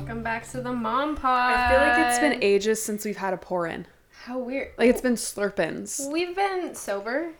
Welcome 0.00 0.22
back 0.22 0.48
to 0.52 0.62
the 0.62 0.72
Mom 0.72 1.14
Pod. 1.14 1.52
I 1.52 1.68
feel 1.68 1.78
like 1.78 2.08
it's 2.08 2.18
been 2.18 2.42
ages 2.42 2.82
since 2.82 3.04
we've 3.04 3.18
had 3.18 3.34
a 3.34 3.36
pour 3.36 3.66
in. 3.66 3.86
how 4.24 4.38
weird. 4.38 4.68
Like 4.78 4.88
it's 4.88 5.02
been 5.02 5.12
slurpins. 5.12 6.10
We've 6.10 6.34
been 6.34 6.74
sober 6.74 7.32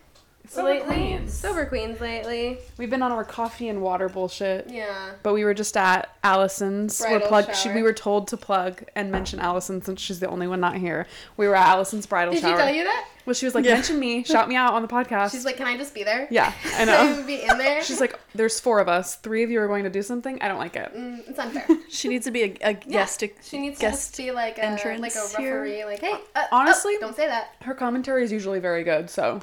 Sober 0.51 0.69
lately. 0.69 0.85
queens. 0.95 1.33
Sober 1.33 1.65
queens 1.65 2.01
lately. 2.01 2.57
We've 2.77 2.89
been 2.89 3.01
on 3.01 3.11
our 3.11 3.23
coffee 3.23 3.69
and 3.69 3.81
water 3.81 4.09
bullshit. 4.09 4.69
Yeah. 4.69 5.11
But 5.23 5.33
we 5.33 5.43
were 5.45 5.53
just 5.53 5.77
at 5.77 6.15
Allison's. 6.23 6.99
Bridal 6.99 7.19
we're 7.21 7.27
plug- 7.27 7.55
she, 7.55 7.69
we 7.71 7.81
were 7.83 7.93
told 7.93 8.27
to 8.29 8.37
plug 8.37 8.83
and 8.95 9.11
mention 9.11 9.39
Allison 9.39 9.81
since 9.81 10.01
she's 10.01 10.19
the 10.19 10.27
only 10.29 10.47
one 10.47 10.59
not 10.59 10.75
here. 10.75 11.07
We 11.37 11.47
were 11.47 11.55
at 11.55 11.67
Allison's 11.67 12.05
bridal 12.05 12.33
Did 12.33 12.41
shower. 12.41 12.57
she 12.57 12.63
tell 12.65 12.73
you 12.75 12.83
that? 12.83 13.07
Well, 13.25 13.35
she 13.35 13.45
was 13.45 13.53
like, 13.53 13.65
Yeah. 13.65 13.75
mention 13.75 13.99
me, 13.99 14.23
shout 14.23 14.49
me 14.49 14.55
out 14.55 14.73
on 14.73 14.81
the 14.81 14.87
podcast. 14.87 15.31
She's 15.31 15.45
like, 15.45 15.55
can 15.55 15.67
I 15.67 15.77
just 15.77 15.93
be 15.93 16.03
there? 16.03 16.27
yeah, 16.31 16.53
I 16.75 16.85
know. 16.85 17.21
I 17.21 17.21
be 17.21 17.43
in 17.43 17.57
there? 17.59 17.83
She's 17.83 18.01
like, 18.01 18.19
there's 18.33 18.59
four 18.59 18.79
of 18.79 18.87
us. 18.89 19.15
Three 19.17 19.43
of 19.43 19.51
you 19.51 19.59
are 19.61 19.67
going 19.67 19.83
to 19.83 19.89
do 19.91 20.01
something. 20.01 20.41
I 20.41 20.47
don't 20.47 20.57
like 20.57 20.75
it. 20.75 20.91
Mm, 20.95 21.29
it's 21.29 21.37
unfair. 21.39 21.65
She 21.89 22.07
needs 22.07 22.25
to 22.25 22.31
be 22.31 22.43
a, 22.43 22.69
a 22.69 22.73
guest. 22.73 23.23
She 23.43 23.59
needs 23.59 23.77
guest 23.79 24.09
just 24.11 24.17
be 24.17 24.31
like 24.31 24.57
a 24.57 24.65
entrance 24.65 25.01
like 25.01 25.13
a 25.15 25.37
here. 25.41 25.61
referee. 25.61 25.85
Like, 25.85 25.99
hey, 25.99 26.15
uh, 26.35 26.45
Honestly- 26.51 26.93
oh, 26.97 27.01
don't 27.01 27.15
say 27.15 27.27
that. 27.27 27.51
Her 27.61 27.75
commentary 27.75 28.23
is 28.23 28.31
usually 28.31 28.59
very 28.59 28.83
good, 28.83 29.09
so 29.09 29.39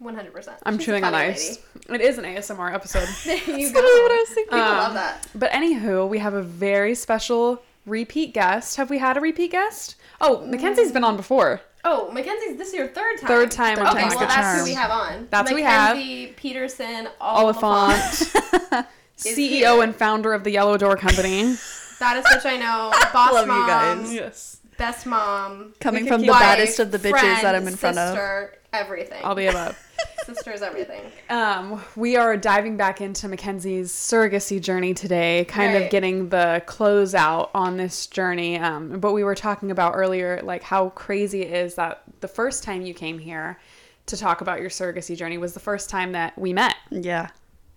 One 0.00 0.14
hundred 0.14 0.32
percent. 0.32 0.56
I'm 0.64 0.78
chewing 0.78 1.04
on 1.04 1.14
ice. 1.14 1.58
It 1.88 2.00
is 2.00 2.16
an 2.18 2.24
ASMR 2.24 2.72
episode. 2.74 3.06
There 3.24 3.36
you 3.36 3.68
That's 3.68 3.72
go. 3.72 3.80
what 3.82 4.12
I 4.12 4.16
was 4.16 4.28
thinking. 4.30 4.52
People 4.58 4.58
love 4.70 4.88
Um, 4.88 4.94
that. 4.94 5.26
But 5.34 5.50
anywho, 5.52 6.08
we 6.08 6.18
have 6.18 6.32
a 6.34 6.42
very 6.42 6.94
special 6.94 7.62
repeat 7.86 8.32
guest. 8.32 8.76
Have 8.76 8.88
we 8.90 8.96
had 8.98 9.16
a 9.16 9.20
repeat 9.20 9.52
guest? 9.52 9.96
Oh, 10.20 10.38
Mackenzye's 10.46 10.90
been 10.90 11.04
on 11.04 11.16
before. 11.16 11.60
Oh, 11.84 12.10
Mackenzye's 12.12 12.56
this 12.56 12.68
is 12.68 12.74
your 12.74 12.88
third 12.88 13.18
time. 13.20 13.28
Third 13.28 13.50
time 13.50 13.78
on 13.78 13.88
Okay, 13.88 14.02
Talk 14.02 14.10
well 14.10 14.20
that's 14.20 14.34
Charm. 14.34 14.58
who 14.58 14.64
we 14.64 14.72
have 14.74 14.90
on. 14.90 15.28
That's 15.30 15.50
who 15.50 15.56
we 15.56 15.62
have. 15.62 15.96
Mackenzye 15.96 16.34
Peterson 16.36 17.08
Oliphant, 17.20 17.62
Oliphant. 17.64 18.86
CEO 19.18 19.36
here. 19.36 19.82
and 19.82 19.94
founder 19.94 20.32
of 20.32 20.44
the 20.44 20.50
Yellow 20.50 20.78
Door 20.78 20.96
Company. 20.96 21.56
That 21.98 22.16
is 22.16 22.24
which 22.34 22.46
I 22.46 22.56
know. 22.56 22.90
Boss 23.12 23.34
Love 23.34 23.46
you 23.46 23.52
mom, 23.52 23.66
guys. 23.68 24.14
yes. 24.14 24.60
best 24.78 25.04
mom, 25.04 25.74
Coming 25.80 26.06
from 26.06 26.22
the 26.22 26.28
wife, 26.28 26.40
baddest 26.40 26.78
of 26.80 26.90
the 26.90 26.98
bitches 26.98 27.10
friend, 27.20 27.42
that 27.44 27.54
I'm 27.54 27.68
in 27.68 27.76
front 27.76 27.98
of. 27.98 28.08
sister, 28.14 28.54
everything. 28.72 29.22
All 29.22 29.34
the 29.34 29.46
above. 29.48 29.78
Sisters, 30.24 30.62
everything. 30.62 31.02
Um, 31.28 31.82
we 31.96 32.16
are 32.16 32.36
diving 32.36 32.76
back 32.76 33.00
into 33.00 33.26
Mackenzye's 33.28 33.90
surrogacy 33.92 34.60
journey 34.60 34.94
today, 34.94 35.44
kind 35.48 35.74
Right. 35.74 35.82
of 35.84 35.90
getting 35.90 36.28
the 36.28 36.62
close 36.66 37.14
out 37.14 37.50
on 37.54 37.76
this 37.76 38.06
journey. 38.06 38.58
Um, 38.58 39.00
but 39.00 39.12
we 39.12 39.24
were 39.24 39.34
talking 39.34 39.70
about 39.70 39.94
earlier, 39.96 40.40
like 40.42 40.62
how 40.62 40.90
crazy 40.90 41.42
it 41.42 41.52
is 41.52 41.74
that 41.76 42.02
the 42.20 42.28
first 42.28 42.62
time 42.62 42.82
you 42.82 42.94
came 42.94 43.18
here 43.18 43.58
to 44.06 44.16
talk 44.16 44.40
about 44.40 44.60
your 44.60 44.70
surrogacy 44.70 45.16
journey 45.16 45.38
was 45.38 45.54
the 45.54 45.60
first 45.60 45.90
time 45.90 46.12
that 46.12 46.38
we 46.38 46.52
met. 46.52 46.74
Yeah. 46.90 47.28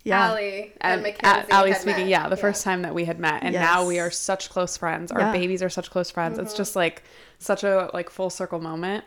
Yeah. 0.03 0.31
Aly 0.31 0.73
and, 0.81 1.05
And 1.05 1.15
Mackenzye. 1.15 1.45
Aly 1.51 1.71
had 1.71 1.81
speaking, 1.81 2.01
met. 2.03 2.09
yeah, 2.09 2.27
the 2.27 2.35
first 2.37 2.63
time 2.65 2.81
that 2.81 2.93
we 2.93 3.05
had 3.05 3.19
met, 3.19 3.41
and 3.43 3.53
now 3.55 3.85
we 3.87 3.99
are 3.99 4.11
such 4.11 4.49
close 4.49 4.75
friends. 4.75 5.11
Our 5.13 5.21
Yeah. 5.21 5.31
babies 5.31 5.63
are 5.63 5.69
such 5.69 5.89
close 5.89 6.11
friends. 6.11 6.37
It's 6.37 6.53
just 6.53 6.75
like 6.75 7.03
such 7.39 7.63
a 7.63 7.89
like 7.93 8.09
full 8.09 8.29
circle 8.29 8.59
moment. 8.59 9.05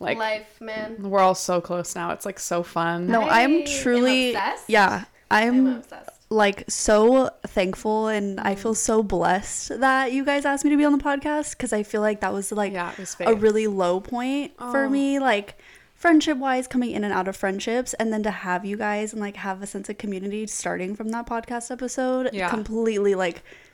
Like 0.00 0.18
life, 0.18 0.60
man. 0.60 0.96
we're 1.02 1.20
all 1.20 1.34
so 1.34 1.60
close 1.60 1.94
now. 1.94 2.10
It's 2.12 2.24
like 2.26 2.38
so 2.40 2.62
fun. 2.62 3.06
No, 3.06 3.22
I 3.22 3.42
I'm 3.42 3.52
am 3.60 3.64
truly. 3.66 4.30
obsessed. 4.30 4.64
Yeah. 4.68 5.04
I'm 5.30 5.66
I'm 5.68 5.76
obsessed. 5.76 6.10
like 6.30 6.64
so 6.68 7.30
thankful 7.46 8.08
and 8.08 8.40
I 8.40 8.54
feel 8.56 8.74
so 8.74 9.02
blessed 9.02 9.78
that 9.80 10.12
you 10.12 10.24
guys 10.24 10.44
asked 10.44 10.64
me 10.64 10.70
to 10.70 10.76
be 10.76 10.84
on 10.84 10.92
the 10.96 11.04
podcast 11.04 11.52
because 11.52 11.72
I 11.72 11.82
feel 11.84 12.00
like 12.00 12.20
that 12.20 12.32
was 12.32 12.50
like 12.50 12.72
Yeah, 12.72 12.92
was 12.98 13.16
a 13.20 13.34
really 13.34 13.66
low 13.66 14.00
point 14.00 14.52
for 14.56 14.84
Oh. 14.86 14.88
me 14.90 15.18
like 15.20 15.56
friendship 15.94 16.38
wise 16.38 16.66
coming 16.66 16.92
in 16.92 17.04
and 17.04 17.12
out 17.12 17.28
of 17.28 17.36
friendships 17.36 17.92
and 17.94 18.10
then 18.12 18.22
to 18.22 18.30
have 18.30 18.64
you 18.64 18.76
guys 18.76 19.12
and 19.12 19.20
like 19.20 19.36
have 19.36 19.62
a 19.62 19.66
sense 19.66 19.88
of 19.90 19.98
community 19.98 20.46
starting 20.46 20.96
from 20.96 21.10
that 21.10 21.26
podcast 21.26 21.70
episode 21.70 22.30
Yeah. 22.32 22.48
completely 22.48 23.14
like 23.14 23.34
Isn't 23.36 23.44
that 23.44 23.69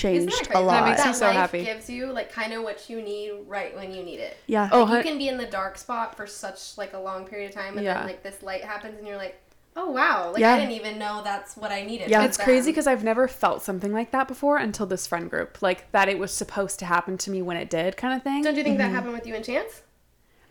changed 0.00 0.48
a 0.54 0.60
lot. 0.60 0.84
That 0.84 0.88
makes 0.90 1.00
me 1.00 1.10
That 1.12 1.16
so 1.16 1.26
life 1.26 1.34
happy. 1.36 1.64
gives 1.64 1.88
you 1.90 2.06
like 2.12 2.30
kind 2.32 2.52
of 2.52 2.62
what 2.62 2.88
you 2.90 3.00
need 3.02 3.32
right 3.46 3.74
when 3.74 3.92
you 3.94 4.02
need 4.02 4.20
it. 4.20 4.36
yeah. 4.46 4.68
Oh, 4.72 4.80
you 4.80 4.86
hun- 4.86 5.02
can 5.02 5.18
be 5.18 5.28
in 5.28 5.36
the 5.36 5.46
dark 5.46 5.78
spot 5.78 6.16
for 6.16 6.26
such 6.26 6.76
like 6.78 6.92
a 6.92 6.98
long 6.98 7.26
period 7.26 7.48
of 7.50 7.54
time, 7.54 7.76
and 7.76 7.84
Yeah. 7.84 7.94
then 7.94 8.06
like 8.06 8.22
this 8.22 8.42
light 8.42 8.64
happens, 8.64 8.98
and 8.98 9.06
you're 9.06 9.16
like, 9.16 9.40
oh 9.76 9.88
wow, 9.90 10.30
like 10.32 10.40
Yeah. 10.40 10.54
I 10.54 10.58
didn't 10.58 10.72
even 10.72 10.98
know 10.98 11.22
that's 11.22 11.56
what 11.56 11.70
I 11.70 11.82
needed. 11.82 12.10
Yeah. 12.10 12.18
with 12.22 12.28
It's 12.30 12.36
crazy 12.38 12.70
because 12.72 12.86
I've 12.88 13.04
never 13.04 13.28
felt 13.28 13.62
something 13.62 13.92
like 13.92 14.10
that 14.10 14.26
before 14.28 14.56
until 14.56 14.84
this 14.86 15.06
friend 15.06 15.30
group. 15.30 15.62
Like 15.62 15.90
that 15.92 16.08
it 16.08 16.18
was 16.18 16.32
supposed 16.32 16.78
to 16.80 16.86
happen 16.86 17.16
to 17.18 17.30
me 17.30 17.40
when 17.42 17.56
it 17.56 17.70
did, 17.70 17.96
kind 17.96 18.14
of 18.14 18.22
thing. 18.22 18.42
Don't 18.42 18.56
you 18.56 18.64
think 18.64 18.78
Mm-hmm. 18.78 18.88
that 18.88 18.94
happened 18.94 19.12
with 19.14 19.26
you 19.26 19.34
and 19.34 19.44
Chance? 19.44 19.82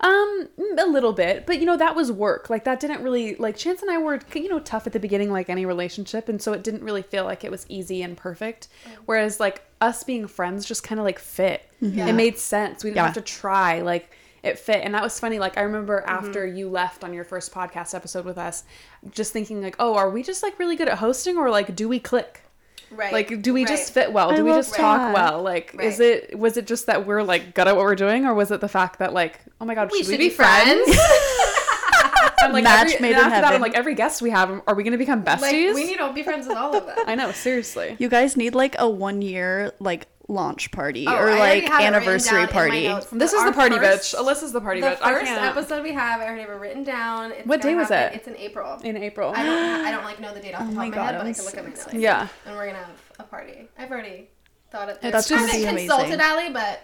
Um, 0.01 0.47
mm, 0.57 0.81
a 0.81 0.85
little 0.85 1.11
bit, 1.11 1.45
but 1.45 1.59
you 1.59 1.65
know 1.65 1.75
that 1.75 1.95
was 1.95 2.09
work. 2.11 2.49
Like 2.49 2.63
that 2.63 2.79
didn't 2.79 3.03
really 3.03 3.35
like 3.35 3.57
Chance 3.57 3.81
and 3.81 3.91
I 3.91 3.97
were 3.97 4.19
you 4.33 4.47
know 4.47 4.59
tough 4.59 4.87
at 4.87 4.93
the 4.93 4.99
beginning, 4.99 5.29
like 5.31 5.49
any 5.49 5.65
relationship, 5.65 6.29
and 6.29 6.41
so 6.41 6.53
it 6.53 6.63
didn't 6.63 6.83
really 6.83 7.01
feel 7.01 7.25
like 7.25 7.43
it 7.43 7.51
was 7.51 7.65
easy 7.67 8.01
and 8.01 8.15
perfect. 8.15 8.69
Mm. 8.85 8.91
Whereas 9.05 9.39
like 9.39 9.63
us 9.81 10.03
being 10.03 10.27
friends 10.27 10.65
just 10.65 10.83
kind 10.83 10.99
of 10.99 11.05
like 11.05 11.19
fit. 11.19 11.69
Mm-hmm. 11.81 11.97
Yeah. 11.97 12.07
It 12.07 12.13
made 12.13 12.37
sense. 12.37 12.83
We 12.83 12.91
didn't 12.91 12.97
Yeah. 12.97 13.05
have 13.05 13.13
to 13.15 13.21
try. 13.21 13.81
Like 13.81 14.09
it 14.41 14.57
fit, 14.57 14.81
and 14.85 14.93
that 14.93 15.03
was 15.03 15.19
funny. 15.19 15.37
Like 15.37 15.57
I 15.57 15.61
remember 15.61 15.99
mm-hmm. 15.99 16.09
after 16.25 16.45
you 16.47 16.69
left 16.69 17.03
on 17.03 17.13
your 17.13 17.25
first 17.25 17.53
podcast 17.53 17.93
episode 17.93 18.23
with 18.23 18.37
us, 18.37 18.63
just 19.11 19.33
thinking 19.33 19.61
like, 19.61 19.75
oh, 19.79 19.95
are 19.95 20.09
we 20.09 20.23
just 20.23 20.43
like 20.43 20.57
really 20.59 20.77
good 20.77 20.87
at 20.87 20.99
hosting, 20.99 21.37
or 21.37 21.49
like 21.49 21.75
do 21.75 21.89
we 21.89 21.99
click? 21.99 22.41
Right. 22.91 23.13
Like, 23.13 23.41
do 23.41 23.53
we 23.53 23.61
right. 23.61 23.69
just 23.69 23.93
fit 23.93 24.11
well? 24.11 24.31
I 24.31 24.35
Do 24.35 24.43
we 24.43 24.51
love 24.51 24.59
just 24.65 24.75
talk 24.75 25.13
well? 25.13 25.41
Like, 25.43 25.75
is 25.79 25.99
it 25.99 26.37
was 26.37 26.57
it 26.57 26.67
just 26.67 26.87
that 26.87 27.05
we're 27.05 27.23
like 27.23 27.53
good 27.53 27.67
at 27.67 27.75
what 27.75 27.85
we're 27.85 27.95
doing, 27.95 28.25
or 28.25 28.33
was 28.33 28.51
it 28.51 28.61
the 28.61 28.67
fact 28.67 28.99
that 28.99 29.13
like, 29.13 29.39
oh 29.61 29.65
my 29.65 29.75
god, 29.75 29.89
We 29.91 29.99
should 29.99 30.11
we, 30.11 30.17
be 30.17 30.23
be 30.25 30.29
friends? 30.29 30.83
friends. 30.83 30.99
I'm 32.41 32.53
like, 32.53 32.63
Match 32.63 32.93
every, 32.93 32.99
made 33.01 33.15
and 33.15 33.19
in 33.19 33.31
after 33.31 33.41
that, 33.41 33.53
I'm 33.53 33.61
like, 33.61 33.75
every 33.75 33.95
guest 33.95 34.21
we 34.21 34.29
have, 34.29 34.61
are 34.65 34.73
we 34.73 34.83
gonna 34.83 34.97
become 34.97 35.23
besties? 35.23 35.41
like 35.41 35.75
we 35.75 35.85
need 35.85 35.97
to 35.97 36.11
be 36.13 36.23
friends 36.23 36.47
with 36.47 36.57
all 36.57 36.75
of 36.75 36.85
them. 36.85 36.97
I 37.05 37.15
know, 37.15 37.31
seriously. 37.31 37.95
You 37.99 38.09
guys 38.09 38.37
need 38.37 38.55
like 38.55 38.75
a 38.79 38.89
one 38.89 39.21
year 39.21 39.73
like 39.79 40.07
launch 40.29 40.71
party 40.71 41.05
Oh, 41.07 41.15
or 41.17 41.31
like 41.31 41.63
have 41.63 41.81
it 41.81 41.83
written 41.83 41.85
anniversary 41.95 42.31
down 42.37 42.39
in 42.41 42.45
my 42.45 42.51
party. 42.51 42.87
notes. 42.87 43.07
This 43.11 43.33
is 43.33 43.43
the 43.43 43.51
party 43.51 43.77
first- 43.77 44.15
bitch. 44.15 44.19
Alyssa's 44.19 44.51
the 44.53 44.61
party 44.61 44.79
The 44.79 44.87
bitch. 44.87 44.97
I 45.01 45.11
first 45.13 45.25
can't. 45.25 45.57
episode 45.57 45.83
we 45.83 45.91
have, 45.93 46.21
I 46.21 46.25
already 46.25 46.41
have 46.41 46.51
it 46.51 46.53
written 46.53 46.83
down. 46.83 47.31
It's 47.31 47.45
What 47.47 47.61
day 47.61 47.73
was 47.75 47.89
happen- 47.89 48.13
it? 48.13 48.17
It's 48.17 48.27
in 48.27 48.35
April. 48.37 48.79
in 48.83 48.95
April. 48.95 49.33
I 49.35 49.43
don't. 49.43 49.85
I 49.85 49.91
don't 49.91 50.03
like 50.05 50.19
know 50.19 50.33
the 50.33 50.39
date 50.39 50.53
off 50.53 50.61
oh 50.63 50.65
the 50.65 50.71
Oh 50.71 50.75
top 50.75 50.77
my 50.77 50.85
of 50.85 50.89
my 50.91 50.95
God, 50.95 51.05
head, 51.05 51.17
but 51.17 51.27
I 51.27 51.33
can 51.33 51.43
look 51.43 51.53
so 51.53 51.57
at 51.57 51.63
my 51.63 51.69
notes. 51.71 51.87
yeah. 51.93 52.27
And 52.45 52.55
we're 52.55 52.67
gonna 52.67 52.77
have 52.77 52.89
a 53.19 53.23
party. 53.23 53.67
I've 53.77 53.91
already 53.91 54.29
thought 54.71 54.89
it. 54.89 55.01
That's 55.01 55.31
I 55.31 55.35
just 55.35 55.51
haven't 55.51 55.67
amazing. 55.69 55.87
consulted 55.89 56.19
Aly, 56.21 56.49
but 56.53 56.79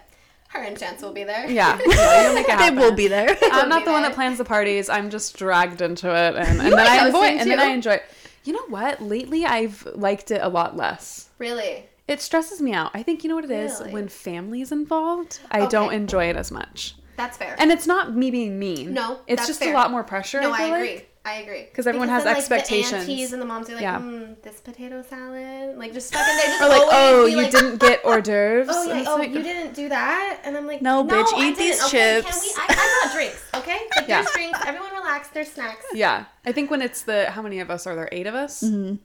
her 0.49 0.61
and 0.63 0.77
Chance 0.79 1.01
will 1.03 1.13
be 1.13 1.23
there. 1.23 1.47
Yeah. 1.49 1.77
yeah 1.87 2.25
you'll 2.25 2.33
make 2.35 2.49
it 2.49 2.57
They 2.57 2.71
will 2.71 2.93
be 2.95 3.07
there. 3.07 3.37
I'm 3.51 3.69
not 3.69 3.81
be 3.81 3.85
the 3.85 3.91
one 3.91 4.01
that 4.03 4.13
plans 4.13 4.39
the 4.39 4.45
parties. 4.45 4.89
I'm 4.89 5.09
just 5.11 5.37
dragged 5.37 5.81
into 5.81 6.07
it, 6.09 6.35
and, 6.35 6.59
and 6.61 6.71
then 6.73 6.79
I 6.79 7.05
enjoy 7.07 7.25
it. 7.25 7.41
And 7.41 7.51
then. 7.51 7.59
I 7.59 7.65
enjoy 7.65 7.91
it. 7.93 8.03
You 8.45 8.53
know 8.53 8.65
what? 8.69 9.01
Lately, 9.01 9.45
I've 9.45 9.85
liked 9.95 10.31
it 10.31 10.39
a 10.41 10.47
lot 10.47 10.77
less. 10.77 11.29
Really. 11.39 11.85
It 12.07 12.21
stresses 12.21 12.61
me 12.61 12.71
out. 12.73 12.91
I 12.93 13.01
think 13.01 13.23
you 13.23 13.29
know 13.29 13.35
what 13.35 13.45
it 13.45 13.51
is 13.51 13.79
Really? 13.79 13.93
when 13.93 14.07
family's 14.07 14.71
involved. 14.71 15.39
I 15.49 15.65
don't 15.65 15.91
enjoy 15.93 16.25
it 16.29 16.35
as 16.35 16.51
much. 16.51 16.95
That's 17.17 17.37
fair. 17.37 17.55
And 17.57 17.71
it's 17.71 17.87
not 17.87 18.15
me 18.15 18.29
being 18.29 18.59
mean. 18.59 18.93
No, 18.93 19.19
it's 19.25 19.47
just 19.47 19.59
fair. 19.59 19.71
a 19.71 19.73
lot 19.73 19.89
more 19.89 20.03
pressure. 20.03 20.39
no, 20.41 20.51
I, 20.51 20.57
I, 20.61 20.63
agree. 20.77 20.95
Like. 20.95 21.14
I 21.27 21.37
agree. 21.37 21.63
Because 21.63 21.87
everyone 21.87 22.09
has 22.09 22.23
then, 22.23 22.33
like, 22.33 22.37
expectations. 22.39 22.91
The 22.91 23.11
aunties 23.11 23.33
and 23.33 23.41
the 23.41 23.45
moms 23.47 23.67
are 23.69 23.73
like, 23.73 23.81
Yeah. 23.81 23.97
mm, 23.99 24.39
this 24.43 24.61
potato 24.61 25.01
salad, 25.01 25.75
like 25.75 25.91
just 25.91 26.13
fucking. 26.13 26.29
in 26.31 26.37
there. 26.37 26.45
Just 26.59 26.61
Or 26.63 26.69
like, 26.69 26.87
oh, 26.91 27.25
be 27.25 27.31
you 27.31 27.37
like, 27.37 27.51
didn't 27.51 27.77
get 27.79 28.05
hors 28.05 28.21
d'oeuvres. 28.21 28.67
Oh 28.69 28.83
yeah, 28.93 29.03
oh 29.07 29.15
like- 29.17 29.31
you 29.33 29.41
didn't 29.41 29.73
do 29.73 29.89
that, 29.89 30.41
and 30.45 30.55
I'm 30.55 30.67
like, 30.67 30.81
No, 30.83 31.03
bitch, 31.03 31.33
I 31.33 31.49
eat 31.49 31.57
these 31.57 31.77
didn't. 31.77 31.87
Okay, 31.87 32.21
chips. 32.21 32.55
Can 32.55 32.67
we? 32.67 32.75
I, 32.75 32.79
I 32.79 33.05
got 33.07 33.13
drinks, 33.15 33.43
okay? 33.55 33.79
Like, 33.97 34.07
Yeah. 34.07 34.21
There's 34.21 34.31
drinks. 34.35 34.59
Everyone 34.67 34.91
relax. 34.93 35.29
There's 35.29 35.51
snacks. 35.51 35.85
Yeah, 35.93 36.25
I 36.45 36.51
think 36.51 36.69
when 36.69 36.81
it's 36.83 37.01
the 37.01 37.29
how 37.31 37.41
many 37.41 37.59
of 37.59 37.71
us 37.71 37.87
are 37.87 37.95
there? 37.95 38.09
Eight 38.11 38.27
of 38.27 38.35
us. 38.35 38.61
Mm-hmm. 38.63 38.95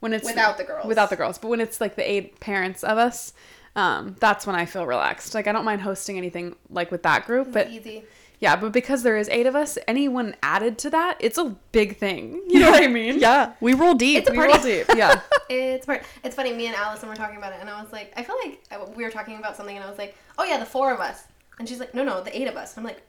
When 0.00 0.12
it's 0.12 0.24
Without 0.26 0.58
the 0.58 0.64
girls. 0.64 0.84
Without 0.86 1.10
the 1.10 1.16
girls, 1.16 1.38
but 1.38 1.48
when 1.48 1.60
it's 1.60 1.80
like 1.80 1.94
the 1.96 2.08
eight 2.08 2.38
parents 2.40 2.82
of 2.84 2.98
us, 2.98 3.32
um, 3.76 4.16
that's 4.20 4.46
when 4.46 4.54
I 4.56 4.64
feel 4.64 4.86
relaxed. 4.86 5.34
Like 5.34 5.46
I 5.46 5.52
don't 5.52 5.64
mind 5.64 5.80
hosting 5.82 6.18
anything 6.18 6.56
like 6.70 6.90
with 6.90 7.02
that 7.04 7.26
group, 7.26 7.52
but 7.52 7.68
Easy. 7.70 8.04
Yeah, 8.40 8.54
but 8.56 8.70
because 8.72 9.02
there 9.02 9.16
is 9.16 9.28
eight 9.30 9.46
of 9.46 9.56
us, 9.56 9.78
anyone 9.88 10.36
added 10.42 10.78
to 10.78 10.90
that, 10.90 11.16
it's 11.18 11.38
a 11.38 11.56
big 11.72 11.96
thing. 11.98 12.40
You 12.46 12.60
know 12.60 12.70
what 12.70 12.82
I 12.84 12.86
mean? 12.86 13.18
yeah, 13.18 13.54
we 13.60 13.74
roll 13.74 13.94
deep. 13.94 14.18
It's 14.20 14.28
a 14.28 14.32
we 14.32 14.38
party. 14.38 14.52
roll 14.52 14.62
deep. 14.64 14.86
Yeah. 14.96 15.20
It's 15.50 15.84
part. 15.86 16.04
It's 16.22 16.36
funny. 16.36 16.52
Me 16.52 16.66
and 16.66 16.76
Allison 16.76 17.08
were 17.08 17.16
talking 17.16 17.36
about 17.36 17.52
it, 17.52 17.58
and 17.60 17.68
I 17.68 17.82
was 17.82 17.90
like, 17.92 18.12
I 18.16 18.22
feel 18.22 18.36
like 18.44 18.60
I- 18.70 18.84
we 18.96 19.02
were 19.02 19.10
talking 19.10 19.36
about 19.38 19.56
something, 19.56 19.74
and 19.76 19.84
I 19.84 19.88
was 19.88 19.98
like, 19.98 20.16
oh 20.38 20.44
yeah, 20.44 20.58
the 20.58 20.66
four 20.66 20.92
of 20.92 21.00
us, 21.00 21.24
and 21.58 21.68
she's 21.68 21.80
like, 21.80 21.94
no, 21.94 22.04
no, 22.04 22.22
the 22.22 22.36
eight 22.38 22.48
of 22.48 22.56
us. 22.56 22.76
I'm 22.78 22.84
like. 22.84 23.02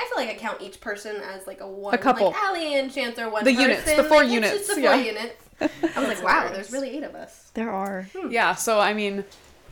I 0.00 0.04
feel 0.06 0.26
like 0.26 0.34
I 0.34 0.38
count 0.38 0.60
each 0.60 0.80
person 0.80 1.16
as 1.32 1.46
like 1.46 1.60
a 1.60 1.66
one. 1.68 1.94
A 1.94 1.98
couple. 1.98 2.30
Like 2.32 2.42
Aly 2.50 2.74
and 2.74 2.92
Chance 2.92 3.20
are 3.20 3.30
one. 3.30 3.44
The 3.44 3.52
units, 3.52 3.82
person. 3.82 3.98
the 3.98 4.04
four 4.08 4.16
Like, 4.18 4.24
it's 4.26 4.34
units, 4.34 4.52
just 4.54 4.68
the 4.68 4.74
four 4.74 4.82
yeah. 4.82 4.96
units. 4.96 5.34
I 5.60 6.00
was 6.00 6.08
like, 6.08 6.22
wow, 6.24 6.48
there's 6.52 6.72
really 6.72 6.90
eight 6.96 7.04
of 7.04 7.14
us. 7.14 7.52
there 7.54 7.70
are. 7.70 8.08
yeah 8.28 8.52
so 8.56 8.80
i 8.80 8.92
mean 8.94 9.22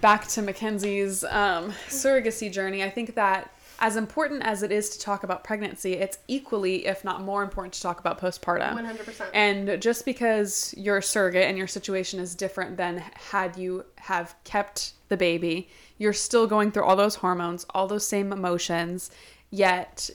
back 0.00 0.28
to 0.28 0.40
mackenzye's 0.42 1.24
um, 1.24 1.72
surrogacy 1.88 2.52
journey 2.52 2.84
i 2.84 2.88
think 2.90 3.16
that 3.16 3.50
as 3.82 3.96
important 3.96 4.42
as 4.42 4.62
it 4.62 4.70
is 4.70 4.90
to 4.90 4.98
talk 5.00 5.22
about 5.24 5.42
pregnancy 5.42 5.94
it's 5.94 6.18
equally 6.28 6.86
if 6.86 7.02
not 7.04 7.22
more 7.22 7.42
important 7.42 7.72
to 7.72 7.80
talk 7.80 7.98
about 8.00 8.20
postpartum 8.20 8.74
One 8.74 8.84
hundred 8.84 9.06
percent. 9.06 9.30
and 9.34 9.80
just 9.80 10.04
because 10.04 10.74
you're 10.76 10.98
a 10.98 11.02
surrogate 11.02 11.44
and 11.48 11.56
your 11.56 11.66
situation 11.66 12.20
is 12.20 12.34
different 12.34 12.76
than 12.76 12.98
had 13.32 13.56
you 13.56 13.84
have 13.96 14.34
kept 14.44 14.92
the 15.08 15.16
baby 15.16 15.68
you're 15.98 16.12
still 16.12 16.46
going 16.46 16.70
through 16.72 16.84
all 16.84 16.96
those 16.96 17.16
hormones 17.16 17.64
all 17.70 17.86
those 17.86 18.06
same 18.06 18.32
emotions 18.32 19.10
yet 19.50 20.10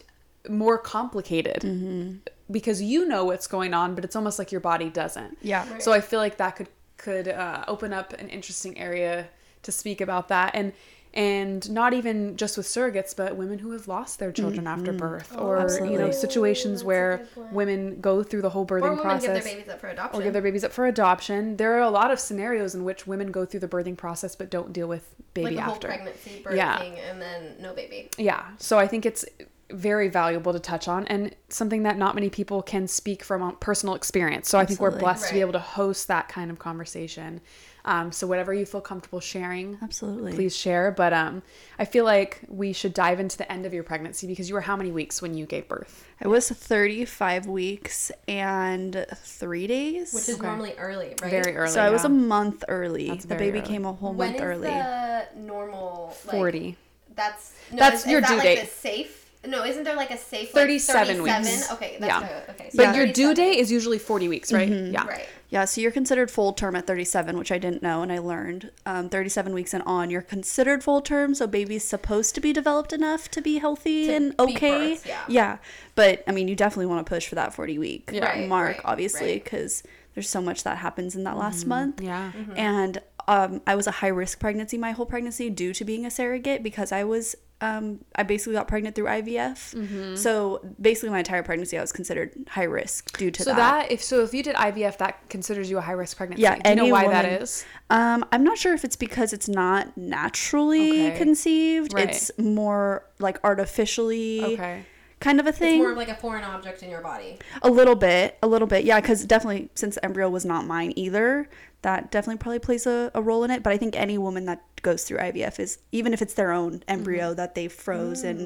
more 0.48 0.78
complicated 0.78 2.22
because 2.52 2.82
you 2.82 3.06
know 3.08 3.26
what's 3.26 3.48
going 3.48 3.74
on 3.74 3.96
but 3.96 4.06
it's 4.06 4.16
almost 4.16 4.38
like 4.38 4.52
your 4.52 4.62
body 4.62 4.90
doesn't 4.90 5.38
Yeah. 5.42 5.68
Right. 5.70 5.82
so 5.82 5.92
I 5.92 6.02
feel 6.02 6.20
like 6.20 6.38
that 6.38 6.56
could 6.56 6.68
could 6.98 7.28
uh, 7.28 7.64
open 7.68 7.92
up 7.92 8.14
an 8.14 8.30
interesting 8.30 8.78
area 8.78 9.28
to 9.64 9.72
speak 9.72 10.00
about 10.02 10.28
that 10.30 10.52
and 10.54 10.72
and 11.16 11.70
not 11.72 11.94
even 11.94 12.36
just 12.36 12.58
with 12.58 12.66
surrogates 12.66 13.16
but 13.16 13.36
women 13.38 13.60
who 13.60 13.72
have 13.72 13.88
lost 13.88 14.20
their 14.20 14.32
children 14.32 14.68
after 14.68 14.92
mm-hmm. 14.92 14.98
birth 14.98 15.34
oh, 15.38 15.48
or 15.48 15.86
you 15.86 15.98
know 15.98 16.12
situations 16.12 16.80
That's 16.80 16.86
where 16.86 17.28
women 17.52 18.02
go 18.02 18.22
through 18.22 18.42
the 18.42 18.50
whole 18.50 18.66
birthing 18.66 18.84
Or 18.84 18.90
women 18.92 19.04
process 19.04 19.24
give 19.24 19.44
their 19.44 19.54
babies 19.54 19.70
up 19.70 19.80
for 19.80 19.88
adoption. 19.88 20.22
or 20.22 20.24
give 20.24 20.34
their 20.34 20.42
babies 20.42 20.64
up 20.64 20.72
for 20.74 20.86
adoption. 20.86 21.58
There 21.58 21.74
are 21.76 21.82
a 21.82 21.90
lot 21.90 22.12
of 22.12 22.20
scenarios 22.20 22.76
in 22.76 22.84
which 22.84 23.08
women 23.08 23.32
go 23.32 23.46
through 23.46 23.62
the 23.62 23.68
birthing 23.68 23.98
process 23.98 24.36
but 24.36 24.50
don't 24.50 24.74
deal 24.74 24.88
with 24.88 25.08
baby 25.34 25.56
like 25.56 25.58
a 25.58 25.62
whole 25.62 25.76
after. 25.76 25.88
pregnancy, 25.88 26.42
birthing, 26.44 26.56
Yeah. 26.56 26.82
and 26.82 27.22
then 27.22 27.56
no 27.62 27.74
baby. 27.74 28.10
Yeah. 28.18 28.44
So 28.58 28.78
I 28.78 28.88
think 28.88 29.06
it's 29.06 29.26
very 29.72 30.10
valuable 30.10 30.54
to 30.54 30.60
touch 30.60 30.88
on 30.88 31.08
and 31.08 31.36
something 31.50 31.84
that 31.84 31.98
not 31.98 32.14
many 32.14 32.30
people 32.30 32.62
can 32.62 32.88
speak 32.88 33.24
from 33.24 33.56
personal 33.58 33.96
experience. 33.96 34.50
So 34.50 34.60
I 34.60 34.66
think 34.66 34.80
we're 34.80 34.90
Absolutely. 34.90 35.06
blessed 35.06 35.28
to 35.30 35.34
be 35.34 35.42
able 35.42 35.54
to 35.54 35.60
host 35.60 36.08
that 36.08 36.30
kind 36.30 36.52
of 36.52 36.60
conversation. 36.60 37.42
Um, 37.86 38.12
so 38.12 38.26
whatever 38.26 38.52
you 38.54 38.66
feel 38.66 38.82
comfortable 38.82 39.20
sharing, 39.20 39.78
Absolutely. 39.82 40.34
please 40.34 40.56
share. 40.58 40.92
But 40.92 41.14
um, 41.14 41.44
I 41.78 41.86
feel 41.86 42.04
like 42.04 42.42
we 42.48 42.74
should 42.74 42.94
dive 42.96 43.20
into 43.20 43.38
the 43.38 43.50
end 43.52 43.66
of 43.66 43.74
your 43.76 43.84
pregnancy 43.84 44.26
because 44.26 44.50
you 44.50 44.56
were 44.56 44.62
how 44.62 44.76
many 44.76 44.92
weeks 44.92 45.22
when 45.22 45.36
you 45.36 45.46
gave 45.46 45.68
birth? 45.68 46.04
I 46.20 46.28
was 46.28 46.50
35 46.50 47.46
weeks 47.46 48.12
and 48.28 49.06
three 49.16 49.68
days. 49.68 50.14
Which 50.14 50.28
is 50.28 50.36
Okay. 50.40 50.48
normally 50.48 50.74
early, 50.80 51.10
right? 51.22 51.30
Very 51.30 51.56
early. 51.56 51.70
so 51.70 51.82
I 51.82 51.92
was 51.92 52.04
a 52.06 52.10
month 52.10 52.64
early. 52.68 53.10
That's 53.10 53.26
the 53.26 53.36
baby 53.36 53.60
early. 53.60 53.68
came 53.68 53.86
a 53.86 53.94
whole 53.94 54.14
When 54.14 54.30
month 54.30 54.36
is 54.38 54.42
early. 54.42 54.68
the 54.68 55.28
normal 55.38 56.16
like, 56.26 56.36
40. 56.36 56.78
That's 57.16 57.54
no, 57.72 57.78
That's 57.78 58.04
is, 58.06 58.12
your 58.12 58.20
is 58.22 58.26
that 58.26 58.30
due 58.31 58.36
like 58.38 58.44
date. 58.44 58.60
The 58.62 58.68
safe. 58.68 59.25
No, 59.47 59.63
isn't 59.65 59.83
there 59.83 59.95
like 59.95 60.12
a 60.12 60.18
safe? 60.18 60.51
37 60.51 61.18
like, 61.18 61.24
weeks. 61.24 61.50
37? 61.50 61.75
Okay, 61.77 61.97
that's 62.00 62.09
Yeah. 62.09 62.30
yeah. 62.30 62.51
okay. 62.53 62.69
So 62.69 62.77
But 62.77 62.95
your 62.95 63.07
due 63.07 63.33
date 63.33 63.59
is 63.59 63.71
usually 63.71 64.00
40 64.00 64.27
weeks, 64.27 64.51
right? 64.51 64.69
Yeah. 64.69 65.06
right. 65.07 65.27
Yeah, 65.50 65.65
so 65.65 65.80
you're 65.80 65.92
considered 65.92 66.31
full 66.31 66.53
term 66.53 66.75
at 66.75 66.88
37, 66.88 67.38
which 67.38 67.51
I 67.51 67.57
didn't 67.57 67.81
know 67.81 68.01
and 68.01 68.12
I 68.12 68.18
learned. 68.19 68.71
Um, 68.86 69.09
37 69.09 69.53
weeks 69.53 69.74
and 69.74 69.83
on, 69.86 70.09
you're 70.09 70.21
considered 70.21 70.83
full 70.83 71.01
term, 71.01 71.36
so 71.36 71.47
baby's 71.47 71.83
supposed 71.83 72.36
to 72.36 72.42
be 72.42 72.51
developed 72.51 72.92
enough 72.92 73.30
to 73.31 73.42
be 73.42 73.59
healthy 73.59 74.07
To 74.07 74.13
and 74.13 74.36
okay. 74.39 74.89
births, 74.95 75.06
yeah. 75.06 75.24
yeah, 75.27 75.57
but 75.94 76.24
I 76.27 76.31
mean, 76.31 76.47
you 76.47 76.56
definitely 76.56 76.88
want 76.88 77.06
to 77.06 77.09
push 77.09 77.27
for 77.27 77.36
that 77.36 77.53
40 77.53 77.77
week 77.77 78.09
Yeah. 78.12 78.25
Right, 78.25 78.50
mark, 78.50 78.77
right, 78.77 78.81
obviously, 78.86 79.33
right. 79.33 79.44
because 79.44 79.83
there's 80.15 80.30
so 80.30 80.42
much 80.42 80.63
that 80.63 80.77
happens 80.80 81.15
in 81.15 81.24
that 81.25 81.38
last 81.38 81.65
month. 81.65 82.01
Yeah. 82.01 82.31
And 82.56 83.01
um, 83.27 83.62
I 83.68 83.75
was 83.75 83.88
a 83.88 83.92
high 83.92 84.07
risk 84.07 84.39
pregnancy 84.39 84.77
my 84.77 84.92
whole 84.92 85.06
pregnancy 85.06 85.50
due 85.50 85.74
to 85.74 85.86
being 85.86 86.06
a 86.06 86.12
surrogate 86.12 86.63
because 86.63 86.92
I 86.92 87.03
was 87.03 87.36
um, 87.62 88.00
I 88.16 88.24
basically 88.24 88.54
got 88.54 88.68
pregnant 88.68 88.96
through 88.96 89.06
IVF. 89.06 89.74
Mm-hmm. 89.74 90.16
So 90.16 90.60
basically, 90.80 91.10
my 91.10 91.19
entire 91.19 91.42
pregnancy 91.42 91.78
I 91.78 91.81
was 91.81 91.92
considered 91.94 92.31
high 92.50 92.63
risk 92.66 93.18
due 93.18 93.31
to 93.31 93.44
So 93.44 93.52
that. 93.52 93.56
that 93.56 93.92
if 93.92 94.04
so 94.04 94.22
if 94.24 94.34
you 94.34 94.44
did 94.44 94.56
IVF 94.56 94.98
that 94.98 95.30
considers 95.30 95.69
you 95.69 95.78
a 95.78 95.81
high 95.81 95.94
risk 95.94 96.18
pregnancy. 96.18 96.44
Yeah, 96.44 96.60
Do 96.60 96.69
you 96.72 96.75
know 96.75 96.86
why 96.88 97.07
that 97.07 97.24
woman- 97.25 97.42
is? 97.42 97.66
Um, 97.90 98.25
I'm 98.31 98.44
not 98.44 98.57
sure 98.57 98.74
if 98.74 98.84
it's 98.84 98.96
because 98.98 99.31
it's 99.34 99.48
not 99.48 99.96
naturally 99.98 101.07
Okay. 101.07 101.18
conceived. 101.18 101.94
Right. 101.94 102.10
It's 102.10 102.31
more 102.38 103.06
like 103.19 103.40
artificially 103.44 104.44
Okay. 104.44 104.84
kind 105.19 105.40
of 105.40 105.46
a 105.46 105.50
It's 105.50 105.57
thing. 105.57 105.80
more 105.80 105.92
of 105.92 105.98
like 105.98 106.10
a 106.10 106.16
foreign 106.16 106.44
object 106.44 106.84
in 106.84 106.90
your 106.90 107.02
body. 107.02 107.40
a 107.62 107.69
little 107.69 107.96
bit, 107.96 108.38
a 108.44 108.48
little 108.48 108.68
bit. 108.68 108.84
Yeah, 108.86 109.00
because 109.00 109.25
definitely 109.25 109.69
since 109.75 109.96
the 109.96 110.04
embryo 110.06 110.30
was 110.30 110.46
not 110.46 110.66
mine 110.68 110.94
either, 110.96 111.48
that 111.84 112.12
definitely 112.12 112.40
probably 112.40 112.60
plays 112.60 112.86
a, 112.88 113.12
a 113.13 113.22
role 113.22 113.44
in 113.44 113.52
it. 113.52 113.63
But 113.63 113.72
I 113.74 113.78
think 113.78 113.96
any 113.96 114.18
woman 114.18 114.46
that 114.46 114.62
goes 114.90 115.04
through 115.04 115.18
IVF 115.30 115.60
is, 115.60 115.72
even 115.92 116.14
if 116.14 116.22
it's 116.22 116.36
their 116.36 116.52
own 116.62 116.72
embryo 116.88 117.26
Mm-hmm. 117.30 117.36
that 117.42 117.56
they 117.56 117.68
froze 117.68 118.22
Mm. 118.24 118.30
and 118.30 118.40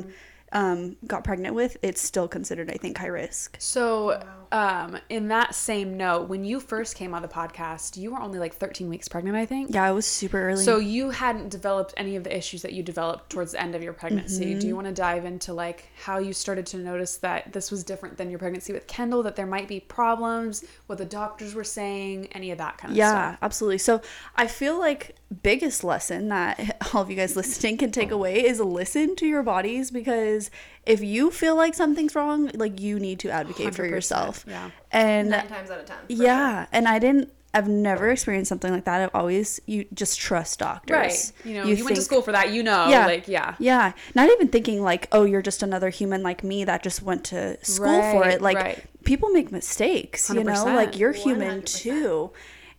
um, 0.51 0.97
got 1.05 1.23
pregnant 1.23 1.55
with, 1.55 1.77
it's 1.81 2.01
still 2.01 2.27
considered, 2.27 2.69
I 2.71 2.75
think, 2.77 2.97
high 2.97 3.07
risk. 3.07 3.57
So, 3.59 4.21
um, 4.51 4.97
in 5.09 5.27
that 5.27 5.53
same 5.53 5.95
note, 5.95 6.27
when 6.27 6.43
you 6.43 6.59
first 6.59 6.95
came 6.95 7.13
on 7.13 7.21
the 7.21 7.27
podcast, 7.27 7.97
you 7.97 8.11
were 8.11 8.19
only 8.19 8.39
like 8.39 8.55
13 8.55 8.89
weeks 8.89 9.07
pregnant, 9.07 9.37
I 9.37 9.45
think. 9.45 9.73
Yeah, 9.73 9.83
I 9.83 9.91
was 9.91 10.07
super 10.07 10.49
early. 10.49 10.63
So 10.63 10.77
you 10.77 11.11
hadn't 11.11 11.49
developed 11.49 11.93
any 11.97 12.15
of 12.15 12.23
the 12.23 12.35
issues 12.35 12.63
that 12.63 12.73
you 12.73 12.81
developed 12.81 13.29
towards 13.29 13.51
the 13.51 13.61
end 13.61 13.75
of 13.75 13.83
your 13.83 13.93
pregnancy. 13.93 14.51
Mm-hmm. 14.51 14.59
Do 14.59 14.67
you 14.67 14.75
want 14.75 14.87
to 14.87 14.93
dive 14.93 15.25
into 15.25 15.53
like 15.53 15.89
how 16.03 16.17
you 16.17 16.33
started 16.33 16.65
to 16.67 16.77
notice 16.77 17.17
that 17.17 17.53
this 17.53 17.69
was 17.69 17.83
different 17.83 18.17
than 18.17 18.29
your 18.29 18.39
pregnancy 18.39 18.73
with 18.73 18.87
Kendall? 18.87 19.21
That 19.21 19.35
there 19.35 19.45
might 19.45 19.67
be 19.67 19.79
problems, 19.79 20.63
what 20.87 20.97
the 20.97 21.05
doctors 21.05 21.53
were 21.53 21.63
saying, 21.63 22.27
any 22.31 22.49
of 22.49 22.57
that 22.57 22.77
kind 22.77 22.91
of 22.91 22.97
Yeah, 22.97 23.09
stuff. 23.09 23.31
Yeah, 23.33 23.37
absolutely. 23.45 23.77
So 23.77 24.01
I 24.35 24.47
feel 24.47 24.79
like 24.79 25.15
biggest 25.43 25.83
lesson 25.83 26.29
that 26.29 26.77
all 26.93 27.03
of 27.03 27.09
you 27.09 27.15
guys 27.15 27.35
listening 27.35 27.77
can 27.77 27.91
take 27.91 28.09
away 28.09 28.45
is 28.45 28.59
listen 28.59 29.15
to 29.17 29.27
your 29.27 29.43
bodies 29.43 29.91
because 29.91 30.38
if 30.85 31.01
you 31.01 31.31
feel 31.31 31.55
like 31.55 31.73
something's 31.73 32.15
wrong, 32.15 32.49
like 32.53 32.79
you 32.79 32.99
need 32.99 33.19
to 33.19 33.29
advocate 33.29 33.75
for 33.75 33.83
100%, 33.85 33.89
yourself. 33.89 34.45
yeah. 34.47 34.69
And 34.91 35.29
Nine 35.29 35.47
times 35.47 35.69
out 35.71 35.79
of 35.79 35.85
ten. 35.85 35.97
for 36.07 36.13
yeah, 36.13 36.65
and 36.71 36.87
I 36.87 36.99
didn't 36.99 37.31
I've 37.51 37.67
never 37.67 38.11
experienced 38.11 38.47
something 38.49 38.71
like 38.71 38.85
that. 38.85 39.01
I've 39.01 39.15
always 39.15 39.59
you 39.65 39.85
just 39.93 40.19
trust 40.19 40.59
doctors. 40.59 40.95
Right. 40.95 41.31
You 41.43 41.53
know, 41.55 41.63
you, 41.65 41.83
went 41.83 41.95
to 41.95 42.01
school 42.03 42.21
for 42.21 42.31
that. 42.31 42.51
You 42.53 42.61
know, 42.61 42.87
Yeah. 42.89 43.07
like 43.07 43.27
yeah. 43.27 43.55
Yeah, 43.57 43.93
not 44.13 44.29
even 44.29 44.49
thinking 44.49 44.83
like, 44.83 45.07
oh, 45.11 45.23
you're 45.23 45.41
just 45.41 45.63
another 45.63 45.89
human 45.89 46.21
like 46.21 46.43
me 46.43 46.63
that 46.65 46.83
just 46.83 47.01
went 47.01 47.23
to 47.25 47.57
school 47.65 48.01
for 48.11 48.27
it. 48.27 48.41
Like 48.41 48.57
right. 48.57 48.83
people 49.03 49.29
make 49.29 49.51
mistakes, 49.51 50.29
you 50.29 50.43
know, 50.43 50.63
like 50.65 50.97
you're 50.99 51.11
human 51.11 51.61
100%. 51.63 51.81
too. 51.83 52.31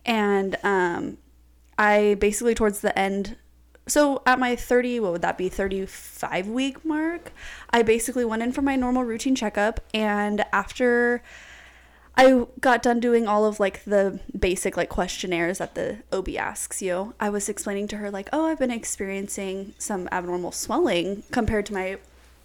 And 0.05 0.55
um 0.63 1.17
I 1.77 2.15
basically 2.19 2.55
towards 2.55 2.79
the 2.81 2.97
end 2.97 3.35
so 3.91 4.21
at 4.25 4.39
my 4.39 4.55
30 4.55 5.01
what 5.01 5.11
would 5.11 5.21
that 5.21 5.37
be 5.37 5.49
35 5.49 6.47
week 6.47 6.85
mark 6.85 7.31
i 7.71 7.81
basically 7.81 8.23
went 8.23 8.41
in 8.41 8.51
for 8.51 8.61
my 8.61 8.75
normal 8.75 9.03
routine 9.03 9.35
checkup 9.35 9.81
and 9.93 10.45
after 10.53 11.21
I 12.17 12.45
got 12.59 12.83
done 12.83 12.99
doing 12.99 13.25
all 13.25 13.45
of 13.45 13.59
like 13.59 13.85
the 13.85 14.19
basic 14.37 14.75
like 14.75 14.89
questionnaires 14.89 15.59
that 15.59 15.75
the 15.75 15.99
OB 16.11 16.29
asks 16.37 16.81
you. 16.81 17.13
I 17.19 17.29
was 17.29 17.47
explaining 17.47 17.87
to 17.87 17.97
her 17.97 18.11
like, 18.11 18.27
"Oh, 18.33 18.47
I've 18.47 18.59
been 18.59 18.69
experiencing 18.69 19.73
some 19.77 20.09
abnormal 20.11 20.51
swelling 20.51 21.23
compared 21.31 21.65
to 21.67 21.73
my 21.73 21.97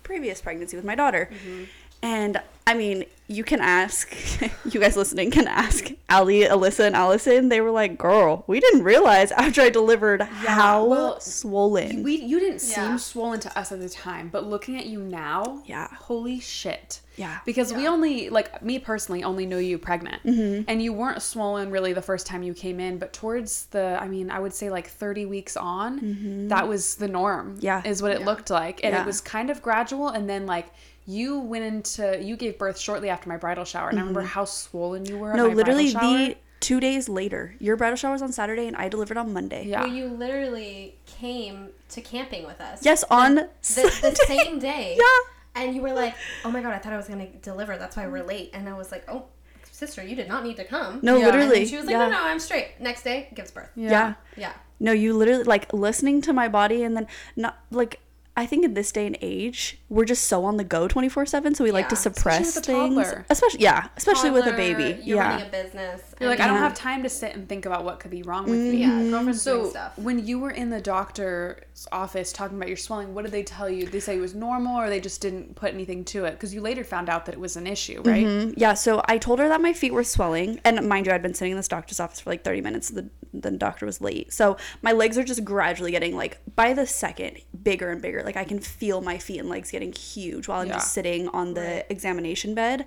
previous 0.05 0.41
pregnancy 0.41 0.77
with 0.77 0.85
my 0.85 0.95
daughter." 0.95 1.29
Mm-hmm. 1.33 1.65
And 2.03 2.41
I 2.67 2.75
mean, 2.75 3.05
you 3.29 3.43
can 3.45 3.61
ask, 3.61 4.13
you 4.65 4.81
guys 4.81 4.97
listening 4.97 5.31
can 5.31 5.49
ask 5.49 5.91
Aly, 6.11 6.43
Alyssa, 6.43 6.87
and 6.87 6.95
Allison. 6.97 7.49
They 7.49 7.61
were 7.61 7.71
like, 7.73 7.97
"Girl, 7.99 8.45
we 8.47 8.61
didn't 8.61 8.83
realize 8.85 9.33
after 9.33 9.63
I 9.63 9.71
delivered 9.71 10.23
how 10.23 10.85
well, 10.85 11.21
swollen." 11.21 12.03
We 12.05 12.17
you 12.17 12.39
didn't 12.41 12.61
seem 12.61 12.99
swollen 12.99 13.41
to 13.41 13.59
us 13.59 13.73
at 13.73 13.81
the 13.81 13.89
time, 13.89 14.29
but 14.29 14.47
looking 14.47 14.77
at 14.79 14.87
you 14.87 15.01
now, 15.01 15.63
Yeah. 15.67 15.89
holy 15.93 16.39
shit. 16.41 17.01
Yeah. 17.17 17.39
Because 17.47 17.73
we 17.73 17.89
only 17.89 18.29
like 18.31 18.63
me 18.63 18.79
personally 18.79 19.25
only 19.25 19.47
know 19.47 19.59
you 19.59 19.79
pregnant, 19.79 20.23
Mm-hmm. 20.25 20.65
and 20.69 20.83
you 20.83 20.93
weren't 20.93 21.23
swollen 21.23 21.71
really 21.71 21.93
the 21.95 22.03
first 22.03 22.27
time 22.27 22.43
you 22.45 22.53
came 22.55 22.79
in, 22.79 22.99
but 22.99 23.13
towards 23.13 23.67
the 23.67 23.97
I 24.01 24.07
mean 24.07 24.31
I 24.31 24.39
would 24.39 24.53
say 24.55 24.71
like 24.71 24.87
thirty 24.89 25.25
weeks 25.27 25.57
on, 25.57 26.47
that 26.49 26.69
was 26.69 26.97
the 26.97 27.09
norm. 27.09 27.55
Mm-hmm. 27.57 27.65
Yeah. 27.65 27.83
is 27.85 28.03
what 28.03 28.13
it 28.13 28.23
looked 28.25 28.51
like, 28.51 28.85
and 28.85 28.93
Yeah. 28.93 29.03
it 29.03 29.07
was 29.07 29.21
kind 29.21 29.51
of 29.51 29.63
gradual, 29.63 30.09
and 30.09 30.29
then 30.31 30.47
like. 30.47 30.67
You 31.07 31.39
went 31.41 31.65
into 31.65 32.21
you 32.23 32.37
gave 32.37 32.59
birth 32.59 32.79
shortly 32.79 33.09
after 33.09 33.29
my 33.29 33.37
bridal 33.37 33.65
shower, 33.65 33.89
and 33.89 33.99
I 33.99 34.03
remember 34.03 34.23
how 34.23 34.45
swollen 34.45 35.05
you 35.07 35.19
were. 35.19 35.31
at 35.33 35.37
Mm-hmm. 35.37 35.43
no, 35.45 35.49
my 35.51 35.55
literally 35.55 35.93
bridal 35.93 36.11
shower. 36.19 36.29
the 36.29 36.37
two 36.61 36.81
days 36.81 37.09
later. 37.09 37.55
Your 37.61 37.77
bridal 37.77 37.97
shower 37.97 38.13
was 38.13 38.23
on 38.23 38.33
Saturday, 38.33 38.67
and 38.67 38.77
I 38.77 38.89
delivered 38.89 39.17
on 39.17 39.33
Monday. 39.33 39.67
Yeah. 39.67 39.83
Well, 39.85 39.93
you 39.93 40.07
literally 40.09 40.97
came 41.07 41.69
to 41.91 42.01
camping 42.01 42.45
with 42.47 42.61
us. 42.61 42.85
Yes, 42.85 43.05
on 43.11 43.35
the, 43.37 43.49
the 43.63 44.25
same 44.27 44.59
day. 44.73 44.97
Yeah. 44.99 45.63
And 45.63 45.75
you 45.75 45.81
were 45.81 45.93
like, 45.93 46.15
"Oh 46.45 46.51
my 46.51 46.61
god, 46.61 46.73
I 46.73 46.79
thought 46.79 46.93
I 46.93 46.97
was 46.97 47.09
gonna 47.09 47.29
deliver. 47.41 47.79
That's 47.79 47.97
why 47.97 48.07
we're 48.09 48.25
late." 48.25 48.51
And 48.53 48.69
I 48.69 48.73
was 48.75 48.91
like, 48.91 49.05
"Oh, 49.09 49.27
sister, 49.71 50.03
you 50.03 50.17
did 50.17 50.29
not 50.29 50.43
need 50.45 50.57
to 50.57 50.65
come." 50.65 50.99
No, 51.03 51.17
Yeah. 51.19 51.27
Literally. 51.27 51.59
then 51.61 51.67
she 51.69 51.77
was 51.77 51.87
like, 51.87 51.93
yeah. 51.93 52.09
"No, 52.09 52.11
no, 52.11 52.25
I'm 52.25 52.41
straight." 52.41 52.73
Next 52.81 53.05
day, 53.05 53.29
gives 53.35 53.53
birth. 53.53 53.71
yeah. 53.77 54.15
Yeah. 54.37 54.53
No, 54.81 54.93
you 54.93 55.15
literally 55.15 55.45
like 55.45 55.73
listening 55.73 56.21
to 56.23 56.35
my 56.35 56.49
body 56.49 56.83
and 56.83 56.95
then 56.97 57.07
not 57.37 57.59
like 57.71 58.01
I 58.39 58.45
think 58.45 58.65
in 58.65 58.75
this 58.75 58.93
day 58.93 59.07
and 59.07 59.17
age, 59.23 59.79
we're 59.89 60.05
just 60.05 60.27
so 60.27 60.45
on 60.45 60.59
the 60.59 60.65
go 60.65 60.87
24/7, 60.89 61.57
so 61.57 61.65
we 61.65 61.71
like 61.73 61.89
to 61.89 61.97
suppress 61.97 62.57
especially 62.57 62.75
things. 62.75 63.07
toddler. 63.07 63.27
Especially 63.31 63.61
yeah, 63.61 63.89
especially 63.97 64.31
with 64.31 64.47
a 64.47 64.53
baby. 64.53 65.01
You're 65.03 65.17
yeah. 65.17 65.31
running 65.31 65.47
a 65.47 65.51
business. 65.51 66.15
You're 66.21 66.31
like, 66.31 66.41
I 66.41 66.47
don't 66.47 66.57
have 66.59 66.75
time 66.75 67.03
to 67.03 67.09
sit 67.09 67.35
and 67.35 67.49
think 67.49 67.67
about 67.67 67.85
what 67.85 68.01
could 68.01 68.11
be 68.11 68.23
wrong 68.23 68.45
with 68.49 68.59
me. 68.59 68.79
Yeah, 68.79 69.03
girlfriend's 69.11 69.45
doing 69.45 69.65
So 69.65 69.71
stuff. 69.71 69.99
when 69.99 70.27
you 70.27 70.39
were 70.39 70.51
in 70.51 70.71
the 70.71 70.81
doctor's 70.81 71.87
office 71.93 72.33
talking 72.33 72.57
about 72.57 72.69
your 72.69 72.77
swelling, 72.77 73.15
what 73.15 73.23
did 73.25 73.33
they 73.33 73.43
tell 73.43 73.69
you? 73.69 73.83
Did 73.85 73.93
they 73.93 74.01
say 74.01 74.17
it 74.17 74.21
was 74.21 74.35
normal, 74.35 74.77
or 74.81 74.89
they 74.89 75.01
just 75.01 75.21
didn't 75.21 75.57
put 75.57 75.75
anything 75.75 76.05
to 76.07 76.25
it? 76.25 76.33
Because 76.33 76.55
you 76.55 76.61
later 76.61 76.85
found 76.85 77.09
out 77.09 77.27
that 77.27 77.35
it 77.35 77.41
was 77.41 77.57
an 77.57 77.67
issue, 77.67 78.01
right? 78.05 78.25
Mhm. 78.27 78.55
Yeah, 78.57 78.75
so 78.75 79.03
I 79.07 79.19
told 79.19 79.39
her 79.41 79.49
that 79.49 79.61
my 79.61 79.73
feet 79.73 79.93
were 79.93 80.05
swelling, 80.05 80.61
and 80.65 80.89
mind 80.89 81.07
you, 81.07 81.13
I'd 81.13 81.23
been 81.23 81.35
sitting 81.35 81.53
in 81.53 81.57
this 81.59 81.69
doctor's 81.69 82.01
office 82.01 82.21
for 82.21 82.31
like 82.31 82.43
30 82.45 82.61
minutes. 82.63 82.89
The 82.91 83.09
the 83.35 83.51
doctor 83.51 83.85
was 83.85 84.01
late, 84.01 84.33
so 84.33 84.57
my 84.81 84.93
legs 84.93 85.19
are 85.19 85.25
just 85.25 85.45
gradually 85.45 85.91
getting 85.91 86.17
like 86.17 86.39
by 86.57 86.73
the 86.73 86.87
second 86.87 87.37
bigger 87.63 87.91
and 87.91 88.01
bigger. 88.01 88.23
Like 88.25 88.37
I 88.39 88.45
can 88.45 88.61
feel 88.61 89.03
my 89.03 89.19
feet 89.19 89.41
and 89.41 89.49
legs 89.51 89.71
getting 89.71 89.93
huge 89.93 90.49
while 90.49 90.61
I'm 90.63 90.69
Yeah. 90.69 90.75
just 90.75 90.93
sitting 90.95 91.29
on 91.29 91.53
the 91.53 91.85
examination 91.93 92.55
bed. 92.55 92.87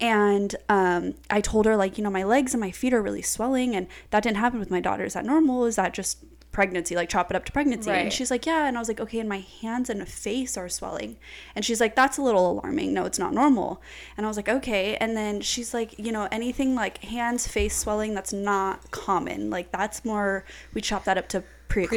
And 0.00 0.54
um, 0.68 1.14
I 1.28 1.40
told 1.40 1.66
her 1.66 1.76
like 1.76 1.98
you 1.98 2.04
know 2.04 2.10
my 2.10 2.22
legs 2.24 2.54
and 2.54 2.60
my 2.60 2.70
feet 2.70 2.92
are 2.94 3.02
really 3.02 3.22
swelling, 3.22 3.74
and 3.74 3.86
that 4.10 4.22
didn't 4.22 4.36
happen 4.36 4.60
with 4.60 4.70
my 4.70 4.80
daughter. 4.80 5.04
Is 5.04 5.14
that 5.14 5.24
normal? 5.24 5.64
Is 5.64 5.76
that 5.76 5.92
just 5.94 6.18
pregnancy 6.50 6.96
like 6.96 7.10
chop 7.10 7.30
it 7.30 7.36
up 7.36 7.44
to 7.44 7.52
pregnancy 7.52 7.90
Right. 7.90 7.98
and 7.98 8.12
she's 8.12 8.30
like 8.30 8.46
yeah 8.46 8.66
and 8.66 8.76
i 8.76 8.80
was 8.80 8.88
like 8.88 8.98
okay 9.00 9.20
and 9.20 9.28
my 9.28 9.44
hands 9.60 9.90
and 9.90 10.08
face 10.08 10.56
are 10.56 10.68
swelling 10.68 11.18
and 11.54 11.62
she's 11.62 11.78
like 11.78 11.94
that's 11.94 12.16
a 12.16 12.22
little 12.22 12.50
alarming 12.50 12.92
no 12.94 13.04
it's 13.04 13.18
not 13.18 13.34
normal 13.34 13.82
and 14.16 14.24
i 14.24 14.28
was 14.28 14.36
like 14.38 14.48
okay 14.48 14.96
and 14.96 15.14
then 15.14 15.40
she's 15.42 15.74
like 15.74 15.96
you 15.98 16.10
know 16.10 16.26
anything 16.32 16.74
like 16.74 17.04
hands 17.04 17.46
face 17.46 17.76
swelling 17.76 18.14
that's 18.14 18.32
not 18.32 18.90
common 18.90 19.50
like 19.50 19.70
that's 19.70 20.04
more 20.06 20.42
we 20.72 20.80
chop 20.80 21.04
that 21.04 21.18
up 21.18 21.28
to 21.28 21.44
preeclampsia. 21.68 21.88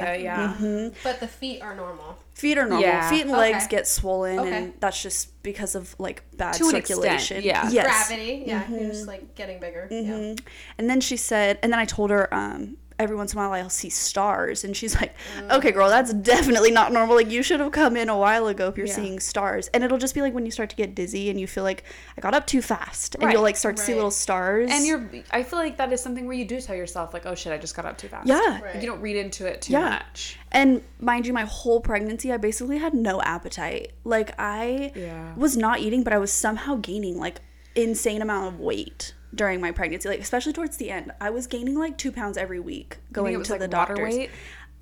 Preeclampsia, 0.00 0.22
yeah. 0.22 0.56
Mhm. 0.58 0.94
But 1.04 1.20
the 1.20 1.28
feet 1.28 1.60
are 1.60 1.74
normal. 1.74 2.16
Feet 2.40 2.56
are 2.56 2.62
normal. 2.66 2.80
Yeah. 2.80 3.10
Feet 3.10 3.22
and 3.22 3.30
legs 3.32 3.64
Okay. 3.64 3.76
get 3.76 3.86
swollen, 3.86 4.38
Okay. 4.38 4.52
and 4.56 4.72
that's 4.80 5.02
just 5.02 5.42
because 5.42 5.74
of 5.74 5.94
like 5.98 6.22
bad 6.36 6.54
To 6.54 6.68
an 6.70 6.76
extent, 6.76 7.44
yeah. 7.44 7.68
Yes. 7.70 8.08
Gravity. 8.08 8.44
Yeah. 8.46 8.66
You're 8.70 8.88
just 8.88 9.06
like 9.06 9.34
getting 9.34 9.60
bigger. 9.60 9.86
Yeah. 9.90 9.98
Mhm. 10.12 10.40
And 10.78 10.88
then 10.88 11.00
she 11.02 11.16
said, 11.18 11.58
and 11.62 11.70
then 11.70 11.78
I 11.78 11.84
told 11.84 12.08
her, 12.10 12.32
um, 12.32 12.78
every 13.00 13.16
once 13.16 13.32
in 13.32 13.38
a 13.38 13.42
while 13.42 13.52
I'll 13.52 13.68
see 13.70 13.90
stars, 13.90 14.62
and 14.64 14.76
she's 14.76 14.94
like, 14.94 15.14
mm. 15.38 15.50
"Okay, 15.56 15.72
girl, 15.72 15.88
that's 15.88 16.12
definitely 16.14 16.70
not 16.70 16.92
normal. 16.92 17.16
Like 17.16 17.30
you 17.30 17.42
should 17.42 17.58
have 17.60 17.72
come 17.72 17.96
in 17.96 18.08
a 18.08 18.16
while 18.16 18.46
ago 18.46 18.68
if 18.68 18.76
you're 18.76 18.86
Yeah. 18.86 18.94
seeing 18.94 19.20
stars." 19.20 19.68
And 19.74 19.82
it'll 19.82 19.98
just 19.98 20.14
be 20.14 20.20
like 20.22 20.34
when 20.34 20.44
you 20.44 20.50
start 20.52 20.70
to 20.70 20.76
get 20.76 20.94
dizzy 20.94 21.30
and 21.30 21.40
you 21.40 21.46
feel 21.46 21.64
like 21.64 21.82
I 22.16 22.20
got 22.20 22.34
up 22.34 22.46
too 22.46 22.62
fast, 22.62 23.14
and 23.16 23.24
Right. 23.24 23.32
you'll 23.32 23.42
like 23.42 23.56
start 23.56 23.76
to 23.78 23.82
see 23.82 23.94
little 23.94 24.10
stars. 24.10 24.70
And 24.72 24.86
you're, 24.86 25.10
I 25.30 25.42
feel 25.42 25.58
like 25.58 25.76
that 25.78 25.92
is 25.92 26.00
something 26.00 26.26
where 26.26 26.36
you 26.36 26.44
do 26.44 26.60
tell 26.60 26.76
yourself, 26.76 27.12
like, 27.14 27.26
oh 27.26 27.34
shit, 27.34 27.52
I 27.52 27.58
just 27.58 27.74
got 27.74 27.84
up 27.86 27.98
too 27.98 28.08
fast. 28.08 28.26
yeah. 28.28 28.60
Right. 28.60 28.76
You 28.76 28.86
don't 28.86 29.00
read 29.00 29.16
into 29.16 29.46
it 29.46 29.62
too 29.62 29.72
Yeah. 29.72 29.88
much. 29.90 30.38
And 30.52 30.82
mind 31.00 31.26
you, 31.26 31.32
my 31.32 31.44
whole 31.44 31.80
pregnancy, 31.80 32.32
I 32.32 32.36
basically 32.36 32.78
had 32.78 32.94
no 32.94 33.20
appetite. 33.22 33.92
Like 34.04 34.32
I 34.38 34.92
Yeah. 34.94 35.34
was 35.36 35.56
not 35.56 35.80
eating, 35.80 36.02
but 36.02 36.12
I 36.12 36.18
was 36.18 36.32
somehow 36.32 36.76
gaining 36.76 37.18
like 37.18 37.40
insane 37.74 38.20
amount 38.20 38.52
of 38.54 38.60
weight 38.60 39.14
during 39.34 39.60
my 39.60 39.70
pregnancy. 39.70 40.08
Like 40.08 40.20
especially 40.20 40.52
towards 40.52 40.76
the 40.76 40.90
end, 40.90 41.12
I 41.20 41.30
was 41.30 41.46
gaining 41.46 41.76
like 41.78 41.96
two 41.98 42.12
pounds 42.12 42.36
every 42.36 42.60
week 42.60 42.98
going 43.12 43.28
think 43.32 43.34
it 43.34 43.38
was 43.38 43.46
to 43.48 43.52
like 43.54 43.60
the 43.70 43.76
water 43.76 43.94
doctors. 43.94 44.14
weight? 44.16 44.30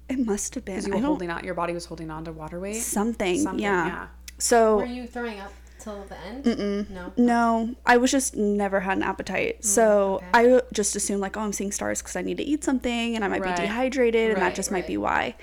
It 0.09 0.19
must 0.25 0.55
have 0.55 0.65
been. 0.65 0.77
Because 0.77 0.87
you 0.87 0.93
were 0.95 0.99
don't 1.01 1.07
holding 1.07 1.31
on, 1.31 1.45
your 1.45 1.55
body 1.55 1.75
was 1.75 1.85
holding 1.85 2.11
on 2.11 2.25
to 2.25 2.33
water 2.33 2.59
weight. 2.59 2.77
something. 2.83 3.41
Something, 3.41 3.63
yeah. 3.63 3.87
yeah. 3.87 4.07
So 4.39 4.77
Were 4.79 4.87
you 4.87 5.07
throwing 5.07 5.39
up 5.41 5.53
till 5.79 6.03
the 6.09 6.19
end? 6.27 6.45
Mm-mm. 6.45 6.91
No. 6.91 7.13
no, 7.17 7.75
I 7.85 7.99
was 7.99 8.11
just 8.11 8.35
never 8.37 8.81
had 8.81 8.97
an 8.97 9.03
appetite. 9.03 9.65
So 9.65 10.21
Mm, 10.23 10.29
okay. 10.41 10.57
I 10.57 10.61
just 10.73 10.97
assumed 10.97 11.21
like, 11.21 11.37
oh, 11.37 11.41
I'm 11.41 11.53
seeing 11.53 11.73
stars 11.73 12.01
because 12.01 12.17
I 12.17 12.23
need 12.23 12.39
to 12.39 12.43
eat 12.43 12.65
something 12.65 13.15
and 13.17 13.25
I 13.25 13.29
might 13.29 13.43
Right. 13.43 13.55
be 13.57 13.63
dehydrated, 13.63 14.31
and 14.31 14.39
that 14.41 14.47
Right, 14.47 14.55
just 14.55 14.71
might 14.71 14.87
be 14.87 14.97
why. 14.97 15.35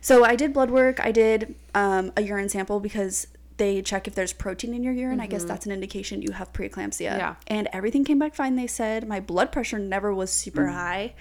So 0.00 0.24
I 0.24 0.34
did 0.36 0.52
blood 0.52 0.70
work. 0.70 0.98
I 1.00 1.10
did 1.12 1.54
um, 1.74 2.12
a 2.16 2.22
urine 2.22 2.48
sample 2.48 2.80
because 2.80 3.28
they 3.56 3.82
check 3.82 4.06
if 4.08 4.14
there's 4.14 4.32
protein 4.32 4.74
in 4.74 4.82
your 4.82 4.92
urine. 4.92 5.20
I 5.20 5.26
guess 5.26 5.44
that's 5.44 5.66
an 5.66 5.72
indication 5.72 6.22
you 6.22 6.32
have 6.32 6.52
preeclampsia. 6.52 7.10
Mm-hmm. 7.10 7.18
Yeah. 7.18 7.34
And 7.46 7.68
everything 7.72 8.04
came 8.04 8.18
back 8.18 8.34
fine. 8.34 8.56
They 8.56 8.66
said 8.66 9.06
my 9.06 9.20
blood 9.20 9.52
pressure 9.52 9.78
never 9.78 10.14
was 10.14 10.30
super 10.32 10.62
Mm. 10.66 10.72
high. 10.72 11.14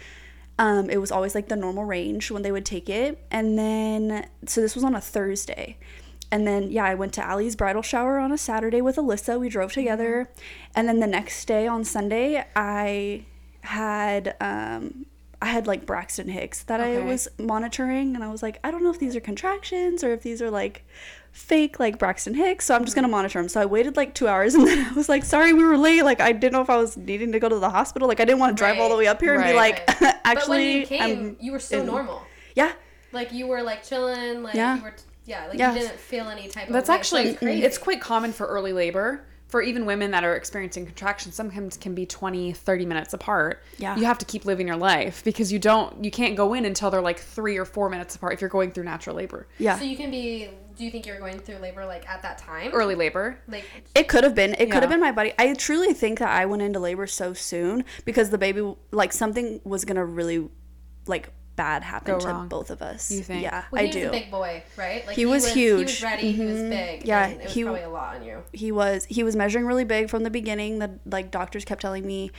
Um, 0.59 0.89
it 0.89 0.97
was 0.97 1.11
always 1.11 1.33
like 1.33 1.47
the 1.47 1.55
normal 1.55 1.85
range 1.85 2.29
when 2.29 2.43
they 2.43 2.51
would 2.51 2.65
take 2.65 2.89
it. 2.89 3.23
And 3.31 3.57
then, 3.57 4.27
so 4.45 4.61
this 4.61 4.75
was 4.75 4.83
on 4.83 4.93
a 4.95 5.01
Thursday. 5.01 5.77
And 6.31 6.47
then, 6.47 6.71
yeah, 6.71 6.85
I 6.85 6.93
went 6.95 7.13
to 7.13 7.25
Aly's 7.25 7.55
bridal 7.55 7.81
shower 7.81 8.17
on 8.17 8.31
a 8.31 8.37
Saturday 8.37 8.79
with 8.81 8.95
Alyssa. 8.95 9.39
We 9.39 9.49
drove 9.49 9.73
together. 9.73 10.29
And 10.75 10.87
then 10.87 10.99
the 10.99 11.07
next 11.07 11.45
day 11.45 11.67
on 11.67 11.83
Sunday, 11.83 12.45
I 12.55 13.25
had, 13.61 14.35
um, 14.39 15.05
I 15.41 15.47
had 15.47 15.67
like 15.67 15.85
Braxton 15.85 16.29
Hicks 16.29 16.63
that 16.63 16.79
I 16.79 16.99
was 16.99 17.27
monitoring. 17.39 18.15
And 18.15 18.23
I 18.23 18.29
was 18.31 18.43
like, 18.43 18.59
I 18.63 18.71
don't 18.71 18.83
know 18.83 18.91
if 18.91 18.99
these 18.99 19.15
are 19.15 19.19
contractions 19.19 20.03
or 20.03 20.13
if 20.13 20.21
these 20.21 20.41
are 20.41 20.51
like 20.51 20.85
fake, 21.31 21.79
like 21.79 21.97
Braxton 21.97 22.33
Hicks. 22.33 22.65
So 22.65 22.75
I'm 22.75 22.83
just 22.85 22.95
going 22.95 23.03
to 23.03 23.07
mm-hmm. 23.07 23.11
monitor 23.11 23.39
him. 23.39 23.49
So 23.49 23.61
I 23.61 23.65
waited 23.65 23.95
like 23.97 24.13
two 24.13 24.27
hours 24.27 24.53
and 24.55 24.67
then 24.67 24.85
I 24.85 24.93
was 24.93 25.09
like, 25.09 25.23
sorry, 25.23 25.53
we 25.53 25.63
were 25.63 25.77
late. 25.77 26.03
Like, 26.03 26.21
I 26.21 26.31
didn't 26.31 26.53
know 26.53 26.61
if 26.61 26.69
I 26.69 26.77
was 26.77 26.97
needing 26.97 27.31
to 27.31 27.39
go 27.39 27.49
to 27.49 27.59
the 27.59 27.69
hospital. 27.69 28.07
Like, 28.07 28.19
I 28.19 28.25
didn't 28.25 28.39
want 28.39 28.55
to 28.55 28.61
drive 28.61 28.79
all 28.79 28.89
the 28.89 28.97
way 28.97 29.07
up 29.07 29.21
here 29.21 29.35
and 29.35 29.43
be 29.43 29.51
Right. 29.53 29.81
like, 29.87 29.87
But 29.99 30.01
when 30.01 30.37
actually, 30.37 30.79
you 30.79 30.85
came, 30.85 31.01
I'm 31.01 31.37
you 31.39 31.51
were 31.51 31.59
so 31.59 31.79
in- 31.79 31.85
normal. 31.85 32.21
yeah. 32.55 32.73
Like 33.11 33.33
you 33.33 33.47
were 33.47 33.61
like 33.61 33.83
chilling. 33.83 34.43
Like 34.43 34.55
Yeah. 34.55 34.77
you 34.77 34.83
were. 34.83 34.93
Yeah. 35.25 35.47
Like 35.47 35.57
Yeah. 35.59 35.73
you 35.73 35.79
didn't 35.81 35.99
feel 35.99 36.27
any 36.29 36.47
type 36.47 36.67
of. 36.67 36.73
That's 36.73 36.87
way. 36.89 36.93
So 36.93 36.99
actually 36.99 37.21
it's 37.31 37.39
crazy. 37.39 37.63
it's 37.63 37.77
quite 37.77 37.99
common 38.01 38.31
for 38.33 38.47
early 38.47 38.73
labor. 38.73 39.25
For 39.47 39.61
even 39.61 39.85
women 39.85 40.11
that 40.11 40.23
are 40.23 40.37
experiencing 40.37 40.85
contractions, 40.85 41.35
sometimes 41.35 41.75
can 41.75 41.93
be 41.93 42.05
20, 42.05 42.53
30 42.53 42.85
minutes 42.85 43.13
apart. 43.13 43.61
Yeah. 43.79 43.97
You 43.97 44.05
have 44.05 44.17
to 44.19 44.25
keep 44.25 44.45
living 44.45 44.65
your 44.65 44.77
life 44.77 45.25
because 45.25 45.51
you 45.51 45.59
don't 45.59 46.05
you 46.05 46.09
can't 46.09 46.37
go 46.37 46.53
in 46.53 46.63
until 46.63 46.89
they're 46.89 47.01
like 47.01 47.19
3 47.19 47.57
or 47.57 47.65
4 47.65 47.89
minutes 47.89 48.15
apart 48.15 48.31
if 48.31 48.39
you're 48.39 48.49
going 48.49 48.71
through 48.71 48.85
natural 48.85 49.17
labor. 49.17 49.47
Yeah. 49.57 49.77
So 49.77 49.83
you 49.83 49.97
can 49.97 50.09
be. 50.09 50.51
Do 50.77 50.85
you 50.85 50.91
think 50.91 51.05
you're 51.05 51.19
going 51.19 51.39
through 51.39 51.57
labor 51.57 51.85
like 51.85 52.07
at 52.09 52.21
that 52.21 52.37
time? 52.37 52.71
Early 52.73 52.95
labor. 52.95 53.37
Like 53.47 53.65
It 53.95 54.07
could 54.07 54.23
have 54.23 54.35
been. 54.35 54.55
It 54.57 54.71
could 54.71 54.81
have 54.83 54.89
been 54.89 54.99
my 54.99 55.11
body. 55.11 55.33
I 55.37 55.53
truly 55.53 55.93
think 55.93 56.19
that 56.19 56.29
I 56.29 56.45
went 56.45 56.61
into 56.61 56.79
labor 56.79 57.07
so 57.07 57.33
soon 57.33 57.83
because 58.05 58.29
the 58.29 58.37
baby, 58.37 58.75
like, 58.91 59.13
something 59.13 59.61
was 59.63 59.85
gonna 59.85 60.05
really, 60.05 60.49
like, 61.07 61.31
bad 61.57 61.83
happen 61.83 62.13
Go 62.13 62.19
to 62.19 62.27
wrong. 62.27 62.47
both 62.47 62.71
of 62.71 62.81
us. 62.81 63.11
You 63.11 63.21
think? 63.21 63.43
Yeah, 63.43 63.65
well, 63.71 63.83
I 63.83 63.87
do. 63.87 64.07
a 64.07 64.11
big 64.11 64.31
boy, 64.31 64.63
right? 64.77 65.05
Like 65.05 65.15
He 65.15 65.25
was 65.25 65.47
He 65.47 65.61
huge. 65.61 65.87
was 65.87 66.03
ready. 66.03 66.31
He 66.31 66.45
was 66.45 66.55
mm-hmm. 66.55 66.69
big. 66.69 67.05
Yeah, 67.05 67.25
and 67.27 67.41
it 67.41 67.43
was 67.43 67.53
he- 67.53 67.63
probably 67.63 67.81
a 67.81 67.89
lot 67.89 68.15
on 68.15 68.23
you. 68.23 68.43
he 68.53 68.71
was 68.71 69.05
he 69.05 69.21
was 69.23 69.35
measuring 69.35 69.65
really 69.65 69.83
big 69.83 70.09
from 70.09 70.23
the 70.23 70.29
beginning. 70.29 70.79
The 70.79 70.99
like 71.05 71.29
doctors 71.29 71.65
kept 71.65 71.81
telling 71.81 72.05
me 72.07 72.31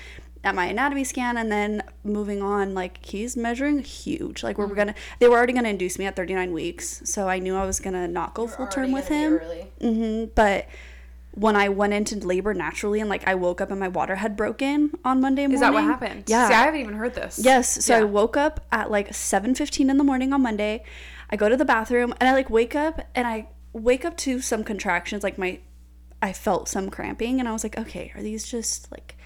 at 0.45 0.55
my 0.55 0.67
anatomy 0.67 1.05
scan, 1.05 1.37
and 1.37 1.51
then 1.53 1.83
moving 2.05 2.43
on, 2.43 2.75
like 2.75 3.05
he's 3.05 3.37
measuring 3.37 3.79
huge. 3.81 4.43
Like 4.43 4.59
we 4.59 4.65
Mm. 4.65 4.69
we're 4.71 4.75
gonna, 4.75 4.95
they 5.21 5.29
were 5.29 5.37
already 5.37 5.53
gonna 5.53 5.69
induce 5.69 5.99
me 5.99 6.05
at 6.07 6.17
39 6.17 6.53
weeks, 6.53 7.03
so 7.05 7.29
I 7.29 7.39
knew 7.39 7.55
I 7.57 7.65
was 7.65 7.79
gonna 7.81 8.09
not 8.09 8.35
go 8.35 8.47
full 8.47 8.67
term 8.67 8.91
with 8.93 9.09
him. 9.09 9.35
early. 9.35 9.67
hmm 9.81 10.25
But 10.35 10.67
when 11.35 11.57
I 11.57 11.71
went 11.71 11.95
into 11.95 12.17
labor 12.17 12.53
naturally 12.53 13.01
and 13.01 13.09
like 13.09 13.27
I 13.27 13.35
woke 13.35 13.63
up 13.63 13.71
and 13.71 13.81
my 13.81 13.89
water 13.89 14.17
had 14.17 14.37
broken 14.37 14.91
on 15.03 15.21
Monday 15.23 15.43
morning. 15.43 15.55
Is 15.55 15.61
that 15.63 15.73
what 15.73 15.85
happened? 15.85 16.25
Yeah. 16.27 16.49
See, 16.49 16.55
I 16.55 16.65
haven't 16.65 16.81
even 16.81 16.95
heard 16.95 17.15
this. 17.15 17.41
Yes. 17.43 17.83
So 17.85 17.97
I 18.01 18.05
woke 18.05 18.37
up 18.37 18.67
at 18.71 18.91
like 18.91 19.09
7:15 19.15 19.89
in 19.89 19.97
the 19.97 20.05
morning 20.05 20.33
on 20.35 20.43
Monday. 20.43 20.85
I 21.31 21.37
go 21.37 21.49
to 21.49 21.57
the 21.57 21.65
bathroom 21.65 22.13
and 22.21 22.29
I 22.29 22.35
like 22.35 22.51
wake 22.51 22.75
up 22.75 23.01
and 23.15 23.27
I 23.27 23.49
wake 23.73 24.05
up 24.05 24.19
to 24.19 24.41
some 24.43 24.63
contractions 24.65 25.23
like 25.23 25.39
my 25.39 25.61
I 26.21 26.35
felt 26.35 26.69
some 26.69 26.91
cramping 26.91 27.41
and 27.41 27.49
I 27.49 27.53
was 27.53 27.65
like, 27.65 27.79
"Okay, 27.79 28.13
are 28.15 28.23
these 28.23 28.47
just 28.47 28.93
like 28.93 29.17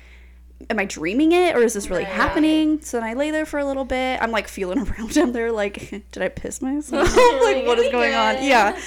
am 0.71 0.79
I 0.79 0.85
dreaming 0.85 1.33
it 1.33 1.55
or 1.57 1.63
is 1.63 1.75
this 1.75 1.89
really 1.91 2.05
Right. 2.05 2.13
happening?" 2.13 2.81
So 2.83 2.99
then 2.99 3.09
I 3.09 3.15
lay 3.15 3.31
there 3.31 3.47
for 3.47 3.59
a 3.59 3.65
little 3.65 3.85
bit. 3.85 4.21
I'm 4.23 4.31
like 4.31 4.49
feeling 4.49 4.79
around 4.89 5.17
him 5.17 5.33
there 5.33 5.53
like, 5.53 5.91
"Did 6.13 6.23
I 6.23 6.29
piss 6.29 6.61
myself? 6.63 7.09
like 7.43 7.67
what 7.67 7.79
is 7.79 7.91
going 7.93 8.15
on?" 8.15 8.43
Yeah. 8.43 8.79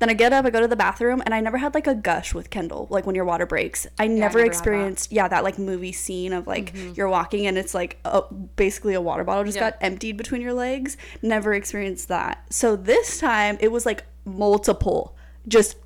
Then 0.00 0.10
I 0.10 0.14
get 0.14 0.32
up, 0.32 0.44
I 0.44 0.50
go 0.50 0.60
to 0.60 0.66
the 0.66 0.76
bathroom, 0.76 1.22
and 1.24 1.32
I 1.32 1.40
never 1.40 1.56
had 1.56 1.72
like 1.72 1.86
a 1.86 1.94
gush 1.94 2.34
with 2.34 2.50
Kendall, 2.50 2.88
like 2.90 3.06
when 3.06 3.14
your 3.14 3.24
water 3.24 3.46
breaks. 3.46 3.86
I 3.96 4.08
never 4.08 4.18
never 4.18 4.38
had 4.40 4.46
that. 4.46 4.50
experienced, 4.50 5.12
yeah, 5.12 5.28
that 5.28 5.44
like 5.44 5.56
movie 5.56 5.92
scene 5.92 6.32
of 6.32 6.48
like 6.48 6.74
mm-hmm. 6.74 6.92
you're 6.94 7.08
walking 7.08 7.46
and 7.46 7.56
it's 7.56 7.74
like 7.74 7.98
a, 8.04 8.22
basically 8.56 8.94
a 8.94 9.00
water 9.00 9.22
bottle 9.22 9.44
just 9.44 9.54
Yeah. 9.56 9.70
got 9.70 9.78
emptied 9.80 10.16
between 10.16 10.42
your 10.42 10.52
legs. 10.52 10.96
Never 11.22 11.54
experienced 11.54 12.08
that. 12.08 12.44
So 12.50 12.74
this 12.74 13.18
time 13.18 13.56
it 13.60 13.70
was 13.70 13.86
like 13.86 14.04
multiple, 14.24 15.16
just 15.46 15.76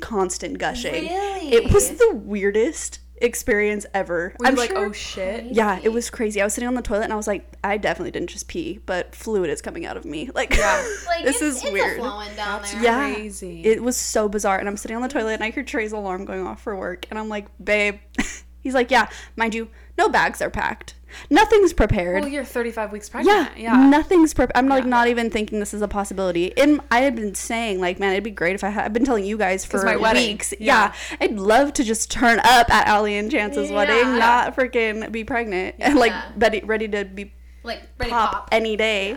constant 0.00 0.58
gushing. 0.58 1.06
Really? 1.06 1.52
It 1.54 1.72
was 1.72 1.88
the 1.96 2.12
weirdest 2.14 2.98
experience 3.24 3.86
ever. 3.94 4.34
Were 4.38 4.46
you 4.46 4.50
I'm 4.50 4.56
like, 4.56 4.70
sure- 4.70 4.86
oh 4.86 4.92
shit? 4.92 5.44
yeah, 5.46 5.80
it 5.82 5.88
was 5.90 6.10
crazy. 6.10 6.40
I 6.40 6.44
was 6.44 6.54
sitting 6.54 6.68
on 6.68 6.74
the 6.74 6.82
toilet 6.82 7.04
and 7.04 7.12
I 7.12 7.16
was 7.16 7.26
like, 7.26 7.46
I 7.64 7.76
definitely 7.76 8.10
didn't 8.12 8.30
just 8.30 8.46
pee, 8.48 8.80
but 8.86 9.14
fluid 9.14 9.50
is 9.50 9.60
coming 9.62 9.86
out 9.86 9.96
of 9.96 10.04
me. 10.04 10.30
Like, 10.34 10.54
Yeah. 10.56 10.84
Like 11.06 11.24
this 11.24 11.36
it's, 11.42 11.56
is 11.58 11.64
it's 11.64 11.72
weird. 11.72 11.98
A 11.98 12.02
flowing 12.02 12.34
down 12.36 12.62
there. 12.62 12.82
Yeah. 12.82 13.14
Crazy. 13.14 13.64
It 13.64 13.82
was 13.82 13.96
so 13.96 14.28
bizarre. 14.28 14.58
And 14.58 14.68
I'm 14.68 14.76
sitting 14.76 14.96
on 14.96 15.02
the 15.02 15.08
toilet 15.08 15.34
and 15.34 15.44
I 15.44 15.50
hear 15.50 15.62
Trey's 15.62 15.92
alarm 15.92 16.24
going 16.24 16.46
off 16.46 16.60
for 16.62 16.76
work. 16.76 17.06
And 17.10 17.18
I'm 17.18 17.28
like, 17.28 17.46
babe. 17.62 17.98
He's 18.60 18.72
like, 18.74 18.90
yeah, 18.90 19.10
mind 19.36 19.54
you, 19.54 19.68
no 19.98 20.08
bags 20.08 20.40
are 20.40 20.48
packed. 20.48 20.94
Nothing's 21.30 21.72
prepared. 21.72 22.22
Well, 22.22 22.30
you're 22.32 22.44
35 22.44 22.92
weeks 22.92 23.08
pregnant. 23.08 23.56
Yeah. 23.56 23.76
yeah. 23.76 23.88
nothing's 23.88 24.34
prepared. 24.34 24.52
I'm 24.56 24.68
like 24.68 24.86
not 24.86 25.08
even 25.08 25.30
thinking 25.30 25.60
this 25.60 25.74
is 25.74 25.82
a 25.82 25.88
possibility. 25.88 26.56
And 26.58 26.80
I 26.90 27.00
had 27.00 27.16
been 27.16 27.34
saying 27.34 27.80
like, 27.80 27.98
man, 27.98 28.12
it'd 28.12 28.24
be 28.24 28.30
great 28.30 28.54
if 28.54 28.64
I 28.64 28.68
had. 28.68 28.84
I've 28.84 28.92
been 28.92 29.04
telling 29.04 29.24
you 29.24 29.36
guys 29.38 29.64
for 29.64 29.98
weeks. 29.98 30.52
Yeah. 30.58 30.92
Yeah. 31.10 31.16
I'd 31.20 31.36
love 31.38 31.72
to 31.74 31.84
just 31.84 32.10
turn 32.10 32.40
up 32.40 32.70
at 32.70 32.88
Aly 32.88 33.16
and 33.16 33.30
Chance's 33.30 33.70
wedding, 33.70 34.18
not 34.18 34.56
freaking 34.56 35.10
be 35.12 35.24
pregnant 35.24 35.76
and 35.80 35.98
like 35.98 36.12
ready, 36.36 36.60
ready 36.60 36.88
to 36.88 37.04
be 37.04 37.32
Like 37.62 37.82
ready 37.98 38.10
pop, 38.10 38.32
pop. 38.32 38.48
any 38.52 38.76
day. 38.76 39.16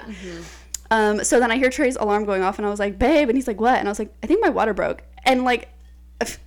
Um, 0.89 1.23
so 1.23 1.39
then 1.39 1.51
I 1.51 1.57
hear 1.57 1.69
Trey's 1.69 1.97
alarm 1.97 2.23
going 2.25 2.43
off, 2.43 2.59
and 2.59 2.65
I 2.65 2.69
was 2.69 2.79
like, 2.79 2.97
"Babe," 2.97 3.27
and 3.27 3.37
he's 3.37 3.47
like, 3.47 3.59
"What?" 3.59 3.77
And 3.77 3.87
I 3.87 3.91
was 3.91 3.99
like, 3.99 4.13
"I 4.23 4.27
think 4.27 4.41
my 4.41 4.49
water 4.49 4.73
broke." 4.73 5.03
And 5.25 5.43
like, 5.43 5.67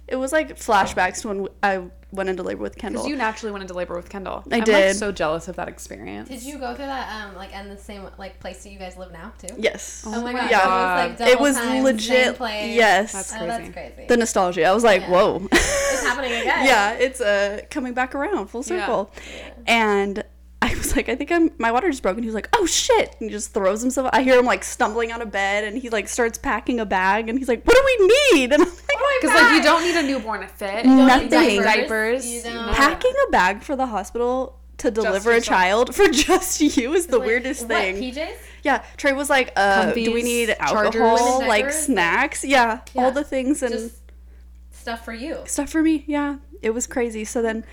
it 0.08 0.16
was 0.16 0.32
like 0.32 0.56
flashbacks 0.58 1.20
to 1.22 1.28
when 1.28 1.48
I 1.62 1.82
went 2.12 2.28
into 2.28 2.42
labor 2.42 2.62
with 2.62 2.76
Kendall. 2.76 3.02
Because 3.02 3.10
you 3.10 3.16
naturally 3.16 3.52
went 3.52 3.62
into 3.62 3.74
labor 3.74 3.94
with 3.94 4.08
Kendall. 4.08 4.42
I 4.50 4.56
I'm 4.56 4.60
Like, 4.60 4.64
did. 4.64 4.96
so 4.96 5.12
jealous 5.12 5.48
of 5.48 5.56
that 5.56 5.68
experience. 5.68 6.28
Did 6.28 6.42
you 6.42 6.58
go 6.58 6.74
through 6.74 6.86
that 6.86 7.24
um 7.24 7.36
like 7.36 7.52
in 7.54 7.68
the 7.68 7.76
same 7.76 8.06
like 8.18 8.40
place 8.40 8.62
that 8.64 8.70
you 8.72 8.78
guys 8.78 8.96
live 8.96 9.12
now 9.12 9.32
too? 9.38 9.54
yes, 9.58 10.02
Oh 10.06 10.10
my 10.22 10.32
my 10.32 10.40
god. 10.40 10.50
Yeah. 10.50 11.16
So 11.16 11.24
it 11.26 11.28
was 11.28 11.28
like 11.28 11.32
it 11.32 11.40
was 11.40 11.56
time, 11.56 11.64
same 11.68 11.84
legit. 11.84 12.36
place. 12.36 12.74
Yes, 12.74 13.12
That's 13.12 13.32
Oh, 13.34 13.46
that's 13.46 13.58
crazy. 13.70 13.72
crazy. 13.94 14.08
the 14.08 14.16
nostalgia. 14.16 14.64
I 14.64 14.72
was 14.72 14.84
like, 14.84 15.02
Yeah. 15.02 15.10
"Whoa." 15.10 15.48
it's 15.52 16.02
happening 16.02 16.32
again. 16.32 16.66
yeah, 16.66 16.92
it's 16.92 17.20
uh 17.20 17.60
coming 17.70 17.94
back 17.94 18.14
around 18.14 18.48
full 18.48 18.62
Yeah. 18.62 18.80
circle. 18.80 19.12
And 19.66 20.24
I 20.62 20.74
was 20.74 20.94
like, 20.94 21.08
I 21.08 21.16
think 21.16 21.32
I'm 21.32 21.50
my 21.58 21.72
water 21.72 21.88
just 21.90 22.02
broke. 22.02 22.16
And 22.16 22.24
he 22.24 22.28
was 22.28 22.34
like, 22.34 22.48
Oh 22.54 22.66
shit! 22.66 23.16
And 23.18 23.28
he 23.28 23.30
just 23.30 23.54
throws 23.54 23.80
himself. 23.80 24.10
I 24.12 24.22
hear 24.22 24.38
him 24.38 24.44
like 24.44 24.62
stumbling 24.62 25.10
out 25.10 25.22
of 25.22 25.30
bed, 25.32 25.64
and 25.64 25.76
he 25.78 25.88
like 25.88 26.06
starts 26.08 26.36
packing 26.38 26.80
a 26.80 26.86
bag, 26.86 27.28
and 27.28 27.38
he's 27.38 27.48
like, 27.48 27.64
What 27.64 27.74
do 27.76 27.82
we 27.84 28.06
need? 28.34 28.52
And 28.52 28.62
I'm 28.62 28.68
like, 28.68 29.20
Because 29.22 29.34
like 29.42 29.54
you 29.54 29.62
don't 29.62 29.82
need 29.82 29.96
a 29.96 30.02
newborn 30.02 30.46
fit. 30.48 30.84
don't 30.84 30.98
You 30.98 31.06
need 31.20 31.30
diapers. 31.30 31.64
diapers. 31.64 32.26
You 32.26 32.42
don't- 32.42 32.66
no. 32.66 32.72
packing 32.72 33.14
a 33.26 33.30
bag 33.30 33.62
for 33.62 33.74
the 33.76 33.86
hospital 33.86 34.58
to 34.78 34.90
deliver 34.90 35.30
a 35.32 35.40
child 35.40 35.94
for 35.94 36.08
just 36.10 36.60
you 36.60 36.94
is 36.94 37.06
the 37.06 37.18
Like, 37.18 37.26
weirdest 37.26 37.62
what, 37.62 37.68
thing. 37.68 37.96
PJs? 37.96 38.36
yeah, 38.62 38.82
Trey 38.96 39.12
was 39.12 39.28
like, 39.28 39.52
uh, 39.56 39.92
do 39.92 40.12
we 40.12 40.22
need 40.22 40.50
alcohol, 40.58 41.40
like 41.46 41.70
snacks? 41.72 42.44
Yeah, 42.44 42.80
Yeah. 42.94 43.02
all 43.04 43.10
the 43.12 43.24
things 43.24 43.62
and 43.62 43.72
Just 43.74 43.96
stuff 44.70 45.04
for 45.04 45.12
you. 45.12 45.38
stuff 45.46 45.68
for 45.70 45.82
me. 45.82 46.04
Yeah, 46.06 46.36
it 46.62 46.70
was 46.70 46.86
crazy. 46.86 47.24
So 47.26 47.42
then 47.42 47.64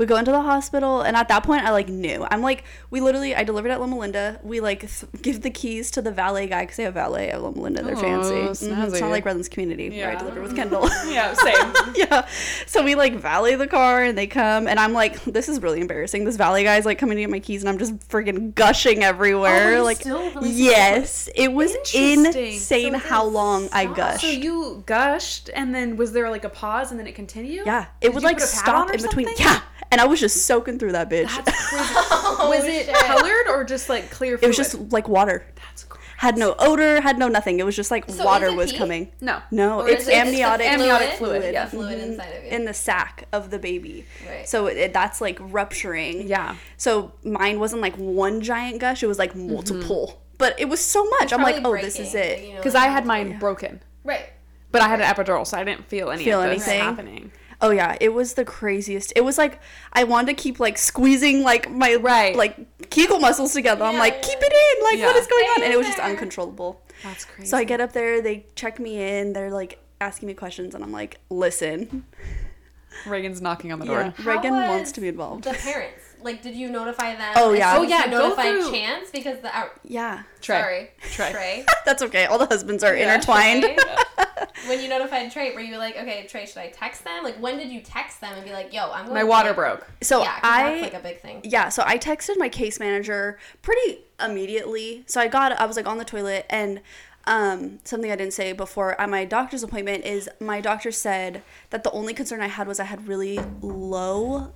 We 0.00 0.06
go 0.06 0.16
into 0.16 0.30
the 0.30 0.40
hospital, 0.40 1.02
and 1.02 1.14
at 1.14 1.28
that 1.28 1.42
point, 1.44 1.62
I 1.62 1.72
like 1.72 1.90
knew. 1.90 2.26
I'm 2.30 2.40
like, 2.40 2.64
we 2.88 3.02
literally, 3.02 3.34
I 3.34 3.44
delivered 3.44 3.70
at 3.70 3.80
Loma 3.80 3.98
Linda. 3.98 4.40
We 4.42 4.60
like 4.60 4.80
th- 4.80 5.04
give 5.20 5.42
the 5.42 5.50
keys 5.50 5.90
to 5.90 6.00
the 6.00 6.10
valet 6.10 6.46
guy 6.46 6.62
because 6.62 6.78
they 6.78 6.84
have 6.84 6.94
valet 6.94 7.28
at 7.28 7.42
Loma 7.42 7.60
Linda. 7.60 7.82
They're 7.82 7.98
Oh, 7.98 8.00
fancy. 8.00 8.66
Mhm, 8.66 8.88
It's 8.88 8.98
not 9.00 9.10
like 9.10 9.26
Redlands 9.26 9.50
Community 9.50 9.90
where 9.90 10.08
I 10.08 10.12
Yeah. 10.12 10.18
delivered 10.18 10.42
with 10.44 10.56
Kendall. 10.56 10.88
Yeah, 11.06 11.34
same. 11.34 11.74
yeah. 11.96 12.26
So 12.66 12.82
we 12.82 12.94
like 12.94 13.14
valet 13.16 13.56
the 13.56 13.66
car 13.66 14.02
and 14.02 14.16
they 14.16 14.26
come 14.26 14.66
and 14.68 14.80
I'm 14.80 14.94
like, 14.94 15.22
this 15.24 15.50
is 15.50 15.60
really 15.60 15.80
embarrassing. 15.82 16.24
This 16.24 16.36
valet 16.36 16.64
guy's 16.64 16.86
like 16.86 16.98
coming 16.98 17.16
to 17.16 17.22
get 17.22 17.28
my 17.30 17.40
keys 17.40 17.62
and 17.62 17.68
I'm 17.68 17.76
just 17.78 17.98
freaking 18.08 18.54
gushing 18.54 19.02
everywhere. 19.04 19.76
Oh, 19.78 19.84
like 19.84 19.98
still 19.98 20.32
Yes. 20.42 21.28
It 21.34 21.52
was 21.52 21.74
insane 21.94 22.58
So 22.92 22.98
how 22.98 23.24
long 23.24 23.68
I 23.70 23.84
gushed. 23.84 24.22
So 24.22 24.28
you 24.28 24.82
gushed, 24.86 25.50
and 25.54 25.74
then 25.74 25.96
was 25.96 26.12
there 26.12 26.30
like 26.30 26.44
a 26.44 26.48
pause, 26.48 26.90
and 26.90 26.98
then 26.98 27.06
it 27.06 27.14
continued? 27.14 27.66
yeah. 27.66 27.86
It 28.00 28.06
Did 28.08 28.14
would 28.14 28.22
like 28.22 28.38
put 28.38 28.44
a 28.44 28.46
pad 28.52 28.64
stop 28.64 28.90
in 28.94 29.02
between. 29.02 29.28
Yeah. 29.38 29.60
And 29.92 30.00
I 30.00 30.06
was 30.06 30.20
just 30.20 30.44
soaking 30.46 30.78
through 30.78 30.92
that 30.92 31.10
bitch. 31.10 31.28
That's 31.44 31.68
crazy. 31.68 31.94
Oh, 32.12 32.48
was 32.54 32.64
it 32.64 32.86
shit. 32.86 32.94
colored 32.94 33.48
or 33.48 33.64
just 33.64 33.88
like 33.88 34.10
clear? 34.10 34.38
it 34.40 34.46
was 34.46 34.56
just 34.56 34.92
like 34.92 35.08
water. 35.08 35.44
That's 35.56 35.84
crazy. 35.84 36.06
Had 36.18 36.36
no 36.36 36.54
odor, 36.58 37.00
had 37.00 37.18
no 37.18 37.28
nothing. 37.28 37.58
It 37.60 37.64
was 37.64 37.74
just 37.74 37.90
like 37.90 38.08
So 38.10 38.24
water 38.24 38.52
was 38.54 38.70
pee? 38.72 38.78
coming. 38.78 39.10
No. 39.20 39.40
No, 39.50 39.80
Or 39.80 39.88
it's 39.88 40.02
is 40.02 40.08
it- 40.08 40.12
it's 40.12 40.20
the 40.22 40.28
amniotic 40.28 40.66
amniotic 40.66 41.08
fluid. 41.14 41.42
fluid, 41.42 41.54
The 41.56 41.66
fluid 41.70 41.98
inside 41.98 42.26
of 42.26 42.34
mm-hmm. 42.34 42.44
you. 42.44 42.50
in 42.52 42.64
the 42.66 42.74
sac 42.74 43.26
of 43.32 43.50
the 43.50 43.58
baby. 43.58 44.06
Right. 44.28 44.48
So 44.48 44.66
it, 44.66 44.92
that's 44.92 45.20
like 45.20 45.38
rupturing. 45.40 46.28
Yeah. 46.28 46.56
So 46.76 47.12
mine 47.24 47.58
wasn't 47.58 47.82
like 47.82 47.96
one 47.96 48.42
giant 48.42 48.80
gush; 48.80 49.02
it 49.02 49.06
was 49.06 49.18
like 49.18 49.34
multiple. 49.34 50.06
Mm-hmm. 50.08 50.20
But 50.38 50.58
it 50.60 50.68
was 50.68 50.80
so 50.80 51.04
much. 51.04 51.32
I'm 51.32 51.42
like, 51.42 51.56
oh, 51.56 51.60
Probably 51.62 51.82
this 51.82 51.98
is 51.98 52.14
it. 52.14 52.38
like, 52.38 52.46
you 52.46 52.50
know, 52.52 52.56
Because 52.58 52.74
like- 52.74 52.88
I 52.88 52.92
had 52.92 53.04
mine 53.06 53.38
broken, 53.38 53.82
Right. 54.04 54.26
but 54.72 54.80
I 54.82 54.88
had 54.88 55.00
an 55.00 55.06
epidural, 55.12 55.46
so 55.46 55.58
I 55.58 55.64
didn't 55.64 55.86
feel 55.86 56.10
any 56.10 56.24
Feel 56.24 56.42
of 56.42 56.48
this 56.50 56.66
anything? 56.66 56.84
happening. 56.84 57.32
Oh 57.62 57.70
yeah, 57.70 57.96
it 58.00 58.10
was 58.14 58.34
the 58.34 58.44
craziest. 58.44 59.12
It 59.16 59.20
was 59.22 59.36
like 59.38 59.60
I 59.92 60.04
wanted 60.04 60.36
to 60.36 60.42
keep 60.42 60.58
like 60.60 60.78
squeezing 60.78 61.42
like 61.42 61.70
my 61.70 61.94
Right. 61.96 62.34
like 62.34 62.88
Kegel 62.90 63.18
muscles 63.20 63.52
together. 63.52 63.84
I'm 63.84 63.98
like, 63.98 64.14
yeah. 64.14 64.20
keep 64.20 64.38
it 64.40 64.52
in. 64.52 64.84
Like, 64.84 65.06
what 65.06 65.14
Yeah. 65.14 65.20
is 65.20 65.26
going 65.26 65.44
on? 65.44 65.62
And 65.64 65.72
it 65.72 65.76
was 65.76 65.86
just 65.86 65.98
uncontrollable. 65.98 66.80
That's 67.02 67.24
crazy. 67.24 67.48
So 67.48 67.56
I 67.56 67.64
get 67.64 67.80
up 67.80 67.92
there, 67.92 68.20
they 68.22 68.46
check 68.54 68.78
me 68.80 69.00
in, 69.02 69.32
they're 69.34 69.50
like 69.50 69.78
asking 70.00 70.26
me 70.28 70.34
questions, 70.34 70.74
and 70.74 70.82
I'm 70.82 70.92
like, 70.92 71.18
listen, 71.30 72.04
Reagan's 73.06 73.40
knocking 73.40 73.72
on 73.72 73.78
the 73.78 73.86
door. 73.86 74.00
yeah, 74.00 74.12
Reagan 74.24 74.52
wants 74.54 74.92
to 74.92 75.00
be 75.00 75.08
involved. 75.08 75.44
The 75.44 75.52
parents. 75.52 76.09
Like, 76.22 76.42
did 76.42 76.54
you 76.54 76.68
notify 76.70 77.14
them? 77.16 77.32
Oh, 77.36 77.52
as 77.52 77.58
yeah. 77.58 77.72
soon 77.72 77.80
Oh, 77.80 77.84
as 77.84 77.90
yeah, 77.90 78.04
Notify 78.10 78.42
go 78.44 78.62
through- 78.62 78.72
Chance 78.72 79.10
because 79.10 79.40
the 79.40 79.54
out. 79.56 79.70
Yeah, 79.84 80.22
Trey. 80.40 80.58
Sorry, 80.60 80.90
Trey. 81.12 81.32
Trey. 81.32 81.66
that's 81.84 82.02
okay. 82.02 82.26
All 82.26 82.38
the 82.38 82.46
husbands 82.46 82.82
are 82.84 82.94
Yeah. 82.96 83.14
intertwined. 83.14 83.62
Trey. 83.64 83.76
when 84.68 84.80
you 84.80 84.88
notified 84.88 85.30
Trey, 85.32 85.54
were 85.54 85.60
you 85.60 85.76
like, 85.78 85.96
okay, 85.96 86.26
Trey, 86.28 86.46
should 86.46 86.58
I 86.58 86.68
text 86.68 87.04
them? 87.04 87.24
Like, 87.24 87.36
when 87.40 87.56
did 87.56 87.68
you 87.70 87.80
text 87.80 88.20
them 88.20 88.32
and 88.34 88.44
be 88.44 88.52
like, 88.52 88.72
yo, 88.72 88.90
I'm 88.90 89.04
going 89.06 89.14
My 89.14 89.20
to 89.20 89.26
water 89.26 89.48
get- 89.50 89.56
broke. 89.56 89.86
So 90.02 90.22
yeah, 90.22 90.34
'cause 90.34 90.40
I 90.42 90.62
that's 90.70 90.82
like 90.82 90.94
a 90.94 91.00
big 91.00 91.20
thing. 91.20 91.40
yeah, 91.44 91.68
so 91.68 91.82
I 91.86 91.98
texted 91.98 92.36
my 92.38 92.48
case 92.48 92.78
manager 92.80 93.38
pretty 93.62 94.00
immediately. 94.22 95.04
So 95.06 95.20
I 95.20 95.28
got 95.28 95.52
I 95.52 95.66
was 95.66 95.76
like 95.76 95.86
on 95.86 95.98
the 95.98 96.04
toilet 96.04 96.46
and 96.50 96.80
um, 97.26 97.80
something 97.84 98.10
I 98.10 98.16
didn't 98.16 98.32
say 98.32 98.52
before 98.54 98.98
at 99.00 99.10
my 99.10 99.24
doctor's 99.26 99.62
appointment 99.62 100.04
is 100.04 100.28
my 100.40 100.60
doctor 100.62 100.90
said 100.90 101.42
that 101.68 101.84
the 101.84 101.90
only 101.90 102.14
concern 102.14 102.40
I 102.40 102.46
had 102.46 102.66
was 102.66 102.80
I 102.80 102.84
had 102.84 103.06
really 103.06 103.38
low 103.60 104.52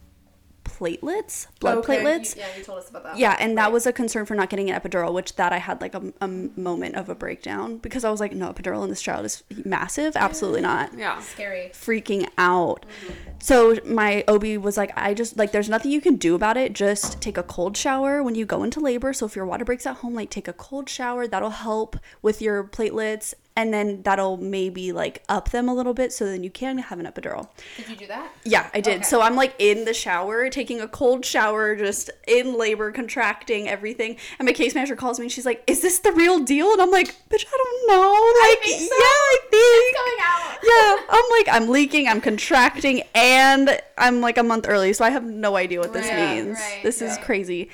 platelets, 0.65 1.47
blood 1.61 1.79
Okay. 1.79 1.99
platelets. 2.03 2.35
You, 2.37 2.43
yeah, 2.43 2.57
you 2.57 2.65
told 2.65 2.79
us 2.79 2.91
about 2.91 3.05
that. 3.05 3.19
Yeah, 3.19 3.37
and 3.39 3.57
that 3.59 3.73
was 3.73 3.87
a 3.87 3.93
concern 3.93 4.27
for 4.27 4.35
not 4.35 4.51
getting 4.51 4.71
an 4.71 4.81
epidural, 4.81 5.13
which 5.13 5.37
that 5.37 5.53
I 5.53 5.59
had 5.59 5.81
like 5.81 5.95
a, 5.95 6.13
a 6.21 6.27
moment 6.29 6.97
of 6.97 7.09
a 7.09 7.15
breakdown 7.15 7.79
because 7.79 8.05
I 8.05 8.11
was 8.11 8.21
like, 8.21 8.33
no, 8.33 8.53
epidural 8.53 8.83
in 8.85 8.91
this 8.91 9.03
child 9.03 9.25
is 9.25 9.43
massive. 9.65 10.17
Absolutely 10.17 10.63
not 10.63 10.93
Yeah. 10.99 11.21
scary. 11.21 11.71
freaking 11.73 12.29
out. 12.39 12.85
Mm-hmm. 13.07 13.13
So 13.41 13.77
my 13.85 14.25
OB 14.27 14.45
was 14.63 14.77
like, 14.77 14.91
I 14.97 15.13
just 15.15 15.37
like 15.37 15.53
there's 15.53 15.69
nothing 15.69 15.91
you 15.91 16.01
can 16.01 16.17
do 16.17 16.35
about 16.35 16.57
it. 16.57 16.73
Just 16.73 17.21
take 17.21 17.37
a 17.37 17.43
cold 17.43 17.77
shower 17.77 18.23
when 18.23 18.35
you 18.35 18.47
go 18.47 18.63
into 18.63 18.81
labor. 18.81 19.13
So 19.13 19.27
if 19.27 19.37
your 19.37 19.45
water 19.47 19.65
breaks 19.65 19.87
at 19.87 19.97
home, 19.97 20.15
like 20.15 20.31
take 20.31 20.49
a 20.49 20.53
cold 20.55 20.89
shower. 20.89 21.27
That'll 21.29 21.51
help 21.51 21.97
with 22.23 22.41
your 22.41 22.65
platelets. 22.65 23.35
And 23.57 23.73
then 23.73 24.03
that'll 24.03 24.37
maybe 24.37 24.91
like 24.91 25.23
up 25.29 25.51
them 25.53 25.69
a 25.69 25.75
little 25.75 25.95
bit 25.95 26.13
so 26.13 26.25
then 26.27 26.43
you 26.43 26.51
can 26.51 26.77
have 26.79 26.99
an 26.99 27.07
epidural. 27.07 27.49
Did 27.77 27.89
you 27.89 27.95
do 27.95 28.07
that? 28.09 28.33
Yeah, 28.45 28.69
I 28.75 28.81
did. 28.81 28.95
Okay. 28.97 29.03
So 29.05 29.21
I'm 29.23 29.37
like 29.37 29.55
in 29.61 29.85
the 29.85 29.95
shower, 29.95 30.51
taking 30.51 30.81
a 30.81 30.89
cold 30.89 31.25
shower, 31.25 31.77
just 31.77 32.11
in 32.27 32.59
labor, 32.59 32.91
contracting 32.91 33.69
everything. 33.69 34.17
And 34.41 34.47
my 34.47 34.53
case 34.53 34.75
manager 34.75 34.97
calls 34.97 35.21
me 35.21 35.27
and 35.27 35.33
she's 35.33 35.47
like, 35.47 35.63
Is 35.69 35.83
this 35.83 36.01
the 36.01 36.11
real 36.11 36.41
deal? 36.41 36.73
And 36.73 36.83
I'm 36.83 36.91
like, 36.91 37.15
Bitch, 37.31 37.45
I 37.47 37.57
don't 37.57 37.89
know. 37.89 38.49
Like, 38.51 38.61
think 38.65 38.81
so. 38.81 38.97
yeah, 38.97 39.05
I 39.05 39.39
think. 39.51 39.97
Coming 39.97 40.19
out. 40.25 40.59
Yeah, 40.65 40.97
I'm 41.11 41.25
like, 41.31 41.49
I'm 41.53 41.69
leaking, 41.69 42.09
I'm 42.09 42.23
contracting, 42.23 43.03
and 43.15 43.79
I'm 43.99 44.21
like 44.23 44.39
a 44.39 44.43
month 44.43 44.65
early, 44.67 44.95
so 44.95 45.05
I 45.05 45.11
have 45.11 45.23
no 45.25 45.57
idea 45.57 45.79
what 45.79 45.93
this 45.93 46.09
Right, 46.09 46.37
means. 46.43 46.59
right, 46.59 46.81
this 46.83 47.03
is 47.03 47.19
crazy. 47.19 47.69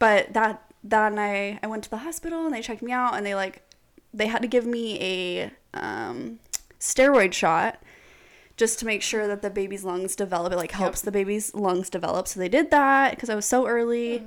But 0.00 0.32
that 0.34 0.60
that 0.84 1.12
night, 1.12 1.60
I 1.62 1.68
went 1.68 1.84
to 1.84 1.90
the 1.90 1.98
hospital 1.98 2.44
and 2.44 2.52
they 2.54 2.60
checked 2.60 2.82
me 2.82 2.90
out, 2.90 3.14
and 3.14 3.24
they 3.24 3.36
like, 3.36 3.62
they 4.14 4.26
had 4.26 4.42
to 4.42 4.48
give 4.48 4.66
me 4.66 4.98
a 5.00 5.50
um, 5.78 6.38
steroid 6.78 7.32
shot 7.32 7.82
just 8.56 8.78
to 8.78 8.86
make 8.86 9.02
sure 9.02 9.26
that 9.26 9.42
the 9.42 9.50
baby's 9.50 9.84
lungs 9.84 10.14
develop. 10.14 10.52
It 10.52 10.56
like 10.56 10.72
helps 10.72 11.00
the 11.00 11.10
baby's 11.12 11.54
lungs 11.54 11.88
develop. 11.88 12.28
So 12.28 12.38
they 12.38 12.48
did 12.48 12.70
that 12.70 13.12
because 13.12 13.30
I 13.30 13.34
was 13.34 13.46
so 13.46 13.66
early. 13.66 14.26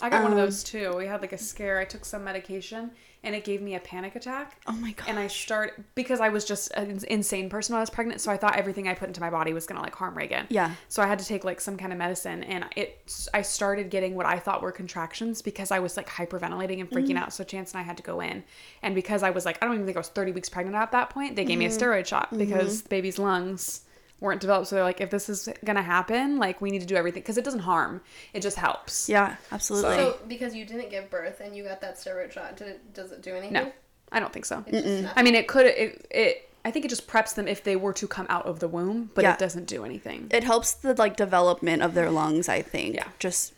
I 0.00 0.10
got 0.10 0.22
one 0.22 0.32
of 0.32 0.38
Um, 0.38 0.44
those 0.44 0.62
too. 0.64 0.94
We 0.96 1.06
had 1.06 1.20
like 1.20 1.32
a 1.32 1.38
scare. 1.38 1.78
I 1.78 1.84
took 1.84 2.04
some 2.04 2.24
medication 2.24 2.90
and 3.26 3.34
it 3.34 3.44
gave 3.44 3.60
me 3.60 3.74
a 3.74 3.80
panic 3.80 4.14
attack. 4.14 4.56
Oh 4.68 4.72
my 4.72 4.92
god. 4.92 5.08
And 5.08 5.18
I 5.18 5.26
start 5.26 5.74
because 5.96 6.20
I 6.20 6.28
was 6.28 6.44
just 6.44 6.70
an 6.74 7.00
insane 7.10 7.50
person 7.50 7.74
when 7.74 7.78
I 7.78 7.82
was 7.82 7.90
pregnant, 7.90 8.20
so 8.20 8.30
I 8.30 8.36
thought 8.36 8.56
everything 8.56 8.86
I 8.86 8.94
put 8.94 9.08
into 9.08 9.20
my 9.20 9.30
body 9.30 9.52
was 9.52 9.66
gonna 9.66 9.82
like 9.82 9.94
harm 9.96 10.16
Reagan. 10.16 10.46
Yeah. 10.48 10.70
So 10.88 11.02
I 11.02 11.06
had 11.06 11.18
to 11.18 11.26
take 11.26 11.44
like 11.44 11.60
some 11.60 11.76
kind 11.76 11.92
of 11.92 11.98
medicine, 11.98 12.44
and 12.44 12.64
it 12.76 13.28
I 13.34 13.42
started 13.42 13.90
getting 13.90 14.14
what 14.14 14.26
I 14.26 14.38
thought 14.38 14.62
were 14.62 14.70
contractions 14.70 15.42
because 15.42 15.72
I 15.72 15.80
was 15.80 15.96
like 15.96 16.08
hyperventilating 16.08 16.80
and 16.80 16.88
freaking 16.88 17.08
mm-hmm. 17.08 17.18
out. 17.18 17.32
So 17.32 17.42
Chance 17.42 17.72
and 17.72 17.80
I 17.80 17.82
had 17.82 17.96
to 17.96 18.02
go 18.04 18.20
in, 18.20 18.44
and 18.82 18.94
because 18.94 19.24
I 19.24 19.30
was 19.30 19.44
like 19.44 19.58
I 19.60 19.66
don't 19.66 19.74
even 19.74 19.86
think 19.86 19.96
I 19.96 20.00
was 20.00 20.08
thirty 20.08 20.30
weeks 20.30 20.48
pregnant 20.48 20.76
at 20.76 20.92
that 20.92 21.10
point, 21.10 21.34
they 21.34 21.44
gave 21.44 21.58
me 21.58 21.66
a 21.66 21.68
mm-hmm. 21.68 21.78
steroid 21.78 22.06
shot 22.06 22.36
because 22.36 22.82
the 22.82 22.88
baby's 22.88 23.18
lungs 23.18 23.82
weren't 24.20 24.40
developed. 24.40 24.68
So 24.68 24.76
they're 24.76 24.84
like, 24.84 25.00
if 25.00 25.10
this 25.10 25.28
is 25.28 25.48
gonna 25.64 25.82
happen, 25.82 26.38
like 26.38 26.60
we 26.60 26.70
need 26.70 26.80
to 26.80 26.86
do 26.86 26.96
everything 26.96 27.22
because 27.22 27.36
it 27.38 27.44
doesn't 27.44 27.60
harm, 27.60 28.00
it 28.32 28.40
just 28.42 28.56
helps. 28.56 29.08
yeah, 29.08 29.36
absolutely. 29.52 29.96
So 29.96 30.18
because 30.26 30.54
you 30.54 30.64
didn't 30.64 30.90
give 30.90 31.10
birth 31.10 31.40
and 31.40 31.54
you 31.56 31.64
got 31.64 31.80
that 31.82 31.96
steroid 31.96 32.32
shot, 32.32 32.56
did 32.56 32.68
it, 32.68 32.94
does 32.94 33.12
it 33.12 33.22
do 33.22 33.32
anything? 33.32 33.52
No, 33.52 33.72
I 34.12 34.20
don't 34.20 34.32
think 34.32 34.44
so. 34.46 34.64
It's 34.66 34.82
just 34.86 35.02
nothing. 35.02 35.10
I 35.18 35.22
mean, 35.22 35.34
it 35.34 35.46
could. 35.48 35.66
It, 35.66 36.06
it. 36.10 36.42
I 36.64 36.72
think 36.72 36.84
it 36.84 36.88
just 36.88 37.06
preps 37.06 37.34
them 37.36 37.46
if 37.46 37.62
they 37.62 37.76
were 37.76 37.92
to 37.92 38.08
come 38.08 38.26
out 38.28 38.44
of 38.46 38.58
the 38.58 38.66
womb, 38.66 39.10
but 39.14 39.22
Yeah. 39.22 39.34
it 39.34 39.38
doesn't 39.38 39.66
do 39.66 39.84
anything. 39.84 40.26
it 40.32 40.42
helps 40.42 40.72
the 40.72 40.94
like 40.94 41.16
development 41.16 41.80
of 41.82 41.94
their 41.94 42.10
lungs, 42.10 42.48
I 42.48 42.60
think. 42.62 42.96
Yeah. 42.96 43.06
Just 43.20 43.52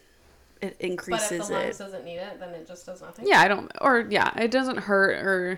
it 0.61 0.77
increases 0.81 1.29
But 1.31 1.37
if 1.41 1.47
the 1.49 1.55
lungs 1.55 1.81
it. 1.81 1.85
doesn't 1.85 2.05
need 2.05 2.17
it, 2.19 2.39
then 2.41 2.51
it 2.51 2.67
just 2.69 2.85
does 2.85 3.01
nothing. 3.01 3.27
Yeah, 3.27 3.41
I 3.41 3.49
don't. 3.49 3.73
Or 3.81 4.01
yeah, 4.11 4.37
it 4.39 4.51
doesn't 4.51 4.77
hurt, 4.79 5.25
or 5.25 5.53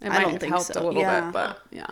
it 0.00 0.08
might 0.08 0.20
don't 0.20 0.30
have 0.32 0.40
think 0.40 0.52
helped 0.54 0.72
so. 0.72 0.80
a 0.80 0.84
little 0.86 1.02
Yeah. 1.02 1.20
bit, 1.22 1.32
but 1.34 1.60
yeah. 1.70 1.86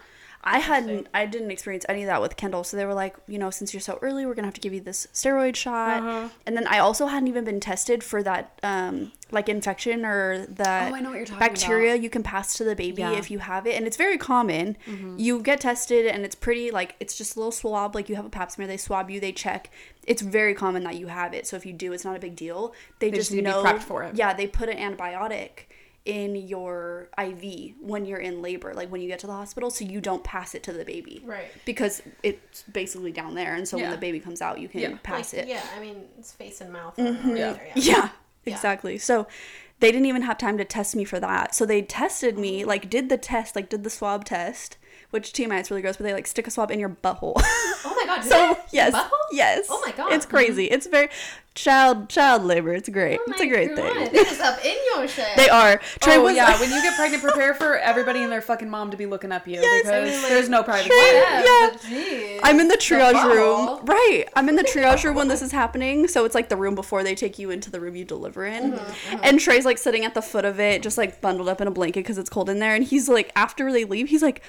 I 0.46 0.59
hadn't 0.59 1.09
I 1.14 1.24
didn't 1.24 1.50
experience 1.50 1.87
any 1.88 2.02
of 2.02 2.09
that 2.09 2.20
with 2.20 2.37
Kendall. 2.37 2.64
So 2.64 2.76
they 2.76 2.85
were 2.85 2.92
like, 2.94 3.16
you 3.26 3.38
know, 3.38 3.50
since 3.50 3.72
you're 3.72 3.80
so 3.80 3.98
early, 4.02 4.26
we're 4.26 4.35
gonna 4.35 4.46
have 4.46 4.54
to 4.54 4.61
give 4.61 4.74
you 4.74 4.80
this 4.80 5.09
steroid 5.14 5.57
shot. 5.57 6.02
Uh-huh. 6.02 6.28
And 6.46 6.54
then 6.57 6.66
I 6.66 6.78
also 6.80 7.07
hadn't 7.07 7.28
even 7.28 7.44
been 7.44 7.61
tested 7.61 8.04
for 8.04 8.22
that 8.22 8.61
um 8.62 9.12
like 9.30 9.48
infection 9.48 10.04
or 10.04 10.44
that 10.46 10.92
Oh, 10.92 10.94
I 10.94 11.00
know 11.00 11.09
what 11.09 11.16
you're 11.16 11.24
talking 11.26 11.38
bacteria 11.40 11.96
you 11.96 12.11
can 12.11 12.22
pass 12.22 12.57
to 12.59 12.64
the 12.64 12.76
baby 12.76 13.00
Yeah. 13.00 13.11
Mm-hmm. 13.12 13.18
if 13.20 13.30
you 13.30 13.38
have 13.38 13.66
it. 13.66 13.74
And 13.74 13.87
it's 13.87 13.96
very 13.96 14.18
common. 14.18 14.76
You 15.16 15.40
get 15.40 15.62
tested 15.62 16.07
and 16.07 16.24
it's 16.24 16.35
pretty 16.35 16.70
like 16.70 16.94
it's 17.00 17.16
just 17.16 17.37
a 17.37 17.38
little 17.38 17.50
swab, 17.52 17.94
like 17.94 18.09
you 18.11 18.16
have 18.16 18.26
a 18.26 18.30
pap 18.30 18.50
smear, 18.50 18.68
they 18.68 18.76
swab 18.76 19.09
you, 19.11 19.20
they 19.20 19.33
check. 19.33 19.70
It's 20.07 20.20
very 20.20 20.52
common 20.52 20.85
that 20.85 20.96
you 20.96 21.07
have 21.07 21.33
it. 21.33 21.46
So 21.46 21.57
if 21.57 21.64
you 21.64 21.72
do, 21.72 21.94
it's 21.94 22.04
not 22.04 22.14
a 22.16 22.20
big 22.20 22.37
deal. 22.37 22.74
They, 22.98 23.09
They 23.11 23.16
just, 23.16 23.30
just 23.30 23.37
need 23.37 23.46
to 23.46 23.48
be 23.48 23.50
know 23.50 23.64
prepped 23.64 23.83
for 23.83 24.02
it. 24.04 24.14
Yeah, 24.14 24.35
they 24.35 24.46
put 24.46 24.68
an 24.68 24.76
antibiotic 24.76 25.64
in 26.05 26.37
your 26.37 27.09
IV 27.19 27.73
when 27.81 28.05
you're 28.05 28.19
in 28.19 28.43
labor, 28.43 28.75
like 28.75 28.90
when 28.93 29.01
you 29.01 29.09
get 29.09 29.19
to 29.21 29.27
the 29.27 29.33
hospital, 29.33 29.71
so 29.71 29.85
you 29.85 30.01
don't 30.01 30.23
pass 30.23 30.55
it 30.55 30.62
to 30.64 30.73
the 30.73 30.85
baby. 30.85 31.23
Right. 31.25 31.47
Because 31.64 32.03
it's 32.23 32.62
basically 32.64 33.11
down 33.12 33.35
there, 33.35 33.55
and 33.55 33.67
so 33.67 33.79
when 33.79 33.90
the 33.90 33.97
baby 33.97 34.21
comes 34.21 34.43
out, 34.43 34.59
you 34.61 34.69
can 34.69 34.81
Yeah. 34.81 34.99
pass 35.03 35.33
Like, 35.33 35.45
it. 35.45 35.49
Yeah, 35.49 35.62
I 35.77 35.81
mean, 35.81 36.05
it's 36.19 36.33
face 36.33 36.61
and 36.61 36.73
mouth. 36.73 36.97
Mm-hmm. 36.97 37.37
Yeah. 37.37 37.47
Right 37.53 37.57
there, 37.57 37.73
yeah. 37.75 37.83
Yeah, 37.85 38.09
exactly. 38.53 38.99
So 38.99 39.27
they 39.81 39.90
didn't 39.90 40.07
even 40.07 40.23
have 40.23 40.37
time 40.38 40.59
to 40.59 40.64
test 40.64 40.95
me 40.95 41.05
for 41.05 41.19
that. 41.21 41.55
So 41.55 41.64
they 41.64 41.81
tested 41.83 42.37
me, 42.38 42.61
mm-hmm. 42.61 42.69
like 42.69 42.90
did 42.90 43.09
the 43.09 43.17
test, 43.19 43.57
like 43.57 43.71
did 43.71 43.83
the 43.83 43.90
swab 43.90 44.25
test, 44.27 44.77
which 45.11 45.33
TMI 45.33 45.61
it's 45.61 45.71
really 45.71 45.81
gross, 45.83 45.97
but 45.97 46.05
they 46.05 46.12
like 46.12 46.27
stick 46.27 46.47
a 46.47 46.51
swab 46.51 46.71
in 46.71 46.79
your 46.79 46.90
butthole. 46.90 47.33
Oh 47.37 47.95
my 47.97 48.05
god. 48.07 48.23
did 48.23 48.29
so 48.31 48.55
they? 48.55 48.61
yes, 48.73 48.93
Butthole? 48.95 49.11
yes. 49.33 49.67
Oh 49.71 49.83
my 49.85 49.93
God. 49.93 50.12
it's 50.12 50.27
crazy. 50.27 50.67
It's 50.67 50.87
very 50.87 51.09
child 51.55 52.09
child 52.09 52.43
labor. 52.43 52.73
It's 52.73 52.88
great. 52.88 53.21
Oh 53.21 53.25
it's 53.31 53.40
a 53.40 53.47
great 53.47 53.75
God, 53.77 53.93
thing. 53.93 54.12
They 54.12 54.25
just 54.25 54.40
up 54.40 54.64
in 54.64 54.77
your 54.95 55.07
shit. 55.09 55.29
They 55.37 55.49
are. 55.49 55.79
Trey 56.01 56.17
oh 56.17 56.23
was 56.25 56.35
yeah, 56.37 56.59
when 56.61 56.71
you 56.71 56.83
get 56.83 56.97
pregnant, 56.97 57.23
prepare 57.23 57.55
for 57.55 57.77
everybody 57.79 58.23
and 58.23 58.33
their 58.33 58.40
fucking 58.43 58.69
mom 58.69 58.90
to 58.90 58.97
be 58.97 59.07
looking 59.07 59.31
up 59.33 59.47
you 59.47 59.61
Yes. 59.61 59.83
because 59.83 59.93
I 59.93 60.05
mean, 60.05 60.23
like, 60.23 60.31
there's 60.31 60.49
no 60.49 60.62
privacy. 60.62 60.88
Trey- 60.90 60.97
Yeah, 61.23 61.71
yeah. 61.88 62.40
I'm 62.43 62.59
in 62.61 62.69
the 62.69 62.77
triage 62.77 63.25
room. 63.35 63.85
Right. 63.85 64.25
I'm 64.35 64.49
in 64.49 64.57
the 64.57 64.64
triage 64.64 65.05
room 65.05 65.14
when 65.14 65.29
this 65.29 65.43
is 65.43 65.53
happening. 65.53 66.09
So 66.09 66.25
it's 66.25 66.35
like 66.35 66.49
the 66.49 66.57
room 66.57 66.75
before 66.75 67.03
they 67.05 67.14
take 67.14 67.38
you 67.38 67.51
into 67.51 67.71
the 67.71 67.81
room 67.81 67.97
you 67.97 68.05
deliver 68.05 68.45
in. 68.45 68.73
Mm-hmm, 68.73 69.17
And 69.23 69.38
Trey's 69.40 69.64
like 69.64 69.79
sitting 69.79 70.05
at 70.05 70.14
the 70.14 70.23
foot 70.23 70.45
of 70.45 70.59
it, 70.61 70.83
just 70.83 70.99
like 70.99 71.21
bundled 71.21 71.49
up 71.49 71.61
in 71.61 71.69
a 71.69 71.71
blanket 71.71 72.01
because 72.01 72.19
it's 72.19 72.31
cold 72.31 72.49
in 72.51 72.59
there. 72.59 72.75
And 72.75 72.85
he's 72.85 73.09
like, 73.09 73.31
after 73.37 73.71
they 73.73 73.85
leave, 73.85 74.09
he's 74.09 74.23
like, 74.23 74.43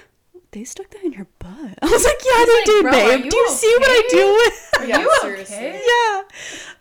they 0.56 0.64
stuck 0.64 0.90
that 0.90 1.04
in 1.04 1.12
your 1.12 1.28
butt. 1.40 1.52
I 1.82 1.86
was 1.86 2.04
like, 2.04 2.18
yeah, 2.26 2.46
they 2.46 2.54
like, 2.54 2.66
did, 2.66 2.82
"Bro, 2.84 2.92
babe. 2.92 3.10
are 3.22 3.24
you 3.26 3.30
Do 3.32 3.38
you 3.38 3.50
see 3.50 3.76
what 3.80 3.90
I 3.90 4.08
do 4.10 4.16
deal 4.18 4.34
with? 4.34 4.70
Are 4.80 4.86
you 5.02 5.12
seriously. 5.22 5.56
okay? 5.58 5.82
yeah. 5.86 6.22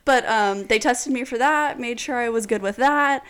But 0.04 0.26
um, 0.28 0.66
they 0.68 0.78
tested 0.78 1.12
me 1.12 1.24
for 1.24 1.36
that, 1.38 1.78
made 1.80 1.98
sure 2.00 2.16
I 2.16 2.28
was 2.28 2.46
good 2.46 2.62
with 2.62 2.76
that. 2.76 3.24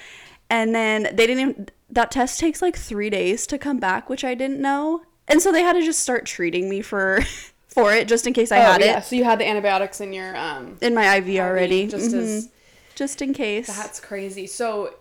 And 0.51 0.75
then 0.75 1.05
they 1.05 1.27
didn't 1.27 1.41
even, 1.41 1.69
that 1.91 2.11
test 2.11 2.39
takes 2.39 2.61
like 2.63 2.77
three 2.77 3.09
days 3.11 3.47
to 3.49 3.59
come 3.59 3.79
back, 3.81 4.09
which 4.11 4.25
I 4.25 4.35
didn't 4.35 4.61
know. 4.61 5.03
And 5.27 5.41
so 5.41 5.51
they 5.51 5.63
had 5.63 5.73
to 5.73 5.83
just 5.83 6.01
start 6.01 6.27
treating 6.27 6.69
me 6.69 6.83
for 6.83 7.21
for 7.69 7.93
it 7.93 8.07
just 8.07 8.27
in 8.27 8.33
case 8.35 8.53
I 8.53 8.59
Oh, 8.59 8.73
had 8.73 8.81
yeah. 8.83 8.99
it 8.99 9.05
So 9.05 9.17
you 9.17 9.25
had 9.25 9.39
the 9.41 9.49
antibiotics 9.49 10.01
in 10.01 10.13
your 10.13 10.37
um 10.37 10.77
in 10.83 10.95
my 10.95 11.17
IV 11.17 11.39
already. 11.41 11.87
just 11.87 12.13
Mhm. 12.13 12.19
as 12.23 12.49
just 12.95 13.23
in 13.23 13.33
case. 13.33 13.67
That's 13.67 13.99
crazy. 14.01 14.47
So 14.47 14.95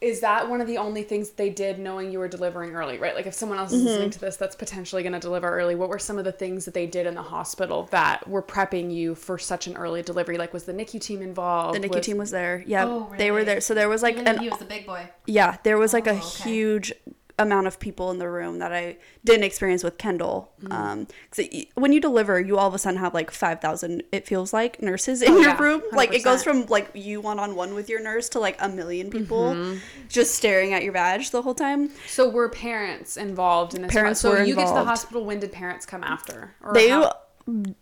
is 0.00 0.20
that 0.20 0.48
one 0.48 0.62
of 0.62 0.66
the 0.66 0.78
only 0.78 1.02
things 1.02 1.30
they 1.30 1.50
did 1.50 1.78
knowing 1.78 2.10
you 2.10 2.18
were 2.18 2.28
delivering 2.28 2.74
early, 2.74 2.96
right? 2.96 3.14
Like 3.14 3.26
if 3.26 3.34
someone 3.34 3.58
else 3.58 3.70
is 3.72 3.80
Mm-hmm. 3.80 3.86
listening 3.88 4.10
to 4.10 4.18
this 4.20 4.36
that's 4.36 4.56
potentially 4.56 5.02
going 5.02 5.12
to 5.12 5.18
deliver 5.18 5.48
early, 5.50 5.74
what 5.74 5.90
were 5.90 5.98
some 5.98 6.16
of 6.18 6.24
the 6.24 6.32
things 6.32 6.64
that 6.64 6.72
they 6.72 6.86
did 6.86 7.06
in 7.06 7.14
the 7.14 7.22
hospital 7.22 7.86
that 7.90 8.26
were 8.26 8.42
prepping 8.42 8.90
you 8.94 9.14
for 9.14 9.36
such 9.38 9.66
an 9.66 9.76
early 9.76 10.00
delivery? 10.02 10.38
Like 10.38 10.54
was 10.54 10.64
the 10.64 10.72
NICU 10.72 11.00
team 11.02 11.20
involved? 11.20 11.74
the 11.80 11.86
NICU 11.86 11.96
Was- 11.96 12.06
team 12.06 12.16
was 12.16 12.30
there. 12.30 12.64
Yeah, 12.66 12.86
Oh, 12.86 13.12
they 13.18 13.30
were 13.30 13.44
there. 13.44 13.60
So 13.60 13.74
there 13.74 13.88
was 13.90 14.02
like 14.02 14.14
Even 14.14 14.26
an 14.28 14.38
he 14.38 14.48
was 14.48 14.58
the 14.58 14.64
big 14.64 14.86
boy. 14.86 15.08
Yeah, 15.26 15.58
there 15.64 15.76
was 15.76 15.92
like 15.92 16.06
Oh, 16.06 16.12
a 16.12 16.14
okay. 16.16 16.42
huge 16.48 16.92
amount 17.40 17.66
of 17.66 17.78
people 17.80 18.10
in 18.10 18.18
the 18.18 18.28
room 18.28 18.58
that 18.58 18.72
I 18.72 18.96
didn't 19.24 19.44
experience 19.44 19.82
with 19.82 19.98
Kendall. 19.98 20.52
Mm-hmm. 20.62 20.72
Um, 20.72 21.06
'cause 21.30 21.46
it- 21.50 21.68
when 21.74 21.92
you 21.92 22.00
deliver, 22.00 22.40
you 22.40 22.58
all 22.58 22.68
of 22.68 22.74
a 22.74 22.78
sudden 22.78 22.98
have 23.00 23.14
like 23.14 23.30
five 23.30 23.60
thousand. 23.60 24.02
It 24.12 24.26
feels 24.26 24.52
like 24.52 24.80
nurses 24.82 25.22
in 25.22 25.32
Oh, 25.32 25.36
your 25.38 25.50
yeah, 25.50 25.62
room. 25.62 25.82
Like 25.92 26.12
it 26.14 26.22
goes 26.22 26.42
from 26.44 26.66
like 26.66 26.90
you 26.94 27.20
one 27.20 27.38
on 27.38 27.54
one 27.54 27.74
with 27.74 27.88
your 27.88 28.00
nurse 28.02 28.28
to 28.30 28.40
like 28.40 28.56
a 28.60 28.68
million 28.68 29.10
people 29.10 29.52
Mm-hmm. 29.54 29.78
just 30.08 30.34
staring 30.34 30.72
at 30.74 30.82
your 30.84 30.92
badge 30.92 31.30
the 31.30 31.42
whole 31.42 31.54
time. 31.54 31.90
So 32.08 32.28
were 32.28 32.48
parents 32.48 33.16
involved 33.16 33.74
in 33.74 33.82
this? 33.82 33.92
Parents 33.92 34.20
so 34.20 34.30
were 34.30 34.42
you 34.42 34.54
get 34.54 34.68
to 34.68 34.74
the 34.74 34.84
hospital. 34.84 35.24
When 35.24 35.40
did 35.40 35.52
parents 35.52 35.86
come 35.86 36.04
after? 36.04 36.52
Or 36.62 36.74
They 36.74 36.88
how- 36.88 37.14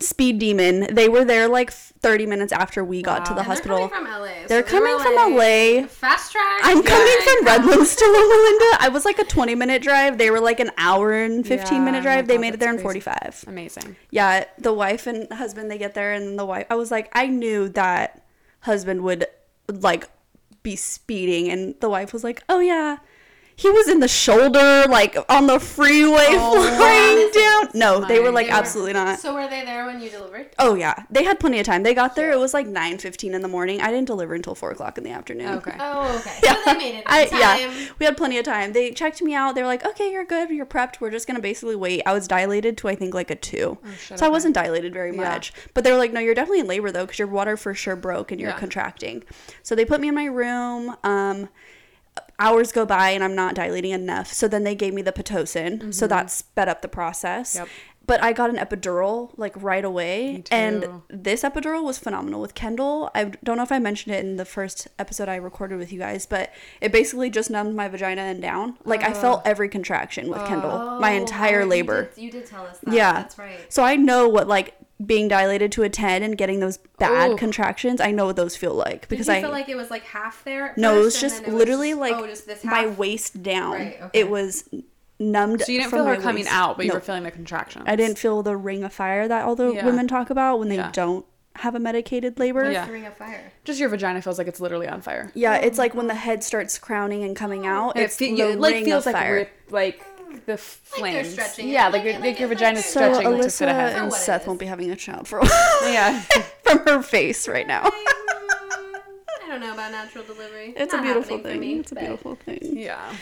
speed 0.00 0.38
demon. 0.38 0.94
They 0.94 1.08
were 1.08 1.24
there 1.24 1.48
like 1.48 1.70
thirty 1.70 2.26
minutes 2.26 2.52
after 2.52 2.84
we 2.84 3.02
got 3.02 3.26
to 3.26 3.32
the 3.34 3.40
And 3.40 3.46
hospital. 3.48 3.78
They're 3.78 3.88
coming 3.88 4.06
from 4.12 4.20
LA. 4.20 4.28
They're 4.46 4.62
they 4.62 4.68
coming 4.68 4.98
from 4.98 5.14
LA. 5.36 5.86
Fast 5.88 6.32
track. 6.32 6.60
I'm 6.62 6.78
yeah, 6.82 6.88
coming 6.88 7.18
from. 7.24 7.44
Redlands 7.46 7.96
to 8.00 8.04
Loma 8.04 8.42
Linda. 8.44 8.76
I 8.80 8.88
was 8.92 9.04
like 9.04 9.18
a 9.18 9.24
20 9.24 9.54
minute 9.54 9.82
drive. 9.82 10.18
They 10.18 10.30
were 10.30 10.40
like 10.40 10.60
an 10.60 10.70
hour 10.78 11.12
and 11.12 11.46
15 11.46 11.78
Yeah, 11.78 11.84
minute 11.84 11.98
oh 11.98 12.00
my 12.00 12.02
drive. 12.02 12.28
they 12.28 12.38
made 12.38 12.54
it 12.54 12.60
there 12.60 12.72
in 12.72 12.78
45. 12.78 13.44
amazing. 13.46 13.96
Yeah, 14.10 14.44
the 14.58 14.72
wife 14.72 15.06
and 15.06 15.30
husband 15.32 15.70
they 15.70 15.78
get 15.78 15.94
there 15.94 16.12
and 16.12 16.38
the 16.38 16.44
wife 16.46 16.66
I 16.70 16.74
was 16.74 16.90
like 16.90 17.10
I 17.12 17.26
knew 17.26 17.68
that 17.70 18.24
husband 18.60 19.02
would 19.02 19.26
like 19.68 20.08
be 20.62 20.76
speeding 20.76 21.48
and 21.50 21.74
the 21.80 21.88
wife 21.88 22.12
was 22.12 22.24
like, 22.24 22.42
"Oh 22.48 22.60
yeah. 22.60 22.98
He 23.58 23.68
was 23.70 23.88
in 23.88 23.98
the 23.98 24.06
shoulder 24.06 24.84
like 24.88 25.16
on 25.28 25.48
the 25.48 25.58
freeway 25.58 26.26
Oh, 26.28 26.76
flying 26.76 27.30
down." 27.32 27.68
No, 27.74 28.06
they 28.06 28.20
were 28.20 28.30
like 28.30 28.46
They 28.46 28.52
were- 28.52 28.58
absolutely 28.58 28.92
not. 28.92 29.18
So 29.18 29.34
were 29.34 29.48
they 29.48 29.64
there 29.64 29.84
when 29.84 30.00
you 30.00 30.08
delivered? 30.10 30.50
Oh 30.60 30.74
yeah, 30.76 31.02
they 31.10 31.24
had 31.24 31.40
plenty 31.40 31.58
of 31.58 31.66
time. 31.66 31.82
They 31.82 31.92
got 31.92 32.14
there. 32.14 32.30
It 32.30 32.38
was 32.38 32.54
like 32.54 32.66
nine 32.68 32.98
fifteen 32.98 33.34
in 33.34 33.42
the 33.42 33.48
morning. 33.48 33.80
I 33.80 33.90
didn't 33.90 34.06
deliver 34.06 34.34
until 34.34 34.54
four 34.54 34.70
o'clock 34.70 34.96
in 34.96 35.02
the 35.04 35.10
afternoon. 35.10 35.48
Okay. 35.56 35.74
Oh, 35.80 36.16
okay. 36.18 36.38
Yeah. 36.42 36.54
So 36.54 36.60
they 36.72 36.78
made 36.78 36.94
it 36.94 36.98
in 36.98 37.02
I, 37.06 37.24
time. 37.26 37.40
yeah, 37.40 37.88
we 37.98 38.06
had 38.06 38.16
plenty 38.16 38.38
of 38.38 38.44
time. 38.44 38.72
They 38.72 38.92
checked 38.92 39.20
me 39.22 39.34
out. 39.34 39.54
They 39.56 39.62
were 39.62 39.66
like, 39.68 39.84
"Okay, 39.84 40.12
you're 40.12 40.24
good. 40.24 40.50
You're 40.50 40.64
prepped. 40.66 41.00
We're 41.00 41.10
just 41.10 41.26
gonna 41.26 41.40
basically 41.40 41.76
wait." 41.76 42.02
I 42.06 42.12
was 42.12 42.28
dilated 42.28 42.76
to 42.78 42.88
I 42.88 42.94
think 42.94 43.12
like 43.12 43.30
a 43.30 43.34
two, 43.36 43.78
shit, 43.98 44.18
so 44.20 44.26
I 44.26 44.28
wasn't 44.28 44.54
dilated 44.54 44.92
very 44.92 45.10
Yeah. 45.10 45.22
much. 45.32 45.52
But 45.74 45.82
they 45.84 45.90
were 45.90 45.98
like, 45.98 46.12
"No, 46.12 46.20
you're 46.20 46.34
definitely 46.34 46.60
in 46.60 46.66
labor 46.68 46.92
though, 46.92 47.06
because 47.06 47.18
your 47.18 47.28
water 47.28 47.56
for 47.56 47.74
sure 47.74 47.96
broke 47.96 48.30
and 48.30 48.40
you're 48.40 48.50
Yeah. 48.50 48.58
contracting." 48.58 49.24
So 49.64 49.74
they 49.74 49.84
put 49.84 50.00
me 50.00 50.08
in 50.08 50.14
my 50.14 50.26
room. 50.26 50.96
Um, 51.02 51.48
hours 52.38 52.72
go 52.72 52.84
by 52.86 53.10
and 53.10 53.22
I'm 53.24 53.34
not 53.34 53.54
dilating 53.54 53.92
enough. 53.92 54.32
So 54.32 54.48
then 54.48 54.64
they 54.64 54.74
gave 54.74 54.94
me 54.94 55.02
the 55.02 55.12
pitocin. 55.12 55.92
So 55.94 56.06
that 56.06 56.30
sped 56.30 56.68
up 56.68 56.82
the 56.82 56.88
process. 56.88 57.52
Mm-hmm. 57.54 57.64
Yep. 57.64 57.68
But 58.06 58.22
I 58.22 58.32
got 58.32 58.48
an 58.48 58.56
epidural 58.56 59.32
like 59.36 59.52
right 59.62 59.84
away. 59.84 60.42
And 60.50 61.02
this 61.10 61.42
epidural 61.42 61.84
was 61.84 61.98
phenomenal 61.98 62.40
with 62.40 62.54
Kendall. 62.54 63.10
I 63.14 63.24
don't 63.44 63.58
know 63.58 63.62
if 63.62 63.70
I 63.70 63.78
mentioned 63.78 64.14
it 64.14 64.24
in 64.24 64.36
the 64.36 64.46
first 64.46 64.88
episode 64.98 65.28
I 65.28 65.36
recorded 65.36 65.78
with 65.78 65.92
you 65.92 65.98
guys, 65.98 66.24
but 66.24 66.50
it 66.80 66.90
basically 66.90 67.28
just 67.28 67.50
numbed 67.50 67.76
my 67.76 67.86
vagina 67.86 68.22
and 68.22 68.40
down. 68.40 68.78
Like 68.86 69.02
I 69.02 69.12
felt 69.12 69.42
every 69.46 69.68
contraction 69.68 70.30
with 70.30 70.42
Kendall 70.46 70.98
my 71.00 71.12
Oh, 71.12 71.20
entire 71.20 71.60
you 71.60 71.66
labor. 71.66 72.04
did- 72.14 72.22
You 72.22 72.30
did, 72.30 72.46
tell 72.46 72.64
us 72.64 72.78
that. 72.78 72.94
Yeah. 72.94 73.12
That's 73.12 73.36
right. 73.36 73.70
So 73.70 73.82
I 73.84 73.96
know 73.96 74.26
what 74.26 74.48
like 74.48 74.74
being 75.04 75.28
dilated 75.28 75.70
to 75.72 75.82
a 75.84 75.88
10 75.88 76.22
and 76.24 76.36
getting 76.36 76.60
those 76.60 76.78
bad 76.98 77.30
Ooh. 77.32 77.36
contractions, 77.36 78.00
I 78.00 78.10
know 78.10 78.26
what 78.26 78.36
those 78.36 78.56
feel 78.56 78.74
like 78.74 79.02
Did 79.02 79.08
because 79.10 79.28
you 79.28 79.34
I 79.34 79.40
feel 79.40 79.50
like 79.50 79.68
it 79.68 79.76
was 79.76 79.90
like 79.90 80.02
half 80.04 80.42
there? 80.44 80.74
No, 80.76 80.96
it 81.00 81.04
was 81.04 81.20
just 81.20 81.42
it 81.44 81.54
literally 81.54 81.90
just- 81.90 82.00
like 82.00 82.14
oh, 82.16 82.26
just 82.26 82.46
this 82.46 82.64
my 82.64 82.86
waist 82.86 83.42
down. 83.42 83.72
Right, 83.74 83.96
okay. 84.02 84.18
It 84.20 84.28
was 84.30 84.68
numbed. 85.20 85.62
So 85.62 85.72
you 85.72 85.78
didn't 85.78 85.90
from 85.90 86.00
feel 86.00 86.06
her 86.06 86.16
coming 86.16 86.44
waist. 86.44 86.54
out, 86.54 86.76
but 86.76 86.86
you 86.86 86.90
No. 86.90 86.94
were 86.96 87.00
feeling 87.00 87.22
the 87.22 87.30
contractions. 87.30 87.84
I 87.86 87.96
didn't 87.96 88.18
feel 88.18 88.42
the 88.42 88.56
ring 88.56 88.82
of 88.84 88.92
fire 88.92 89.28
that 89.28 89.44
all 89.44 89.54
the 89.56 89.72
Yeah. 89.72 89.84
women 89.84 90.08
talk 90.08 90.30
about 90.30 90.58
when 90.58 90.68
they 90.68 90.76
Yeah. 90.76 90.90
don't 90.92 91.24
have 91.56 91.74
a 91.74 91.80
medicated 91.80 92.38
labor. 92.38 92.70
Yeah. 92.70 92.88
Ring 92.88 93.04
of 93.04 93.16
Fire. 93.16 93.50
Just 93.64 93.80
your 93.80 93.88
vagina 93.88 94.22
feels 94.22 94.38
like 94.38 94.46
it's 94.46 94.60
literally 94.60 94.86
on 94.86 95.00
fire. 95.00 95.32
Yeah, 95.34 95.56
it's 95.56 95.76
oh. 95.76 95.82
like 95.82 95.92
when 95.94 96.06
the 96.06 96.14
head 96.14 96.44
starts 96.44 96.78
crowning 96.78 97.24
and 97.24 97.34
coming 97.34 97.66
out. 97.66 97.90
And 97.96 98.02
it 98.02 98.04
It's 98.06 98.16
fe- 98.16 98.30
the 98.30 98.36
you- 98.36 98.48
it, 98.50 98.60
like 98.60 98.74
ring 98.74 98.84
feels 98.84 99.06
of 99.08 99.12
like 99.12 99.22
fire. 99.22 99.34
rip, 99.34 99.50
like 99.70 100.00
the 100.30 100.38
they're 100.46 100.56
flames. 100.56 101.32
stretching 101.32 101.68
yeah, 101.68 101.84
like 101.88 101.92
like, 101.94 102.04
your, 102.04 102.12
it- 102.12 102.14
like, 102.16 102.24
like 102.24 102.40
your 102.40 102.50
it- 102.52 102.54
vagina's 102.58 102.84
like- 102.84 102.92
so 102.92 103.12
stretching 103.14 103.30
to 103.32 103.42
fit 103.42 103.46
Alyssa 103.46 103.70
ahead. 103.70 103.96
And 104.02 104.12
Seth 104.12 104.46
won't 104.46 104.60
be 104.60 104.66
having 104.66 104.90
a 104.90 104.96
child 104.96 105.26
for 105.28 105.38
a 105.38 105.46
while 105.46 105.80
Yeah. 105.92 106.20
from 106.64 106.78
her 106.86 107.02
face 107.02 107.46
right 107.48 107.66
now. 107.66 107.82
I 107.90 109.48
don't 109.52 109.60
know 109.60 109.72
about 109.72 109.92
natural 109.92 110.24
delivery. 110.24 110.74
It's 110.76 110.92
Not 110.92 111.00
a 111.00 111.02
beautiful 111.04 111.38
thing. 111.38 111.60
me, 111.60 111.74
it's 111.80 111.92
a 111.92 111.94
beautiful 111.94 112.34
thing. 112.36 112.58
yeah. 112.62 113.14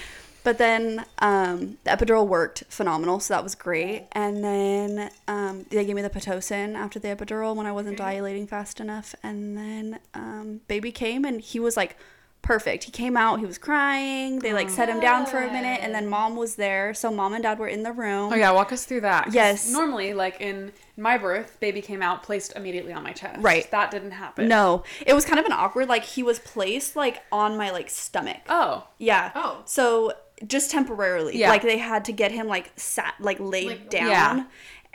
But 0.42 0.59
then 0.59 1.05
um, 1.19 1.77
the 1.85 1.90
epidural 1.90 2.27
worked 2.27 2.62
phenomenal, 2.69 3.19
so 3.19 3.35
that 3.35 3.42
was 3.42 3.57
great. 3.57 4.07
And 4.12 4.45
then 4.45 5.11
um, 5.27 5.66
they 5.71 5.85
gave 5.85 5.97
me 5.97 6.03
the 6.03 6.11
pitocin 6.11 6.75
after 6.77 6.99
the 7.01 7.09
epidural 7.09 7.57
when 7.57 7.66
I 7.66 7.73
wasn't 7.73 7.97
dilating 7.97 8.47
fast 8.47 8.79
enough. 8.81 9.14
And 9.25 9.57
then 9.59 9.99
um, 10.14 10.61
baby 10.69 10.92
came 10.92 11.25
and 11.25 11.40
he 11.40 11.59
was 11.59 11.77
like 11.77 11.97
perfect. 12.46 12.85
He 12.85 12.90
came 12.90 13.16
out, 13.16 13.40
he 13.40 13.46
was 13.46 13.59
crying. 13.59 14.38
They 14.38 14.52
like 14.52 14.70
set 14.70 14.88
him 14.88 15.00
down 15.00 15.26
for 15.26 15.38
a 15.38 15.52
minute, 15.52 15.80
and 15.82 15.94
then 15.94 16.06
mom 16.09 16.37
was 16.37 16.56
there. 16.56 16.94
So 16.94 17.11
mom 17.11 17.35
and 17.35 17.42
dad 17.42 17.59
were 17.59 17.68
in 17.68 17.82
the 17.82 17.92
room. 17.92 18.32
Oh 18.32 18.37
yeah, 18.37 18.50
walk 18.52 18.72
us 18.72 18.85
through 18.85 19.02
that. 19.02 19.24
'cause 19.26 19.35
Yes. 19.35 19.70
Normally, 19.70 20.14
like 20.14 20.40
in 20.40 20.72
my 20.96 21.18
birth, 21.18 21.59
baby 21.61 21.82
came 21.82 22.02
out, 22.02 22.22
placed 22.22 22.54
immediately 22.56 22.92
on 22.92 23.02
my 23.02 23.12
chest. 23.12 23.40
Right. 23.42 23.70
That 23.70 23.90
didn't 23.90 24.12
happen. 24.12 24.48
No, 24.48 24.85
it 25.04 25.12
was 25.14 25.24
kind 25.24 25.38
of 25.38 25.44
an 25.46 25.52
awkward. 25.52 25.88
Like 25.88 26.04
he 26.04 26.22
was 26.22 26.38
placed 26.38 26.96
like 26.96 27.22
on 27.32 27.56
my 27.56 27.70
like 27.70 27.90
stomach. 27.90 28.38
Oh. 28.48 28.87
Yeah. 28.98 29.32
Oh. 29.35 29.62
So 29.64 30.12
just 30.46 30.70
temporarily, 30.70 31.37
Yeah. 31.38 31.48
like 31.50 31.62
they 31.62 31.78
had 31.78 32.04
to 32.06 32.12
get 32.12 32.30
him 32.30 32.46
like 32.46 32.70
sat 32.76 33.14
like 33.20 33.38
laid 33.40 33.66
Like- 33.68 33.90
down 33.90 34.09
Yeah. 34.09 34.44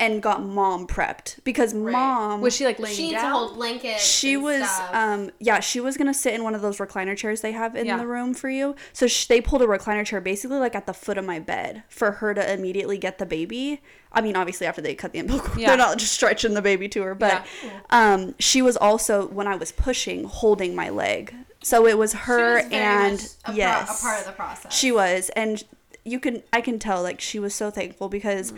And 0.02 0.22
got 0.22 0.44
mom 0.44 0.86
prepped 0.88 1.42
because 1.46 1.74
mom 1.74 2.42
Was 2.42 2.54
she 2.56 2.66
like 2.66 2.80
laying 2.80 2.96
She 2.96 3.04
needs 3.04 3.14
down? 3.22 3.32
to 3.32 3.38
hold 3.38 3.56
blankets. 3.56 4.04
she 4.04 4.34
and 4.34 4.44
was 4.44 4.70
stuff. 4.70 4.94
um 4.94 5.32
yeah 5.40 5.60
she 5.62 5.80
was 5.80 5.96
gonna 5.96 6.14
sit 6.14 6.34
in 6.34 6.44
one 6.44 6.56
of 6.56 6.62
those 6.62 6.78
recliner 6.80 7.16
chairs 7.16 7.40
they 7.42 7.54
have 7.54 7.76
in 7.76 7.86
Yeah. 7.86 7.98
the 7.98 8.08
room 8.08 8.34
for 8.34 8.50
you 8.50 8.76
so 8.92 9.08
sh- 9.08 9.28
they 9.28 9.40
pulled 9.40 9.62
a 9.62 9.68
recliner 9.68 10.06
chair 10.06 10.20
basically 10.20 10.58
like 10.58 10.76
at 10.76 10.86
the 10.88 10.94
foot 10.94 11.18
of 11.18 11.24
my 11.26 11.40
bed 11.40 11.84
for 11.88 12.12
her 12.14 12.34
to 12.34 12.54
immediately 12.54 12.98
get 12.98 13.18
the 13.20 13.26
baby 13.26 13.82
i 14.12 14.20
mean 14.22 14.36
obviously 14.36 14.66
after 14.68 14.82
they 14.82 14.96
cut 14.96 15.14
the 15.14 15.20
umbilical 15.20 15.48
cord 15.50 15.60
Yeah. 15.60 15.68
they're 15.70 15.78
not 15.78 15.98
just 16.00 16.12
stretching 16.14 16.56
the 16.56 16.62
baby 16.62 16.90
to 16.90 17.04
her 17.04 17.16
but 17.16 17.46
um 17.92 18.36
she 18.40 18.62
was 18.62 18.76
also 18.76 19.28
when 19.28 19.48
i 19.48 19.56
was 19.56 19.72
pushing 19.72 20.24
holding 20.26 20.76
my 20.76 20.90
leg 20.90 21.34
so 21.64 21.86
it 21.86 21.96
was 21.98 22.12
She 22.12 22.18
her 22.18 22.56
was 22.56 22.66
very 22.66 22.74
and 22.74 23.14
much 23.14 23.22
a, 23.24 23.44
pro- 23.46 23.56
yes 23.56 24.00
a 24.00 24.04
part 24.04 24.20
of 24.22 24.26
the 24.26 24.32
process. 24.32 24.74
she 24.76 24.92
was, 24.92 25.30
and 25.36 25.64
you 26.04 26.20
can 26.20 26.42
I 26.52 26.60
can 26.62 26.80
tell 26.80 27.04
like 27.04 27.22
she 27.22 27.38
was 27.38 27.54
so 27.54 27.70
thankful 27.70 28.10
because 28.10 28.52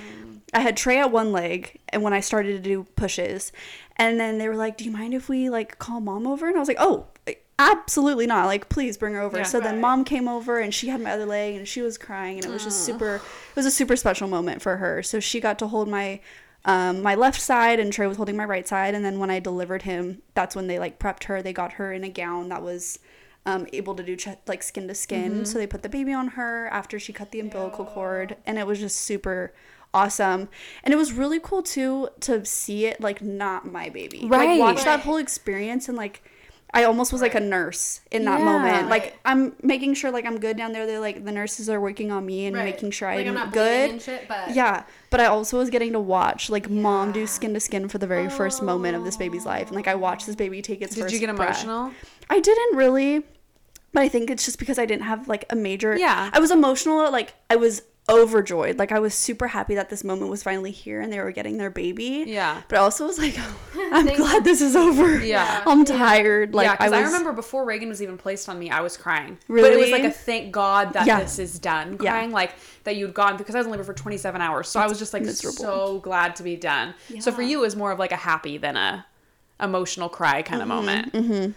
I 0.53 0.59
had 0.59 0.77
Trey 0.77 0.99
at 0.99 1.11
one 1.11 1.31
leg, 1.31 1.79
and 1.89 2.03
when 2.03 2.13
I 2.13 2.19
started 2.19 2.53
to 2.53 2.59
do 2.59 2.85
pushes, 2.95 3.51
and 3.97 4.19
then 4.19 4.37
they 4.37 4.47
were 4.47 4.55
like, 4.55 4.77
"Do 4.77 4.85
you 4.85 4.91
mind 4.91 5.13
if 5.13 5.29
we 5.29 5.49
like 5.49 5.79
call 5.79 5.99
mom 5.99 6.27
over?" 6.27 6.47
And 6.47 6.55
I 6.55 6.59
was 6.59 6.67
like, 6.67 6.77
"Oh." 6.79 7.07
Absolutely 7.59 8.25
not. 8.25 8.47
Like, 8.47 8.67
please 8.67 8.97
bring 8.97 9.13
her 9.13 9.21
over. 9.21 9.37
Yeah. 9.37 9.43
so 9.43 9.59
then 9.59 9.79
mom 9.79 10.03
came 10.05 10.27
over 10.27 10.59
and 10.59 10.73
she 10.73 10.87
had 10.89 10.99
my 10.99 11.11
other 11.11 11.27
leg 11.27 11.55
and 11.55 11.67
she 11.67 11.81
was 11.81 11.99
crying 11.99 12.37
and 12.37 12.45
it 12.45 12.49
was 12.51 12.63
just 12.63 12.83
super. 12.83 13.17
It 13.17 13.55
was 13.55 13.67
a 13.67 13.71
super 13.71 13.95
special 13.95 14.27
moment 14.27 14.61
for 14.63 14.77
her. 14.77 15.03
So 15.03 15.19
she 15.19 15.39
got 15.39 15.59
to 15.59 15.67
hold 15.67 15.87
my 15.87 16.19
um, 16.65 17.03
my 17.03 17.13
left 17.13 17.39
side 17.39 17.79
and 17.79 17.93
Trey 17.93 18.07
was 18.07 18.17
holding 18.17 18.35
my 18.35 18.43
right 18.45 18.67
side. 18.67 18.95
And 18.95 19.05
then 19.05 19.19
when 19.19 19.29
I 19.29 19.39
delivered 19.39 19.83
him, 19.83 20.23
that's 20.33 20.55
when 20.55 20.65
they 20.65 20.79
like 20.79 20.97
prepped 20.97 21.25
her. 21.25 21.43
They 21.43 21.53
got 21.53 21.73
her 21.73 21.93
in 21.93 22.03
a 22.03 22.09
gown 22.09 22.49
that 22.49 22.63
was 22.63 22.97
um, 23.45 23.67
able 23.71 23.93
to 23.95 24.03
do 24.03 24.15
ch- 24.15 24.29
like 24.47 24.63
skin 24.63 24.87
to 24.87 24.95
skin. 24.95 25.45
So 25.45 25.57
they 25.59 25.67
put 25.67 25.83
the 25.83 25.89
baby 25.89 26.11
on 26.11 26.29
her 26.29 26.67
after 26.67 26.99
she 26.99 27.13
cut 27.13 27.31
the 27.31 27.39
umbilical 27.39 27.85
cord, 27.85 28.35
and 28.45 28.57
it 28.57 28.65
was 28.65 28.79
just 28.79 28.97
super 28.97 29.53
awesome. 29.93 30.49
And 30.83 30.93
it 30.93 30.97
was 30.97 31.13
really 31.13 31.39
cool 31.39 31.61
too 31.63 32.09
to 32.21 32.43
see 32.45 32.85
it 32.85 32.99
like 33.01 33.21
not 33.21 33.65
my 33.71 33.89
baby. 33.89 34.25
Right. 34.27 34.59
Like 34.59 34.59
watch 34.59 34.83
that 34.85 35.01
whole 35.01 35.17
experience 35.17 35.87
and 35.87 35.97
like. 35.97 36.23
I 36.75 36.85
almost 36.85 37.13
was 37.13 37.21
like 37.21 37.35
a 37.35 37.39
nurse 37.39 38.01
in 38.09 38.25
that 38.25 38.39
Yeah. 38.39 38.45
moment. 38.45 38.89
Like 38.89 39.03
Right. 39.03 39.13
I'm 39.25 39.55
making 39.61 39.93
sure 39.93 40.09
like 40.09 40.25
I'm 40.25 40.39
good 40.39 40.57
down 40.57 40.71
there. 40.73 40.87
They're 40.87 40.99
like 40.99 41.23
the 41.23 41.31
nurses 41.31 41.69
are 41.69 41.79
working 41.79 42.11
on 42.11 42.25
me 42.25 42.47
and 42.47 42.55
Right. 42.55 42.65
making 42.65 42.89
sure 42.89 43.09
like, 43.13 43.19
I'm, 43.27 43.27
I'm 43.27 43.33
not 43.35 43.53
good. 43.53 43.91
and 43.91 44.01
shit, 44.01 44.27
but 44.27 44.55
Yeah, 44.55 44.81
but 45.11 45.19
I 45.19 45.25
also 45.27 45.59
was 45.59 45.69
getting 45.69 45.91
to 45.93 45.99
watch 45.99 46.49
like 46.49 46.71
mom 46.71 47.11
do 47.11 47.27
skin 47.27 47.53
to 47.53 47.59
skin 47.59 47.89
for 47.89 47.99
the 47.99 48.07
very 48.07 48.27
first 48.27 48.63
moment 48.63 48.95
of 48.95 49.05
this 49.05 49.17
baby's 49.17 49.45
life, 49.45 49.67
and 49.67 49.75
like 49.75 49.87
I 49.87 49.93
watched 49.93 50.25
this 50.25 50.35
baby 50.35 50.63
take 50.63 50.81
its 50.81 50.95
Did 50.95 51.01
first. 51.01 51.13
you 51.13 51.19
get 51.19 51.35
breath. 51.35 51.63
emotional? 51.63 51.91
I 52.31 52.39
didn't 52.39 52.75
really, 52.75 53.19
but 53.93 54.01
I 54.01 54.09
think 54.09 54.31
it's 54.31 54.43
just 54.43 54.57
because 54.57 54.79
I 54.79 54.87
didn't 54.87 55.03
have 55.03 55.27
like 55.27 55.45
a 55.51 55.55
major. 55.55 55.95
Yeah. 55.95 56.31
I 56.33 56.39
was 56.39 56.49
emotional. 56.49 57.11
Like 57.11 57.35
I 57.51 57.55
was 57.55 57.83
overjoyed. 58.09 58.77
Like 58.77 58.91
I 58.91 58.99
was 58.99 59.13
super 59.13 59.47
happy 59.47 59.75
that 59.75 59.89
this 59.89 60.03
moment 60.03 60.29
was 60.29 60.43
finally 60.43 60.71
here 60.71 60.99
and 60.99 61.11
they 61.11 61.19
were 61.19 61.31
getting 61.31 61.57
their 61.57 61.69
baby. 61.69 62.25
Yeah. 62.27 62.61
But 62.67 62.79
I 62.79 62.81
also 62.81 63.05
was 63.05 63.17
like, 63.17 63.37
I'm 63.75 64.07
glad 64.07 64.43
this 64.43 64.61
is 64.61 64.75
over. 64.75 65.23
Yeah. 65.23 65.63
I'm 65.65 65.85
tired. 65.85 66.53
Like 66.53 66.65
yeah, 66.65 66.71
I 66.73 66.75
because 66.75 66.91
was. 66.91 66.99
I, 66.99 67.03
remember 67.03 67.31
before 67.31 67.65
Reagan 67.65 67.89
was 67.89 68.01
even 68.01 68.17
placed 68.17 68.49
on 68.49 68.59
me, 68.59 68.69
I 68.69 68.81
was 68.81 68.97
crying. 68.97 69.37
Really? 69.47 69.69
But 69.69 69.77
it 69.77 69.81
was 69.81 69.91
like 69.91 70.03
a 70.03 70.11
thank 70.11 70.51
God 70.51 70.93
that 70.93 71.07
Yeah. 71.07 71.21
this 71.21 71.39
is 71.39 71.59
done. 71.59 71.97
Yeah. 72.01 72.11
Crying 72.11 72.31
like 72.31 72.53
that 72.83 72.95
you'd 72.97 73.13
gone 73.13 73.37
because 73.37 73.55
I 73.55 73.59
was 73.59 73.67
in 73.67 73.71
labor 73.71 73.83
for 73.85 73.93
27 73.93 74.41
hours. 74.41 74.67
So 74.67 74.79
I 74.79 74.87
was 74.87 74.99
just 74.99 75.13
like 75.13 75.23
miserable. 75.23 75.57
so 75.57 75.99
glad 75.99 76.35
to 76.37 76.43
be 76.43 76.55
done. 76.55 76.93
So 77.19 77.31
for 77.31 77.41
you, 77.41 77.59
it 77.59 77.61
was 77.61 77.75
more 77.75 77.91
of 77.91 77.99
like 77.99 78.11
a 78.11 78.17
happy 78.17 78.57
than 78.57 78.75
a 78.75 79.05
emotional 79.61 80.09
cry 80.09 80.41
kind 80.41 80.61
of 80.61 80.67
moment. 80.67 81.13
Mm-hmm. 81.13 81.51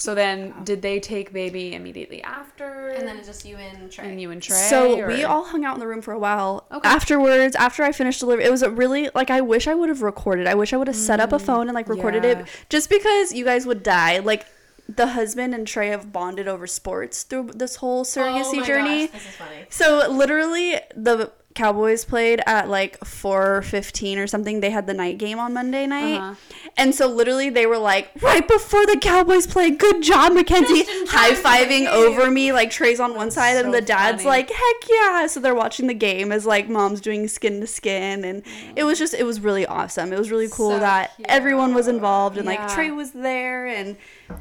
So 0.00 0.14
then, 0.14 0.54
did 0.64 0.80
they 0.80 0.98
take 0.98 1.32
baby 1.32 1.74
immediately 1.74 2.22
after? 2.22 2.88
And 2.88 3.06
then 3.06 3.18
it's 3.18 3.26
just 3.28 3.44
you 3.44 3.56
and 3.56 3.92
Trey. 3.92 4.08
and 4.10 4.20
you 4.20 4.30
and 4.30 4.42
Trey. 4.42 4.56
So 4.56 4.98
or- 4.98 5.06
we 5.08 5.24
all 5.24 5.44
hung 5.44 5.64
out 5.64 5.74
in 5.74 5.80
the 5.80 5.86
room 5.86 6.00
for 6.00 6.12
a 6.12 6.18
while. 6.18 6.66
Okay. 6.72 6.88
Afterwards, 6.88 7.54
after 7.56 7.82
I 7.82 7.92
finished 7.92 8.20
delivery, 8.20 8.44
it 8.44 8.50
was 8.50 8.62
a 8.62 8.70
really 8.70 9.10
like 9.14 9.30
I 9.30 9.40
wish 9.42 9.68
I 9.68 9.74
would 9.74 9.88
have 9.90 10.00
recorded. 10.02 10.46
I 10.46 10.54
wish 10.54 10.72
I 10.72 10.78
would 10.78 10.88
have 10.88 10.96
set 10.96 11.20
up 11.20 11.32
a 11.32 11.38
phone 11.38 11.68
and 11.68 11.74
like 11.74 11.88
recorded 11.88 12.22
Mm, 12.22 12.32
yeah. 12.32 12.38
it, 12.40 12.46
just 12.70 12.88
because 12.88 13.32
you 13.32 13.44
guys 13.44 13.66
would 13.66 13.82
die. 13.82 14.18
Like 14.20 14.46
the 14.88 15.08
husband 15.08 15.54
and 15.54 15.66
Trey 15.66 15.88
have 15.88 16.12
bonded 16.12 16.48
over 16.48 16.66
sports 16.66 17.22
through 17.22 17.50
this 17.54 17.76
whole 17.76 18.04
surrogacy 18.04 18.54
oh 18.54 18.60
my 18.60 18.66
journey. 18.66 19.06
Gosh, 19.06 19.12
this 19.12 19.28
is 19.28 19.36
funny. 19.36 19.66
So 19.68 20.08
literally, 20.10 20.80
the 20.96 21.30
Cowboys 21.54 22.04
played 22.04 22.40
at 22.46 22.68
like 22.68 22.96
four 23.04 23.62
fifteen 23.62 24.18
or 24.18 24.26
something. 24.28 24.60
They 24.60 24.70
had 24.70 24.86
the 24.86 24.94
night 24.94 25.18
game 25.18 25.38
on 25.40 25.52
Monday 25.52 25.84
night, 25.84 26.18
Uh-huh. 26.18 26.34
and 26.76 26.94
so 26.94 27.08
literally 27.08 27.50
they 27.50 27.66
were 27.66 27.76
like, 27.76 28.08
right 28.22 28.46
before 28.46 28.86
the 28.86 28.96
Cowboys 28.96 29.48
play, 29.48 29.70
good 29.70 30.00
job, 30.02 30.32
Mackenzye, 30.32 30.68
Just 30.68 30.90
in 30.90 31.06
time 31.06 31.18
high 31.18 31.34
for 31.34 31.42
the 31.42 31.48
fiving 31.48 31.86
over 31.88 32.30
me. 32.30 32.52
Like 32.52 32.70
Trey's 32.70 33.00
on 33.00 33.16
one 33.16 33.32
side, 33.32 33.54
so 33.58 33.64
and 33.64 33.74
the 33.74 33.80
dad's 33.80 34.18
funny. 34.22 34.28
like, 34.28 34.48
heck 34.50 34.88
yeah! 34.88 35.26
So 35.26 35.40
they're 35.40 35.54
watching 35.54 35.88
the 35.88 35.94
game 35.94 36.30
as 36.30 36.46
like 36.46 36.68
mom's 36.68 37.00
doing 37.00 37.26
skin 37.26 37.60
to 37.60 37.66
skin, 37.66 38.24
and 38.24 38.42
it 38.76 38.84
was 38.84 38.96
just 38.98 39.12
it 39.12 39.24
was 39.24 39.40
really 39.40 39.66
awesome. 39.66 40.12
It 40.12 40.18
was 40.18 40.30
really 40.30 40.48
cool 40.48 40.70
So 40.70 40.78
that 40.78 41.10
everyone 41.24 41.74
was 41.74 41.88
involved, 41.88 42.38
and 42.38 42.46
Yeah. 42.48 42.62
like 42.62 42.72
Trey 42.72 42.92
was 42.92 43.10
there, 43.10 43.66
and 43.66 43.96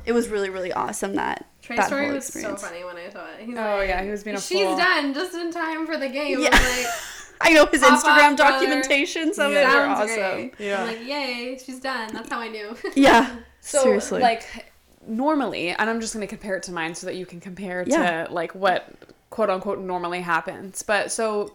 it 0.05 0.11
was 0.13 0.29
really 0.29 0.51
really 0.51 0.71
awesome 0.71 1.15
that. 1.15 1.47
Trey's 1.69 1.77
that 1.77 1.87
story 1.87 2.05
whole 2.05 2.15
was 2.15 2.25
so 2.25 2.39
experience. 2.39 2.63
funny 2.63 2.83
when 2.83 2.97
I 2.97 3.09
saw 3.11 3.25
it. 3.27 3.41
He's 3.45 3.55
Oh, 3.57 3.61
like, 3.77 3.89
yeah, 3.89 4.01
he 4.03 4.09
was 4.09 4.23
being 4.23 4.35
a 4.35 4.41
She's 4.41 4.65
fool." 4.65 4.75
done 4.75 5.13
just 5.13 5.35
in 5.35 5.51
time 5.51 5.85
for 5.85 5.97
the 5.97 6.09
game. 6.09 6.39
Yeah. 6.39 6.49
I'm 6.51 6.77
like, 6.83 6.87
I 7.41 7.53
know 7.53 7.65
his 7.67 7.81
Instagram 7.83 8.31
off, 8.31 8.37
brother. 8.37 8.65
documentations 8.65 9.37
of 9.37 9.51
Yeah. 9.53 9.59
it 9.59 9.75
are 9.75 9.85
awesome. 9.87 10.07
great. 10.15 10.53
Yeah. 10.57 10.81
I'm 10.81 10.87
like, 10.87 11.07
yay, 11.07 11.59
she's 11.63 11.79
done. 11.79 12.09
That's 12.11 12.27
how 12.29 12.39
I 12.39 12.47
knew. 12.47 12.75
Yeah. 12.95 13.35
So 13.61 13.83
Seriously. 13.83 14.19
like 14.21 14.65
normally, 15.07 15.69
and 15.69 15.89
I'm 15.89 16.01
just 16.01 16.13
gonna 16.13 16.27
compare 16.27 16.55
it 16.57 16.63
to 16.63 16.71
mine 16.71 16.95
so 16.95 17.05
that 17.07 17.15
you 17.15 17.25
can 17.25 17.39
compare 17.39 17.83
Yeah. 17.87 18.25
to 18.25 18.33
like 18.33 18.55
what 18.55 18.87
quote 19.29 19.49
unquote 19.49 19.79
normally 19.79 20.21
happens. 20.21 20.81
But 20.83 21.11
so 21.11 21.53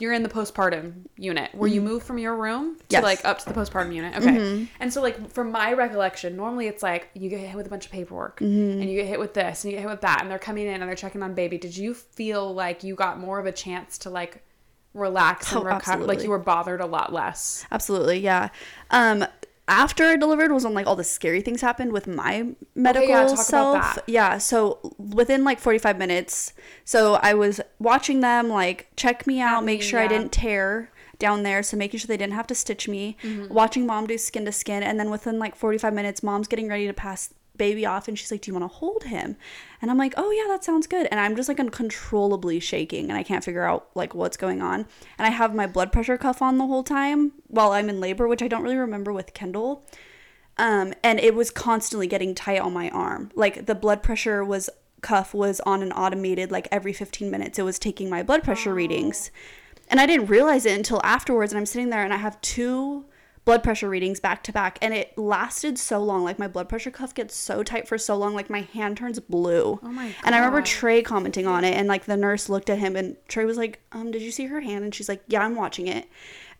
you're 0.00 0.12
in 0.12 0.22
the 0.24 0.28
postpartum 0.28 0.92
unit 1.16 1.54
where 1.54 1.70
you 1.70 1.80
move 1.80 2.02
from 2.02 2.18
your 2.18 2.36
room 2.36 2.76
to 2.76 2.80
Mm-hmm. 2.80 2.84
Yes. 2.90 2.98
Mm-hmm. 2.98 3.04
like 3.04 3.24
up 3.24 3.38
to 3.38 3.44
the 3.46 3.54
postpartum 3.54 3.94
unit. 3.94 4.16
Okay. 4.16 4.66
And 4.80 4.92
so 4.92 5.00
like 5.00 5.30
from 5.30 5.52
my 5.52 5.72
recollection, 5.72 6.36
normally 6.36 6.66
it's 6.66 6.82
like 6.82 7.10
you 7.14 7.30
get 7.30 7.40
hit 7.40 7.54
with 7.56 7.66
a 7.66 7.70
bunch 7.70 7.86
of 7.86 7.92
paperwork 7.92 8.40
Mm-hmm. 8.40 8.80
and 8.80 8.90
you 8.90 8.96
get 8.96 9.06
hit 9.06 9.20
with 9.20 9.34
this 9.34 9.62
and 9.64 9.70
you 9.72 9.76
get 9.78 9.82
hit 9.82 9.90
with 9.90 10.00
that 10.02 10.18
and 10.22 10.30
they're 10.30 10.38
coming 10.38 10.66
in 10.66 10.74
and 10.80 10.88
they're 10.88 10.96
checking 10.96 11.22
on 11.22 11.34
baby. 11.34 11.58
Did 11.58 11.76
you 11.76 11.94
feel 11.94 12.52
like 12.52 12.82
you 12.82 12.94
got 12.94 13.18
more 13.20 13.38
of 13.38 13.46
a 13.46 13.52
chance 13.52 13.98
to 13.98 14.10
like 14.10 14.42
relax 14.94 15.52
and 15.52 15.60
Oh, 15.62 15.64
recover? 15.64 16.04
Like 16.04 16.22
you 16.22 16.30
were 16.30 16.38
bothered 16.38 16.80
a 16.80 16.86
lot 16.86 17.12
less. 17.12 17.64
Absolutely, 17.70 18.18
yeah. 18.18 18.48
Um, 18.90 19.24
after 19.66 20.04
I 20.04 20.16
delivered 20.16 20.52
was 20.52 20.64
when 20.64 20.74
like 20.74 20.86
all 20.86 20.96
the 20.96 21.04
scary 21.04 21.40
things 21.40 21.60
happened 21.62 21.92
with 21.92 22.06
my 22.06 22.48
medical 22.74 23.08
yeah, 23.08 23.22
talk 23.24 23.32
about 23.32 23.44
self. 23.46 23.98
Yeah, 24.06 24.38
so 24.38 24.94
within 24.98 25.42
like 25.44 25.58
45 25.58 25.98
minutes, 25.98 26.52
so 26.84 27.14
I 27.14 27.34
was 27.34 27.60
watching 27.78 28.20
them 28.20 28.48
like 28.48 28.88
check 28.96 29.26
me 29.26 29.40
out, 29.40 29.64
make 29.64 29.82
sure 29.82 30.00
I 30.00 30.06
didn't 30.06 30.32
tear 30.32 30.90
down 31.18 31.44
there, 31.44 31.62
so 31.62 31.76
making 31.76 32.00
sure 32.00 32.08
they 32.08 32.16
didn't 32.16 32.34
have 32.34 32.46
to 32.48 32.54
stitch 32.54 32.88
me, 32.88 33.16
Mm-hmm. 33.22 33.54
watching 33.54 33.86
mom 33.86 34.06
do 34.06 34.18
skin 34.18 34.44
to 34.44 34.52
skin, 34.52 34.82
and 34.82 34.98
then 35.00 35.10
within 35.10 35.38
like 35.38 35.54
45 35.56 35.94
minutes, 35.94 36.22
mom's 36.22 36.48
getting 36.48 36.68
ready 36.68 36.86
to 36.86 36.92
pass 36.92 37.32
baby 37.56 37.86
off 37.86 38.08
and 38.08 38.18
she's 38.18 38.30
like 38.30 38.40
do 38.40 38.50
you 38.50 38.58
want 38.58 38.70
to 38.70 38.76
hold 38.76 39.04
him? 39.04 39.36
And 39.80 39.90
i'm 39.90 39.98
like 39.98 40.14
oh 40.16 40.30
yeah 40.30 40.46
that 40.48 40.64
sounds 40.64 40.86
good. 40.86 41.06
And 41.10 41.20
i'm 41.20 41.36
just 41.36 41.48
like 41.48 41.60
uncontrollably 41.60 42.60
shaking 42.60 43.08
and 43.10 43.18
i 43.18 43.22
can't 43.22 43.44
figure 43.44 43.64
out 43.64 43.88
like 43.94 44.14
what's 44.14 44.36
going 44.36 44.62
on. 44.62 44.86
And 45.18 45.26
i 45.26 45.30
have 45.30 45.54
my 45.54 45.66
blood 45.66 45.92
pressure 45.92 46.16
cuff 46.16 46.42
on 46.42 46.58
the 46.58 46.66
whole 46.66 46.82
time 46.84 47.32
while 47.48 47.72
i'm 47.72 47.88
in 47.88 48.00
labor 48.00 48.28
which 48.28 48.42
i 48.42 48.48
don't 48.48 48.62
really 48.62 48.76
remember 48.76 49.12
with 49.12 49.34
kendall. 49.34 49.84
Um, 50.56 50.94
and 51.02 51.18
it 51.18 51.34
was 51.34 51.50
constantly 51.50 52.06
getting 52.06 52.34
tight 52.34 52.60
on 52.60 52.72
my 52.72 52.88
arm. 52.90 53.30
Like 53.34 53.66
the 53.66 53.74
blood 53.74 54.02
pressure 54.02 54.44
was 54.44 54.70
cuff 55.00 55.34
was 55.34 55.60
on 55.60 55.82
an 55.82 55.92
automated 55.92 56.50
like 56.50 56.68
every 56.72 56.92
15 56.92 57.30
minutes. 57.30 57.58
It 57.58 57.62
was 57.62 57.78
taking 57.78 58.08
my 58.08 58.22
blood 58.22 58.42
pressure 58.42 58.74
readings. 58.74 59.30
And 59.88 60.00
I 60.00 60.06
didn't 60.06 60.26
realize 60.26 60.64
it 60.64 60.76
until 60.76 61.00
afterwards 61.04 61.52
and 61.52 61.58
I'm 61.58 61.66
sitting 61.66 61.90
there 61.90 62.02
and 62.02 62.12
I 62.12 62.16
have 62.16 62.40
two 62.40 63.04
blood 63.44 63.62
pressure 63.62 63.88
readings 63.88 64.20
back 64.20 64.42
to 64.42 64.52
back 64.52 64.78
and 64.80 64.94
it 64.94 65.16
lasted 65.18 65.78
so 65.78 65.98
long 66.02 66.24
like 66.24 66.38
my 66.38 66.48
blood 66.48 66.68
pressure 66.68 66.90
cuff 66.90 67.12
gets 67.14 67.34
so 67.34 67.62
tight 67.62 67.86
for 67.86 67.98
so 67.98 68.16
long 68.16 68.34
like 68.34 68.48
my 68.48 68.62
hand 68.62 68.96
turns 68.96 69.20
blue. 69.20 69.78
Oh 69.82 69.88
my 69.88 70.14
And 70.24 70.34
I 70.34 70.38
remember 70.38 70.62
Trey 70.62 71.02
commenting 71.02 71.46
on 71.46 71.64
it 71.64 71.74
and 71.74 71.86
like 71.86 72.06
the 72.06 72.16
nurse 72.16 72.48
looked 72.48 72.70
at 72.70 72.78
him 72.78 72.96
and 72.96 73.16
Trey 73.28 73.44
was 73.44 73.56
like, 73.56 73.80
"Um 73.92 74.10
did 74.10 74.22
you 74.22 74.30
see 74.30 74.46
her 74.46 74.60
hand?" 74.60 74.84
And 74.84 74.94
she's 74.94 75.08
like, 75.08 75.22
"Yeah, 75.28 75.44
I'm 75.44 75.56
watching 75.56 75.88
it." 75.88 76.08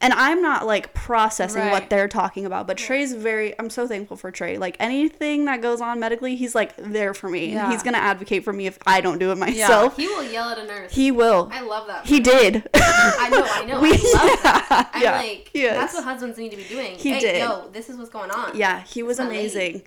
And 0.01 0.13
I'm 0.13 0.43
not 0.43 0.67
like 0.67 0.93
processing 0.93 1.63
Right. 1.63 1.73
what 1.73 1.89
they're 1.89 2.09
talking 2.09 2.45
about, 2.47 2.67
but 2.67 2.77
Trey's 2.77 3.15
very 3.15 3.59
I'm 3.59 3.71
so 3.71 3.87
thankful 3.87 4.17
for 4.17 4.31
Trey. 4.31 4.59
Like 4.59 4.77
anything 4.81 5.45
that 5.47 5.63
goes 5.63 5.81
on 5.81 5.99
medically, 6.01 6.37
he's 6.37 6.55
like 6.55 6.77
there 6.77 7.15
for 7.15 7.29
me. 7.31 7.53
Yeah. 7.53 7.71
He's 7.71 7.83
going 7.83 7.95
to 7.95 8.01
advocate 8.01 8.45
for 8.45 8.53
me 8.53 8.67
if 8.67 8.79
I 8.87 9.01
don't 9.01 9.19
do 9.19 9.31
it 9.31 9.39
myself. 9.39 9.97
he 9.97 10.07
will 10.09 10.25
yell 10.25 10.51
at 10.51 10.59
a 10.59 10.65
nurse. 10.67 10.93
He 10.93 11.11
will. 11.11 11.49
I 11.53 11.61
love 11.63 11.87
that. 11.87 12.07
He 12.07 12.21
did. 12.21 12.69
I 12.75 13.29
know, 13.31 13.47
I 13.49 13.65
know. 13.65 13.81
We- 13.85 13.93
I 13.93 13.93
love 13.93 14.43
that. 14.43 14.91
I'm 14.95 15.03
yeah, 15.03 15.17
like, 15.19 15.51
yes. 15.55 15.77
that's 15.77 15.95
what 15.95 16.05
husbands 16.05 16.37
need 16.39 16.51
to 16.51 16.57
be 16.57 16.65
doing. 16.65 16.97
He 16.97 17.11
hey, 17.13 17.21
did. 17.21 17.39
yo, 17.39 17.69
this 17.73 17.89
is 17.89 17.97
what's 17.97 18.11
going 18.11 18.31
on. 18.31 18.57
Yeah, 18.57 18.83
he 18.83 19.03
was 19.03 19.19
amazing. 19.19 19.83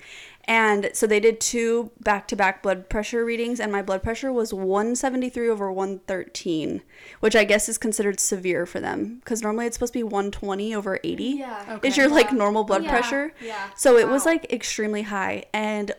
And 0.48 0.90
so 0.94 1.06
they 1.06 1.20
did 1.20 1.42
two 1.42 1.92
back 2.00 2.28
to 2.30 2.36
back 2.36 2.64
blood 2.64 2.88
pressure 2.88 3.26
readings, 3.26 3.60
and 3.60 3.70
my 3.70 3.82
blood 3.82 4.02
pressure 4.02 4.32
was 4.32 4.54
173 4.54 5.50
over 5.50 5.70
113, 5.72 6.82
which 7.20 7.36
I 7.36 7.44
guess 7.44 7.68
is 7.68 7.78
considered 7.78 8.20
severe 8.20 8.66
for 8.66 8.80
them 8.80 9.18
because 9.20 9.42
normally 9.42 9.66
it's 9.66 9.76
supposed 9.76 9.92
to 9.94 10.00
be 10.00 10.04
120 10.04 10.74
over 10.74 11.00
80. 11.04 11.24
Yeah. 11.24 11.66
Okay. 11.70 11.88
Is 11.90 11.98
your 11.98 12.08
like 12.08 12.32
normal 12.32 12.64
blood 12.64 12.84
Yeah, 12.84 12.92
pressure? 12.92 13.34
yeah. 13.42 13.72
So 13.76 13.98
it 13.98 14.08
was 14.08 14.26
like 14.26 14.52
extremely 14.52 15.02
high. 15.02 15.44
And 15.54 15.92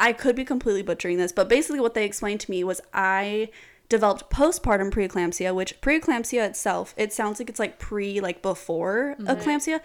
I 0.00 0.12
could 0.12 0.34
be 0.34 0.44
completely 0.44 0.82
butchering 0.82 1.18
this, 1.18 1.30
but 1.30 1.48
basically 1.48 1.78
what 1.78 1.94
they 1.94 2.04
explained 2.04 2.40
to 2.40 2.50
me 2.50 2.64
was 2.64 2.80
I 2.92 3.50
developed 3.88 4.30
postpartum 4.30 4.90
preeclampsia, 4.90 5.54
which 5.54 5.80
preeclampsia 5.80 6.44
itself, 6.48 6.94
it 6.96 7.12
sounds 7.12 7.38
like 7.38 7.48
it's 7.48 7.60
like 7.60 7.78
pre, 7.78 8.20
like 8.20 8.42
before 8.42 9.14
mm-hmm. 9.20 9.28
eclampsia 9.28 9.80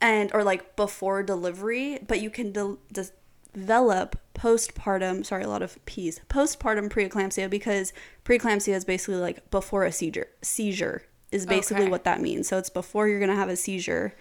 and 0.00 0.30
or 0.34 0.44
like 0.44 0.76
before 0.76 1.22
delivery, 1.22 1.98
but 2.06 2.20
you 2.20 2.30
can 2.30 2.52
de- 2.52 2.76
de- 2.92 3.06
develop 3.52 4.18
postpartum, 4.34 5.24
sorry, 5.24 5.44
a 5.44 5.48
lot 5.48 5.62
of 5.62 5.82
P's, 5.86 6.20
postpartum 6.28 6.90
preeclampsia 6.90 7.48
because 7.48 7.92
preeclampsia 8.24 8.74
is 8.74 8.84
basically 8.84 9.16
like 9.16 9.50
before 9.50 9.84
a 9.84 9.92
seizure. 9.92 10.28
Seizure 10.42 11.02
is 11.32 11.46
basically 11.46 11.84
Okay. 11.84 11.90
what 11.90 12.04
that 12.04 12.20
means. 12.20 12.46
So 12.48 12.58
it's 12.58 12.70
before 12.70 13.08
you're 13.08 13.18
going 13.18 13.30
to 13.30 13.36
have 13.36 13.48
a 13.48 13.56
seizure. 13.56 14.14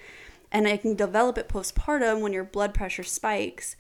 And 0.51 0.67
it 0.67 0.81
can 0.81 0.95
develop 0.95 1.37
it 1.37 1.49
postpartum 1.49 2.21
when 2.21 2.31
your 2.31 2.45
blood 2.45 2.73
pressure 2.73 3.03
spikes. 3.03 3.75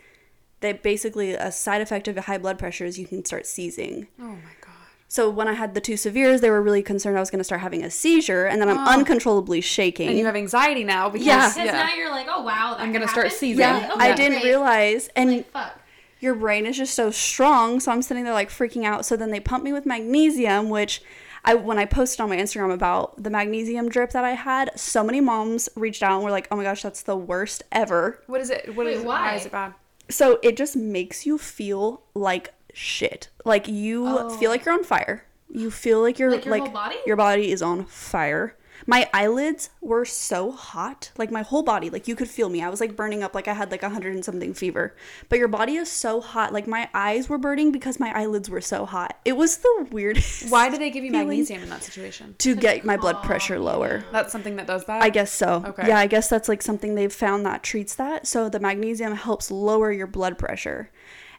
That 0.61 0.81
basically 0.83 1.33
a 1.33 1.51
side 1.51 1.81
effect 1.81 2.07
of 2.07 2.17
high 2.17 2.37
blood 2.37 2.57
pressure 2.59 2.85
is 2.85 2.97
you 2.99 3.05
can 3.07 3.23
start 3.23 3.45
seizing. 3.45 4.07
Oh 4.19 4.23
my 4.23 4.51
god. 4.61 4.64
So 5.07 5.29
when 5.29 5.47
I 5.47 5.53
had 5.53 5.75
the 5.75 5.81
two 5.81 5.97
severes, 5.97 6.41
they 6.41 6.49
were 6.49 6.61
really 6.61 6.81
concerned 6.81 7.15
I 7.15 7.19
was 7.19 7.29
going 7.29 7.39
to 7.39 7.43
start 7.43 7.61
having 7.61 7.83
a 7.83 7.91
seizure, 7.91 8.45
and 8.47 8.59
then 8.61 8.67
I'm 8.69 8.79
Oh. 8.79 8.91
uncontrollably 8.91 9.61
shaking. 9.61 10.09
And 10.09 10.17
you 10.17 10.25
have 10.25 10.35
anxiety 10.35 10.83
now 10.83 11.09
because 11.09 11.27
Yeah. 11.27 11.47
Because 11.53 11.71
now 11.71 11.93
you're 11.93 12.09
like, 12.09 12.27
oh 12.29 12.41
wow, 12.43 12.73
that 12.75 12.81
I'm 12.81 12.91
gonna 12.91 13.07
start 13.07 13.31
seizing. 13.31 13.59
yeah, 13.59 13.91
Like, 13.95 13.99
I 14.11 14.13
didn't 14.15 14.39
great. 14.41 14.45
realize, 14.45 15.09
and 15.15 15.29
Like, 15.31 15.51
fuck. 15.51 15.79
your 16.19 16.33
brain 16.35 16.65
is 16.65 16.75
just 16.77 16.95
so 16.95 17.11
strong. 17.11 17.79
So 17.79 17.91
I'm 17.91 18.01
sitting 18.01 18.23
there 18.23 18.33
like 18.33 18.49
freaking 18.49 18.83
out. 18.83 19.05
So 19.05 19.15
then 19.15 19.29
they 19.31 19.39
pumped 19.39 19.63
me 19.63 19.71
with 19.73 19.85
magnesium, 19.85 20.69
which 20.69 21.01
I 21.47 21.53
when 21.53 21.77
I 21.77 21.85
posted 21.85 22.21
on 22.21 22.29
my 22.29 22.37
Instagram 22.37 22.73
about 22.73 23.21
the 23.21 23.29
magnesium 23.29 23.87
drip 23.89 24.09
that 24.11 24.25
I 24.25 24.31
had, 24.31 24.71
so 24.77 25.03
many 25.03 25.21
moms 25.21 25.69
reached 25.75 26.01
out 26.01 26.15
and 26.15 26.23
were 26.23 26.31
like, 26.31 26.47
"Oh 26.51 26.55
my 26.55 26.63
gosh, 26.63 26.81
that's 26.81 27.03
the 27.03 27.15
worst 27.15 27.61
ever." 27.71 28.19
What 28.25 28.41
is 28.41 28.49
it? 28.49 28.75
What 28.75 28.87
Wait, 28.87 28.95
is 28.95 29.01
it? 29.01 29.05
why? 29.05 29.21
Why 29.21 29.35
is 29.35 29.45
it 29.45 29.51
bad? 29.51 29.75
So 30.09 30.39
it 30.41 30.57
just 30.57 30.75
makes 30.75 31.25
you 31.27 31.37
feel 31.37 32.01
like 32.15 32.51
shit. 32.75 33.29
Like 33.43 33.67
you 33.67 34.05
Oh. 34.07 34.29
feel 34.37 34.49
like 34.51 34.61
oh. 34.61 34.63
you're 34.65 34.73
on 34.79 34.83
fire. 34.83 35.23
You 35.49 35.71
feel 35.71 36.01
like 36.01 36.19
you're 36.19 36.31
Like 36.31 36.45
your 36.45 36.57
whole 36.57 36.69
body? 36.69 36.97
your 37.05 37.15
body 37.15 37.51
is 37.51 37.61
on 37.61 37.85
fire. 37.85 38.55
My 38.87 39.09
eyelids 39.13 39.69
were 39.81 40.03
so 40.03 40.51
hot, 40.51 41.09
like 41.17 41.31
my 41.31 41.41
whole 41.43 41.63
body, 41.63 41.89
like 41.89 42.09
you 42.09 42.15
could 42.15 42.27
feel 42.27 42.49
me. 42.49 42.61
I 42.61 42.69
was 42.69 42.81
like 42.81 42.95
burning 42.95 43.23
up, 43.23 43.33
like 43.33 43.47
I 43.47 43.53
had 43.53 43.71
like 43.71 43.83
a 43.83 43.89
hundred 43.89 44.13
and 44.13 44.23
something 44.23 44.53
fever. 44.53 44.95
But 45.29 45.39
your 45.39 45.47
body 45.47 45.77
is 45.77 45.89
so 45.89 46.19
hot, 46.19 46.51
like 46.51 46.67
my 46.67 46.89
eyes 46.93 47.29
were 47.29 47.37
burning 47.37 47.71
because 47.71 48.01
my 48.01 48.11
eyelids 48.13 48.49
were 48.49 48.59
so 48.61 48.85
hot. 48.85 49.17
It 49.23 49.37
was 49.37 49.57
the 49.57 49.87
weirdest. 49.91 50.51
Why 50.51 50.69
did 50.69 50.81
they 50.81 50.91
give 50.91 51.05
you 51.05 51.11
magnesium 51.11 51.63
in 51.63 51.69
that 51.69 51.83
situation? 51.83 52.35
To 52.39 52.53
get 52.67 52.83
my 52.83 52.97
blood 52.97 53.23
pressure 53.23 53.59
lower. 53.59 54.03
That's 54.11 54.31
something 54.33 54.57
that 54.57 54.67
does 54.67 54.85
that. 54.85 55.01
I 55.01 55.09
guess 55.09 55.31
so. 55.31 55.63
Okay. 55.65 55.87
Yeah, 55.87 55.97
I 55.97 56.07
guess 56.07 56.27
that's 56.27 56.49
like 56.49 56.61
something 56.61 56.95
they've 56.95 57.13
found 57.13 57.45
that 57.45 57.63
treats 57.63 57.95
that. 57.95 58.27
So 58.27 58.49
the 58.49 58.59
magnesium 58.59 59.15
helps 59.15 59.49
lower 59.49 59.91
your 59.91 60.07
blood 60.07 60.37
pressure. 60.37 60.91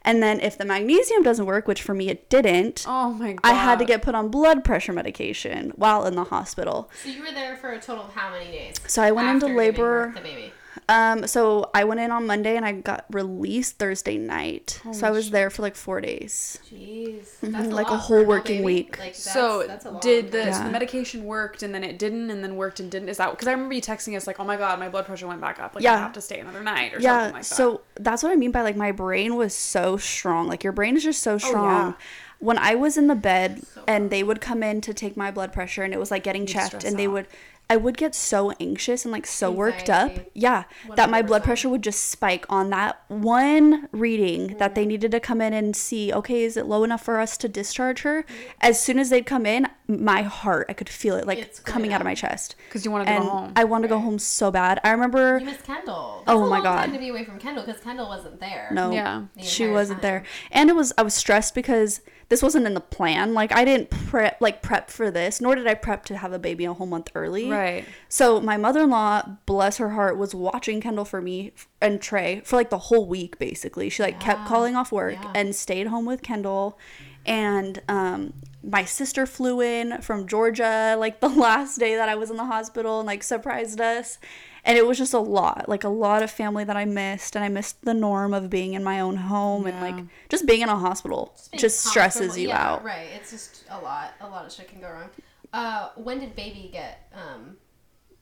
And 0.06 0.22
then 0.22 0.40
if 0.40 0.56
the 0.56 0.64
magnesium 0.64 1.22
doesn't 1.24 1.44
work, 1.46 1.66
which 1.66 1.82
for 1.82 1.92
me 1.92 2.08
it 2.08 2.30
didn't, 2.30 2.84
Oh 2.88 3.10
my 3.10 3.32
god. 3.32 3.40
I 3.42 3.54
had 3.54 3.78
to 3.80 3.84
get 3.84 4.02
put 4.02 4.14
on 4.14 4.28
blood 4.28 4.64
pressure 4.64 4.92
medication 4.92 5.72
while 5.74 6.06
in 6.06 6.14
the 6.14 6.24
hospital. 6.24 6.88
So 7.02 7.10
you 7.10 7.20
were 7.22 7.32
there 7.32 7.56
for 7.56 7.72
a 7.72 7.80
total 7.80 8.04
of 8.04 8.12
how 8.14 8.30
many 8.30 8.46
days? 8.52 8.76
So 8.86 9.02
I 9.02 9.10
went 9.10 9.28
into 9.28 9.46
after 9.46 9.48
giving 9.48 9.56
labor. 9.58 10.06
birth 10.06 10.16
to 10.16 10.22
baby. 10.22 10.52
Um, 10.88 11.26
so 11.26 11.68
I 11.74 11.82
went 11.82 11.98
in 11.98 12.12
on 12.12 12.26
Monday 12.28 12.56
and 12.56 12.64
I 12.64 12.70
got 12.70 13.06
released 13.10 13.76
Thursday 13.78 14.18
night. 14.18 14.80
so 14.92 15.06
I 15.06 15.08
Holy 15.08 15.16
was 15.18 15.30
there 15.32 15.50
for 15.50 15.62
like 15.62 15.74
four 15.74 16.00
days. 16.00 16.60
Jeez, 16.70 17.26
Mhm, 17.42 17.50
that's 17.52 17.68
like 17.72 17.88
a 17.88 17.96
whole 17.96 18.24
working 18.24 18.58
baby. 18.58 18.64
week. 18.64 18.98
Like, 18.98 19.14
that's, 19.14 19.32
So 19.32 19.64
that's 19.66 19.84
a 19.84 19.98
did 20.00 20.30
the, 20.30 20.44
time. 20.44 20.52
so 20.52 20.62
the 20.64 20.70
medication 20.70 21.24
worked 21.24 21.64
and 21.64 21.74
then 21.74 21.82
it 21.82 21.98
didn't 21.98 22.30
and 22.30 22.42
then 22.44 22.54
worked 22.54 22.78
and 22.78 22.88
didn't? 22.88 23.08
Is 23.08 23.16
that 23.16 23.32
because 23.32 23.48
I 23.48 23.52
remember 23.52 23.74
you 23.74 23.82
texting 23.82 24.16
us 24.16 24.28
like, 24.28 24.38
oh 24.38 24.44
my 24.44 24.56
god, 24.56 24.78
my 24.78 24.88
blood 24.88 25.06
pressure 25.06 25.26
went 25.26 25.40
back 25.40 25.58
up. 25.58 25.74
Like 25.74 25.84
I 25.84 25.96
have 25.98 26.12
to 26.12 26.20
stay 26.20 26.38
another 26.38 26.62
night 26.62 26.94
or 26.94 27.00
yeah, 27.00 27.18
something 27.22 27.32
like 27.34 27.42
that. 27.48 27.54
so 27.56 27.80
that's 27.98 28.22
what 28.22 28.30
I 28.30 28.36
mean 28.36 28.52
by 28.52 28.62
like 28.62 28.76
my 28.76 28.92
brain 28.92 29.34
was 29.34 29.54
so 29.54 29.96
strong. 29.96 30.46
Like 30.46 30.62
your 30.62 30.72
brain 30.72 30.96
is 30.96 31.02
just 31.02 31.20
so 31.20 31.36
strong. 31.36 31.64
yeah. 31.64 31.92
When 32.38 32.58
I 32.58 32.74
was 32.74 32.98
in 32.98 33.06
the 33.06 33.14
bed 33.14 33.62
So 33.74 33.82
and 33.88 34.10
they 34.10 34.22
would 34.22 34.40
come 34.42 34.62
in 34.62 34.82
to 34.82 34.92
take 34.94 35.16
my 35.16 35.30
blood 35.30 35.52
pressure 35.54 35.82
and 35.82 35.92
it 35.94 35.98
was 35.98 36.10
like 36.10 36.22
getting 36.22 36.44
checked 36.46 36.84
and 36.84 36.98
they 36.98 37.06
out. 37.06 37.12
would 37.12 37.26
I 37.68 37.76
would 37.76 37.96
get 37.96 38.14
so 38.14 38.52
anxious 38.60 39.04
and 39.04 39.10
like 39.10 39.26
so 39.26 39.50
worked 39.50 39.90
up. 39.90 40.10
Anxiety. 40.10 40.30
Yeah. 40.34 40.64
That 40.94 41.10
my 41.10 41.22
blood 41.22 41.42
pressure 41.42 41.68
would 41.68 41.82
just 41.82 42.06
spike 42.06 42.46
on 42.48 42.70
that 42.70 43.02
one 43.08 43.88
reading 43.90 44.56
that 44.58 44.74
they 44.74 44.82
mm-hmm. 44.82 44.88
needed 44.90 45.10
to 45.10 45.20
come 45.20 45.40
in 45.40 45.52
and 45.52 45.74
see, 45.74 46.12
okay, 46.12 46.44
is 46.44 46.56
it 46.56 46.66
low 46.66 46.84
enough 46.84 47.02
for 47.02 47.18
us 47.18 47.36
to 47.38 47.48
discharge 47.48 48.02
her? 48.02 48.24
As 48.60 48.80
soon 48.80 48.98
as 48.98 49.10
they'd 49.10 49.26
come 49.26 49.46
in, 49.46 49.66
my 49.88 50.22
heart, 50.22 50.66
I 50.68 50.72
could 50.72 50.88
feel 50.88 51.16
it 51.16 51.26
like 51.26 51.38
It's 51.38 51.60
coming 51.60 51.92
out 51.92 52.00
of 52.00 52.04
my 52.04 52.14
chest. 52.14 52.56
because 52.68 52.84
you 52.84 52.90
want 52.90 53.06
to 53.06 53.12
go 53.14 53.20
home. 53.22 53.52
I 53.54 53.64
want 53.64 53.82
to 53.82 53.88
go 53.88 53.98
home 53.98 54.18
so 54.18 54.50
bad. 54.50 54.80
I 54.82 54.90
remember 54.90 55.38
You 55.38 55.46
missed 55.46 55.64
Kendall. 55.64 56.24
Oh 56.26 56.38
That's 56.38 56.46
a 56.46 56.50
my 56.50 56.56
long 56.56 56.62
God. 56.62 56.80
Time 56.82 56.92
to 56.92 56.98
be 56.98 57.08
away 57.08 57.24
from 57.24 57.38
Kendall 57.38 57.64
because 57.64 57.80
Kendall 57.82 58.08
wasn't 58.08 58.40
there. 58.40 58.68
No. 58.72 58.90
Yeah. 58.90 59.24
the 59.36 59.42
She 59.42 59.68
wasn't 59.68 60.02
there. 60.02 60.24
And 60.50 60.68
it 60.70 60.74
was 60.76 60.92
I 60.98 61.02
was 61.02 61.14
stressed 61.14 61.54
because 61.54 62.00
this 62.28 62.42
wasn't 62.42 62.66
in 62.66 62.74
the 62.74 62.80
plan. 62.80 63.34
Like 63.34 63.52
I 63.52 63.64
didn't 63.64 63.90
prep 63.90 64.40
like 64.40 64.60
prep 64.60 64.90
for 64.90 65.12
this, 65.12 65.40
nor 65.40 65.54
did 65.54 65.68
I 65.68 65.74
prep 65.74 66.04
to 66.06 66.16
have 66.16 66.32
a 66.32 66.38
baby 66.40 66.64
a 66.64 66.72
whole 66.72 66.86
month 66.88 67.10
early. 67.14 67.48
right. 67.48 67.84
So 68.08 68.40
my 68.40 68.56
mother-in-law, 68.56 69.36
bless 69.46 69.76
her 69.76 69.90
heart, 69.90 70.16
was 70.18 70.34
watching 70.34 70.80
Kendall 70.80 71.04
for 71.04 71.22
me 71.22 71.52
and 71.80 72.00
Trey 72.02 72.40
for 72.44 72.56
like 72.56 72.70
the 72.70 72.78
whole 72.78 73.06
week 73.06 73.38
basically. 73.38 73.88
She 73.88 74.02
like 74.02 74.18
kept 74.18 74.46
calling 74.48 74.74
off 74.74 74.90
work 74.90 75.18
Yeah. 75.22 75.32
and 75.36 75.54
stayed 75.54 75.86
home 75.86 76.06
with 76.06 76.22
Kendall. 76.22 76.76
And 77.26 77.82
um 77.88 78.32
my 78.62 78.84
sister 78.84 79.26
flew 79.26 79.60
in 79.60 80.00
from 80.02 80.26
Georgia 80.26 80.96
like 80.98 81.20
the 81.26 81.28
last 81.28 81.78
day 81.78 81.94
that 81.94 82.08
I 82.08 82.14
was 82.14 82.30
in 82.30 82.36
the 82.36 82.44
hospital 82.46 83.00
and 83.00 83.06
like 83.06 83.22
surprised 83.22 83.80
us. 83.80 84.18
And 84.64 84.76
it 84.76 84.84
was 84.84 84.98
just 84.98 85.14
a 85.14 85.20
lot, 85.20 85.68
like 85.68 85.84
a 85.84 85.88
lot 85.88 86.24
of 86.24 86.30
family 86.30 86.64
that 86.64 86.76
I 86.76 86.86
missed 86.86 87.36
and 87.36 87.44
I 87.44 87.48
missed 87.48 87.82
the 87.82 87.94
norm 87.94 88.34
of 88.34 88.50
being 88.50 88.74
in 88.74 88.82
my 88.82 88.98
own 88.98 89.14
home 89.14 89.64
and 89.66 89.80
like 89.80 90.04
just 90.28 90.44
being 90.44 90.62
in 90.62 90.68
a 90.68 90.76
hospital 90.76 91.32
just, 91.36 91.52
being 91.52 91.70
stresses 91.70 92.36
you 92.36 92.48
yeah, 92.48 92.72
out. 92.72 92.82
Right. 92.82 93.06
It's 93.14 93.30
just 93.30 93.64
a 93.70 93.80
lot. 93.80 94.14
A 94.20 94.28
lot 94.28 94.44
of 94.44 94.52
shit 94.52 94.66
can 94.66 94.80
go 94.80 94.90
wrong. 94.90 95.10
Uh, 95.52 95.90
when 95.94 96.18
did 96.18 96.34
baby 96.34 96.68
get 96.72 97.12
um? 97.14 97.56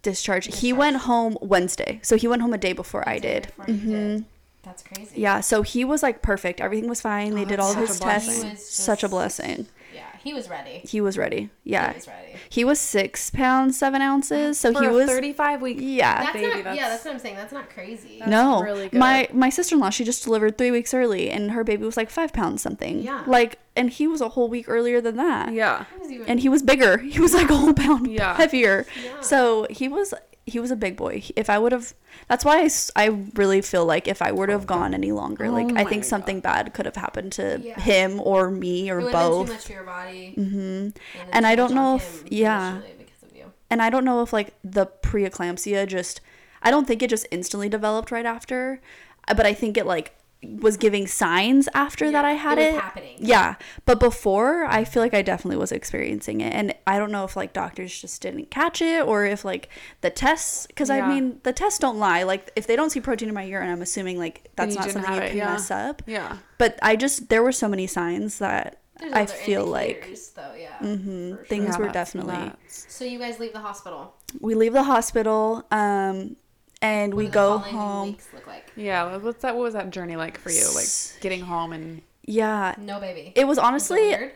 Discharge. 0.02 0.54
He 0.58 0.74
went 0.74 0.98
home 0.98 1.38
Wednesday. 1.40 1.98
So 2.02 2.16
he 2.18 2.28
went 2.28 2.42
home 2.42 2.52
a 2.52 2.58
day 2.58 2.74
before 2.74 3.08
I 3.08 3.18
day 3.18 3.40
did. 3.40 3.46
before 3.46 3.64
Mhm. 3.64 3.86
did? 3.86 4.24
That's 4.64 4.82
crazy. 4.82 5.20
Yeah, 5.20 5.40
so 5.40 5.62
he 5.62 5.84
was 5.84 6.02
like 6.02 6.22
perfect. 6.22 6.60
Everything 6.60 6.88
was 6.88 7.00
fine. 7.00 7.34
They 7.34 7.42
Oh, 7.42 7.44
did 7.46 7.60
all 7.60 7.70
of 7.70 7.76
that's 7.76 7.88
his 7.90 7.98
such 7.98 8.02
a 8.02 8.06
blessing. 8.06 8.32
tests. 8.32 8.44
He 8.44 8.50
was 8.52 8.68
Such 8.70 9.02
a 9.04 9.08
blessing. 9.08 9.66
Yeah. 9.94 10.02
He 10.22 10.32
was 10.34 10.48
ready. 10.48 10.80
He 10.84 11.00
was 11.02 11.16
ready. 11.18 11.50
Yeah. 11.64 11.90
He 11.92 11.96
was 11.98 12.08
ready. 12.08 12.28
He 12.48 12.64
was 12.64 12.80
six 12.80 13.30
pounds, 13.30 13.78
seven 13.78 14.00
ounces. 14.00 14.58
So 14.58 14.72
For 14.72 14.80
he 14.80 14.86
a 14.86 14.90
was. 14.90 15.06
35 15.08 15.60
weeks. 15.62 15.82
yeah. 15.82 16.22
That's 16.22 16.32
baby, 16.32 16.46
not. 16.46 16.56
that's- 16.56 16.76
Yeah, 16.76 16.88
that's 16.88 17.04
what 17.04 17.12
I'm 17.14 17.20
saying. 17.20 17.36
That's 17.36 17.52
not 17.52 17.68
crazy. 17.70 18.18
That's 18.18 18.30
no, 18.30 18.62
really 18.62 18.88
good. 18.88 18.98
my 18.98 19.28
my 19.32 19.50
sister 19.50 19.74
in 19.76 19.80
law, 19.80 19.90
she 19.90 20.02
just 20.04 20.24
delivered 20.24 20.56
three 20.58 20.70
weeks 20.70 20.94
early, 20.94 21.30
and 21.30 21.50
her 21.52 21.62
baby 21.62 21.84
was 21.84 21.96
like 21.96 22.10
five 22.10 22.32
pounds 22.32 22.62
something. 22.62 23.00
Yeah. 23.02 23.22
Like, 23.26 23.58
and 23.76 23.90
he 23.90 24.06
was 24.08 24.20
a 24.20 24.30
whole 24.30 24.48
week 24.48 24.64
earlier 24.68 25.00
than 25.00 25.16
that. 25.16 25.52
Yeah. 25.52 25.84
He 25.94 26.00
was 26.00 26.10
even- 26.10 26.26
And 26.28 26.40
he 26.40 26.48
was 26.48 26.62
bigger. 26.62 26.98
He 27.14 27.20
was 27.20 27.34
like 27.34 27.50
a 27.50 27.56
whole 27.56 27.74
pound 27.74 28.06
Yeah. 28.10 28.34
heavier. 28.36 28.86
Yeah. 29.04 29.20
So 29.20 29.66
he 29.68 29.88
was 29.88 30.14
he 30.46 30.60
was 30.60 30.70
a 30.70 30.76
big 30.76 30.96
boy. 30.96 31.22
If 31.36 31.48
I 31.48 31.58
would 31.58 31.72
have, 31.72 31.94
that's 32.28 32.44
why 32.44 32.60
I, 32.62 32.68
I 32.96 33.06
really 33.34 33.62
feel 33.62 33.86
like 33.86 34.06
if 34.06 34.20
I 34.20 34.30
would 34.30 34.48
have 34.50 34.66
gone 34.66 34.92
any 34.94 35.10
longer, 35.12 35.50
like 35.50 35.66
Oh 35.70 35.76
I 35.76 35.84
my 35.84 35.90
think 35.90 36.04
something 36.04 36.40
bad 36.40 36.74
could 36.74 36.84
have 36.86 36.96
happened 36.96 37.32
to 37.32 37.60
Yeah. 37.62 37.80
him 37.80 38.20
or 38.20 38.50
me 38.50 38.90
or 38.90 38.98
it 39.00 39.04
would 39.04 39.14
have 39.14 39.22
been 39.22 39.30
both. 39.30 39.46
too 39.48 39.52
much 39.54 39.64
for 39.66 39.72
your 39.72 39.84
body. 39.84 40.32
hmm 40.34 40.50
And, 40.50 40.92
And 41.32 41.44
too 41.44 41.48
I 41.50 41.54
don't 41.56 41.70
much 41.70 41.74
know 41.76 41.96
if- 41.96 42.24
yeah. 42.30 42.72
initially 42.76 42.94
Because 42.98 43.22
of 43.30 43.36
you. 43.36 43.44
and 43.70 43.80
I 43.80 43.88
don't 43.90 44.04
know 44.04 44.20
if 44.22 44.32
like 44.32 44.54
the 44.62 44.86
preeclampsia 45.02 45.86
just 45.86 46.20
I 46.62 46.70
don't 46.70 46.86
think 46.86 47.02
it 47.02 47.10
just 47.10 47.26
instantly 47.30 47.68
developed 47.68 48.10
right 48.10 48.24
after, 48.26 48.80
uh, 49.28 49.34
but 49.34 49.44
I 49.46 49.54
think 49.54 49.76
it 49.76 49.86
like 49.86 50.14
was 50.60 50.76
giving 50.76 51.06
signs 51.06 51.68
after 51.74 52.10
that 52.10 52.24
I 52.24 52.32
had 52.32 52.58
it 52.58 52.74
it. 52.74 52.80
happening. 52.80 53.16
Yeah, 53.18 53.54
but 53.84 54.00
before 54.00 54.64
I 54.64 54.84
feel 54.84 55.02
like 55.02 55.14
I 55.14 55.22
definitely 55.22 55.56
was 55.56 55.72
experiencing 55.72 56.40
it, 56.40 56.52
and 56.52 56.74
I 56.86 56.98
don't 56.98 57.10
know 57.12 57.24
if 57.24 57.36
like 57.36 57.52
doctors 57.52 57.98
just 58.00 58.20
didn't 58.22 58.50
catch 58.50 58.80
it 58.82 59.04
or 59.06 59.24
if 59.24 59.44
like 59.44 59.68
the 60.00 60.10
tests, 60.10 60.66
because 60.66 60.88
Yeah. 60.88 61.06
I 61.06 61.08
mean 61.14 61.40
the 61.42 61.52
tests 61.52 61.78
don't 61.78 61.98
lie. 61.98 62.22
Like 62.22 62.50
if 62.56 62.66
they 62.66 62.76
don't 62.76 62.90
see 62.90 63.00
protein 63.00 63.28
in 63.28 63.34
my 63.34 63.42
urine, 63.44 63.70
I'm 63.70 63.82
assuming 63.82 64.18
like 64.18 64.50
that's 64.56 64.74
not 64.76 64.90
something 64.90 65.14
you 65.14 65.20
can 65.20 65.36
yeah. 65.36 65.52
mess 65.52 65.70
up. 65.70 66.02
Yeah. 66.06 66.38
But 66.58 66.78
I 66.82 66.96
just 66.96 67.28
there 67.28 67.42
were 67.42 67.52
so 67.52 67.68
many 67.68 67.86
signs 67.86 68.38
that 68.38 68.80
There's 69.00 69.12
I 69.12 69.22
other 69.22 69.32
feel 69.32 69.66
like 69.66 69.88
indicators, 69.96 70.28
though, 70.30 70.54
yeah. 70.58 70.78
mhm, 70.80 71.38
for 71.38 71.44
things 71.44 71.74
Yeah, 71.74 71.78
were 71.78 71.88
definitely. 71.88 72.52
So 72.68 73.04
you 73.04 73.18
guys 73.18 73.38
leave 73.40 73.52
the 73.52 73.60
hospital. 73.60 74.14
we 74.40 74.54
leave 74.54 74.72
the 74.72 74.84
hospital 74.84 75.66
um 75.70 76.36
and 76.84 77.14
we 77.14 77.24
What 77.24 77.32
do 77.32 77.34
go 77.34 77.58
home 77.58 78.08
Weeks 78.10 78.28
look 78.34 78.46
like 78.46 78.70
Yeah. 78.76 79.16
What's 79.16 79.42
that? 79.42 79.54
What 79.56 79.62
was 79.62 79.74
that 79.74 79.90
journey 79.90 80.16
like 80.16 80.38
for 80.38 80.50
you? 80.50 80.66
Like 80.74 81.20
getting 81.20 81.40
home 81.40 81.72
and 81.72 82.02
yeah 82.26 82.74
no 82.78 82.98
baby. 83.00 83.32
it 83.36 83.46
was 83.46 83.58
honestly 83.58 84.00
weird? 84.00 84.32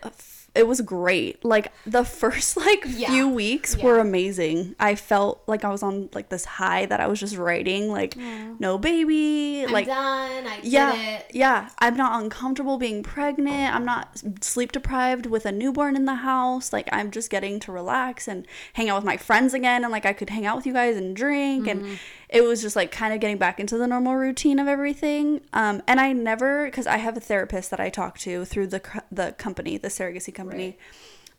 it 0.53 0.67
was 0.67 0.79
great 0.81 1.43
like 1.43 1.71
the 1.87 2.03
first 2.21 2.55
like 2.55 2.83
Yeah. 2.85 3.09
few 3.09 3.27
weeks 3.29 3.75
Yeah. 3.75 3.83
were 3.85 3.97
amazing 3.99 4.75
i 4.79 4.93
felt 4.93 5.41
like 5.47 5.63
i 5.65 5.69
was 5.69 5.81
on 5.81 6.09
like 6.13 6.29
this 6.29 6.45
high 6.45 6.85
that 6.85 6.99
i 6.99 7.07
was 7.07 7.19
just 7.19 7.35
writing 7.35 7.89
like 7.89 8.15
no 8.59 8.77
baby 8.77 9.63
I'm 9.65 9.71
like 9.71 9.87
done. 9.87 10.45
I 10.45 10.55
did 10.61 10.65
yeah 10.71 10.93
it. 11.17 11.31
yeah 11.33 11.69
i'm 11.79 11.95
not 11.97 12.21
uncomfortable 12.21 12.77
being 12.77 13.01
pregnant 13.01 13.73
i'm 13.75 13.85
not 13.85 14.21
sleep 14.41 14.71
deprived 14.71 15.25
with 15.25 15.45
a 15.47 15.51
newborn 15.51 15.95
in 15.95 16.05
the 16.05 16.15
house 16.31 16.71
like 16.71 16.87
i'm 16.91 17.09
just 17.09 17.29
getting 17.31 17.59
to 17.61 17.71
relax 17.71 18.27
and 18.27 18.45
hang 18.73 18.87
out 18.89 18.97
with 18.97 19.05
my 19.05 19.17
friends 19.17 19.53
again 19.55 19.83
and 19.83 19.91
like 19.91 20.05
i 20.05 20.13
could 20.13 20.29
hang 20.29 20.45
out 20.45 20.55
with 20.57 20.67
you 20.67 20.73
guys 20.73 20.95
and 20.95 21.15
drink 21.15 21.65
Mm-hmm. 21.65 21.85
and 21.85 21.99
it 22.29 22.41
was 22.43 22.61
just 22.61 22.75
like 22.75 22.91
kind 22.91 23.13
of 23.13 23.19
getting 23.19 23.37
back 23.37 23.59
into 23.59 23.77
the 23.77 23.87
normal 23.87 24.15
routine 24.15 24.59
of 24.59 24.67
everything 24.67 25.41
um 25.53 25.81
and 25.87 25.99
i 25.99 26.11
never 26.13 26.65
because 26.65 26.85
i 26.87 26.97
have 26.97 27.17
a 27.17 27.19
therapist 27.19 27.71
that 27.71 27.79
i 27.79 27.89
talk 27.89 28.17
to 28.19 28.45
through 28.45 28.67
the 28.67 28.81
the 29.11 29.31
company 29.37 29.77
the 29.77 29.87
surrogacy 29.87 30.33
company 30.33 30.65
Right. 30.65 30.77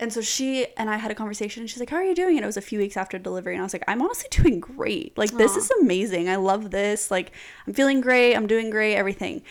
and 0.01 0.13
so 0.13 0.21
she 0.21 0.67
and 0.79 0.89
I 0.89 0.97
had 0.97 1.11
a 1.11 1.15
conversation. 1.15 1.61
And 1.63 1.69
she's 1.69 1.79
like, 1.79 1.91
"How 1.91 1.99
are 1.99 2.05
you 2.05 2.15
doing?" 2.15 2.37
And 2.37 2.43
it 2.43 2.47
was 2.47 2.57
a 2.57 2.63
few 2.63 2.79
weeks 2.79 2.97
after 2.97 3.19
delivery, 3.19 3.53
and 3.55 3.61
I 3.61 3.65
was 3.65 3.75
like, 3.75 3.85
"I'm 3.87 4.01
honestly 4.01 4.29
doing 4.31 4.59
great. 4.59 5.17
Like 5.19 5.31
this 5.33 5.55
Aw. 5.57 5.59
is 5.59 5.71
amazing. 5.83 6.31
I 6.31 6.37
love 6.37 6.71
this. 6.71 7.11
Like 7.11 7.33
I'm 7.67 7.75
feeling 7.75 8.01
great. 8.01 8.35
I'm 8.35 8.47
doing 8.47 8.71
great. 8.71 8.95
Everything." 8.97 9.43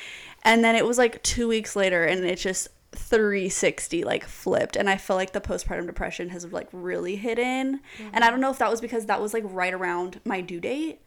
And 0.43 0.63
then 0.63 0.75
it 0.75 0.87
was 0.87 0.97
like 0.97 1.21
two 1.21 1.47
weeks 1.47 1.75
later, 1.75 2.03
and 2.03 2.25
it 2.25 2.37
just 2.37 2.67
360 2.95 4.03
like 4.03 4.23
flipped 4.25 4.75
and 4.75 4.89
i 4.89 4.97
feel 4.97 5.15
like 5.15 5.31
the 5.33 5.39
postpartum 5.41 5.85
depression 5.85 6.29
has 6.29 6.43
like 6.51 6.67
really 6.71 7.15
hit 7.15 7.37
in 7.37 7.79
and 8.13 8.23
i 8.23 8.29
don't 8.31 8.41
know 8.41 8.49
if 8.49 8.57
that 8.57 8.71
was 8.71 8.81
because 8.81 9.05
that 9.05 9.21
was 9.21 9.31
like 9.33 9.43
right 9.45 9.73
around 9.75 10.19
my 10.25 10.41
due 10.41 10.59
date 10.59 10.99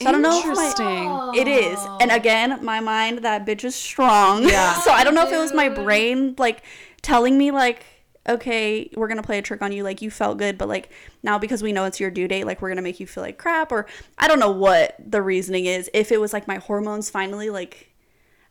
so 0.00 0.08
i 0.08 0.12
don't 0.12 0.22
know 0.22 0.38
if 0.38 0.56
my, 0.56 1.32
it 1.34 1.48
is. 1.48 1.78
And 2.00 2.10
again, 2.10 2.64
my 2.64 2.80
mind, 2.80 3.18
that 3.24 3.46
bitch 3.46 3.64
is 3.64 3.74
strong. 3.74 4.48
Yeah. 4.48 4.74
so 4.80 4.90
I 4.90 5.04
don't 5.04 5.14
know 5.14 5.26
if 5.26 5.32
it 5.32 5.38
was 5.38 5.52
my 5.52 5.68
brain 5.68 6.34
like 6.38 6.62
telling 7.02 7.36
me 7.36 7.50
like, 7.50 7.84
okay, 8.28 8.90
we're 8.94 9.08
gonna 9.08 9.22
play 9.22 9.38
a 9.38 9.42
trick 9.42 9.62
on 9.62 9.72
you, 9.72 9.82
like 9.82 10.02
you 10.02 10.10
felt 10.10 10.38
good, 10.38 10.58
but 10.58 10.68
like 10.68 10.90
now 11.22 11.38
because 11.38 11.62
we 11.62 11.72
know 11.72 11.84
it's 11.84 12.00
your 12.00 12.10
due 12.10 12.28
date, 12.28 12.44
like 12.44 12.60
we're 12.60 12.68
gonna 12.68 12.82
make 12.82 13.00
you 13.00 13.06
feel 13.06 13.22
like 13.22 13.38
crap, 13.38 13.72
or 13.72 13.86
I 14.18 14.28
don't 14.28 14.38
know 14.38 14.50
what 14.50 14.96
the 15.04 15.22
reasoning 15.22 15.66
is. 15.66 15.90
If 15.94 16.12
it 16.12 16.20
was 16.20 16.32
like 16.32 16.46
my 16.46 16.56
hormones 16.56 17.10
finally 17.10 17.50
like 17.50 17.92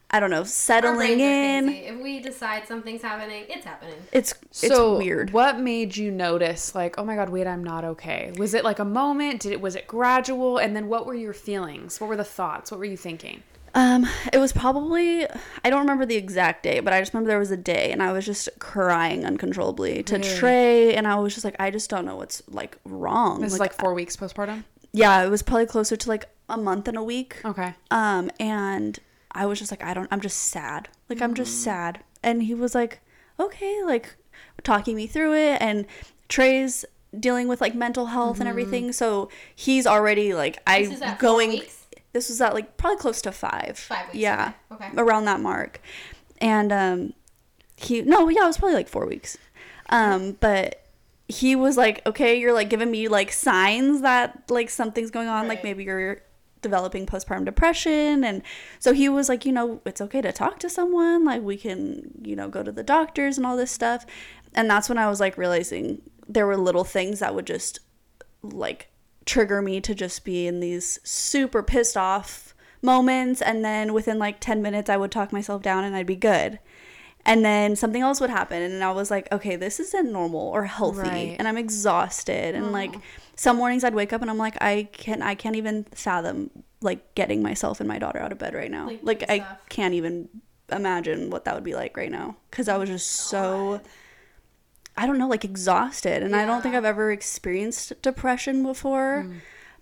I 0.09 0.19
don't 0.21 0.29
know, 0.29 0.45
settling 0.45 1.19
in. 1.19 1.65
crazy. 1.65 1.79
If 1.85 2.01
we 2.01 2.19
decide 2.19 2.65
something's 2.67 3.01
happening, 3.01 3.43
it's 3.49 3.65
happening. 3.65 3.95
It's 4.13 4.33
it's 4.49 4.67
so 4.67 4.97
weird. 4.97 5.31
What 5.31 5.59
made 5.59 5.97
you 5.97 6.11
notice 6.11 6.73
like, 6.73 6.97
oh 6.97 7.03
my 7.03 7.15
god, 7.15 7.29
wait, 7.29 7.45
I'm 7.45 7.63
not 7.63 7.83
okay? 7.83 8.31
Was 8.37 8.53
it 8.53 8.63
like 8.63 8.79
a 8.79 8.85
moment? 8.85 9.41
Did 9.41 9.51
it 9.51 9.59
was 9.59 9.75
it 9.75 9.85
gradual? 9.85 10.57
And 10.59 10.75
then 10.75 10.87
what 10.87 11.05
were 11.05 11.13
your 11.13 11.33
feelings? 11.33 11.99
What 11.99 12.07
were 12.07 12.15
the 12.15 12.23
thoughts? 12.23 12.71
What 12.71 12.79
were 12.79 12.85
you 12.85 12.95
thinking? 12.97 13.43
Um, 13.75 14.07
it 14.31 14.37
was 14.37 14.53
probably 14.53 15.27
I 15.63 15.69
don't 15.69 15.81
remember 15.81 16.05
the 16.05 16.15
exact 16.15 16.63
day, 16.63 16.79
but 16.79 16.93
I 16.93 17.01
just 17.01 17.13
remember 17.13 17.27
there 17.27 17.37
was 17.37 17.51
a 17.51 17.57
day 17.57 17.91
and 17.91 18.01
I 18.01 18.13
was 18.13 18.25
just 18.25 18.47
crying 18.59 19.25
uncontrollably 19.25 20.03
to 20.03 20.17
Really? 20.17 20.35
Trey 20.37 20.95
and 20.95 21.05
I 21.05 21.15
was 21.15 21.33
just 21.33 21.43
like 21.43 21.57
I 21.59 21.69
just 21.69 21.89
don't 21.89 22.05
know 22.05 22.15
what's 22.15 22.41
like 22.47 22.77
wrong. 22.85 23.41
This 23.41 23.53
is 23.53 23.59
like 23.59 23.73
four 23.73 23.93
weeks 23.93 24.15
postpartum. 24.15 24.63
yeah, 24.93 25.21
it 25.23 25.29
was 25.29 25.41
probably 25.43 25.65
closer 25.65 25.97
to 25.97 26.09
like 26.09 26.29
a 26.47 26.57
month 26.57 26.87
and 26.87 26.97
a 26.97 27.03
week. 27.03 27.41
Okay. 27.43 27.73
Um, 27.91 28.31
and 28.39 28.97
I 29.31 29.45
was 29.45 29.59
just 29.59 29.71
like, 29.71 29.83
I 29.83 29.93
don't, 29.93 30.07
I'm 30.11 30.21
just 30.21 30.37
sad. 30.37 30.87
Like, 31.09 31.21
I'm 31.21 31.33
Mm. 31.33 31.37
just 31.37 31.61
sad. 31.63 31.99
And 32.23 32.43
he 32.43 32.53
was 32.53 32.73
like, 32.75 32.99
okay, 33.39 33.83
like 33.83 34.15
talking 34.63 34.95
me 34.95 35.07
through 35.07 35.33
it. 35.35 35.61
And 35.61 35.85
Trey's 36.29 36.85
dealing 37.17 37.47
with 37.47 37.61
like 37.61 37.75
mental 37.75 38.07
health 38.07 38.33
Mm-hmm. 38.35 38.41
and 38.41 38.49
everything. 38.49 38.91
So 38.91 39.29
he's 39.55 39.85
already 39.87 40.33
like, 40.33 40.59
I 40.67 40.83
This 40.83 40.93
is 40.93 41.01
at 41.01 41.19
four 41.19 41.29
going, 41.29 41.61
this 42.13 42.29
was 42.29 42.41
at 42.41 42.53
like 42.53 42.77
probably 42.77 42.97
close 42.99 43.21
to 43.23 43.31
five. 43.31 43.77
Five 43.77 44.07
weeks, 44.07 44.15
Yeah. 44.17 44.53
okay. 44.71 44.87
Okay. 44.87 44.97
Around 45.01 45.25
that 45.25 45.39
mark. 45.39 45.81
and 46.39 46.71
um, 46.71 47.13
he 47.75 48.01
no, 48.01 48.27
yeah, 48.29 48.43
it 48.43 48.47
was 48.47 48.57
probably 48.57 48.75
like 48.75 48.87
four 48.89 49.05
weeks. 49.05 49.37
Um, 49.89 50.35
but 50.39 50.83
he 51.27 51.55
was 51.55 51.77
like, 51.77 52.05
okay, 52.07 52.39
you're 52.39 52.53
like 52.53 52.69
giving 52.69 52.89
me 52.91 53.07
like 53.07 53.31
signs 53.31 54.01
that 54.01 54.43
like 54.49 54.69
something's 54.69 55.11
going 55.11 55.27
on, 55.27 55.47
like 55.47 55.63
maybe 55.63 55.83
you're 55.83 56.21
developing 56.61 57.05
postpartum 57.05 57.45
depression. 57.45 58.23
And 58.23 58.41
so 58.79 58.93
he 58.93 59.09
was 59.09 59.29
like 59.29 59.45
you 59.45 59.51
know 59.51 59.81
it's 59.85 60.01
okay 60.01 60.21
to 60.21 60.31
talk 60.31 60.59
to 60.59 60.69
someone. 60.69 61.25
Like 61.25 61.41
we 61.41 61.57
can 61.57 62.11
you 62.21 62.35
know 62.35 62.49
go 62.49 62.63
to 62.63 62.71
the 62.71 62.83
doctors 62.83 63.37
and 63.37 63.45
all 63.45 63.57
this 63.57 63.71
stuff. 63.71 64.05
And 64.53 64.69
that's 64.69 64.89
when 64.89 64.97
i 64.97 65.07
was 65.07 65.19
like 65.19 65.37
realizing 65.37 66.01
there 66.27 66.47
were 66.47 66.57
little 66.57 66.83
things 66.83 67.19
that 67.19 67.35
would 67.35 67.45
just 67.45 67.79
like 68.41 68.89
trigger 69.25 69.61
me 69.61 69.81
to 69.81 69.93
just 69.93 70.23
be 70.23 70.47
in 70.47 70.59
these 70.59 70.99
super 71.03 71.61
pissed 71.61 71.97
off 71.97 72.55
moments. 72.81 73.41
And 73.41 73.63
then 73.63 73.93
within 73.93 74.19
like 74.19 74.39
10 74.39 74.61
minutes 74.61 74.89
I 74.89 74.97
would 74.97 75.11
talk 75.11 75.31
myself 75.31 75.61
down 75.61 75.83
and 75.83 75.95
I'd 75.95 76.05
be 76.05 76.15
good. 76.15 76.59
And 77.27 77.43
then 77.43 77.75
something 77.75 78.01
else 78.01 78.21
would 78.21 78.29
happen 78.29 78.61
and 78.61 78.81
I 78.83 78.91
was 78.91 79.11
like, 79.11 79.29
okay, 79.33 79.55
this 79.57 79.79
isn't 79.81 80.11
normal 80.11 80.39
or 80.39 80.63
healthy 80.63 80.99
Right. 81.01 81.35
and 81.37 81.47
I'm 81.47 81.57
exhausted 81.57 82.55
and 82.55 82.71
like 82.71 82.95
some 83.35 83.57
mornings 83.57 83.83
I'd 83.83 83.93
wake 83.93 84.13
up 84.13 84.21
and 84.21 84.31
I'm 84.31 84.37
like 84.37 84.55
I 84.61 84.87
can 84.93 85.21
I 85.21 85.35
can't 85.35 85.55
even 85.57 85.83
fathom 85.93 86.49
like 86.81 87.13
getting 87.15 87.43
myself 87.43 87.79
and 87.81 87.87
my 87.87 87.99
daughter 87.99 88.19
out 88.19 88.31
of 88.31 88.37
bed 88.37 88.53
right 88.53 88.71
now. 88.71 88.89
Like, 89.03 89.23
I 89.29 89.39
stuff. 89.39 89.57
can't 89.69 89.93
even 89.93 90.29
imagine 90.71 91.29
what 91.29 91.43
that 91.45 91.53
would 91.55 91.63
be 91.63 91.75
like 91.75 91.97
right 91.97 92.11
now 92.11 92.37
cuz 92.51 92.67
I 92.69 92.77
was 92.77 92.89
just 92.89 93.07
so 93.07 93.81
I 94.95 95.05
don't 95.05 95.17
know, 95.19 95.27
like 95.27 95.45
exhausted. 95.45 96.23
And 96.23 96.35
I 96.35 96.45
don't 96.45 96.61
think 96.63 96.73
I've 96.75 96.85
ever 96.85 97.11
experienced 97.11 98.01
depression 98.01 98.63
before. 98.63 99.27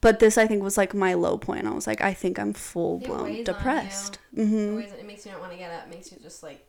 But 0.01 0.19
this, 0.19 0.37
I 0.37 0.45
think, 0.45 0.61
was 0.61 0.77
like 0.77 0.93
my 0.93 1.13
low 1.13 1.37
point. 1.37 1.65
I 1.65 1.71
was 1.71 1.87
like, 1.87 2.01
I 2.01 2.13
think 2.13 2.37
I'm 2.37 2.53
full 2.53 2.99
blown 2.99 3.43
depressed. 3.45 4.19
you. 4.33 4.45
hmm 4.45 4.55
It 4.55 4.69
always- 4.71 4.91
It 4.91 5.07
makes 5.07 5.25
you 5.25 5.31
not 5.31 5.39
want 5.39 5.53
to 5.53 5.57
get 5.57 5.71
up. 5.71 5.85
It 5.87 5.89
makes 5.89 6.11
you 6.11 6.17
just 6.21 6.43
like 6.43 6.65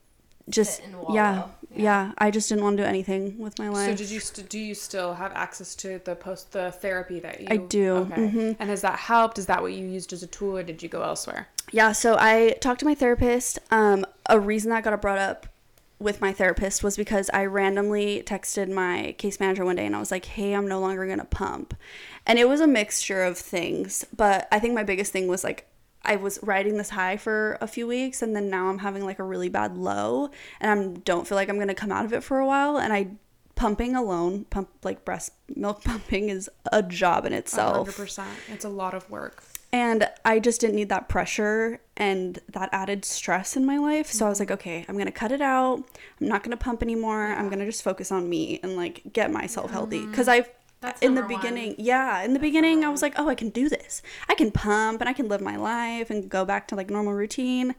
Just, 0.48 0.80
and 0.82 0.94
yeah, 1.10 1.48
yeah, 1.74 2.12
I 2.18 2.30
just 2.30 2.48
didn't 2.48 2.62
want 2.62 2.76
to 2.76 2.84
do 2.84 2.88
anything 2.88 3.36
with 3.38 3.58
my 3.58 3.68
life. 3.68 3.90
So 3.90 3.96
did 3.96 4.10
you 4.10 4.20
st- 4.20 4.48
do 4.48 4.58
you 4.58 4.74
still 4.74 5.14
have 5.14 5.32
access 5.32 5.74
to 5.76 6.00
the 6.04 6.14
post 6.14 6.52
the 6.52 6.70
therapy 6.70 7.18
that 7.20 7.40
you 7.40 7.46
I 7.50 7.56
do, 7.56 7.94
Okay. 7.96 8.14
mhm. 8.28 8.56
And 8.60 8.70
has 8.70 8.80
that 8.82 8.98
helped? 8.98 9.38
Is 9.38 9.46
that 9.46 9.60
what 9.60 9.72
you 9.72 9.84
used 9.84 10.12
as 10.12 10.22
a 10.22 10.26
tool 10.28 10.56
or 10.58 10.62
did 10.62 10.82
you 10.82 10.88
go 10.88 11.02
elsewhere? 11.02 11.48
Yeah, 11.72 11.90
so 11.92 12.16
I 12.18 12.56
talked 12.60 12.78
to 12.80 12.86
my 12.86 12.94
therapist. 12.94 13.58
Um, 13.72 14.06
a 14.28 14.38
reason 14.38 14.70
that 14.70 14.84
got 14.84 15.00
brought 15.02 15.18
up 15.18 15.48
with 15.98 16.20
my 16.20 16.32
therapist 16.32 16.84
was 16.84 16.96
because 16.96 17.28
I 17.32 17.46
randomly 17.46 18.22
texted 18.24 18.70
my 18.70 19.14
case 19.18 19.40
manager 19.40 19.64
one 19.64 19.76
day 19.76 19.86
and 19.86 19.96
I 19.96 19.98
was 19.98 20.10
like, 20.12 20.26
hey, 20.26 20.52
I'm 20.54 20.68
no 20.68 20.78
longer 20.78 21.06
going 21.06 21.18
to 21.18 21.24
pump. 21.24 21.74
And 22.26 22.38
it 22.38 22.48
was 22.48 22.60
a 22.60 22.66
mixture 22.66 23.24
of 23.24 23.36
things, 23.38 24.04
but 24.14 24.46
I 24.52 24.58
think 24.60 24.74
my 24.74 24.84
biggest 24.84 25.10
thing 25.12 25.26
was 25.26 25.42
like, 25.42 25.66
I 26.06 26.16
was 26.16 26.38
riding 26.42 26.76
this 26.78 26.90
high 26.90 27.16
for 27.16 27.58
a 27.60 27.66
few 27.66 27.86
weeks 27.86 28.22
and 28.22 28.34
then 28.34 28.48
now 28.48 28.68
I'm 28.68 28.78
having 28.78 29.04
like 29.04 29.18
a 29.18 29.24
really 29.24 29.48
bad 29.48 29.76
low 29.76 30.30
and 30.60 30.70
I 30.70 31.00
don't 31.00 31.26
feel 31.26 31.36
like 31.36 31.48
I'm 31.48 31.56
going 31.56 31.68
to 31.68 31.74
come 31.74 31.92
out 31.92 32.04
of 32.04 32.12
it 32.12 32.22
for 32.22 32.38
a 32.38 32.46
while. 32.46 32.78
And 32.78 32.92
I, 32.92 33.08
pumping 33.56 33.94
alone, 33.96 34.44
pump 34.50 34.68
like 34.84 35.04
breast 35.04 35.32
milk 35.54 35.82
pumping 35.90 36.28
is 36.28 36.48
a 36.72 36.82
job 36.82 37.26
in 37.26 37.32
itself. 37.32 37.88
100%. 37.96 38.24
It's 38.52 38.64
a 38.64 38.68
lot 38.68 38.94
of 38.94 39.08
work. 39.10 39.42
And 39.72 40.08
I 40.24 40.38
just 40.38 40.60
didn't 40.60 40.76
need 40.76 40.88
that 40.90 41.08
pressure 41.08 41.80
and 41.96 42.38
that 42.48 42.68
added 42.72 43.04
stress 43.04 43.56
in 43.56 43.66
my 43.66 43.76
life. 43.78 44.06
So 44.10 44.24
I 44.24 44.28
was 44.28 44.38
like, 44.38 44.48
Mm-hmm. 44.48 44.54
okay, 44.54 44.84
I'm 44.88 44.94
going 44.94 45.06
to 45.06 45.12
cut 45.12 45.32
it 45.32 45.40
out. 45.40 45.82
I'm 46.20 46.28
not 46.28 46.42
going 46.44 46.52
to 46.52 46.56
pump 46.56 46.82
anymore. 46.82 47.24
I'm 47.26 47.48
going 47.48 47.58
to 47.58 47.66
just 47.66 47.82
focus 47.82 48.12
on 48.12 48.28
me 48.30 48.60
and 48.62 48.76
like 48.76 49.02
get 49.12 49.30
myself 49.32 49.70
healthy. 49.72 50.06
Cuz 50.12 50.28
I 50.28 50.40
Mm-hmm. 50.42 50.50
That's 50.80 51.00
in 51.02 51.14
the 51.14 51.22
one. 51.22 51.28
beginning, 51.28 51.74
yeah, 51.78 52.22
in 52.22 52.34
the 52.34 52.38
beginning 52.38 52.84
I 52.84 52.90
was 52.90 53.02
like, 53.02 53.14
oh, 53.16 53.28
I 53.28 53.34
can 53.34 53.48
do 53.48 53.68
this. 53.68 54.02
I 54.28 54.34
can 54.34 54.50
pump 54.50 55.00
and 55.00 55.08
I 55.08 55.12
can 55.12 55.28
live 55.28 55.40
my 55.40 55.56
life 55.56 56.10
and 56.10 56.28
go 56.28 56.44
back 56.44 56.68
to 56.68 56.76
like 56.76 56.90
normal 56.90 57.14
routine. 57.14 57.74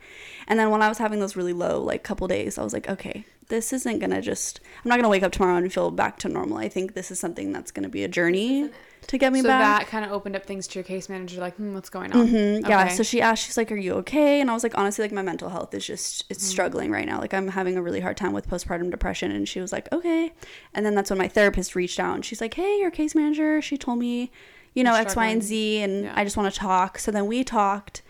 And 0.47 0.59
then 0.59 0.71
when 0.71 0.81
I 0.81 0.89
was 0.89 0.97
having 0.97 1.19
those 1.19 1.35
really 1.35 1.53
low 1.53 1.81
like 1.81 2.03
couple 2.03 2.27
days, 2.27 2.57
I 2.57 2.63
was 2.63 2.73
like, 2.73 2.89
okay, 2.89 3.25
this 3.49 3.71
isn't 3.73 3.99
going 3.99 4.11
to 4.11 4.21
just 4.21 4.59
I'm 4.83 4.89
not 4.89 4.95
going 4.95 5.03
to 5.03 5.09
wake 5.09 5.23
up 5.23 5.31
tomorrow 5.31 5.55
and 5.57 5.71
feel 5.71 5.89
back 5.91 6.17
to 6.19 6.29
normal. 6.29 6.57
I 6.57 6.69
think 6.69 6.93
this 6.93 7.11
is 7.11 7.19
something 7.19 7.51
that's 7.51 7.71
going 7.71 7.83
to 7.83 7.89
be 7.89 8.03
a 8.03 8.07
journey 8.07 8.69
to 9.07 9.17
get 9.17 9.31
me 9.31 9.41
so 9.41 9.47
back. 9.47 9.81
that 9.83 9.87
kind 9.89 10.03
of 10.03 10.11
opened 10.11 10.35
up 10.35 10.45
things 10.45 10.67
to 10.67 10.79
your 10.79 10.83
case 10.83 11.07
manager 11.07 11.39
like, 11.39 11.55
hmm, 11.55 11.73
what's 11.73 11.89
going 11.89 12.11
on? 12.11 12.27
Mhm, 12.27 12.67
Yeah. 12.67 12.89
So 12.89 13.03
she 13.03 13.21
asked, 13.21 13.45
she's 13.45 13.55
like, 13.55 13.71
"Are 13.71 13.75
you 13.77 13.93
okay?" 13.95 14.41
And 14.41 14.49
I 14.51 14.53
was 14.53 14.63
like, 14.63 14.77
honestly, 14.77 15.03
like 15.03 15.13
my 15.13 15.21
mental 15.21 15.49
health 15.49 15.73
is 15.73 15.85
just 15.85 16.25
it's 16.29 16.43
Mm-hmm. 16.43 16.49
struggling 16.51 16.91
right 16.91 17.05
now. 17.05 17.19
Like 17.21 17.33
I'm 17.33 17.47
having 17.49 17.77
a 17.77 17.81
really 17.81 18.01
hard 18.01 18.17
time 18.17 18.33
with 18.33 18.49
postpartum 18.49 18.91
depression. 18.91 19.31
And 19.31 19.47
she 19.47 19.61
was 19.61 19.71
like, 19.71 19.87
"Okay." 19.93 20.33
And 20.73 20.85
then 20.85 20.93
that's 20.95 21.09
when 21.09 21.19
my 21.19 21.29
therapist 21.29 21.73
reached 21.75 21.99
out 22.01 22.15
and 22.15 22.25
she's 22.25 22.41
like, 22.41 22.53
"Hey, 22.55 22.79
your 22.79 22.91
case 22.91 23.15
manager." 23.15 23.61
She 23.61 23.77
told 23.77 23.99
me, 23.99 24.29
you 24.73 24.83
know, 24.83 24.93
X, 24.95 25.15
Y, 25.15 25.25
and. 25.25 25.41
Z, 25.41 25.81
and 25.81 26.03
Yeah. 26.05 26.13
I 26.15 26.23
just 26.25 26.35
want 26.35 26.53
to 26.53 26.59
talk. 26.59 26.99
So 26.99 27.09
then 27.11 27.27
we 27.27 27.45
talked 27.45 28.01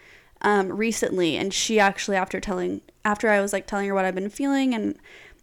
um, 0.42 0.72
recently, 0.72 1.36
and 1.36 1.54
she 1.54 1.80
actually, 1.80 2.16
after 2.18 2.40
telling, 2.40 2.82
after 3.06 3.30
I 3.30 3.40
was 3.42 3.54
like 3.54 3.66
telling 3.68 3.88
her 3.88 3.94
what 3.94 4.06
I've 4.06 4.16
been 4.16 4.30
feeling 4.30 4.74
and 4.74 4.98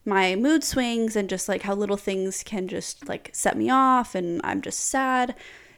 my 0.05 0.35
mood 0.37 0.63
swings 0.63 1.17
and 1.17 1.29
just 1.29 1.49
like 1.49 1.63
how 1.63 1.75
little 1.75 1.97
things 1.97 2.43
can 2.43 2.69
just 2.69 3.09
like 3.09 3.31
set 3.33 3.57
me 3.57 3.71
off 3.71 4.15
and 4.15 4.41
I'm 4.45 4.61
just 4.61 4.81
sad. 4.81 5.35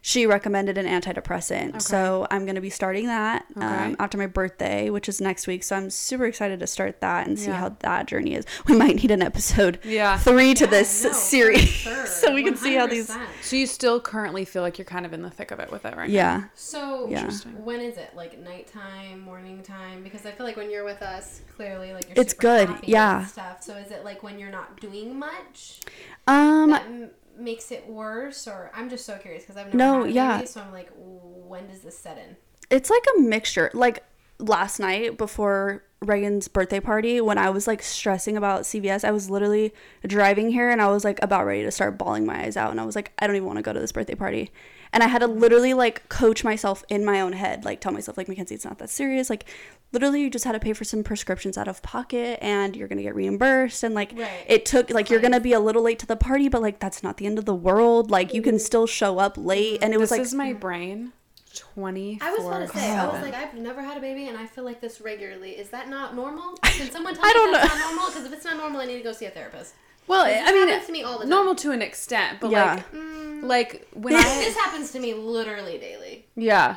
She 0.06 0.24
recommended 0.24 0.78
an 0.78 0.86
antidepressant. 0.86 1.82
So 1.82 2.28
I'm 2.30 2.44
going 2.44 2.54
to 2.54 2.60
be 2.60 2.70
starting 2.70 3.06
that 3.06 3.44
Okay. 3.56 3.66
um, 3.66 3.96
after 3.98 4.16
my 4.16 4.28
birthday, 4.28 4.88
which 4.88 5.08
is 5.08 5.20
next 5.20 5.48
week. 5.48 5.64
So 5.64 5.74
I'm 5.74 5.90
super 5.90 6.26
excited 6.26 6.60
to 6.60 6.66
start 6.68 7.00
that 7.00 7.26
and 7.26 7.36
see 7.36 7.48
Yeah. 7.48 7.56
how 7.56 7.68
that 7.80 8.06
journey 8.06 8.34
is. 8.36 8.44
We 8.68 8.76
might 8.76 8.94
need 8.94 9.10
an 9.10 9.20
episode 9.20 9.80
Yeah. 9.82 10.16
three 10.16 10.54
to 10.54 10.64
Yeah, 10.66 10.70
this 10.70 11.02
no, 11.02 11.10
series 11.10 11.58
sure. 11.68 12.06
so 12.20 12.32
we 12.32 12.44
can 12.44 12.56
see 12.56 12.76
how 12.76 12.86
these. 12.86 13.12
So 13.42 13.56
you 13.56 13.66
still 13.66 14.00
currently 14.00 14.44
feel 14.44 14.62
like 14.62 14.78
you're 14.78 14.84
kind 14.84 15.06
of 15.06 15.12
in 15.12 15.22
the 15.22 15.30
thick 15.30 15.50
of 15.50 15.58
it 15.58 15.72
with 15.72 15.84
it 15.84 15.96
right 15.96 16.08
now? 16.08 16.14
Yeah. 16.14 16.44
So 16.54 17.08
Yeah. 17.10 17.28
When 17.64 17.80
is 17.80 17.96
it? 17.98 18.10
Like 18.14 18.38
nighttime, 18.38 19.18
morning 19.22 19.64
time? 19.64 20.04
Because 20.04 20.24
I 20.24 20.30
feel 20.30 20.46
like 20.46 20.56
when 20.56 20.70
you're 20.70 20.84
with 20.84 21.02
us, 21.02 21.40
clearly 21.56 21.92
like 21.92 22.04
you're 22.08 22.22
It's 22.22 22.32
super 22.32 22.42
good, 22.42 22.68
happy 22.68 22.92
yeah. 22.92 23.18
and 23.22 23.28
stuff. 23.28 23.60
So 23.64 23.74
is 23.74 23.90
it 23.90 24.04
like 24.04 24.22
when 24.22 24.38
you're 24.38 24.52
not 24.52 24.80
doing 24.80 25.18
much 25.18 25.80
Um, 26.28 26.70
that 26.70 26.82
m- 26.82 27.10
makes 27.38 27.70
it 27.70 27.88
worse, 27.88 28.46
or 28.46 28.70
I'm 28.74 28.88
just 28.88 29.04
so 29.06 29.16
curious 29.18 29.42
because 29.44 29.56
I've 29.56 29.66
never 29.66 29.76
No, 29.76 30.04
yeah. 30.04 30.36
baby, 30.38 30.46
so 30.46 30.60
I'm 30.60 30.72
like, 30.72 30.90
when 30.96 31.66
does 31.68 31.80
this 31.80 31.98
set 31.98 32.18
in? 32.18 32.36
it's 32.68 32.90
like 32.90 33.04
a 33.16 33.20
mixture. 33.20 33.70
Like 33.74 34.02
last 34.40 34.80
night 34.80 35.16
before 35.16 35.84
Reagan's 36.00 36.48
birthday 36.48 36.80
party, 36.80 37.20
when 37.20 37.38
I 37.38 37.48
was 37.50 37.66
like 37.68 37.80
stressing 37.82 38.36
about 38.36 38.62
CVS, 38.62 39.04
I 39.04 39.12
was 39.12 39.30
literally 39.30 39.72
driving 40.06 40.50
here 40.50 40.68
and 40.70 40.82
I 40.82 40.88
was 40.88 41.04
like 41.04 41.22
about 41.22 41.46
ready 41.46 41.62
to 41.62 41.70
start 41.70 41.96
bawling 41.96 42.26
my 42.26 42.44
eyes 42.44 42.56
out. 42.56 42.72
And 42.72 42.80
I 42.80 42.84
was 42.84 42.96
like, 42.96 43.12
I 43.20 43.26
don't 43.26 43.36
even 43.36 43.46
want 43.46 43.58
to 43.58 43.62
go 43.62 43.72
to 43.72 43.78
this 43.78 43.92
birthday 43.92 44.16
party. 44.16 44.50
And 44.96 45.02
I 45.02 45.08
had 45.08 45.18
to 45.18 45.26
literally 45.26 45.74
like 45.74 46.08
coach 46.08 46.42
myself 46.42 46.82
in 46.88 47.04
my 47.04 47.20
own 47.20 47.34
head, 47.34 47.66
like 47.66 47.82
tell 47.82 47.92
myself, 47.92 48.16
like, 48.16 48.28
Mackenzye, 48.28 48.52
it's 48.52 48.64
not 48.64 48.78
that 48.78 48.88
serious. 48.88 49.28
Like, 49.28 49.44
literally, 49.92 50.22
you 50.22 50.30
just 50.30 50.46
had 50.46 50.52
to 50.52 50.58
pay 50.58 50.72
for 50.72 50.84
some 50.84 51.04
prescriptions 51.04 51.58
out 51.58 51.68
of 51.68 51.82
pocket 51.82 52.38
and 52.40 52.74
you're 52.74 52.88
going 52.88 52.96
to 52.96 53.02
get 53.02 53.14
reimbursed. 53.14 53.84
And 53.84 53.94
like, 53.94 54.12
Right. 54.16 54.46
it 54.46 54.64
took, 54.64 54.88
like, 54.88 55.10
you're 55.10 55.20
going 55.20 55.34
to 55.34 55.40
be 55.40 55.52
a 55.52 55.60
little 55.60 55.82
late 55.82 55.98
to 55.98 56.06
the 56.06 56.16
party, 56.16 56.48
but 56.48 56.62
like, 56.62 56.78
that's 56.78 57.02
not 57.02 57.18
the 57.18 57.26
end 57.26 57.38
of 57.38 57.44
the 57.44 57.54
world. 57.54 58.10
Like, 58.10 58.32
you 58.32 58.40
can 58.40 58.54
mm-hmm. 58.54 58.60
still 58.60 58.86
show 58.86 59.18
up 59.18 59.36
late. 59.36 59.82
And 59.82 59.92
it 59.92 60.00
was 60.00 60.08
this 60.08 60.18
like, 60.18 60.24
is 60.24 60.32
my 60.32 60.54
brain 60.54 61.12
24 61.54 62.26
I 62.26 62.32
was 62.32 62.46
about 62.46 62.60
to 62.60 62.68
say, 62.68 62.90
I 62.90 63.06
was 63.06 63.20
like, 63.20 63.34
I've 63.34 63.52
never 63.52 63.82
had 63.82 63.98
a 63.98 64.00
baby, 64.00 64.28
and 64.28 64.38
I 64.38 64.46
feel 64.46 64.64
like 64.64 64.80
this 64.80 65.02
regularly. 65.02 65.50
Is 65.50 65.68
that 65.68 65.90
not 65.90 66.14
normal? 66.16 66.56
Can 66.62 66.90
someone 66.90 67.14
tell 67.14 67.22
I 67.22 67.28
me 67.28 67.34
don't 67.34 67.52
that's 67.52 67.68
know. 67.68 67.78
not 67.78 67.86
normal? 67.86 68.06
Because 68.06 68.24
if 68.24 68.32
it's 68.32 68.46
not 68.46 68.56
normal, 68.56 68.80
I 68.80 68.86
need 68.86 68.96
to 68.96 69.02
go 69.02 69.12
see 69.12 69.26
a 69.26 69.30
therapist. 69.30 69.74
Well, 70.08 70.24
This 70.24 70.42
I 70.46 70.52
mean, 70.52 70.68
happens 70.68 70.86
to 70.86 70.92
me 70.92 71.02
all 71.02 71.14
the 71.18 71.24
time. 71.24 71.30
normal 71.30 71.54
to 71.56 71.72
an 71.72 71.82
extent, 71.82 72.38
but 72.40 72.50
Yeah. 72.50 72.74
like, 72.74 72.92
Mm, 72.92 73.42
like 73.44 73.88
when 73.92 74.14
I, 74.14 74.22
this 74.22 74.56
happens 74.56 74.92
to 74.92 75.00
me 75.00 75.14
literally 75.14 75.78
daily. 75.78 76.26
yeah, 76.36 76.76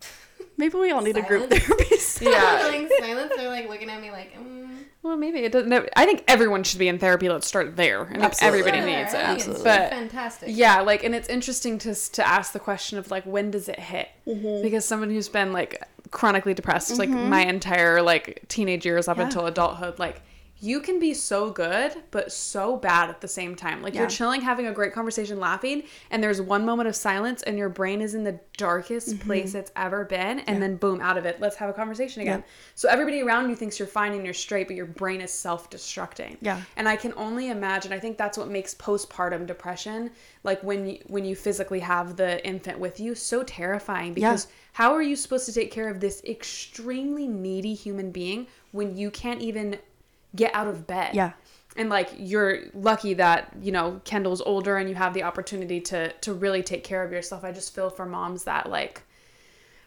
maybe 0.56 0.76
we 0.76 0.90
all 0.90 1.00
need 1.00 1.16
a 1.16 1.22
group 1.22 1.50
Silence. 1.50 1.64
therapist. 1.66 2.22
Yeah. 2.22 2.58
Feeling 2.70 2.88
silence. 2.98 3.32
They're 3.36 3.48
like 3.48 3.68
looking 3.68 3.90
at 3.90 4.00
me 4.00 4.10
like, 4.10 4.34
mm. 4.36 4.68
well, 5.02 5.16
maybe 5.16 5.40
it 5.40 5.52
doesn't. 5.52 5.72
I 5.96 6.04
think 6.04 6.24
everyone 6.28 6.62
should 6.64 6.78
be 6.78 6.88
in 6.88 6.98
therapy. 6.98 7.28
Let's 7.28 7.46
start 7.46 7.76
there, 7.76 8.02
and 8.04 8.22
Absolutely. 8.22 8.60
everybody 8.60 8.78
Sure, 8.78 8.98
needs 8.98 9.14
I 9.14 9.18
it. 9.18 9.26
think 9.26 9.38
it's 9.38 9.48
Absolutely. 9.48 9.64
But 9.64 9.90
fantastic. 9.90 10.48
yeah, 10.52 10.80
like, 10.80 11.04
and 11.04 11.14
it's 11.14 11.28
interesting 11.28 11.78
to 11.78 11.94
to 11.94 12.26
ask 12.26 12.52
the 12.52 12.60
question 12.60 12.98
of 12.98 13.10
like, 13.10 13.24
when 13.24 13.50
does 13.50 13.68
it 13.68 13.78
hit? 13.78 14.08
Mm-hmm. 14.26 14.62
Because 14.62 14.84
someone 14.84 15.10
who's 15.10 15.28
been 15.28 15.52
like 15.52 15.82
chronically 16.10 16.54
depressed, 16.54 16.98
like 16.98 17.08
my 17.08 17.42
entire 17.44 18.02
like 18.02 18.44
teenage 18.48 18.84
years 18.84 19.08
up 19.08 19.16
Yeah. 19.18 19.24
until 19.24 19.46
adulthood, 19.46 19.98
like. 19.98 20.22
You 20.62 20.80
can 20.80 20.98
be 21.00 21.14
so 21.14 21.50
good, 21.50 21.94
but 22.10 22.30
so 22.30 22.76
bad 22.76 23.08
at 23.08 23.22
the 23.22 23.28
same 23.28 23.56
time. 23.56 23.82
Like 23.82 23.94
Yeah. 23.94 24.00
you're 24.00 24.10
chilling, 24.10 24.42
having 24.42 24.66
a 24.66 24.72
great 24.72 24.92
conversation, 24.92 25.40
laughing, 25.40 25.84
and 26.10 26.22
there's 26.22 26.40
one 26.40 26.66
moment 26.66 26.88
of 26.88 26.94
silence, 26.94 27.42
and 27.42 27.56
your 27.56 27.70
brain 27.70 28.02
is 28.02 28.14
in 28.14 28.24
the 28.24 28.38
darkest 28.58 29.08
Mm-hmm. 29.08 29.26
place 29.26 29.54
it's 29.54 29.72
ever 29.74 30.04
been, 30.04 30.40
and 30.40 30.62
then 30.62 30.76
boom, 30.76 31.00
out 31.00 31.16
of 31.16 31.24
it. 31.24 31.40
Let's 31.40 31.56
have 31.56 31.70
a 31.70 31.72
conversation 31.72 32.20
again. 32.20 32.44
So 32.74 32.90
everybody 32.90 33.22
around 33.22 33.48
you 33.48 33.56
thinks 33.56 33.78
you're 33.78 33.88
fine 33.88 34.12
and 34.12 34.22
you're 34.22 34.34
straight, 34.34 34.66
but 34.66 34.76
your 34.76 34.84
brain 34.86 35.22
is 35.22 35.32
self-destructing. 35.32 36.36
Yeah. 36.42 36.60
And 36.76 36.86
I 36.86 36.96
can 36.96 37.14
only 37.16 37.48
imagine. 37.48 37.92
I 37.92 37.98
think 37.98 38.18
that's 38.18 38.36
what 38.36 38.48
makes 38.48 38.74
postpartum 38.74 39.46
depression, 39.46 40.10
like 40.44 40.62
when 40.62 40.86
you, 40.86 40.98
when 41.06 41.24
you 41.24 41.34
physically 41.34 41.80
have 41.80 42.16
the 42.16 42.46
infant 42.46 42.78
with 42.78 43.00
you, 43.00 43.14
so 43.14 43.42
terrifying. 43.44 44.12
Because 44.12 44.48
how 44.74 44.92
are 44.92 45.02
you 45.02 45.16
supposed 45.16 45.46
to 45.46 45.52
take 45.52 45.72
care 45.72 45.88
of 45.88 46.00
this 46.00 46.22
extremely 46.24 47.26
needy 47.26 47.72
human 47.72 48.10
being 48.10 48.46
when 48.72 48.96
you 48.96 49.10
can't 49.10 49.40
even 49.40 49.78
get 50.34 50.54
out 50.54 50.68
of 50.68 50.86
bed? 50.86 51.14
Yeah. 51.14 51.32
And 51.76 51.88
like 51.88 52.10
you're 52.18 52.64
lucky 52.74 53.14
that 53.14 53.54
you 53.60 53.70
know 53.72 54.00
Kendall's 54.04 54.40
older 54.40 54.76
and 54.76 54.88
you 54.88 54.94
have 54.96 55.14
the 55.14 55.22
opportunity 55.22 55.80
to 55.82 56.12
to 56.12 56.34
really 56.34 56.62
take 56.62 56.82
care 56.84 57.04
of 57.04 57.12
yourself. 57.12 57.44
I 57.44 57.52
just 57.52 57.74
feel 57.74 57.90
for 57.90 58.06
moms 58.06 58.44
that 58.44 58.68
like 58.68 59.02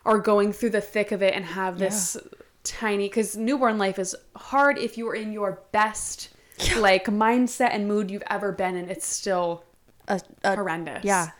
are 0.05 0.17
going 0.19 0.53
through 0.53 0.71
the 0.71 0.81
thick 0.81 1.11
of 1.11 1.21
it 1.21 1.33
and 1.33 1.45
have 1.45 1.77
this 1.77 2.17
tiny 2.63 3.07
because 3.09 3.35
newborn 3.35 3.77
life 3.77 3.99
is 3.99 4.15
hard 4.35 4.77
if 4.77 4.97
you're 4.97 5.15
in 5.15 5.33
your 5.33 5.61
best 5.71 6.29
like 6.77 7.05
mindset 7.05 7.69
and 7.71 7.87
mood 7.87 8.09
you've 8.09 8.23
ever 8.29 8.51
been 8.51 8.75
in. 8.75 8.89
It's 8.89 9.05
still 9.05 9.63
A, 10.07 10.21
a, 10.43 10.55
horrendous. 10.55 11.03
yeah, 11.03 11.31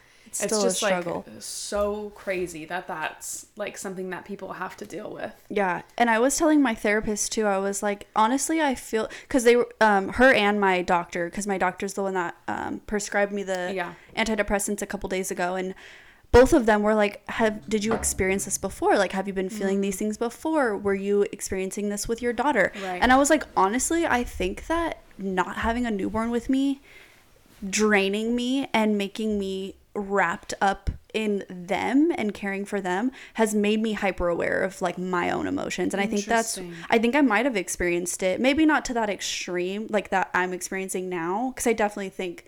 it's 0.41 0.53
It's, 0.53 0.63
just 0.63 0.77
struggle. 0.77 1.23
like 1.27 1.41
so 1.41 2.11
crazy 2.15 2.65
that 2.65 2.87
that's 2.87 3.47
like 3.55 3.77
something 3.77 4.09
that 4.11 4.25
people 4.25 4.53
have 4.53 4.75
to 4.77 4.85
deal 4.85 5.11
with. 5.11 5.33
Yeah, 5.49 5.81
and 5.97 6.09
I 6.09 6.19
was 6.19 6.37
telling 6.37 6.61
my 6.61 6.73
therapist 6.75 7.31
too. 7.31 7.45
I 7.45 7.57
was 7.57 7.83
like, 7.83 8.07
honestly, 8.15 8.61
I 8.61 8.75
feel 8.75 9.09
because 9.21 9.43
they 9.43 9.55
were 9.55 9.69
um, 9.81 10.09
her 10.09 10.33
and 10.33 10.59
my 10.59 10.81
doctor 10.81 11.29
because 11.29 11.45
my 11.47 11.57
doctor's 11.57 11.93
the 11.93 12.03
one 12.03 12.13
that 12.15 12.35
um, 12.47 12.79
prescribed 12.87 13.31
me 13.31 13.43
the 13.43 13.71
Yeah. 13.75 13.93
antidepressants 14.15 14.81
a 14.81 14.85
couple 14.85 15.09
days 15.09 15.29
ago, 15.31 15.55
and 15.55 15.75
both 16.31 16.51
of 16.53 16.65
them 16.65 16.81
were 16.81 16.95
like, 16.95 17.21
"Have 17.29 17.69
did 17.69 17.85
you 17.85 17.93
experience 17.93 18.45
this 18.45 18.57
before? 18.57 18.97
Like, 18.97 19.11
have 19.11 19.27
you 19.27 19.33
been 19.33 19.49
feeling 19.49 19.81
these 19.81 19.97
things 19.97 20.17
before? 20.17 20.75
Were 20.75 20.95
you 20.95 21.27
experiencing 21.31 21.89
this 21.89 22.07
with 22.07 22.21
your 22.23 22.33
daughter?" 22.33 22.71
Right. 22.83 22.99
And 23.01 23.11
I 23.13 23.17
was 23.17 23.29
like, 23.29 23.43
honestly, 23.55 24.05
I 24.07 24.23
think 24.23 24.65
that 24.67 24.97
not 25.19 25.57
having 25.57 25.85
a 25.85 25.91
newborn 25.91 26.31
with 26.31 26.49
me 26.49 26.81
draining 27.69 28.35
me 28.35 28.67
and 28.73 28.97
making 28.97 29.39
me 29.39 29.75
wrapped 29.95 30.53
up 30.59 30.89
in 31.13 31.43
them 31.47 32.11
and 32.15 32.33
caring 32.33 32.65
for 32.65 32.81
them 32.81 33.11
has 33.35 33.53
made 33.53 33.79
me 33.79 33.93
hyper 33.93 34.27
aware 34.27 34.63
of 34.63 34.81
like 34.81 34.97
my 34.97 35.29
own 35.29 35.45
emotions. 35.45 35.93
And 35.93 36.01
i 36.01 36.07
think 36.07 36.25
that's 36.25 36.59
i 36.89 36.97
think 36.97 37.15
i 37.15 37.21
might 37.21 37.45
have 37.45 37.55
experienced 37.55 38.23
it. 38.23 38.39
Maybe 38.39 38.65
not 38.65 38.85
to 38.85 38.93
that 38.95 39.09
extreme 39.09 39.87
like 39.89 40.09
that 40.09 40.29
i'm 40.33 40.53
experiencing 40.53 41.09
now 41.09 41.51
because 41.51 41.67
i 41.67 41.73
definitely 41.73 42.09
think 42.09 42.45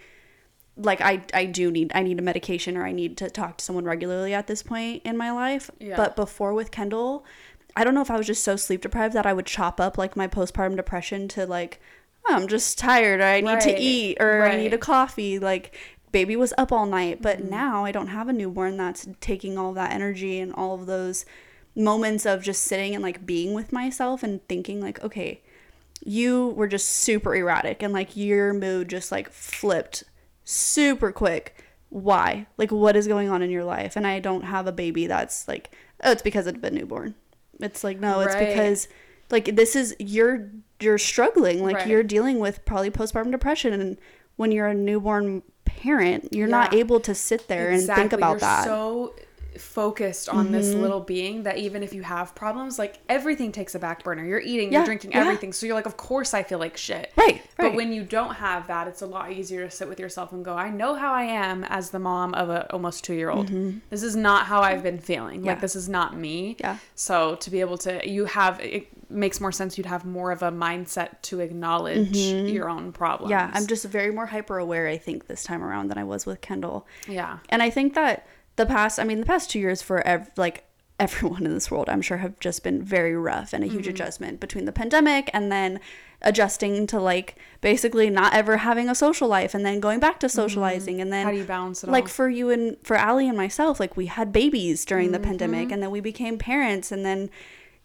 like 0.78 1.02
I, 1.02 1.22
I 1.34 1.46
do 1.46 1.72
need 1.72 1.92
I 1.96 2.04
need 2.04 2.20
a 2.20 2.22
medication 2.22 2.76
or 2.76 2.86
I 2.86 2.92
need 2.92 3.18
to 3.18 3.30
talk 3.30 3.58
to 3.58 3.66
someone 3.66 3.86
regularly 3.86 4.34
at 4.34 4.48
this 4.48 4.62
point 4.62 5.04
in 5.06 5.18
my 5.18 5.32
life. 5.32 5.72
Yeah. 5.80 5.96
But 5.96 6.16
before 6.16 6.54
with 6.54 6.72
Kendall, 6.72 7.26
I 7.76 7.84
don't 7.84 7.94
know 7.94 8.02
if 8.02 8.12
I 8.12 8.18
was 8.18 8.28
just 8.28 8.44
so 8.44 8.56
sleep 8.56 8.82
deprived 8.82 9.14
that 9.16 9.26
I 9.26 9.34
would 9.34 9.46
chop 9.46 9.80
up 9.80 9.98
like 9.98 10.16
my 10.16 10.28
postpartum 10.28 10.76
depression 10.76 11.28
to 11.30 11.46
like 11.46 11.80
oh, 12.28 12.36
I'm 12.36 12.48
just 12.48 12.78
tired. 12.78 13.22
Or 13.22 13.24
I 13.24 13.42
need 13.42 13.62
to 13.62 13.80
eat 13.80 14.18
or 14.20 14.46
I 14.46 14.58
need 14.58 14.74
a 14.74 14.78
coffee. 14.78 15.40
Like 15.40 15.78
baby 16.18 16.36
was 16.36 16.54
up 16.58 16.72
all 16.72 16.86
night 16.86 17.22
but 17.22 17.38
Mm-hmm. 17.40 17.50
now 17.50 17.86
I 17.86 17.92
don't 17.92 18.08
have 18.18 18.28
a 18.30 18.34
newborn 18.34 18.78
that's 18.78 19.08
taking 19.20 19.58
all 19.58 19.74
that 19.74 19.92
energy 19.92 20.40
and 20.40 20.52
all 20.54 20.74
of 20.76 20.86
those 20.86 21.26
moments 21.76 22.26
of 22.26 22.42
just 22.50 22.62
sitting 22.64 22.94
and 22.96 23.04
like 23.04 23.26
being 23.26 23.54
with 23.54 23.74
myself 23.74 24.24
and 24.24 24.36
thinking 24.48 24.80
like 24.82 25.04
okay 25.04 25.42
you 26.04 26.50
were 26.58 26.68
just 26.68 26.88
super 26.88 27.36
erratic 27.36 27.82
and 27.84 27.92
like 27.94 28.16
your 28.16 28.54
mood 28.54 28.88
just 28.90 29.12
like 29.12 29.30
flipped 29.32 30.04
super 30.44 31.12
quick. 31.12 31.46
Why? 31.90 32.46
Like 32.58 32.72
what 32.72 32.96
is 32.96 33.08
going 33.08 33.30
on 33.30 33.42
in 33.42 33.50
your 33.50 33.64
life? 33.64 33.96
And 33.96 34.06
I 34.06 34.20
don't 34.20 34.44
have 34.44 34.68
a 34.68 34.72
baby 34.72 35.08
that's 35.08 35.48
like, 35.48 35.72
oh, 36.04 36.12
it's 36.12 36.22
because 36.22 36.48
I've 36.48 36.62
been 36.62 36.76
newborn. 36.76 37.16
It's 37.60 37.84
like 37.84 38.00
no, 38.00 38.20
it's 38.20 38.36
Right. 38.36 38.48
because 38.50 38.88
like 39.32 39.56
this 39.56 39.76
is 39.76 39.96
you're 39.98 40.50
you're 40.80 40.98
struggling. 41.00 41.64
Like 41.64 41.78
Right. 41.78 41.88
you're 41.88 42.04
dealing 42.04 42.38
with 42.40 42.64
probably 42.66 42.92
postpartum 42.92 43.32
depression 43.32 43.74
and 43.74 43.98
when 44.36 44.52
you're 44.52 44.68
a 44.68 44.76
newborn 44.76 45.42
parent, 45.86 46.34
you're 46.34 46.48
not 46.48 46.74
able 46.74 47.00
to 47.00 47.14
sit 47.14 47.48
there 47.48 47.70
and 47.70 47.86
think 47.86 48.12
about 48.12 48.32
You're 48.32 48.40
that. 48.40 48.66
So 48.66 49.14
focused 49.60 50.30
on 50.30 50.52
this 50.52 50.66
Mm-hmm. 50.68 50.82
little 50.82 51.00
being 51.00 51.44
that 51.44 51.58
even 51.58 51.84
if 51.84 51.94
you 51.94 52.02
have 52.02 52.34
problems, 52.36 52.80
like 52.80 53.00
everything 53.08 53.52
takes 53.52 53.76
a 53.76 53.80
back 53.80 54.04
burner. 54.04 54.24
You're 54.26 54.40
eating, 54.40 54.72
Yeah, 54.72 54.80
you're 54.80 54.86
drinking, 54.86 55.12
yeah. 55.12 55.22
everything. 55.22 55.54
So 55.54 55.66
you're 55.66 55.76
like, 55.76 55.86
of 55.86 55.98
course 55.98 56.34
I 56.34 56.44
feel 56.44 56.60
like 56.60 56.76
shit. 56.78 57.12
Right, 57.16 57.42
But 57.58 57.76
when 57.76 57.92
you 57.94 58.04
don't 58.04 58.36
have 58.36 58.68
that, 58.68 58.88
it's 58.88 59.02
a 59.02 59.06
lot 59.06 59.32
easier 59.32 59.64
to 59.66 59.72
sit 59.72 59.88
with 59.88 60.00
yourself 60.00 60.32
and 60.32 60.44
go, 60.44 60.56
I 60.56 60.70
know 60.70 60.96
how 60.96 61.14
I 61.14 61.24
am 61.24 61.64
as 61.66 61.92
the 61.92 62.00
mom 62.00 62.34
of 62.34 62.50
a 62.50 62.72
almost 62.74 63.04
two 63.04 63.14
year 63.14 63.30
old. 63.30 63.48
This 63.90 64.04
is 64.04 64.16
not 64.16 64.46
how 64.46 64.62
I've 64.62 64.84
been 64.84 65.00
feeling. 65.00 65.38
Mm-hmm. 65.38 65.46
Yeah. 65.46 65.52
Like 65.54 65.62
this 65.62 65.76
is 65.76 65.88
not 65.90 66.16
me. 66.18 66.58
Yeah. 66.60 66.78
So 66.96 67.36
to 67.36 67.50
be 67.52 67.62
able 67.62 67.78
to, 67.80 68.08
you 68.10 68.26
have 68.26 68.60
it 68.60 68.88
makes 69.10 69.40
more 69.40 69.52
sense. 69.52 69.78
You'd 69.78 69.86
have 69.86 70.04
more 70.04 70.32
of 70.32 70.42
a 70.42 70.52
mindset 70.52 71.22
to 71.24 71.40
acknowledge 71.40 72.18
your 72.18 72.70
own 72.70 72.92
problems. 72.92 73.32
Mm-hmm. 73.32 73.52
yeah, 73.52 73.58
I'm 73.58 73.68
just 73.68 73.86
very 73.86 74.12
more 74.12 74.26
hyper 74.26 74.58
aware 74.58 74.88
I 74.88 74.98
think 74.98 75.28
this 75.28 75.44
time 75.44 75.64
around 75.64 75.90
than 75.90 75.98
I 76.00 76.04
was 76.04 76.26
with 76.26 76.42
Kendall. 76.42 76.88
yeah. 77.08 77.38
And 77.50 77.62
I 77.62 77.70
think 77.70 77.94
that 77.94 78.28
the 78.56 78.66
past, 78.66 79.00
I 79.00 79.04
mean, 79.04 79.20
the 79.20 79.26
past 79.26 79.50
two 79.50 79.60
years 79.60 79.82
for 79.82 80.06
ev- 80.08 80.32
like 80.38 80.64
everyone 81.00 81.46
in 81.46 81.54
this 81.54 81.70
world, 81.70 81.90
I'm 81.90 82.02
sure 82.02 82.18
have 82.18 82.40
just 82.40 82.64
been 82.64 82.82
very 82.82 83.16
rough 83.16 83.52
and 83.54 83.64
a 83.64 83.68
huge 83.68 83.86
adjustment 83.88 84.40
between 84.40 84.64
the 84.64 84.72
pandemic 84.72 85.30
and 85.34 85.52
then 85.52 85.82
adjusting 86.22 86.88
to 86.88 87.00
like 87.00 87.36
basically 87.60 88.10
not 88.10 88.34
ever 88.34 88.58
having 88.58 88.88
a 88.90 88.96
social 88.96 89.28
life 89.28 89.54
and 89.54 89.66
then 89.66 89.82
going 89.82 90.00
back 90.00 90.20
to 90.22 90.30
socializing 90.30 91.02
and 91.02 91.12
then 91.12 91.26
How 91.26 91.32
do 91.32 91.38
you 91.38 91.44
balance 91.44 91.84
it 91.84 91.90
like 91.90 92.06
all? 92.06 92.10
for 92.10 92.30
you 92.30 92.50
and 92.50 92.78
for 92.82 92.96
Aly 92.98 93.28
and 93.28 93.38
myself, 93.38 93.78
like 93.80 93.98
we 93.98 94.06
had 94.06 94.32
babies 94.32 94.86
during 94.86 95.12
the 95.12 95.20
Mm-hmm. 95.20 95.28
pandemic 95.28 95.72
and 95.74 95.84
then 95.84 95.92
we 95.92 96.00
became 96.00 96.38
parents 96.38 96.92
and 96.94 97.06
then 97.06 97.30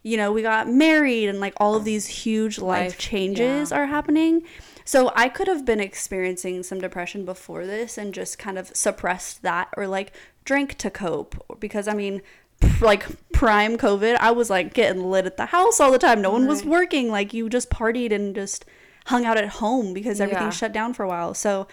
you 0.03 0.17
know, 0.17 0.31
we 0.31 0.41
got 0.41 0.67
married 0.67 1.27
and 1.29 1.39
like 1.39 1.53
all 1.57 1.75
of 1.75 1.83
these 1.83 2.07
huge 2.07 2.57
life, 2.59 2.91
Life, 2.91 2.97
changes 2.97 3.71
yeah. 3.71 3.77
are 3.77 3.85
happening. 3.85 4.41
So 4.83 5.11
I 5.15 5.29
could 5.29 5.47
have 5.47 5.63
been 5.63 5.79
experiencing 5.79 6.63
some 6.63 6.79
depression 6.81 7.23
before 7.23 7.65
this 7.65 7.97
and 7.97 8.13
just 8.13 8.39
kind 8.39 8.57
of 8.57 8.75
suppressed 8.75 9.43
that 9.43 9.69
or 9.77 9.87
like 9.87 10.11
drank 10.43 10.77
to 10.79 10.89
cope 10.89 11.59
because 11.59 11.87
I 11.87 11.93
mean 11.93 12.21
like 12.79 13.05
prime 13.31 13.77
COVID, 13.77 14.17
I 14.17 14.31
was 14.31 14.49
like 14.49 14.73
getting 14.73 15.03
lit 15.09 15.25
at 15.25 15.37
the 15.37 15.47
house 15.47 15.79
all 15.79 15.91
the 15.91 15.99
time. 15.99 16.21
No 16.21 16.31
one 16.31 16.47
was 16.47 16.65
working. 16.65 17.09
Like 17.09 17.33
you 17.33 17.47
just 17.49 17.69
partied 17.69 18.11
and 18.11 18.33
just 18.35 18.65
hung 19.05 19.25
out 19.25 19.37
at 19.37 19.49
home 19.49 19.93
because 19.93 20.19
everything 20.21 20.45
Yeah. 20.45 20.49
shut 20.51 20.73
down 20.73 20.93
for 20.93 21.03
a 21.03 21.07
while. 21.07 21.33
So 21.33 21.67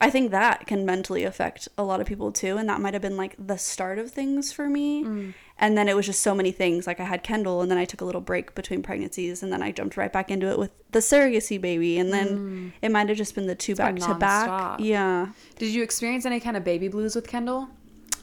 I 0.00 0.10
think 0.10 0.32
that 0.32 0.66
can 0.66 0.84
mentally 0.84 1.24
affect 1.24 1.68
a 1.78 1.84
lot 1.84 2.00
of 2.00 2.06
people 2.06 2.32
too. 2.32 2.56
And 2.56 2.68
that 2.68 2.80
might 2.80 2.94
have 2.94 3.02
been 3.02 3.16
like 3.16 3.34
the 3.38 3.56
start 3.56 3.98
of 3.98 4.10
things 4.10 4.52
for 4.52 4.68
me. 4.68 5.04
Mm. 5.04 5.34
And 5.58 5.78
then 5.78 5.88
it 5.88 5.94
was 5.94 6.06
just 6.06 6.20
so 6.20 6.34
many 6.34 6.50
things. 6.50 6.86
Like 6.86 6.98
I 6.98 7.04
had 7.04 7.22
Kendall 7.22 7.62
and 7.62 7.70
then 7.70 7.78
I 7.78 7.84
took 7.84 8.00
a 8.00 8.04
little 8.04 8.20
break 8.20 8.54
between 8.54 8.82
pregnancies 8.82 9.42
and 9.42 9.52
then 9.52 9.62
I 9.62 9.70
jumped 9.70 9.96
right 9.96 10.12
back 10.12 10.30
into 10.30 10.48
it 10.48 10.58
with 10.58 10.72
the 10.90 10.98
surrogacy 10.98 11.60
baby. 11.60 11.98
And 11.98 12.12
then 12.12 12.38
mm. 12.38 12.72
it 12.82 12.90
might 12.90 13.08
have 13.08 13.16
just 13.16 13.34
been 13.34 13.46
the 13.46 13.54
two 13.54 13.74
back 13.76 13.94
to 13.96 14.14
back. 14.14 14.80
Yeah. 14.80 15.28
Did 15.58 15.72
you 15.72 15.82
experience 15.82 16.26
any 16.26 16.40
kind 16.40 16.56
of 16.56 16.64
baby 16.64 16.88
blues 16.88 17.14
with 17.14 17.28
Kendall? 17.28 17.68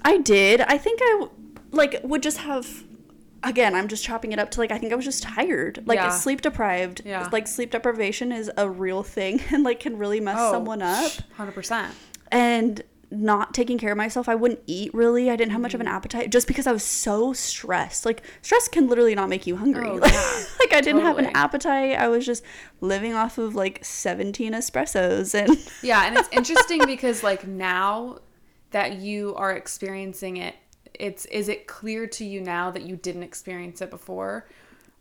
I 0.04 0.18
did. 0.18 0.62
I 0.62 0.78
think 0.78 1.00
I 1.02 1.28
like 1.72 2.02
would 2.04 2.22
just 2.22 2.38
have 2.40 2.84
again, 3.44 3.76
I'm 3.76 3.88
just 3.88 4.04
chopping 4.04 4.34
it 4.34 4.40
up 4.40 4.52
to 4.52 4.60
like 4.60 4.72
I 4.72 4.78
think 4.78 4.92
I 4.92 4.96
was 4.96 5.06
just 5.06 5.24
tired. 5.24 5.84
Like 5.86 5.98
Yeah. 5.98 6.10
sleep 6.10 6.42
deprived. 6.42 7.02
Yeah. 7.06 7.30
Like 7.32 7.48
sleep 7.48 7.72
deprivation 7.72 8.34
is 8.34 8.52
a 8.58 8.70
real 8.70 9.04
thing 9.04 9.42
and 9.52 9.64
like 9.64 9.80
can 9.80 9.98
really 9.98 10.20
mess 10.20 10.36
Oh, 10.38 10.52
someone 10.52 10.82
up. 10.82 11.12
Hundred 11.38 11.54
percent. 11.54 11.96
and 12.30 12.82
not 13.12 13.54
taking 13.54 13.78
care 13.78 13.92
of 13.92 13.98
myself. 13.98 14.30
I 14.30 14.36
wouldn't 14.36 14.62
eat 14.68 14.94
really. 14.94 15.30
I 15.30 15.36
didn't 15.36 15.52
have 15.52 15.62
much 15.62 15.74
of 15.74 15.82
an 15.82 15.88
Mm. 15.88 15.92
appetite 15.92 16.32
just 16.32 16.48
because 16.48 16.66
I 16.66 16.72
was 16.72 16.84
so 16.84 17.34
stressed. 17.34 18.06
Like 18.06 18.24
stress 18.42 18.68
can 18.70 18.88
literally 18.88 19.14
not 19.16 19.28
make 19.30 19.46
you 19.46 19.58
hungry. 19.58 19.90
Oh, 19.90 19.96
like, 20.02 20.14
yeah. 20.14 20.44
like 20.60 20.74
I 20.74 20.82
didn't 20.82 21.02
have 21.02 21.18
an 21.18 21.30
appetite. 21.36 21.98
I 21.98 22.08
was 22.08 22.26
just 22.26 22.44
living 22.80 23.14
off 23.14 23.38
of 23.38 23.54
like 23.54 23.84
17 23.84 24.54
espressos 24.54 25.34
and 25.36 25.58
Yeah, 25.84 26.06
and 26.08 26.18
it's 26.18 26.30
interesting 26.32 26.86
because 26.86 27.22
like 27.24 27.46
now 27.46 28.20
that 28.72 28.94
you 28.96 29.36
are 29.36 29.52
experiencing 29.52 30.38
it, 30.38 30.56
it's 30.94 31.26
is 31.26 31.50
it 31.50 31.68
clear 31.68 32.08
to 32.08 32.24
you 32.26 32.40
now 32.42 32.72
that 32.72 32.84
you 32.84 32.96
didn't 32.96 33.24
experience 33.24 33.82
it 33.82 33.90
before? 33.90 34.48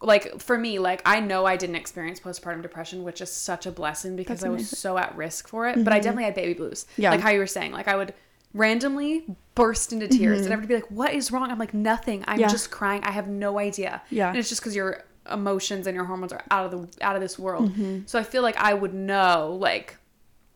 Like 0.03 0.40
for 0.40 0.57
me, 0.57 0.78
like 0.78 1.03
I 1.05 1.20
know 1.20 1.44
I 1.44 1.57
didn't 1.57 1.76
experience 1.76 2.20
postpartum 2.20 2.62
depression, 2.62 3.03
which 3.03 3.20
is 3.20 3.30
such 3.30 3.66
a 3.66 3.70
blessing 3.72 4.16
because 4.16 4.40
That's 4.40 4.46
I 4.46 4.51
was 4.51 4.62
amazing. 4.62 4.76
so 4.76 4.96
at 4.98 5.14
risk 5.16 5.48
for 5.48 5.68
it. 5.68 5.84
But 5.84 5.92
I 5.92 5.96
mm-hmm. 5.96 6.05
definitely 6.05 6.24
had 6.24 6.34
baby 6.34 6.55
blues. 6.55 6.86
Yeah. 6.96 7.11
Like 7.11 7.20
how 7.20 7.30
you 7.30 7.38
were 7.38 7.46
saying, 7.46 7.72
like 7.72 7.86
I 7.86 7.96
would 7.96 8.14
randomly 8.55 9.24
burst 9.55 9.92
into 9.92 10.09
tears 10.09 10.38
mm-hmm. 10.38 10.44
and 10.44 10.53
everybody 10.53 10.74
would 10.74 10.88
be 10.88 10.88
like, 10.88 10.98
"What 10.98 11.14
is 11.14 11.30
wrong?" 11.30 11.51
I'm 11.51 11.59
like, 11.59 11.74
"Nothing. 11.74 12.24
I'm 12.26 12.40
Yeah. 12.40 12.48
just 12.48 12.70
crying. 12.70 13.05
I 13.05 13.11
have 13.11 13.28
no 13.28 13.59
idea." 13.59 14.03
Yeah. 14.11 14.28
And 14.28 14.38
it's 14.38 14.48
just 14.48 14.62
because 14.62 14.74
your 14.74 15.05
emotions 15.30 15.86
and 15.86 15.94
your 15.94 16.05
hormones 16.05 16.32
are 16.32 16.42
out 16.51 16.72
of 16.72 16.92
the 16.92 17.05
out 17.05 17.14
of 17.14 17.20
this 17.20 17.38
world. 17.38 17.70
Mm-hmm. 17.72 18.01
So 18.07 18.18
I 18.18 18.22
feel 18.22 18.42
like 18.42 18.57
I 18.57 18.72
would 18.72 18.94
know 18.94 19.57
like 19.61 19.96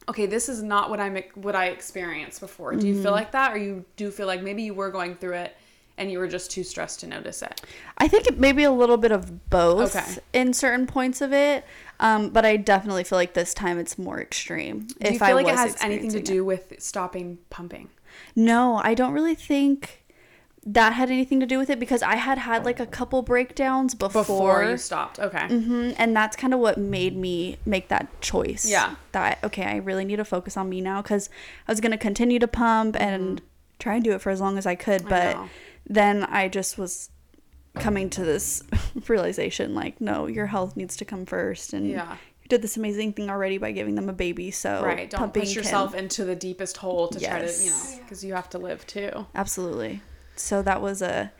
okay, 0.09 0.27
this 0.27 0.49
is 0.49 0.63
not 0.63 0.91
what 0.91 1.01
I'm 1.01 1.17
what 1.35 1.55
I 1.55 1.67
experienced 1.67 2.41
before. 2.41 2.75
Do 2.75 2.87
you 2.87 3.03
feel 3.03 3.13
like 3.13 3.33
that 3.33 3.53
or 3.53 3.59
you 3.59 3.85
do 3.97 4.11
feel 4.11 4.27
like 4.27 4.43
maybe 4.43 4.63
you 4.63 4.75
were 4.75 4.91
going 4.91 5.15
through 5.15 5.35
it 5.35 5.57
and 5.97 6.11
you 6.11 6.19
were 6.19 6.27
just 6.29 6.51
too 6.51 6.65
stressed 6.65 7.01
to 7.01 7.07
notice 7.07 7.43
it? 7.43 7.61
I 7.99 8.09
think 8.09 8.27
it 8.27 8.39
maybe 8.39 8.65
a 8.65 8.71
little 8.73 8.97
bit 8.97 9.13
of 9.13 9.49
both 9.51 9.95
Okay. 9.97 10.17
in 10.33 10.53
certain 10.53 10.87
points 10.87 11.21
of 11.21 11.33
it. 11.33 11.65
Um, 12.01 12.31
but 12.31 12.45
I 12.45 12.57
definitely 12.57 13.05
feel 13.05 13.17
like 13.19 13.35
this 13.35 13.55
time 13.55 13.79
it's 13.79 13.97
more 13.99 14.21
extreme. 14.21 14.89
Do 15.01 15.13
you 15.13 15.19
feel 15.19 15.29
I 15.29 15.33
like 15.33 15.47
it 15.47 15.55
has 15.57 15.77
anything 15.81 16.11
to 16.11 16.19
experiencing 16.19 16.21
it. 16.21 16.25
do 16.27 16.45
with 16.45 16.75
stopping 16.83 17.39
pumping? 17.51 17.89
No, 18.35 18.81
I 18.83 18.95
don't 18.95 19.13
really 19.13 19.37
think 19.37 20.01
that 20.67 20.95
had 20.95 21.11
anything 21.11 21.41
to 21.41 21.47
do 21.47 21.59
with 21.59 21.69
it 21.69 21.79
because 21.79 22.03
I 22.03 22.17
had 22.17 22.39
had 22.39 22.65
like 22.65 22.81
a 22.81 22.87
couple 22.87 23.21
breakdowns 23.23 23.95
before, 23.95 24.23
Before 24.23 24.65
you 24.65 24.77
stopped. 24.79 25.21
Okay. 25.21 25.39
Mm-hmm, 25.47 25.91
and 25.99 26.17
that's 26.17 26.37
kind 26.37 26.55
of 26.55 26.61
what 26.61 26.79
made 26.79 27.15
me 27.17 27.59
make 27.67 27.89
that 27.89 28.21
choice. 28.23 28.69
Yeah. 28.69 28.95
That 29.13 29.39
okay, 29.45 29.65
I 29.65 29.77
really 29.77 30.05
need 30.07 30.17
to 30.17 30.25
focus 30.25 30.57
on 30.57 30.69
me 30.71 30.81
now 30.81 31.03
because 31.03 31.29
I 31.69 31.73
was 31.73 31.81
gonna 31.81 31.99
continue 31.99 32.39
to 32.39 32.49
pump 32.49 32.97
and 32.99 33.43
try 33.79 33.95
and 33.97 34.05
do 34.05 34.13
it 34.13 34.21
for 34.23 34.31
as 34.31 34.41
long 34.41 34.57
as 34.59 34.65
I 34.67 34.75
could, 34.75 35.03
Mm-hmm. 35.03 35.13
I 35.15 35.21
but 35.33 35.37
know. 35.37 35.49
Then 35.87 36.25
I 36.25 36.49
just 36.49 36.79
was 36.79 37.11
coming 37.79 38.09
to 38.11 38.25
this 38.25 38.63
realization 39.09 39.75
like, 39.75 40.01
no, 40.01 40.27
your 40.27 40.47
health 40.47 40.77
needs 40.77 40.97
to 40.99 41.05
come 41.05 41.27
first, 41.27 41.73
and 41.73 41.89
Yeah. 41.89 42.17
you 42.43 42.49
did 42.49 42.63
this 42.63 42.77
amazing 42.77 43.13
thing 43.15 43.31
already 43.31 43.59
by 43.59 43.73
giving 43.73 43.95
them 43.97 44.09
a 44.09 44.13
baby, 44.13 44.51
so 44.51 44.83
Right. 44.85 45.11
Don't 45.11 45.33
push 45.35 45.49
can- 45.55 45.63
yourself 45.63 45.95
into 45.95 46.25
the 46.25 46.37
deepest 46.37 46.77
hole 46.79 47.09
to 47.09 47.19
try 47.21 47.41
to, 47.41 47.53
you 47.65 47.71
know, 47.71 47.83
because 48.03 48.25
you 48.25 48.35
have 48.35 48.49
to 48.51 48.59
live 48.59 48.87
too. 48.87 49.27
Absolutely. 49.35 50.03
So 50.37 50.63
that 50.63 50.81
was 50.83 51.03
a. 51.03 51.33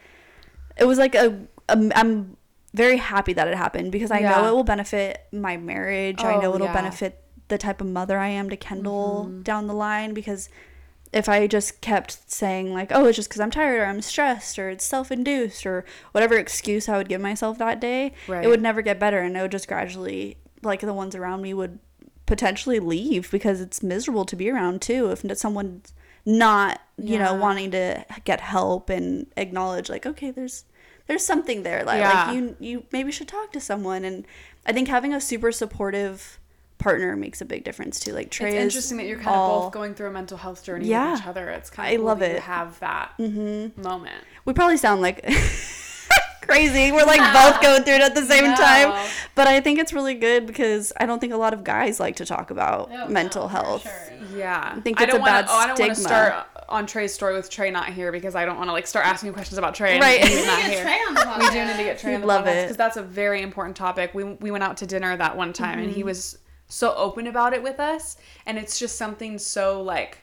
It 0.77 0.85
was 0.85 0.99
like 0.99 1.15
a. 1.15 1.47
a 1.69 1.91
I'm 1.97 2.37
very 2.73 2.97
happy 2.97 3.33
that 3.35 3.47
it 3.47 3.57
happened 3.57 3.93
because 3.93 4.11
I 4.11 4.19
know 4.19 4.49
it 4.49 4.53
will 4.53 4.65
benefit 4.65 5.21
my 5.33 5.57
marriage. 5.57 6.21
I 6.23 6.35
Oh, 6.35 6.41
know 6.41 6.55
it'll 6.57 6.67
yeah. 6.67 6.73
benefit 6.75 7.23
the 7.47 7.57
type 7.59 7.81
of 7.81 7.87
mother 7.87 8.19
I 8.19 8.29
am 8.29 8.51
to 8.51 8.57
Kendall 8.57 9.27
Mm-hmm. 9.29 9.43
down 9.43 9.67
the 9.69 9.75
line 9.75 10.13
because 10.15 10.49
if 11.15 11.29
I 11.29 11.47
just 11.47 11.81
kept 11.81 12.31
saying 12.31 12.75
like, 12.75 12.91
"Oh, 12.93 13.07
it's 13.07 13.17
just 13.17 13.31
cuz 13.31 13.41
I'm 13.41 13.51
tired 13.51 13.81
or 13.81 13.87
I'm 13.87 14.03
stressed 14.03 14.59
or 14.59 14.69
it's 14.69 14.85
self-induced 14.85 15.65
or 15.65 15.85
whatever 16.13 16.37
excuse 16.37 16.89
I 16.89 16.97
would 16.99 17.09
give 17.09 17.21
myself 17.21 17.57
that 17.59 17.81
day, 17.81 18.13
Right. 18.29 18.45
it 18.45 18.49
would 18.49 18.61
never 18.63 18.83
get 18.83 18.99
better 18.99 19.21
and 19.21 19.37
it 19.37 19.41
would 19.43 19.53
just 19.53 19.69
gradually 19.69 20.37
like 20.63 20.81
the 20.81 20.93
ones 20.93 21.15
around 21.15 21.41
me 21.43 21.55
would 21.55 21.79
potentially 22.27 22.81
leave 22.81 23.31
because 23.31 23.61
it's 23.61 23.83
miserable 23.83 24.25
to 24.25 24.35
be 24.37 24.51
around 24.51 24.81
too 24.83 25.11
if 25.11 25.23
someone's 25.39 25.93
not, 26.27 26.81
you 26.97 27.19
know, 27.19 27.35
wanting 27.35 27.71
to 27.71 28.05
get 28.25 28.41
help 28.41 28.89
and 28.91 29.27
acknowledge 29.37 29.89
like, 29.91 30.07
okay, 30.07 30.31
there's 30.31 30.65
there's 31.07 31.25
something 31.25 31.63
there 31.65 31.85
that 31.85 31.99
Yeah. 31.99 32.25
like 32.27 32.35
you 32.35 32.57
you 32.61 32.85
maybe 32.93 33.13
should 33.13 33.29
talk 33.29 33.53
to 33.53 33.61
someone 33.61 34.05
and 34.05 34.27
I 34.67 34.73
think 34.73 34.89
having 34.89 35.13
a 35.13 35.21
super 35.21 35.53
supportive 35.53 36.41
partner 36.85 37.17
makes 37.17 37.41
a 37.41 37.45
big 37.45 37.65
difference 37.65 37.99
too. 37.99 38.13
Like 38.13 38.31
Trey 38.31 38.51
it's 38.51 38.57
is 38.59 38.63
interesting 38.65 38.99
that 38.99 39.07
you're 39.07 39.17
kind 39.19 39.35
all- 39.35 39.57
of 39.59 39.63
both 39.65 39.73
going 39.73 39.95
through 39.95 40.09
a 40.09 40.13
mental 40.13 40.37
health 40.39 40.63
journey 40.63 40.87
Yeah. 40.87 41.13
with 41.13 41.21
each 41.23 41.27
other. 41.27 41.49
It's 41.51 41.71
kind 41.71 41.89
I 41.89 41.97
cool 41.97 42.05
love 42.05 42.19
that 42.21 42.31
you 42.31 42.37
it. 42.37 42.43
have 42.43 42.79
that 42.81 43.19
moment. 43.19 44.23
we 44.45 44.53
probably 44.53 44.77
sound 44.77 45.01
like 45.01 45.25
crazy. 46.43 46.93
We're 46.93 47.05
like 47.07 47.21
both 47.33 47.61
going 47.63 47.83
through 47.85 47.95
it 47.95 48.03
at 48.03 48.15
the 48.15 48.23
same 48.27 48.45
No. 48.45 48.55
time. 48.55 49.09
But 49.35 49.49
I 49.49 49.61
think 49.61 49.79
it's 49.79 49.93
really 49.93 50.15
good 50.15 50.47
because 50.47 50.93
I 51.01 51.07
don't 51.07 51.19
think 51.19 51.33
a 51.33 51.37
lot 51.39 51.55
of 51.55 51.65
guys 51.65 51.99
like 51.99 52.17
to 52.17 52.27
talk 52.27 52.51
about 52.51 52.91
Oh, 52.93 53.09
mental 53.09 53.43
no, 53.45 53.49
health. 53.49 53.83
sure. 53.83 54.39
Yeah, 54.39 54.75
I 54.77 54.81
think 54.81 55.01
I 55.01 55.05
it's 55.05 55.13
don't 55.13 55.21
a 55.21 55.23
wanna, 55.23 55.33
bad 55.43 55.47
Oh, 55.49 55.55
I 55.59 55.67
don't 55.69 55.79
want 55.79 55.91
to 55.91 55.95
stigma. 55.95 56.09
start 56.09 56.47
on 56.69 56.87
Trey's 56.87 57.13
story 57.15 57.35
with 57.35 57.49
Trey 57.51 57.71
not 57.71 57.91
here 57.93 58.11
because 58.11 58.35
I 58.35 58.45
don't 58.45 58.57
want 58.57 58.69
to 58.69 58.73
like 58.73 58.87
start 58.87 59.07
asking 59.07 59.29
you 59.29 59.33
questions 59.33 59.59
about 59.59 59.75
Trey. 59.75 59.93
And 59.95 60.03
Right. 60.03 60.21
He's 60.25 60.41
We 60.41 60.47
not 60.47 60.57
need 60.59 60.63
to 60.65 60.69
get 60.71 60.75
here. 60.77 60.85
Trey 60.85 60.99
on 61.09 61.15
the 61.15 61.21
podcast. 61.21 61.39
We 61.39 61.47
do 61.55 61.65
need 61.67 61.77
to 61.77 61.85
get 61.85 61.99
Trey 61.99 62.15
on 62.15 62.21
the 62.23 62.27
Love 62.27 62.45
podcast 62.45 62.55
it. 62.55 62.63
because 62.63 62.77
that's 62.77 62.97
a 62.97 63.03
very 63.03 63.43
important 63.43 63.77
topic. 63.77 64.13
We 64.15 64.25
we 64.25 64.51
went 64.51 64.65
out 64.65 64.77
to 64.79 64.87
dinner 64.87 65.17
that 65.17 65.37
one 65.37 65.53
time 65.53 65.79
and 65.79 65.89
he 65.91 66.01
Mm-hmm. 66.01 66.07
was 66.09 66.39
so 66.69 66.95
open 66.95 67.27
about 67.27 67.53
it 67.53 67.63
with 67.63 67.79
us, 67.81 68.17
and 68.47 68.59
it's 68.59 68.79
just 68.79 68.97
something 68.97 69.39
so 69.39 69.83
like 69.83 70.19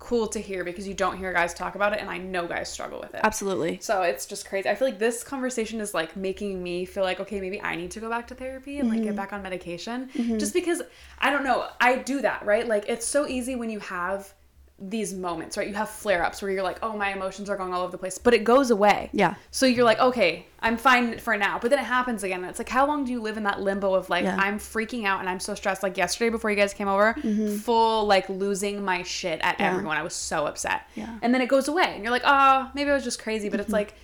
cool 0.00 0.28
to 0.28 0.38
hear 0.38 0.62
because 0.62 0.86
you 0.86 0.94
don't 0.94 1.18
hear 1.18 1.32
guys 1.32 1.52
talk 1.52 1.74
about 1.74 1.92
it, 1.92 1.98
and 2.00 2.08
I 2.08 2.18
know 2.18 2.46
guys 2.46 2.70
struggle 2.70 3.00
with 3.00 3.14
it. 3.14 3.20
Absolutely. 3.24 3.78
So 3.80 4.02
it's 4.02 4.26
just 4.26 4.48
crazy. 4.48 4.68
I 4.68 4.76
feel 4.76 4.86
like 4.86 5.00
this 5.00 5.24
conversation 5.24 5.80
is 5.80 5.92
like 5.92 6.14
making 6.16 6.62
me 6.62 6.84
feel 6.84 7.02
like 7.02 7.18
okay, 7.20 7.40
maybe 7.40 7.60
I 7.60 7.74
need 7.74 7.90
to 7.92 8.00
go 8.00 8.08
back 8.08 8.28
to 8.28 8.34
therapy 8.34 8.78
and 8.78 8.88
like 8.88 8.98
Mm-hmm. 8.98 9.06
get 9.08 9.16
back 9.16 9.32
on 9.32 9.42
medication. 9.42 10.08
Just 10.38 10.54
because 10.54 10.82
I 11.18 11.30
don't 11.30 11.42
know, 11.42 11.66
I 11.80 11.96
do 11.96 12.20
that, 12.22 12.44
right? 12.46 12.66
Like 12.66 12.88
it's 12.88 13.06
so 13.06 13.26
easy 13.26 13.56
when 13.56 13.70
you 13.70 13.80
have 13.80 14.32
these 14.80 15.12
moments, 15.12 15.56
right? 15.56 15.66
You 15.66 15.74
have 15.74 15.88
flare 15.90 16.24
ups 16.24 16.40
where 16.40 16.50
you're 16.52 16.62
like, 16.62 16.78
oh, 16.84 16.96
my 16.96 17.12
emotions 17.12 17.50
are 17.50 17.56
going 17.56 17.74
all 17.74 17.82
over 17.82 17.90
the 17.90 17.98
place, 17.98 18.16
but 18.16 18.32
it 18.32 18.44
goes 18.44 18.70
away. 18.70 19.10
Yeah. 19.12 19.34
So 19.50 19.66
you're 19.66 19.84
like, 19.84 19.98
okay, 19.98 20.46
I'm 20.60 20.76
fine 20.76 21.18
for 21.18 21.36
now. 21.36 21.58
But 21.58 21.70
then 21.70 21.80
it 21.80 21.84
happens 21.84 22.22
again. 22.22 22.42
And 22.42 22.48
it's 22.50 22.60
like, 22.60 22.68
how 22.68 22.86
long 22.86 23.04
do 23.04 23.10
you 23.10 23.20
live 23.20 23.36
in 23.36 23.42
that 23.42 23.60
limbo 23.60 23.94
of 23.94 24.08
like, 24.08 24.22
Yeah. 24.24 24.36
I'm 24.38 24.58
freaking 24.60 25.04
out 25.04 25.18
and 25.18 25.28
I'm 25.28 25.40
so 25.40 25.56
stressed? 25.56 25.82
Like 25.82 25.96
yesterday 25.96 26.30
before 26.30 26.50
you 26.50 26.56
guys 26.56 26.72
came 26.74 26.86
over, 26.86 27.14
full 27.62 28.06
like 28.06 28.28
losing 28.28 28.84
my 28.84 29.02
shit 29.02 29.40
at 29.40 29.54
Mm-hmm. 29.54 29.62
Yeah. 29.62 29.70
everyone. 29.72 29.96
I 29.96 30.02
was 30.02 30.14
so 30.14 30.46
upset. 30.46 30.82
Yeah. 30.94 31.06
Mm-hmm. 31.06 31.18
And 31.22 31.34
then 31.34 31.40
it 31.40 31.48
goes 31.48 31.66
away. 31.68 31.92
And 31.94 32.02
you're 32.04 32.12
like, 32.12 32.22
oh, 32.24 32.70
maybe 32.74 32.90
I 32.90 32.94
was 32.94 33.04
just 33.04 33.20
crazy. 33.20 33.48
But 33.48 33.58
it's 33.60 33.72
like, 33.72 33.94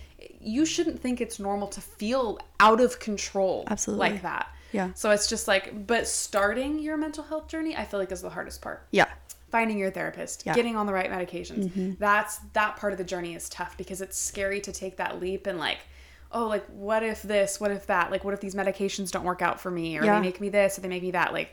you 0.41 0.65
shouldn't 0.65 0.99
think 0.99 1.21
it's 1.21 1.39
normal 1.39 1.67
to 1.69 1.81
feel 1.81 2.39
out 2.59 2.81
of 2.81 2.99
control 2.99 3.63
Absolutely. 3.67 4.09
like 4.09 4.21
that. 4.23 4.49
Yeah. 4.71 4.89
So 4.93 5.11
it's 5.11 5.27
just 5.27 5.47
like, 5.47 5.87
but 5.87 6.05
starting 6.05 6.79
your 6.79 6.97
mental 6.97 7.23
health 7.23 7.47
journey, 7.47 7.77
I 7.77 7.85
feel 7.85 7.99
like 7.99 8.11
is 8.11 8.21
the 8.21 8.29
hardest 8.29 8.61
part 8.61 8.85
Yeah. 8.91 9.05
Finding 9.55 9.77
your 9.77 9.91
therapist 9.91 10.43
Yeah. 10.45 10.53
getting 10.53 10.75
on 10.75 10.85
the 10.85 10.93
right 10.93 11.09
medications. 11.09 11.65
Mm-hmm. 11.69 11.91
That's 11.99 12.37
that 12.53 12.75
part 12.77 12.91
of 12.93 12.97
the 12.97 13.05
journey 13.05 13.33
is 13.35 13.47
tough 13.49 13.77
because 13.77 14.01
it's 14.01 14.17
scary 14.17 14.59
to 14.61 14.71
take 14.71 14.97
that 14.97 15.19
leap 15.21 15.47
and 15.47 15.57
like 15.57 15.79
oh 16.31 16.47
like 16.47 16.65
what 16.87 17.01
if 17.03 17.21
this 17.21 17.59
what 17.61 17.71
if 17.71 17.87
that? 17.87 18.11
Like 18.11 18.23
what 18.25 18.33
if 18.33 18.41
these 18.41 18.55
medications 18.55 19.11
don't 19.11 19.23
work 19.23 19.41
out 19.41 19.59
for 19.61 19.71
me? 19.71 19.97
Or 19.97 20.03
Yeah. 20.03 20.15
they 20.15 20.21
make 20.27 20.41
me 20.41 20.49
this 20.49 20.77
or 20.77 20.81
they 20.81 20.89
make 20.89 21.03
me 21.03 21.11
that. 21.11 21.31
Like 21.31 21.49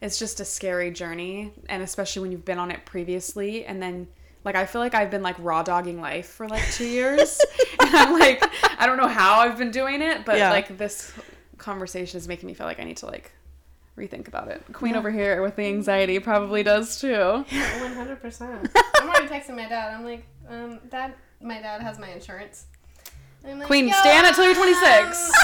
it's 0.00 0.18
just 0.18 0.40
a 0.40 0.44
scary 0.44 0.90
journey. 0.90 1.52
And 1.68 1.80
especially 1.82 2.22
when 2.22 2.32
you've 2.32 2.44
been 2.44 2.58
on 2.58 2.70
it 2.72 2.84
previously 2.84 3.64
and 3.64 3.80
then 3.80 4.08
like 4.44 4.56
I 4.56 4.66
feel 4.66 4.80
like 4.80 4.94
I've 4.94 5.10
been 5.10 5.22
like 5.22 5.36
raw 5.38 5.62
dogging 5.62 6.00
life 6.00 6.26
for 6.26 6.48
like 6.48 6.64
two 6.72 6.86
years. 6.86 7.40
And 7.84 7.94
I'm 7.94 8.12
like 8.18 8.42
I 8.80 8.86
don't 8.86 8.96
know 8.96 9.08
how 9.20 9.40
I've 9.40 9.58
been 9.58 9.70
doing 9.70 10.02
it 10.02 10.24
but 10.24 10.36
Yeah. 10.38 10.50
like 10.50 10.76
this 10.78 11.12
conversation 11.58 12.18
is 12.18 12.26
making 12.26 12.46
me 12.48 12.54
feel 12.54 12.66
like 12.66 12.80
I 12.80 12.84
need 12.84 12.96
to 12.98 13.06
like 13.06 13.30
rethink 13.96 14.28
about 14.28 14.48
it. 14.48 14.62
Queen 14.72 14.96
over 14.96 15.10
here 15.10 15.42
with 15.42 15.56
the 15.56 15.64
anxiety 15.64 16.18
probably 16.18 16.62
does 16.62 17.00
too. 17.00 17.14
One 17.80 17.92
hundred 17.94 18.20
percent. 18.20 18.68
I'm 19.00 19.08
already 19.08 19.28
texting 19.28 19.56
my 19.56 19.68
dad. 19.68 19.94
I'm 19.94 20.04
like, 20.04 20.26
um, 20.48 20.80
Dad, 20.90 21.14
my 21.40 21.60
dad 21.60 21.80
has 21.82 21.98
my 21.98 22.08
insurance. 22.10 22.66
And 23.44 23.52
I'm 23.52 23.58
like, 23.58 23.66
Queen, 23.66 23.88
"Yo, 23.88 23.94
stay 23.94 24.16
on 24.16 24.32
till 24.34 24.44
you're 24.44 24.54
26. 24.54 24.82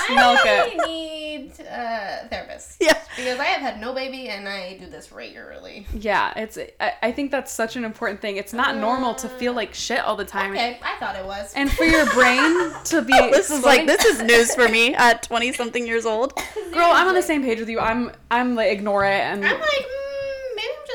um, 0.09 0.17
Milk 0.17 0.39
I 0.45 0.73
it." 0.75 0.89
need 0.89 1.51
a 1.61 2.27
therapist. 2.29 2.77
Yeah. 2.81 2.95
Because 3.17 3.39
I 3.39 3.45
have 3.45 3.61
had 3.61 3.81
no 3.81 3.93
baby 3.93 4.29
and 4.29 4.49
I 4.49 4.79
do 4.79 4.87
this 4.87 5.13
regularly. 5.13 5.87
Yeah, 5.95 6.33
it's. 6.37 6.57
I, 6.81 6.93
I 7.03 7.13
think 7.13 7.31
that's 7.31 7.53
such 7.53 7.77
an 7.77 7.85
important 7.85 8.21
thing. 8.23 8.37
It's 8.37 8.53
not 8.55 8.77
normal 8.77 9.15
to 9.17 9.29
feel 9.29 9.53
like 9.53 9.75
shit 9.75 10.01
all 10.01 10.17
the 10.17 10.25
time, 10.25 10.53
Okay, 10.53 10.79
I 10.83 10.97
thought 10.99 11.17
it 11.17 11.25
was. 11.27 11.53
and 11.55 11.71
for 11.71 11.85
your 11.85 12.07
brain 12.13 12.73
to 12.85 13.03
be. 13.03 13.13
This 13.31 13.51
is 13.51 13.63
like 13.65 13.87
this 13.87 14.05
is 14.05 14.23
news 14.23 14.55
for 14.55 14.69
me 14.69 14.95
at 14.95 15.23
20 15.25 15.53
something 15.53 15.87
years 15.87 16.07
old. 16.07 16.35
Girl, 16.73 16.91
I'm 16.91 17.09
on 17.09 17.15
the 17.15 17.23
same 17.23 17.43
page 17.43 17.59
with 17.61 17.69
you. 17.69 17.79
I'm. 17.81 18.13
I'm 18.31 18.55
like 18.55 18.73
ignore 18.73 19.05
it 19.05 19.09
and. 19.21 19.45
I'm 19.45 19.61
like, 19.61 19.69
mm, 19.69 19.69
maybe 19.69 19.95
I'm 19.95 20.10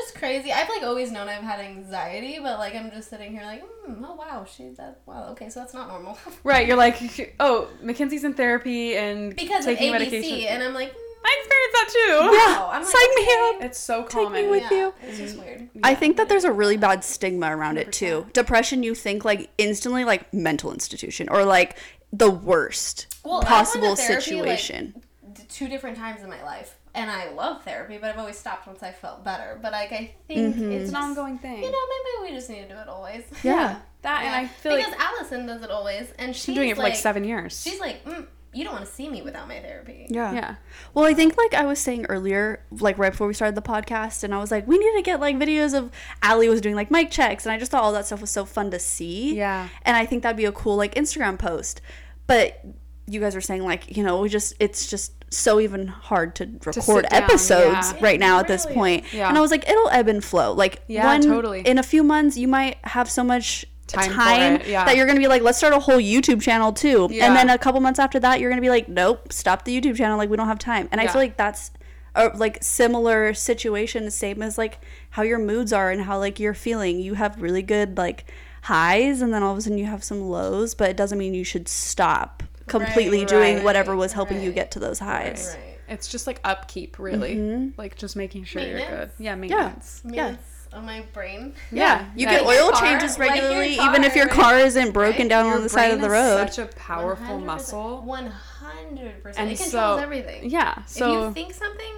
just 0.06 0.18
crazy. 0.18 0.52
I've 0.52 0.68
like 0.68 0.82
always 0.82 1.10
known 1.10 1.28
I've 1.28 1.42
had 1.42 1.60
anxiety, 1.60 2.38
but 2.42 2.58
like 2.58 2.74
I'm 2.74 2.90
just 2.90 3.10
sitting 3.10 3.32
here 3.32 3.42
like, 3.44 3.62
mm, 3.88 4.02
oh 4.04 4.14
wow, 4.14 4.44
she 4.44 4.68
that 4.76 5.00
wow, 5.06 5.28
okay, 5.30 5.48
so 5.48 5.60
that's 5.60 5.74
not 5.74 5.88
normal. 5.88 6.18
Right, 6.44 6.66
you're 6.66 6.76
like, 6.76 7.34
oh, 7.40 7.68
Mackenzye's 7.82 8.24
in 8.24 8.34
therapy 8.34 8.96
and 8.96 9.34
because 9.34 9.64
taking 9.64 9.94
of 9.94 10.00
ABC, 10.00 10.10
medication. 10.12 10.48
and 10.48 10.62
I'm 10.62 10.74
like, 10.74 10.90
mm, 10.92 10.96
I 11.24 11.36
experienced 11.40 11.72
that 11.72 11.88
too. 11.92 12.36
wow. 12.36 12.70
I'm 12.72 12.82
like, 12.82 12.90
Sign 12.92 13.14
me 13.16 13.22
okay. 13.22 13.52
up. 13.56 13.62
It's 13.70 13.78
so 13.80 14.02
me 14.02 14.08
common. 14.08 14.50
with- 14.50 14.62
yeah, 14.62 14.70
you. 14.78 14.94
It's 15.02 15.18
just 15.18 15.38
weird. 15.38 15.68
I 15.82 15.94
think 15.94 16.16
that 16.18 16.28
there's 16.28 16.44
a 16.44 16.52
really 16.52 16.76
bad 16.76 17.02
stigma 17.04 17.54
around 17.56 17.78
it 17.78 17.92
too. 17.92 18.26
Depression, 18.32 18.82
you 18.82 18.94
think 18.94 19.24
like 19.24 19.50
instantly 19.58 20.04
like 20.04 20.32
mental 20.32 20.72
institution 20.72 21.28
or 21.28 21.44
like 21.44 21.76
the 22.12 22.30
worst 22.30 23.08
Well, 23.24 23.38
I've 23.38 23.42
gone 23.42 23.50
to 23.50 23.56
possible 23.56 23.96
therapy, 23.96 24.22
situation. 24.24 25.02
d- 25.34 25.42
two 25.48 25.66
different 25.68 25.96
times 25.98 26.22
in 26.22 26.30
my 26.30 26.42
life, 26.44 26.76
and 26.96 27.10
I 27.10 27.30
love 27.30 27.62
therapy, 27.62 27.98
but 27.98 28.10
I've 28.10 28.18
always 28.18 28.38
stopped 28.38 28.66
once 28.66 28.82
I 28.82 28.90
felt 28.90 29.22
better. 29.22 29.58
But 29.62 29.72
like 29.72 29.92
I 29.92 30.14
think 30.26 30.56
it's, 30.56 30.58
It's 30.58 30.90
an 30.90 30.96
ongoing 30.96 31.38
thing. 31.38 31.62
You 31.62 31.70
know, 31.70 31.78
maybe 31.88 32.30
we 32.30 32.36
just 32.36 32.50
need 32.50 32.62
to 32.62 32.68
do 32.68 32.74
it 32.74 32.88
always. 32.88 33.22
yeah. 33.44 33.80
that 34.02 34.22
and 34.24 34.34
I 34.34 34.46
feel 34.46 34.76
because 34.76 34.92
like 34.92 35.00
Allison 35.00 35.46
does 35.46 35.62
it 35.62 35.70
always, 35.70 36.10
and 36.18 36.34
she's 36.34 36.44
she's 36.44 36.54
doing 36.54 36.70
it 36.70 36.76
for 36.76 36.82
like, 36.82 36.94
like 36.94 37.00
seven 37.00 37.24
years. 37.24 37.62
She's 37.62 37.80
like, 37.80 38.04
mm, 38.04 38.26
you 38.56 38.64
don't 38.64 38.72
want 38.72 38.86
to 38.86 38.90
see 38.90 39.08
me 39.08 39.20
without 39.20 39.46
my 39.46 39.60
therapy. 39.60 40.06
Yeah. 40.08 40.32
yeah. 40.32 40.54
Well, 40.94 41.04
I 41.04 41.12
think 41.12 41.36
like 41.36 41.52
I 41.52 41.66
was 41.66 41.78
saying 41.78 42.06
earlier, 42.06 42.64
like 42.70 42.96
right 42.98 43.12
before 43.12 43.26
we 43.26 43.34
started 43.34 43.54
the 43.54 43.62
podcast, 43.62 44.24
and 44.24 44.34
I 44.34 44.38
was 44.38 44.50
like, 44.50 44.66
we 44.66 44.78
need 44.78 44.96
to 44.96 45.02
get 45.02 45.20
like 45.20 45.36
videos 45.36 45.76
of 45.76 45.90
Aly 46.24 46.48
was 46.48 46.62
doing 46.62 46.74
like 46.74 46.90
mic 46.90 47.10
checks, 47.10 47.44
and 47.44 47.52
I 47.52 47.58
just 47.58 47.70
thought 47.70 47.82
all 47.82 47.92
that 47.92 48.06
stuff 48.06 48.22
was 48.22 48.30
so 48.30 48.44
fun 48.46 48.70
to 48.70 48.78
see. 48.78 49.36
Yeah. 49.36 49.68
And 49.82 49.96
I 49.96 50.06
think 50.06 50.22
that'd 50.22 50.36
be 50.36 50.46
a 50.46 50.52
cool 50.52 50.76
like 50.76 50.94
Instagram 50.94 51.38
post. 51.38 51.82
But 52.26 52.64
you 53.06 53.20
guys 53.20 53.34
were 53.34 53.40
saying 53.40 53.62
like, 53.62 53.96
you 53.96 54.02
know, 54.02 54.20
we 54.20 54.28
just 54.28 54.54
it's 54.58 54.86
just 54.86 55.12
so 55.30 55.60
even 55.60 55.88
hard 55.88 56.34
to 56.36 56.44
record 56.46 57.04
sit 57.04 57.10
down, 57.10 57.22
episodes 57.22 57.92
yeah. 57.92 57.98
right 58.00 58.20
now 58.20 58.38
at 58.38 58.48
this 58.48 58.64
point. 58.66 59.04
Yeah. 59.12 59.28
And 59.28 59.36
I 59.36 59.40
was 59.40 59.50
like, 59.50 59.68
it'll 59.68 59.88
ebb 59.90 60.08
and 60.08 60.22
flow. 60.22 60.52
Like 60.52 60.82
Yeah, 60.86 61.04
one 61.04 61.22
totally. 61.22 61.60
in 61.60 61.78
a 61.78 61.82
few 61.82 62.02
months 62.04 62.36
you 62.36 62.48
might 62.48 62.78
have 62.84 63.10
so 63.10 63.24
much 63.24 63.66
Time 63.86 64.10
time, 64.10 64.62
yeah. 64.66 64.84
that 64.84 64.96
you're 64.96 65.06
gonna 65.06 65.20
be 65.20 65.28
like, 65.28 65.42
let's 65.42 65.58
start 65.58 65.72
a 65.72 65.78
whole 65.78 65.98
YouTube 65.98 66.42
channel 66.42 66.72
too. 66.72 67.08
Yeah. 67.10 67.26
And 67.26 67.36
then 67.36 67.48
a 67.50 67.56
couple 67.56 67.80
months 67.80 68.00
after 68.00 68.18
that, 68.18 68.40
you're 68.40 68.50
gonna 68.50 68.60
be 68.60 68.68
like, 68.68 68.88
nope, 68.88 69.32
stop 69.32 69.64
the 69.64 69.80
YouTube 69.80 69.96
channel. 69.96 70.18
Like 70.18 70.28
we 70.28 70.36
don't 70.36 70.48
have 70.48 70.58
time. 70.58 70.88
And 70.90 71.00
I 71.00 71.06
feel 71.06 71.20
like 71.20 71.36
that's 71.36 71.70
a 72.16 72.28
like 72.36 72.62
similar 72.62 73.32
situation, 73.34 74.04
the 74.04 74.10
same 74.10 74.42
as 74.42 74.58
like 74.58 74.80
how 75.10 75.22
your 75.22 75.38
moods 75.38 75.72
are 75.72 75.90
and 75.90 76.02
how 76.02 76.18
like 76.18 76.40
you're 76.40 76.54
feeling. 76.54 76.98
You 76.98 77.14
have 77.14 77.40
really 77.40 77.62
good 77.62 77.96
like 77.96 78.24
highs, 78.62 79.22
and 79.22 79.32
then 79.32 79.44
all 79.44 79.52
of 79.52 79.58
a 79.58 79.60
sudden 79.60 79.78
you 79.78 79.86
have 79.86 80.02
some 80.02 80.22
lows, 80.22 80.74
but 80.74 80.90
it 80.90 80.96
doesn't 80.96 81.18
mean 81.18 81.34
you 81.34 81.44
should 81.44 81.68
stop 81.68 82.35
completely 82.66 83.20
Right, 83.20 83.28
doing 83.28 83.54
right, 83.56 83.64
whatever 83.64 83.94
was 83.96 84.12
helping 84.12 84.40
you 84.42 84.52
get 84.52 84.70
to 84.72 84.78
those 84.78 84.98
highs. 84.98 85.54
Right. 85.58 85.78
It's 85.88 86.08
just 86.08 86.26
like 86.26 86.40
upkeep, 86.44 86.98
really. 86.98 87.36
Mm-hmm. 87.36 87.70
Like 87.78 87.96
just 87.96 88.16
making 88.16 88.44
sure 88.44 88.60
you're 88.62 88.78
good. 88.80 88.88
Maintenance? 88.88 89.12
Yeah, 89.20 89.34
maintenance. 89.36 90.02
I 90.04 90.12
Yeah. 90.12 90.28
it's 90.32 90.74
on 90.74 90.84
my 90.84 91.04
brain. 91.12 91.54
Yeah, 91.70 92.06
you 92.16 92.26
Yeah. 92.26 92.30
get 92.30 92.44
Like 92.44 92.58
oil 92.58 92.70
car- 92.72 92.80
changes 92.80 93.18
like 93.18 93.36
your 93.36 93.44
regularly, 93.50 93.74
even 93.74 94.02
if 94.04 94.16
your 94.16 94.26
car, 94.26 94.50
car 94.52 94.58
isn't 94.58 94.90
broken 94.92 95.22
right? 95.22 95.28
down 95.28 95.46
Your 95.46 95.54
on 95.56 95.62
the 95.62 95.68
side 95.68 95.92
of 95.92 96.00
the 96.00 96.06
is 96.06 96.12
road. 96.12 96.48
Such 96.52 96.58
a 96.58 96.66
powerful 96.76 97.38
100%. 97.38 97.44
muscle. 97.46 98.02
One 98.02 98.26
hundred 98.26 99.22
percent. 99.22 99.48
It 99.52 99.58
controls 99.58 99.70
so- 99.70 99.96
everything. 100.02 100.50
Yeah. 100.50 100.74
So 100.74 100.80
if 100.82 100.88
So 100.88 101.26
you 101.28 101.34
think 101.34 101.54
something, 101.54 101.94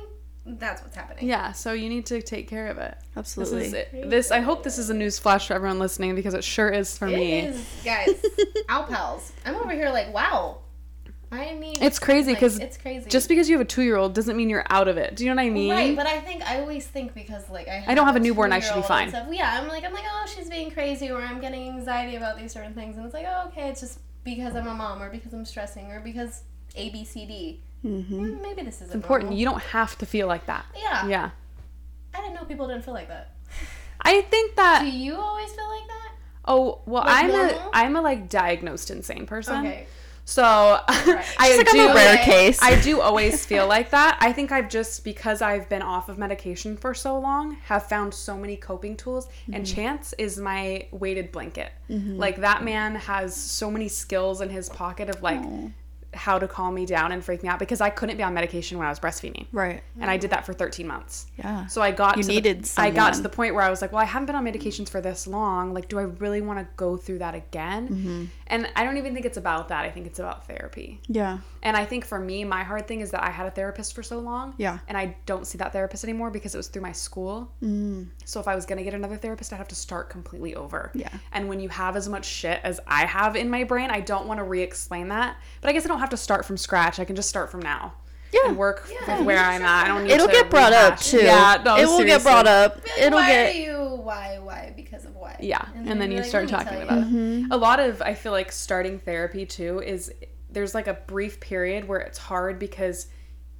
that's 0.58 0.82
what's 0.82 0.96
happening. 0.96 1.26
yeah. 1.28 1.52
So 1.52 1.72
you 1.72 1.88
need 1.88 2.06
to 2.06 2.22
take 2.22 2.48
care 2.48 2.68
of 2.68 2.78
it. 2.78 2.96
Absolutely. 3.16 3.58
This 3.58 3.66
is 3.68 3.74
it. 3.74 4.10
This. 4.10 4.30
I 4.30 4.40
hope 4.40 4.62
this 4.62 4.78
is 4.78 4.88
a 4.90 4.94
news 4.94 5.18
flash 5.18 5.48
for 5.48 5.54
everyone 5.54 5.78
listening 5.78 6.14
because 6.14 6.34
it 6.34 6.44
sure 6.44 6.68
is 6.70 6.96
for 6.96 7.06
It 7.08 7.16
me. 7.16 7.38
is, 7.40 7.66
guys. 7.84 8.08
Ow 8.70 8.82
pals. 8.88 9.32
I'm 9.44 9.54
over 9.56 9.72
here 9.72 9.90
like, 9.90 10.12
wow. 10.14 10.58
I 11.30 11.52
mean, 11.54 11.76
It's 11.82 11.98
crazy 11.98 12.30
like, 12.30 12.40
'cause 12.40 12.58
it's 12.58 12.78
crazy. 12.78 13.10
Just 13.10 13.28
because 13.28 13.50
you 13.50 13.58
have 13.58 13.60
a 13.66 13.68
two 13.68 13.82
year 13.82 13.96
old 13.96 14.14
doesn't 14.14 14.34
mean 14.34 14.48
you're 14.48 14.64
out 14.70 14.88
of 14.88 14.96
it. 14.96 15.14
Do 15.14 15.24
you 15.24 15.30
know 15.30 15.36
what 15.36 15.46
I 15.46 15.50
mean? 15.50 15.70
Right, 15.70 15.94
but 15.94 16.06
I 16.06 16.20
think 16.20 16.42
I 16.50 16.60
always 16.60 16.86
think 16.86 17.12
because 17.12 17.50
like 17.50 17.68
I, 17.68 17.84
I 17.86 17.94
don't 17.94 18.06
have 18.06 18.16
a 18.16 18.20
newborn, 18.20 18.50
I 18.50 18.60
should 18.60 18.76
be 18.76 18.80
fine. 18.82 19.10
Stuff. 19.10 19.26
Yeah, 19.30 19.60
I'm 19.60 19.68
like 19.68 19.84
I'm 19.84 19.92
like 19.92 20.04
oh 20.10 20.26
she's 20.34 20.48
being 20.48 20.70
crazy 20.70 21.10
or 21.10 21.20
I'm 21.20 21.38
getting 21.38 21.68
anxiety 21.68 22.16
about 22.16 22.38
these 22.38 22.52
certain 22.52 22.72
things 22.72 22.96
and 22.96 23.04
it's 23.04 23.12
like 23.12 23.26
oh 23.28 23.48
okay 23.48 23.68
it's 23.68 23.80
just 23.82 23.98
because 24.24 24.56
I'm 24.56 24.66
a 24.68 24.72
mom 24.74 25.02
or 25.02 25.10
because 25.10 25.34
I'm 25.34 25.44
stressing 25.44 25.92
or 25.92 26.00
because 26.00 26.44
A 26.76 26.88
B 26.88 27.04
C 27.04 27.26
D. 27.26 27.62
Mm, 27.84 28.42
Maybe 28.42 28.62
this 28.62 28.80
is 28.82 28.92
Important. 28.92 29.32
You 29.34 29.44
don't 29.44 29.62
have 29.62 29.96
to 29.98 30.06
feel 30.06 30.26
like 30.26 30.46
that. 30.46 30.66
Yeah. 30.76 31.06
Yeah. 31.06 31.30
I 32.14 32.20
didn't 32.20 32.34
know 32.34 32.44
people 32.44 32.66
didn't 32.68 32.84
feel 32.84 32.94
like 32.94 33.08
that. 33.08 33.34
I 34.00 34.22
think 34.22 34.56
that. 34.56 34.82
Do 34.82 34.90
you 34.90 35.16
always 35.16 35.52
feel 35.52 35.68
like 35.68 35.86
that? 35.88 36.12
Oh 36.44 36.80
well, 36.86 37.04
Like 37.04 37.24
I'm 37.24 37.30
normal? 37.30 37.54
a 37.54 37.70
I'm 37.72 37.96
a 37.96 38.00
like 38.00 38.28
diagnosed 38.28 38.90
insane 38.90 39.26
person. 39.26 39.66
Okay. 39.66 39.86
So 40.24 40.42
I 40.44 41.56
like, 41.56 41.70
do. 41.70 41.80
I'm 41.80 41.90
a 41.90 41.94
rare 41.94 42.14
Okay. 42.14 42.24
case. 42.24 42.58
I 42.62 42.80
do 42.80 43.00
always 43.00 43.46
feel 43.50 43.66
like 43.66 43.90
that. 43.90 44.18
I 44.20 44.32
think 44.32 44.52
I've 44.52 44.68
just 44.68 45.02
because 45.04 45.40
I've 45.40 45.68
been 45.68 45.80
off 45.82 46.08
of 46.08 46.18
medication 46.18 46.76
for 46.76 46.92
so 46.94 47.18
long, 47.18 47.52
have 47.64 47.88
found 47.88 48.12
so 48.12 48.36
many 48.36 48.56
coping 48.56 48.96
tools, 48.96 49.26
and 49.52 49.64
mm-hmm. 49.64 49.74
Chance 49.74 50.14
is 50.18 50.36
my 50.38 50.86
weighted 50.90 51.32
blanket. 51.32 51.72
Mm-hmm. 51.88 52.18
Like 52.18 52.36
that 52.42 52.62
man 52.62 52.94
has 52.96 53.34
so 53.34 53.70
many 53.70 53.88
skills 53.88 54.40
in 54.40 54.50
his 54.50 54.68
pocket 54.68 55.08
of 55.08 55.22
like 55.22 55.40
how 56.18 56.38
to 56.38 56.46
calm 56.46 56.74
me 56.74 56.84
down 56.84 57.12
and 57.12 57.24
freak 57.24 57.42
me 57.42 57.48
out 57.48 57.58
because 57.58 57.80
I 57.80 57.90
couldn't 57.90 58.16
be 58.16 58.22
on 58.22 58.34
medication 58.34 58.78
when 58.78 58.86
I 58.86 58.90
was 58.90 59.00
breastfeeding. 59.00 59.46
Right. 59.52 59.82
And 60.00 60.10
I 60.10 60.16
did 60.16 60.30
that 60.30 60.44
for 60.44 60.52
13 60.52 60.86
months. 60.86 61.26
Yeah. 61.38 61.66
So 61.66 61.80
I 61.80 61.92
got 61.92 62.16
You 62.16 62.24
to 62.24 62.28
needed 62.28 62.64
the, 62.64 62.80
I 62.80 62.90
got 62.90 63.14
to 63.14 63.22
the 63.22 63.28
point 63.28 63.54
where 63.54 63.64
I 63.64 63.70
was 63.70 63.80
like, 63.80 63.92
well, 63.92 64.02
I 64.02 64.04
haven't 64.04 64.26
been 64.26 64.36
on 64.36 64.44
medications 64.44 64.88
for 64.88 65.00
this 65.00 65.26
long. 65.26 65.72
Like, 65.72 65.88
do 65.88 65.98
I 65.98 66.02
really 66.02 66.40
want 66.40 66.58
to 66.58 66.66
go 66.76 66.96
through 66.96 67.18
that 67.20 67.34
again? 67.34 67.88
Mm-hmm. 67.88 68.24
And 68.48 68.68
I 68.74 68.84
don't 68.84 68.96
even 68.96 69.14
think 69.14 69.26
it's 69.26 69.36
about 69.36 69.68
that. 69.68 69.84
I 69.84 69.90
think 69.90 70.06
it's 70.06 70.18
about 70.18 70.46
therapy. 70.46 71.00
Yeah. 71.06 71.38
And 71.62 71.76
I 71.76 71.84
think 71.84 72.04
for 72.04 72.18
me, 72.18 72.44
my 72.44 72.64
hard 72.64 72.88
thing 72.88 73.00
is 73.00 73.10
that 73.12 73.22
I 73.22 73.30
had 73.30 73.46
a 73.46 73.50
therapist 73.50 73.94
for 73.94 74.02
so 74.02 74.18
long. 74.18 74.54
Yeah. 74.56 74.78
And 74.88 74.96
I 74.96 75.16
don't 75.26 75.46
see 75.46 75.58
that 75.58 75.72
therapist 75.72 76.04
anymore 76.04 76.30
because 76.30 76.54
it 76.54 76.58
was 76.58 76.68
through 76.68 76.82
my 76.82 76.92
school. 76.92 77.52
Mm. 77.62 78.08
So 78.24 78.40
if 78.40 78.48
I 78.48 78.54
was 78.54 78.66
going 78.66 78.78
to 78.78 78.84
get 78.84 78.94
another 78.94 79.16
therapist, 79.16 79.52
I'd 79.52 79.56
have 79.56 79.68
to 79.68 79.74
start 79.74 80.10
completely 80.10 80.54
over. 80.54 80.90
Yeah. 80.94 81.10
And 81.32 81.48
when 81.48 81.60
you 81.60 81.68
have 81.68 81.94
as 81.96 82.08
much 82.08 82.24
shit 82.24 82.60
as 82.64 82.80
I 82.86 83.04
have 83.04 83.36
in 83.36 83.50
my 83.50 83.64
brain, 83.64 83.90
I 83.90 84.00
don't 84.00 84.26
want 84.26 84.38
to 84.38 84.44
re 84.44 84.62
explain 84.62 85.08
that. 85.08 85.36
But 85.60 85.70
I 85.70 85.72
guess 85.72 85.84
I 85.84 85.88
don't 85.88 86.00
have 86.00 86.10
to 86.10 86.16
start 86.16 86.44
from 86.44 86.56
scratch. 86.56 86.98
I 86.98 87.04
can 87.04 87.16
just 87.16 87.28
start 87.28 87.50
from 87.50 87.60
now. 87.60 87.94
Yeah. 88.32 88.40
And 88.48 88.56
work 88.58 88.88
Yeah, 88.90 89.18
with 89.18 89.26
where 89.26 89.38
I'm 89.38 89.62
at. 89.62 89.84
I 89.84 89.88
don't 89.88 90.04
need 90.04 90.12
It'll 90.12 90.26
to 90.26 90.32
get 90.32 90.50
brought 90.50 90.72
up 90.72 90.92
rehash. 90.92 91.10
too. 91.10 91.18
Yeah, 91.22 91.62
no, 91.64 91.76
it 91.76 91.86
will 91.86 92.04
get 92.04 92.22
brought 92.22 92.46
up. 92.46 92.84
Be 92.84 92.90
like, 92.90 93.00
It'll 93.00 93.18
why 93.18 93.26
get. 93.28 93.54
are 93.54 93.58
you 93.58 93.78
why 94.02 94.38
why 94.42 94.72
because 94.76 95.04
of 95.04 95.14
why? 95.16 95.36
Yeah, 95.40 95.64
and, 95.74 96.00
then, 96.00 96.10
you'll 96.10 96.10
you 96.10 96.16
like, 96.18 96.28
start 96.28 96.48
talking 96.48 96.82
about 96.82 97.08
you." 97.08 97.44
it. 97.44 97.46
A 97.50 97.56
lot 97.56 97.80
of 97.80 98.02
I 98.02 98.14
feel 98.14 98.32
like 98.32 98.52
starting 98.52 98.98
therapy 98.98 99.46
too 99.46 99.80
is 99.80 100.12
there's 100.50 100.74
like 100.74 100.86
a 100.88 100.94
brief 100.94 101.40
period 101.40 101.86
where 101.88 102.00
it's 102.00 102.18
hard 102.18 102.58
because 102.58 103.06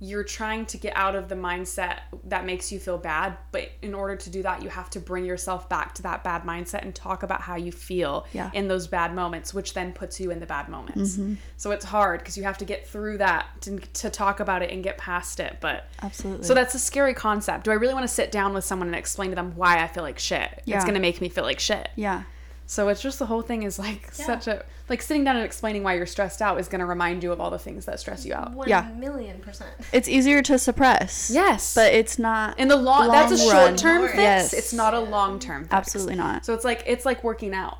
you're 0.00 0.22
trying 0.22 0.64
to 0.66 0.76
get 0.78 0.96
out 0.96 1.16
of 1.16 1.28
the 1.28 1.34
mindset 1.34 1.98
that 2.24 2.44
makes 2.46 2.70
you 2.70 2.78
feel 2.78 2.98
bad, 2.98 3.36
but 3.50 3.68
in 3.82 3.94
order 3.94 4.14
to 4.14 4.30
do 4.30 4.42
that, 4.44 4.62
you 4.62 4.68
have 4.68 4.88
to 4.90 5.00
bring 5.00 5.24
yourself 5.24 5.68
back 5.68 5.92
to 5.96 6.02
that 6.02 6.22
bad 6.22 6.42
mindset 6.44 6.82
and 6.82 6.94
talk 6.94 7.24
about 7.24 7.40
how 7.40 7.56
you 7.56 7.72
feel 7.72 8.24
Yeah. 8.32 8.50
in 8.54 8.68
those 8.68 8.86
bad 8.86 9.12
moments, 9.12 9.52
which 9.52 9.74
then 9.74 9.92
puts 9.92 10.20
you 10.20 10.30
in 10.30 10.38
the 10.38 10.46
bad 10.46 10.68
moments. 10.68 11.16
Mm-hmm. 11.16 11.34
So 11.56 11.72
it's 11.72 11.84
hard 11.84 12.20
because 12.20 12.36
you 12.36 12.44
have 12.44 12.58
to 12.58 12.64
get 12.64 12.86
through 12.86 13.18
that 13.18 13.46
to, 13.62 13.78
to 13.78 14.08
talk 14.10 14.38
about 14.38 14.62
it 14.62 14.70
and 14.70 14.84
get 14.84 14.98
past 14.98 15.40
it. 15.40 15.56
But 15.60 15.88
Absolutely. 16.00 16.44
so 16.46 16.54
that's 16.54 16.76
a 16.76 16.78
scary 16.78 17.14
concept. 17.14 17.64
Do 17.64 17.72
I 17.72 17.74
really 17.74 17.94
want 17.94 18.04
to 18.04 18.12
sit 18.14 18.30
down 18.30 18.54
with 18.54 18.64
someone 18.64 18.86
and 18.86 18.96
explain 18.96 19.30
to 19.30 19.34
them 19.36 19.56
why 19.56 19.82
I 19.82 19.88
feel 19.88 20.04
like 20.04 20.20
shit? 20.20 20.62
Yeah. 20.64 20.76
It's 20.76 20.84
going 20.84 20.94
to 20.94 21.00
make 21.00 21.20
me 21.20 21.28
feel 21.28 21.44
like 21.44 21.58
shit. 21.58 21.88
yeah. 21.96 22.22
So 22.70 22.88
it's 22.88 23.00
just 23.00 23.18
the 23.18 23.24
whole 23.24 23.40
thing 23.40 23.62
is 23.62 23.78
like 23.78 24.12
such 24.12 24.46
a 24.46 24.62
like 24.90 25.00
sitting 25.00 25.24
down 25.24 25.36
and 25.36 25.44
explaining 25.44 25.82
why 25.82 25.94
you're 25.94 26.04
stressed 26.04 26.42
out 26.42 26.60
is 26.60 26.68
going 26.68 26.80
to 26.80 26.84
remind 26.86 27.22
you 27.22 27.32
of 27.32 27.40
all 27.40 27.50
the 27.50 27.58
things 27.58 27.86
that 27.86 27.98
stress 27.98 28.26
you 28.26 28.34
out. 28.34 28.52
One 28.52 28.68
Yeah. 28.68 28.90
million 28.94 29.40
percent. 29.40 29.70
It's 29.90 30.06
easier 30.06 30.42
to 30.42 30.58
suppress. 30.58 31.30
Yes. 31.32 31.74
But 31.74 31.94
it's 31.94 32.18
not. 32.18 32.58
in 32.58 32.68
the 32.68 32.76
long, 32.76 33.08
that's 33.08 33.32
a 33.32 33.38
short 33.38 33.78
term 33.78 34.02
fix. 34.06 34.16
Yes. 34.18 34.52
It's 34.52 34.74
not 34.74 34.92
a 34.92 35.00
long 35.00 35.38
term 35.38 35.62
fix. 35.64 35.72
Absolutely 35.72 36.16
not. 36.16 36.44
So 36.44 36.52
it's 36.52 36.64
like 36.64 36.82
it's 36.86 37.06
like 37.06 37.24
working 37.24 37.54
out. 37.54 37.78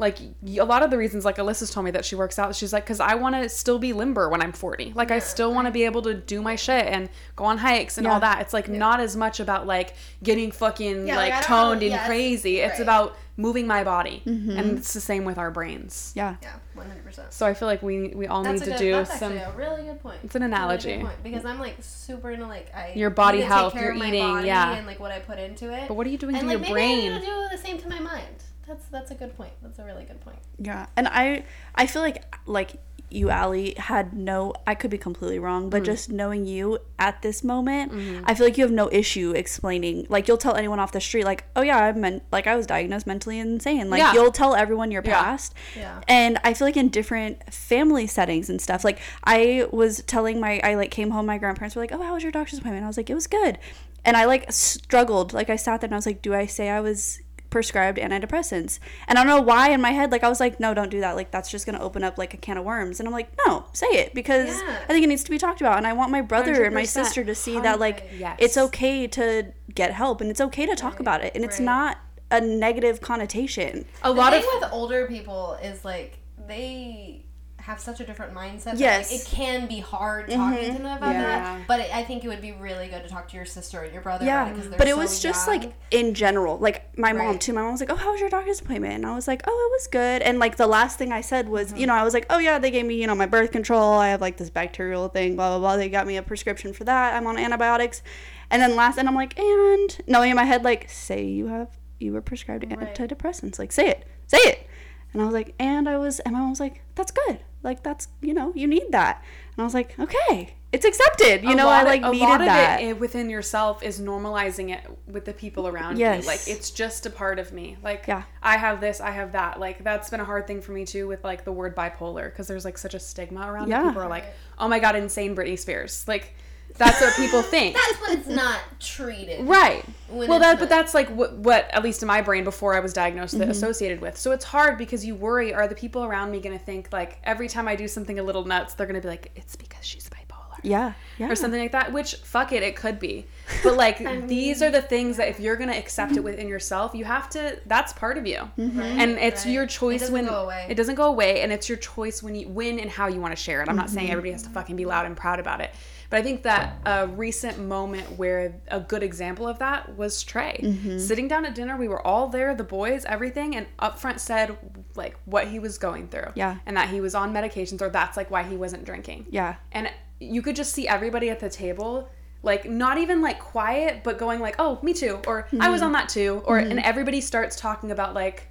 Like 0.00 0.18
a 0.20 0.62
lot 0.62 0.84
of 0.84 0.90
the 0.90 0.96
reasons, 0.98 1.24
like 1.24 1.38
Alyssa's 1.38 1.72
told 1.72 1.84
me 1.84 1.90
that 1.90 2.04
she 2.04 2.14
works 2.14 2.38
out. 2.38 2.54
She's 2.54 2.72
like, 2.72 2.84
because 2.84 3.00
I 3.00 3.16
want 3.16 3.34
to 3.34 3.48
still 3.48 3.80
be 3.80 3.92
limber 3.92 4.28
when 4.28 4.40
I'm 4.40 4.52
40. 4.52 4.92
Like 4.94 5.10
I 5.10 5.18
still 5.18 5.52
want 5.52 5.66
to 5.66 5.72
be 5.72 5.82
able 5.82 6.02
to 6.02 6.14
do 6.14 6.40
my 6.40 6.54
shit 6.54 6.86
and 6.86 7.08
go 7.34 7.44
on 7.44 7.58
hikes 7.58 7.98
and 7.98 8.04
Yeah. 8.04 8.12
all 8.12 8.20
that. 8.20 8.40
It's 8.42 8.52
like 8.52 8.68
not 8.68 9.00
as 9.00 9.16
much 9.16 9.40
about 9.40 9.66
like 9.66 9.94
getting 10.22 10.52
fucking 10.52 11.08
Yeah, 11.08 11.16
like, 11.16 11.32
like, 11.32 11.44
toned 11.44 11.82
and 11.82 11.90
yeah, 11.90 11.96
it's- 11.96 12.06
crazy. 12.06 12.58
It's 12.60 12.74
right. 12.74 12.80
about 12.82 13.16
moving 13.38 13.66
my 13.66 13.84
body, 13.84 14.20
Mm-hmm. 14.26 14.50
and 14.58 14.78
it's 14.78 14.92
the 14.92 15.00
same 15.00 15.24
with 15.24 15.38
our 15.38 15.50
brains. 15.50 16.12
yeah. 16.14 16.36
Yeah, 16.42 16.56
one 16.74 16.86
hundred 16.88 17.04
percent. 17.04 17.32
So 17.32 17.46
I 17.46 17.54
feel 17.54 17.68
like 17.68 17.82
we 17.82 18.08
we 18.08 18.26
all 18.26 18.42
That's 18.42 18.60
need 18.60 18.68
a 18.68 18.72
to 18.72 18.78
good, 18.78 18.84
do 18.84 18.92
that's 18.92 19.18
some. 19.18 19.32
actually 19.38 19.54
a 19.54 19.56
really 19.56 19.82
good 19.84 20.02
point. 20.02 20.18
It's 20.24 20.34
an 20.34 20.42
That's 20.42 20.52
a 20.52 20.56
really 20.56 20.64
analogy. 20.64 20.96
good 20.96 21.06
point, 21.06 21.22
because 21.22 21.44
I'm 21.46 21.58
like 21.60 21.76
super 21.80 22.30
into 22.32 22.46
like 22.46 22.68
I 22.74 22.92
Your 22.94 23.10
body 23.10 23.38
need 23.38 23.44
to 23.44 23.48
health, 23.54 23.72
take 23.72 23.80
care 23.80 23.88
your 23.88 23.92
of 23.94 23.98
my 24.00 24.08
eating, 24.08 24.26
body 24.34 24.46
yeah. 24.48 24.74
and 24.76 24.86
like 24.86 25.00
what 25.00 25.12
I 25.12 25.20
put 25.20 25.38
into 25.38 25.72
it. 25.72 25.88
But 25.88 25.94
what 25.94 26.06
are 26.06 26.10
you 26.10 26.18
doing 26.18 26.34
and 26.36 26.42
to 26.42 26.46
like 26.48 26.52
your 26.54 26.60
maybe 26.60 26.72
brain? 26.74 27.12
I 27.12 27.14
need 27.18 27.20
to 27.20 27.26
do 27.26 27.48
the 27.50 27.58
same 27.58 27.78
to 27.78 27.88
my 27.88 28.00
mind. 28.00 28.36
That's 28.66 28.84
that's 28.88 29.10
a 29.12 29.14
good 29.14 29.34
point. 29.36 29.52
That's 29.62 29.78
a 29.78 29.84
really 29.84 30.04
good 30.04 30.20
point. 30.20 30.38
Yeah, 30.58 30.86
and 30.96 31.08
I 31.08 31.44
I 31.74 31.86
feel 31.86 32.02
like 32.02 32.24
like 32.46 32.72
you, 33.10 33.30
Aly, 33.30 33.74
had 33.76 34.12
no. 34.12 34.52
I 34.66 34.74
could 34.74 34.90
be 34.90 34.98
completely 34.98 35.38
wrong, 35.38 35.66
Mm. 35.66 35.70
but 35.70 35.84
just 35.84 36.10
knowing 36.10 36.46
you 36.46 36.78
at 36.98 37.22
this 37.22 37.42
moment, 37.42 37.92
Mm-hmm. 37.92 38.24
I 38.26 38.34
feel 38.34 38.46
like 38.46 38.58
you 38.58 38.64
have 38.64 38.72
no 38.72 38.88
issue 38.92 39.32
explaining. 39.36 40.06
Like 40.08 40.28
you'll 40.28 40.36
tell 40.38 40.56
anyone 40.56 40.78
off 40.80 40.92
the 40.92 41.00
street, 41.00 41.24
like, 41.24 41.44
"Oh 41.56 41.62
yeah, 41.62 41.78
I 41.78 41.92
meant 41.92 42.22
like 42.32 42.46
I 42.46 42.56
was 42.56 42.66
diagnosed 42.66 43.06
mentally 43.06 43.38
insane." 43.38 43.88
Like 43.90 44.00
Yeah. 44.00 44.12
you'll 44.14 44.32
tell 44.32 44.54
everyone 44.54 44.90
your 44.90 45.02
Yeah. 45.04 45.14
past. 45.22 45.54
Yeah. 45.76 46.00
And 46.08 46.38
I 46.44 46.54
feel 46.54 46.66
like 46.66 46.76
in 46.76 46.88
different 46.88 47.52
family 47.52 48.06
settings 48.06 48.50
and 48.50 48.60
stuff, 48.60 48.84
like 48.84 48.98
I 49.24 49.66
was 49.70 50.02
telling 50.06 50.38
my, 50.40 50.60
I 50.62 50.74
like 50.74 50.90
came 50.90 51.10
home, 51.10 51.26
my 51.26 51.38
grandparents 51.38 51.76
were 51.76 51.82
like, 51.82 51.92
"Oh, 51.92 52.02
how 52.02 52.14
was 52.14 52.22
your 52.22 52.32
doctor's 52.32 52.58
appointment?" 52.58 52.84
I 52.84 52.88
was 52.88 52.96
like, 52.96 53.10
"It 53.10 53.14
was 53.14 53.26
good," 53.26 53.58
and 54.04 54.16
I 54.16 54.24
like 54.26 54.50
struggled. 54.52 55.32
Like 55.32 55.50
I 55.50 55.56
sat 55.56 55.80
there 55.80 55.86
and 55.88 55.94
I 55.94 55.98
was 55.98 56.06
like, 56.06 56.22
"Do 56.22 56.34
I 56.34 56.46
say 56.46 56.68
I 56.68 56.80
was?" 56.80 57.20
Prescribed 57.50 57.98
antidepressants. 57.98 58.78
And 59.06 59.18
i 59.18 59.24
don't 59.24 59.34
know 59.34 59.40
why 59.42 59.70
in 59.70 59.80
my 59.80 59.90
head 59.92 60.12
like 60.12 60.22
i 60.24 60.28
was 60.28 60.40
like 60.40 60.60
no 60.60 60.74
don't 60.74 60.90
do 60.90 61.00
that. 61.00 61.16
Like 61.16 61.30
that's 61.30 61.50
just 61.50 61.64
gonna 61.66 61.80
open 61.80 62.04
up 62.04 62.18
like 62.18 62.34
a 62.34 62.36
can 62.36 62.58
of 62.58 62.64
worms. 62.64 63.00
And 63.00 63.06
i'm 63.08 63.12
like 63.12 63.30
no 63.46 63.64
say 63.72 63.86
it 63.88 64.14
because 64.14 64.48
Yeah. 64.48 64.78
i 64.84 64.92
think 64.92 65.04
it 65.04 65.08
needs 65.08 65.24
to 65.24 65.30
be 65.30 65.38
talked 65.38 65.60
about. 65.60 65.76
And 65.78 65.86
i 65.86 65.92
want 65.92 66.10
my 66.10 66.20
brother 66.20 66.64
and 66.64 66.74
my 66.74 66.84
sister 66.84 67.24
to 67.24 67.34
see 67.34 67.58
that 67.60 67.78
like 67.78 68.00
Hundred. 68.00 68.20
Yes. 68.20 68.36
it's 68.40 68.56
okay 68.56 69.06
to 69.08 69.52
get 69.74 69.92
help 69.92 70.20
and 70.20 70.30
it's 70.30 70.40
okay 70.40 70.66
to 70.66 70.74
talk 70.74 71.00
about 71.00 71.24
it. 71.24 71.32
And 71.34 71.44
it's 71.44 71.60
not 71.60 71.98
a 72.30 72.40
negative 72.40 73.00
connotation. 73.00 73.86
A 74.02 74.08
The 74.08 74.14
lot 74.14 74.32
thing 74.32 74.44
of 74.56 74.62
with 74.62 74.72
older 74.72 75.06
people 75.06 75.58
is 75.62 75.84
like 75.84 76.18
they 76.46 77.24
have 77.68 77.78
such 77.78 78.00
a 78.00 78.04
different 78.06 78.34
mindset. 78.34 78.78
Yes. 78.78 79.12
like, 79.12 79.20
it 79.20 79.26
can 79.26 79.66
be 79.68 79.78
hard 79.78 80.30
talking 80.30 80.72
to 80.72 80.72
them 80.72 80.86
about 80.86 81.12
Yeah. 81.12 81.22
that. 81.58 81.66
But 81.68 81.80
it, 81.80 81.94
I 81.94 82.02
think 82.02 82.24
it 82.24 82.28
would 82.28 82.40
be 82.40 82.52
really 82.52 82.88
good 82.88 83.02
to 83.02 83.08
talk 83.10 83.28
to 83.28 83.36
your 83.36 83.44
sister 83.44 83.80
and 83.82 83.92
your 83.92 84.00
brother. 84.00 84.24
Yeah, 84.24 84.42
about 84.44 84.52
it 84.52 84.56
'cause 84.60 84.68
they're 84.70 84.78
but 84.78 84.88
it 84.88 84.92
so 84.94 84.96
was 84.98 85.20
just 85.22 85.46
young. 85.46 85.60
like 85.60 85.72
in 85.90 86.14
general. 86.14 86.56
Like 86.58 86.96
my 86.98 87.12
mom 87.12 87.38
too. 87.38 87.52
My 87.52 87.60
mom 87.62 87.72
was 87.72 87.80
like, 87.80 87.90
"Oh, 87.92 87.96
how 87.96 88.10
was 88.12 88.20
your 88.20 88.30
doctor's 88.30 88.60
appointment?" 88.60 88.94
And 88.94 89.06
I 89.06 89.14
was 89.14 89.28
like, 89.28 89.42
"Oh, 89.46 89.50
it 89.70 89.70
was 89.76 89.86
good." 89.86 90.22
And 90.22 90.38
like 90.38 90.56
the 90.56 90.66
last 90.66 90.98
thing 90.98 91.12
I 91.12 91.20
said 91.20 91.48
was, 91.48 91.68
Mm-hmm. 91.68 91.76
you 91.76 91.86
know, 91.86 91.94
I 91.94 92.02
was 92.04 92.14
like, 92.14 92.24
"Oh 92.30 92.38
yeah, 92.38 92.58
they 92.58 92.70
gave 92.70 92.86
me, 92.86 92.94
you 92.94 93.06
know, 93.06 93.14
my 93.14 93.26
birth 93.26 93.52
control. 93.52 93.92
I 93.98 94.08
have 94.08 94.20
like 94.20 94.38
this 94.38 94.50
bacterial 94.50 95.08
thing. 95.08 95.36
Blah 95.36 95.50
blah 95.50 95.58
blah. 95.58 95.76
They 95.76 95.88
got 95.90 96.06
me 96.06 96.16
a 96.16 96.22
prescription 96.22 96.72
for 96.72 96.84
that. 96.84 97.14
I'm 97.14 97.26
on 97.26 97.36
antibiotics." 97.38 98.02
And 98.50 98.62
then 98.62 98.76
last, 98.76 98.96
and 98.98 99.06
I'm 99.06 99.14
like, 99.14 99.38
and 99.38 100.00
knowing 100.06 100.30
in 100.30 100.36
my 100.36 100.44
head, 100.44 100.64
like, 100.64 100.88
say 100.88 101.22
you 101.24 101.48
have 101.48 101.68
you 102.00 102.12
were 102.14 102.22
prescribed 102.22 102.64
Right. 102.64 102.94
antidepressants. 102.94 103.58
Like, 103.58 103.72
say 103.72 103.88
it, 103.90 104.06
say 104.26 104.38
it. 104.38 104.66
And 105.12 105.20
I 105.22 105.24
was 105.24 105.34
like, 105.34 105.54
and 105.58 105.88
I 105.88 105.96
was, 105.98 106.20
and 106.20 106.32
my 106.34 106.40
mom 106.40 106.50
was 106.50 106.60
like, 106.60 106.82
that's 106.94 107.10
good. 107.10 107.40
Like 107.62 107.82
that's, 107.82 108.08
you 108.20 108.34
know, 108.34 108.52
you 108.54 108.66
need 108.66 108.92
that. 108.92 109.22
And 109.56 109.62
I 109.62 109.64
was 109.64 109.74
like, 109.74 109.98
okay, 109.98 110.54
it's 110.70 110.84
accepted. 110.84 111.42
You 111.42 111.52
a 111.52 111.54
know, 111.56 111.68
I 111.68 111.80
of- 111.80 111.86
like 111.88 112.02
a 112.02 112.10
needed 112.10 112.24
lot 112.24 112.40
of 112.40 112.46
that. 112.46 112.80
it 112.80 113.00
within 113.00 113.28
yourself 113.30 113.82
is 113.82 114.00
normalizing 114.00 114.72
it 114.72 114.82
with 115.06 115.24
the 115.24 115.32
people 115.32 115.66
around 115.66 115.98
Yes. 115.98 116.22
you. 116.24 116.28
Like 116.28 116.46
it's 116.46 116.70
just 116.70 117.06
a 117.06 117.10
part 117.10 117.38
of 117.38 117.52
me. 117.52 117.76
Like 117.82 118.06
Yeah. 118.06 118.22
I 118.42 118.56
have 118.58 118.80
this, 118.80 119.00
I 119.00 119.10
have 119.10 119.32
that. 119.32 119.58
Like 119.58 119.82
that's 119.82 120.08
been 120.10 120.20
a 120.20 120.24
hard 120.24 120.46
thing 120.46 120.60
for 120.60 120.72
me 120.72 120.84
too 120.84 121.08
with 121.08 121.24
like 121.24 121.44
the 121.44 121.52
word 121.52 121.74
bipolar 121.74 122.26
because 122.26 122.46
there's 122.46 122.64
like 122.64 122.78
such 122.78 122.94
a 122.94 123.00
stigma 123.00 123.50
around 123.50 123.68
Yeah. 123.70 123.82
it. 123.82 123.88
People 123.88 124.02
are 124.02 124.08
like, 124.08 124.26
"Oh 124.58 124.68
my 124.68 124.78
god, 124.78 124.94
insane 124.94 125.34
Britney 125.34 125.58
Spears." 125.58 126.04
Like 126.06 126.34
that's 126.78 127.00
what 127.00 127.14
people 127.16 127.42
think. 127.54 127.76
that's 127.76 128.00
when 128.00 128.18
it's 128.18 128.28
not 128.28 128.60
treated. 128.80 129.46
Right. 129.46 129.84
Well, 130.08 130.38
that 130.38 130.52
not- 130.52 130.58
but 130.58 130.68
that's 130.68 130.94
like 130.94 131.08
what, 131.10 131.34
what 131.34 131.68
at 131.72 131.82
least 131.82 132.02
in 132.02 132.06
my 132.06 132.22
brain 132.22 132.44
before 132.44 132.74
I 132.74 132.80
was 132.80 132.92
diagnosed 132.92 133.36
Mm-hmm. 133.36 133.50
associated 133.50 134.00
with. 134.00 134.16
So 134.16 134.32
it's 134.32 134.44
hard 134.44 134.78
because 134.78 135.04
you 135.04 135.14
worry: 135.14 135.52
are 135.52 135.68
the 135.68 135.74
people 135.74 136.04
around 136.04 136.30
me 136.30 136.40
going 136.40 136.58
to 136.58 136.64
think 136.64 136.88
like 136.92 137.18
every 137.24 137.48
time 137.48 137.68
I 137.68 137.76
do 137.76 137.86
something 137.88 138.18
a 138.18 138.22
little 138.22 138.44
nuts, 138.44 138.74
they're 138.74 138.86
going 138.86 139.00
to 139.00 139.06
be 139.06 139.08
like, 139.08 139.30
"It's 139.36 139.56
because 139.56 139.84
she's 139.84 140.08
bipolar." 140.08 140.24
yeah, 140.64 140.94
yeah. 141.18 141.30
or 141.30 141.36
something 141.36 141.60
like 141.60 141.70
that 141.70 141.92
which 141.92 142.16
fuck 142.16 142.50
it 142.50 142.64
it 142.64 142.74
could 142.74 142.98
be 142.98 143.24
but 143.62 143.76
like 143.76 143.98
these 144.26 144.60
are 144.60 144.70
the 144.72 144.82
things 144.82 145.16
that 145.16 145.28
if 145.28 145.38
you're 145.38 145.54
gonna 145.54 145.70
accept 145.70 146.16
it 146.16 146.24
within 146.24 146.48
yourself 146.48 146.96
you 146.96 147.04
have 147.04 147.30
to 147.30 147.56
that's 147.66 147.92
part 147.92 148.18
of 148.18 148.26
you 148.26 148.50
and 148.56 149.10
it's 149.20 149.44
right. 149.44 149.52
your 149.54 149.62
It 149.62 149.70
choice 149.70 150.00
doesn't 150.00 150.12
when 150.12 150.26
go 150.26 150.42
away. 150.42 150.66
it 150.68 150.74
doesn't 150.74 150.96
go 150.96 151.04
away 151.04 151.42
and 151.42 151.52
it's 151.52 151.68
your 151.68 151.78
choice 151.78 152.24
when 152.24 152.34
you 152.34 152.48
when 152.48 152.80
and 152.80 152.90
how 152.90 153.06
you 153.06 153.20
want 153.20 153.36
to 153.36 153.40
share 153.40 153.62
it 153.62 153.68
i'm 153.68 153.76
not 153.76 153.86
Mm-hmm. 153.86 153.94
saying 153.94 154.10
everybody 154.10 154.32
has 154.32 154.42
to 154.42 154.50
fucking 154.50 154.74
be 154.74 154.84
loud 154.84 155.06
and 155.06 155.16
proud 155.16 155.38
about 155.38 155.60
it 155.60 155.70
but 156.10 156.18
i 156.18 156.22
think 156.22 156.42
that 156.42 156.76
a 156.86 157.06
recent 157.06 157.58
moment 157.58 158.18
where 158.18 158.54
a 158.68 158.80
good 158.80 159.02
example 159.02 159.46
of 159.46 159.58
that 159.58 159.96
was 159.96 160.22
trey 160.22 160.58
Mm-hmm. 160.62 160.98
sitting 160.98 161.28
down 161.28 161.44
at 161.44 161.54
dinner 161.54 161.76
we 161.76 161.88
were 161.88 162.04
all 162.06 162.28
there 162.28 162.54
the 162.54 162.64
boys 162.64 163.04
everything 163.04 163.54
and 163.56 163.66
upfront 163.78 164.18
said 164.20 164.56
like 164.96 165.16
what 165.24 165.48
he 165.48 165.58
was 165.58 165.78
going 165.78 166.08
through 166.08 166.32
Yeah. 166.34 166.56
and 166.66 166.76
that 166.76 166.88
he 166.88 167.00
was 167.00 167.14
on 167.14 167.32
medications 167.32 167.80
or 167.82 167.88
that's 167.90 168.16
like 168.16 168.30
why 168.30 168.42
he 168.42 168.56
wasn't 168.56 168.84
drinking 168.84 169.26
Yeah. 169.30 169.56
and 169.72 169.90
you 170.20 170.42
could 170.42 170.56
just 170.56 170.72
see 170.72 170.88
everybody 170.88 171.30
at 171.30 171.40
the 171.40 171.48
table 171.50 172.08
like 172.42 172.68
not 172.68 172.98
even 172.98 173.20
like 173.20 173.38
quiet 173.40 174.02
but 174.04 174.16
going 174.18 174.40
like 174.40 174.56
oh 174.58 174.78
me 174.82 174.94
too 174.94 175.20
or 175.26 175.46
i 175.52 175.56
Mm-hmm. 175.56 175.72
was 175.72 175.82
on 175.82 175.92
that 175.92 176.08
too 176.08 176.42
or 176.46 176.58
and 176.58 176.78
everybody 176.80 177.20
starts 177.20 177.56
talking 177.56 177.90
about 177.90 178.14
like 178.14 178.48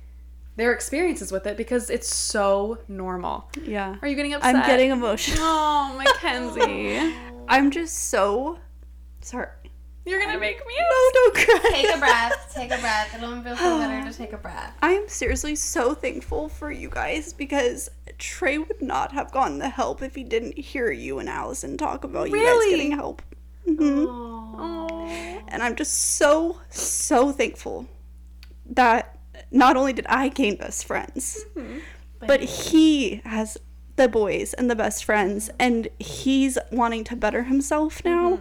their 0.57 0.73
experiences 0.73 1.31
with 1.31 1.45
it 1.45 1.55
because 1.55 1.91
it's 1.91 2.11
so 2.15 2.79
normal. 2.87 3.47
Yeah. 3.63 3.97
Are 4.01 4.07
you 4.07 4.15
getting 4.15 4.33
upset? 4.33 4.55
I'm 4.55 4.65
getting 4.65 4.89
emotional. 4.89 5.37
Oh, 5.39 6.01
Mackenzye. 6.03 7.13
I'm 7.47 7.71
just 7.71 7.95
so 8.09 8.59
sorry. 9.21 9.49
You're 10.05 10.23
gonna 10.23 10.39
make 10.39 10.57
me 10.65 10.73
No, 10.79 11.09
don't 11.13 11.35
cry. 11.35 11.69
Take 11.71 11.95
a 11.95 11.99
breath. 11.99 12.51
Take 12.55 12.71
a 12.71 12.77
breath. 12.77 13.13
It'll 13.13 13.41
feel 13.41 13.57
so 13.57 13.77
better 13.79 14.09
to 14.09 14.17
take 14.17 14.31
a 14.33 14.37
breath. 14.37 14.73
I 14.81 14.91
am 14.93 15.07
seriously 15.09 15.55
so 15.55 15.93
thankful 15.93 16.47
for 16.47 16.71
you 16.71 16.89
guys 16.89 17.33
because 17.33 17.89
Trey 18.17 18.57
would 18.57 18.81
not 18.81 19.11
have 19.11 19.31
gotten 19.31 19.59
the 19.59 19.67
help 19.69 20.01
if 20.01 20.15
he 20.15 20.23
didn't 20.23 20.57
hear 20.57 20.91
you 20.91 21.19
and 21.19 21.27
Allison 21.27 21.77
talk 21.77 22.03
about 22.05 22.29
you 22.29 22.35
guys 22.35 22.41
Really? 22.43 22.69
getting 22.71 22.91
help. 22.93 23.21
hmm 23.65 24.05
Oh. 24.09 25.43
And 25.49 25.61
I'm 25.61 25.75
just 25.75 25.93
so, 26.15 26.59
so 26.69 27.31
thankful 27.31 27.85
that 28.65 29.17
not 29.51 29.75
only 29.77 29.93
did 29.93 30.05
I 30.07 30.29
gain 30.29 30.55
best 30.55 30.85
friends, 30.85 31.45
but 32.19 32.41
he 32.41 33.21
has 33.25 33.57
the 33.97 34.07
boys 34.07 34.53
and 34.53 34.69
the 34.71 34.75
best 34.75 35.03
friends, 35.03 35.49
and 35.59 35.89
he's 35.99 36.57
wanting 36.71 37.03
to 37.05 37.15
better 37.15 37.43
himself 37.43 38.03
now. 38.05 38.39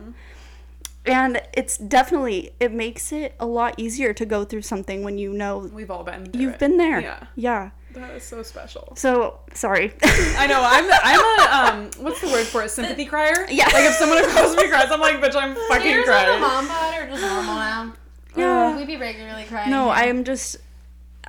And 1.05 1.41
it's 1.55 1.79
definitely, 1.79 2.51
it 2.59 2.73
makes 2.73 3.13
it 3.13 3.35
a 3.39 3.47
lot 3.47 3.75
easier 3.79 4.13
to 4.13 4.25
go 4.27 4.45
through 4.45 4.63
something 4.63 5.05
when 5.05 5.19
you 5.19 5.33
know 5.33 5.59
We've 5.73 5.91
all 5.91 6.03
been. 6.03 6.27
through 6.33 6.41
you've 6.41 6.55
it. 6.55 6.59
been 6.59 6.79
there. 6.79 7.01
Yeah. 7.01 7.27
Yeah. 7.37 7.71
That 7.93 8.11
is 8.15 8.25
so 8.25 8.43
special. 8.43 8.93
So, 8.97 9.39
sorry. 9.55 9.95
I 10.03 10.47
know. 10.49 10.61
I'm. 10.63 10.85
I'm 11.03 11.21
a. 11.21 11.87
Um. 11.87 11.91
What's 12.05 12.21
the 12.21 12.27
word 12.27 12.45
for 12.45 12.63
it? 12.65 12.71
Sympathy 12.71 13.07
crier. 13.07 13.47
Yeah. 13.51 13.65
Like 13.67 13.85
if 13.85 13.95
someone 13.95 14.19
across 14.19 14.55
me 14.57 14.69
cries, 14.69 14.91
I'm 14.91 15.01
like, 15.01 15.15
bitch, 15.17 15.35
I'm 15.35 15.55
fucking 15.69 15.91
Yours 15.91 16.07
like 16.09 16.23
a 16.27 16.39
crying. 16.39 16.41
mom 16.43 16.69
bod 16.69 16.99
or 16.99 17.07
just 17.09 17.23
normal 17.23 17.55
now? 17.55 17.93
Yeah. 18.37 18.77
We 18.77 18.85
be 18.85 18.97
regularly 18.99 19.45
crying. 19.45 19.71
No. 19.71 19.89
I 19.89 20.03
am 20.07 20.25
just. 20.25 20.57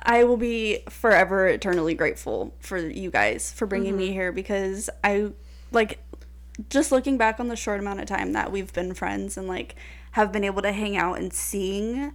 I 0.08 0.24
will 0.24 0.38
be 0.38 0.78
forever 0.88 1.46
eternally 1.46 1.92
grateful 1.92 2.54
for 2.60 2.78
you 2.78 3.10
guys 3.10 3.52
for 3.52 3.66
bringing 3.66 3.94
me 3.94 4.06
mm-hmm. 4.06 4.14
here 4.14 4.32
because 4.32 4.88
I 5.04 5.32
like 5.70 6.02
just 6.70 6.90
looking 6.90 7.18
back 7.18 7.38
on 7.38 7.48
the 7.48 7.56
short 7.56 7.78
amount 7.78 8.00
of 8.00 8.06
time 8.06 8.32
that 8.32 8.50
we've 8.50 8.72
been 8.72 8.94
friends 8.94 9.36
and 9.36 9.46
like 9.46 9.76
have 10.12 10.32
been 10.32 10.44
able 10.44 10.62
to 10.62 10.72
hang 10.72 10.96
out 10.96 11.18
and 11.18 11.30
seeing 11.30 12.12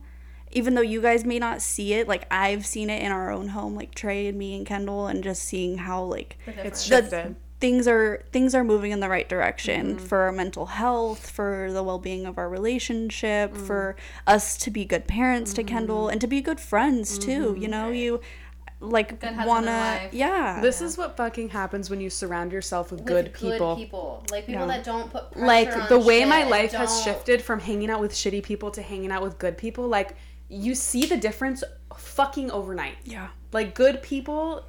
even 0.52 0.74
though 0.74 0.82
you 0.82 1.04
guys 1.04 1.24
may 1.24 1.38
not 1.38 1.62
see 1.62 1.94
it 1.94 2.08
like 2.08 2.26
I've 2.32 2.66
seen 2.66 2.90
it 2.90 3.04
in 3.04 3.12
our 3.12 3.32
own 3.32 3.50
home 3.50 3.76
like 3.76 3.94
Trey 3.94 4.26
and 4.26 4.40
me 4.40 4.58
and 4.58 4.66
Kendall 4.66 5.06
and 5.06 5.24
just 5.24 5.44
seeing 5.44 5.78
how 5.78 6.04
like 6.04 6.40
The 6.46 6.66
It's 6.66 6.88
difference. 6.88 7.12
the 7.12 7.18
shifted. 7.18 7.36
Things 7.64 7.88
are 7.88 8.22
things 8.36 8.54
are 8.54 8.64
moving 8.74 8.92
in 8.92 9.00
the 9.00 9.08
right 9.16 9.30
direction 9.30 9.82
Mm-hmm. 9.96 10.06
for 10.10 10.18
our 10.26 10.32
mental 10.44 10.66
health 10.66 11.30
for 11.38 11.70
the 11.72 11.82
well-being 11.90 12.26
of 12.26 12.38
our 12.38 12.50
relationship 12.60 13.48
Mm. 13.54 13.66
for 13.68 13.96
us 14.28 14.58
to 14.64 14.70
be 14.78 14.84
good 14.94 15.06
parents 15.08 15.54
to 15.58 15.64
kendall 15.64 16.10
and 16.12 16.20
to 16.20 16.28
be 16.36 16.40
good 16.50 16.60
friends 16.60 17.18
too 17.28 17.56
you 17.64 17.70
know 17.76 17.88
you 17.90 18.20
like 18.82 19.10
wanna 19.46 19.72
and 19.72 20.04
wife. 20.04 20.14
yeah 20.14 20.60
This 20.68 20.82
is 20.88 20.98
what 20.98 21.16
fucking 21.16 21.50
happens 21.62 21.90
when 21.90 22.02
you 22.02 22.10
surround 22.10 22.52
yourself 22.52 22.92
with, 22.92 23.00
With 23.02 23.08
good 23.14 23.34
people. 23.34 23.76
people. 23.78 24.08
Like 24.30 24.46
people 24.46 24.68
Yeah. 24.68 24.74
that 24.74 24.84
don't 24.84 25.10
put 25.16 25.32
pressure 25.32 25.46
like 25.54 25.72
on 25.84 25.88
the 25.94 26.00
way 26.10 26.20
shit 26.20 26.28
my 26.38 26.44
life 26.58 26.74
has 26.74 26.90
don't- 26.92 27.04
shifted 27.06 27.42
from 27.42 27.60
hanging 27.70 27.90
out 27.94 28.02
with 28.02 28.12
shitty 28.12 28.44
people 28.44 28.70
to 28.72 28.82
hanging 28.82 29.12
out 29.16 29.22
with 29.28 29.36
good 29.46 29.56
people 29.58 29.88
like 29.88 30.10
you 30.50 30.76
see 30.76 31.06
the 31.14 31.18
difference 31.28 31.64
fucking 31.96 32.52
overnight 32.60 32.98
yeah 33.06 33.30
like 33.54 33.74
good 33.74 34.02
people 34.12 34.66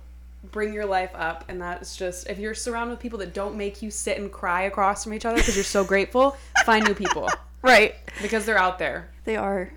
bring 0.51 0.73
your 0.73 0.87
life 0.87 1.11
up 1.15 1.45
and 1.49 1.61
that's 1.61 1.97
just 1.97 2.29
if 2.29 2.39
you're 2.39 2.55
surrounded 2.55 2.93
with 2.93 3.01
people 3.01 3.19
that 3.19 3.33
don't 3.33 3.57
make 3.57 3.83
you 3.83 3.91
sit 3.91 4.19
and 4.19 4.31
cry 4.31 4.63
across 4.63 5.05
from 5.05 5.15
each 5.15 5.25
other 5.25 5.37
because 5.37 5.57
you're 5.57 5.65
so 5.65 5.85
grateful 5.95 6.37
find 6.65 6.85
new 6.85 6.95
people. 6.95 7.29
Right. 7.63 7.95
Because 8.21 8.45
they're 8.45 8.59
out 8.59 8.79
there. 8.79 9.11
They 9.25 9.37
are. 9.37 9.73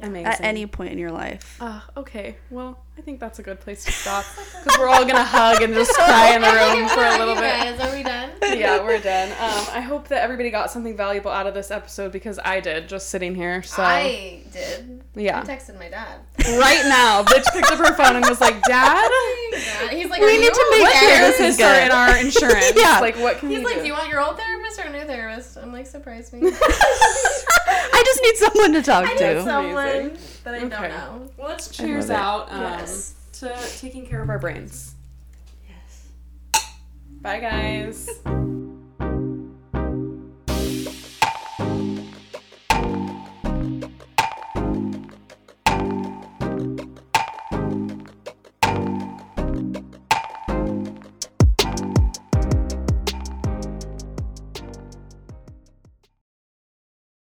Amazing. 0.00 0.26
At 0.26 0.40
any 0.40 0.66
point 0.66 0.92
in 0.92 0.98
your 0.98 1.10
life. 1.10 1.58
Uh, 1.60 1.80
okay. 1.96 2.36
Well 2.50 2.78
i 3.00 3.02
think 3.02 3.18
that's 3.18 3.38
a 3.38 3.42
good 3.42 3.58
place 3.58 3.82
to 3.86 3.90
stop 3.92 4.26
because 4.36 4.78
we're 4.78 4.86
all 4.86 5.06
gonna 5.06 5.24
hug 5.24 5.62
and 5.62 5.72
just 5.72 5.90
cry 5.94 6.34
in 6.34 6.42
the 6.42 6.48
room 6.48 6.86
for 6.94 7.00
a 7.00 7.16
little 7.18 7.34
bit 7.34 7.40
guys, 7.40 7.80
are 7.80 7.96
we 7.96 8.02
done? 8.02 8.30
yeah, 8.58 8.82
we're 8.82 8.98
done. 9.00 9.30
Um, 9.32 9.66
I 9.72 9.80
hope 9.80 10.08
that 10.08 10.22
everybody 10.22 10.50
got 10.50 10.70
something 10.70 10.96
valuable 10.96 11.30
out 11.30 11.46
of 11.46 11.54
this 11.54 11.70
episode 11.70 12.12
because 12.12 12.38
I 12.44 12.60
did 12.60 12.88
just 12.88 13.08
sitting 13.08 13.34
here. 13.34 13.62
So 13.62 13.82
I 13.82 14.42
did. 14.52 15.02
Yeah. 15.14 15.40
I 15.40 15.44
texted 15.44 15.78
my 15.78 15.88
dad. 15.88 16.20
right 16.58 16.82
now, 16.86 17.22
bitch 17.22 17.44
picked 17.52 17.70
up 17.70 17.78
her 17.78 17.94
phone 17.94 18.16
and 18.16 18.26
was 18.28 18.40
like, 18.40 18.60
"Dad, 18.62 19.10
He's 19.90 20.10
like, 20.10 20.20
We 20.20 20.38
need 20.38 20.52
to 20.52 20.66
make 20.70 20.88
sure 20.88 21.18
this 21.18 21.40
is 21.40 21.56
good." 21.56 21.84
in 21.84 21.90
our 21.90 22.16
insurance? 22.16 22.72
Yeah. 22.76 23.00
like 23.00 23.16
what 23.16 23.38
can 23.38 23.50
He's 23.50 23.62
like, 23.64 23.76
do?" 23.76 23.80
do 23.82 23.86
you 23.86 23.92
want 23.92 24.08
your 24.08 24.20
old 24.20 24.36
therapist 24.36 24.78
or 24.80 24.84
a 24.84 24.90
new 24.92 25.04
therapist? 25.04 25.56
I'm 25.56 25.72
like, 25.72 25.86
surprise 25.86 26.32
me. 26.32 26.40
i 26.52 28.02
just 28.04 28.22
need 28.22 28.36
someone 28.36 28.72
to 28.72 28.82
talk 28.82 29.06
I 29.06 29.16
to 29.16 29.42
someone 29.42 29.88
Amazing. 29.88 30.18
That 30.44 30.54
I 30.54 30.58
Okay. 30.58 30.68
don't 30.68 30.88
know. 30.90 31.28
Well, 31.36 31.48
let's 31.48 31.68
cheers 31.68 32.10
out 32.10 32.50
um, 32.50 32.60
Yes. 32.62 33.14
to 33.34 33.54
taking 33.78 34.06
care 34.06 34.22
of 34.22 34.28
our 34.30 34.38
brains. 34.38 34.94
yes 35.68 36.64
Bye, 37.22 37.40
guys. 37.40 38.08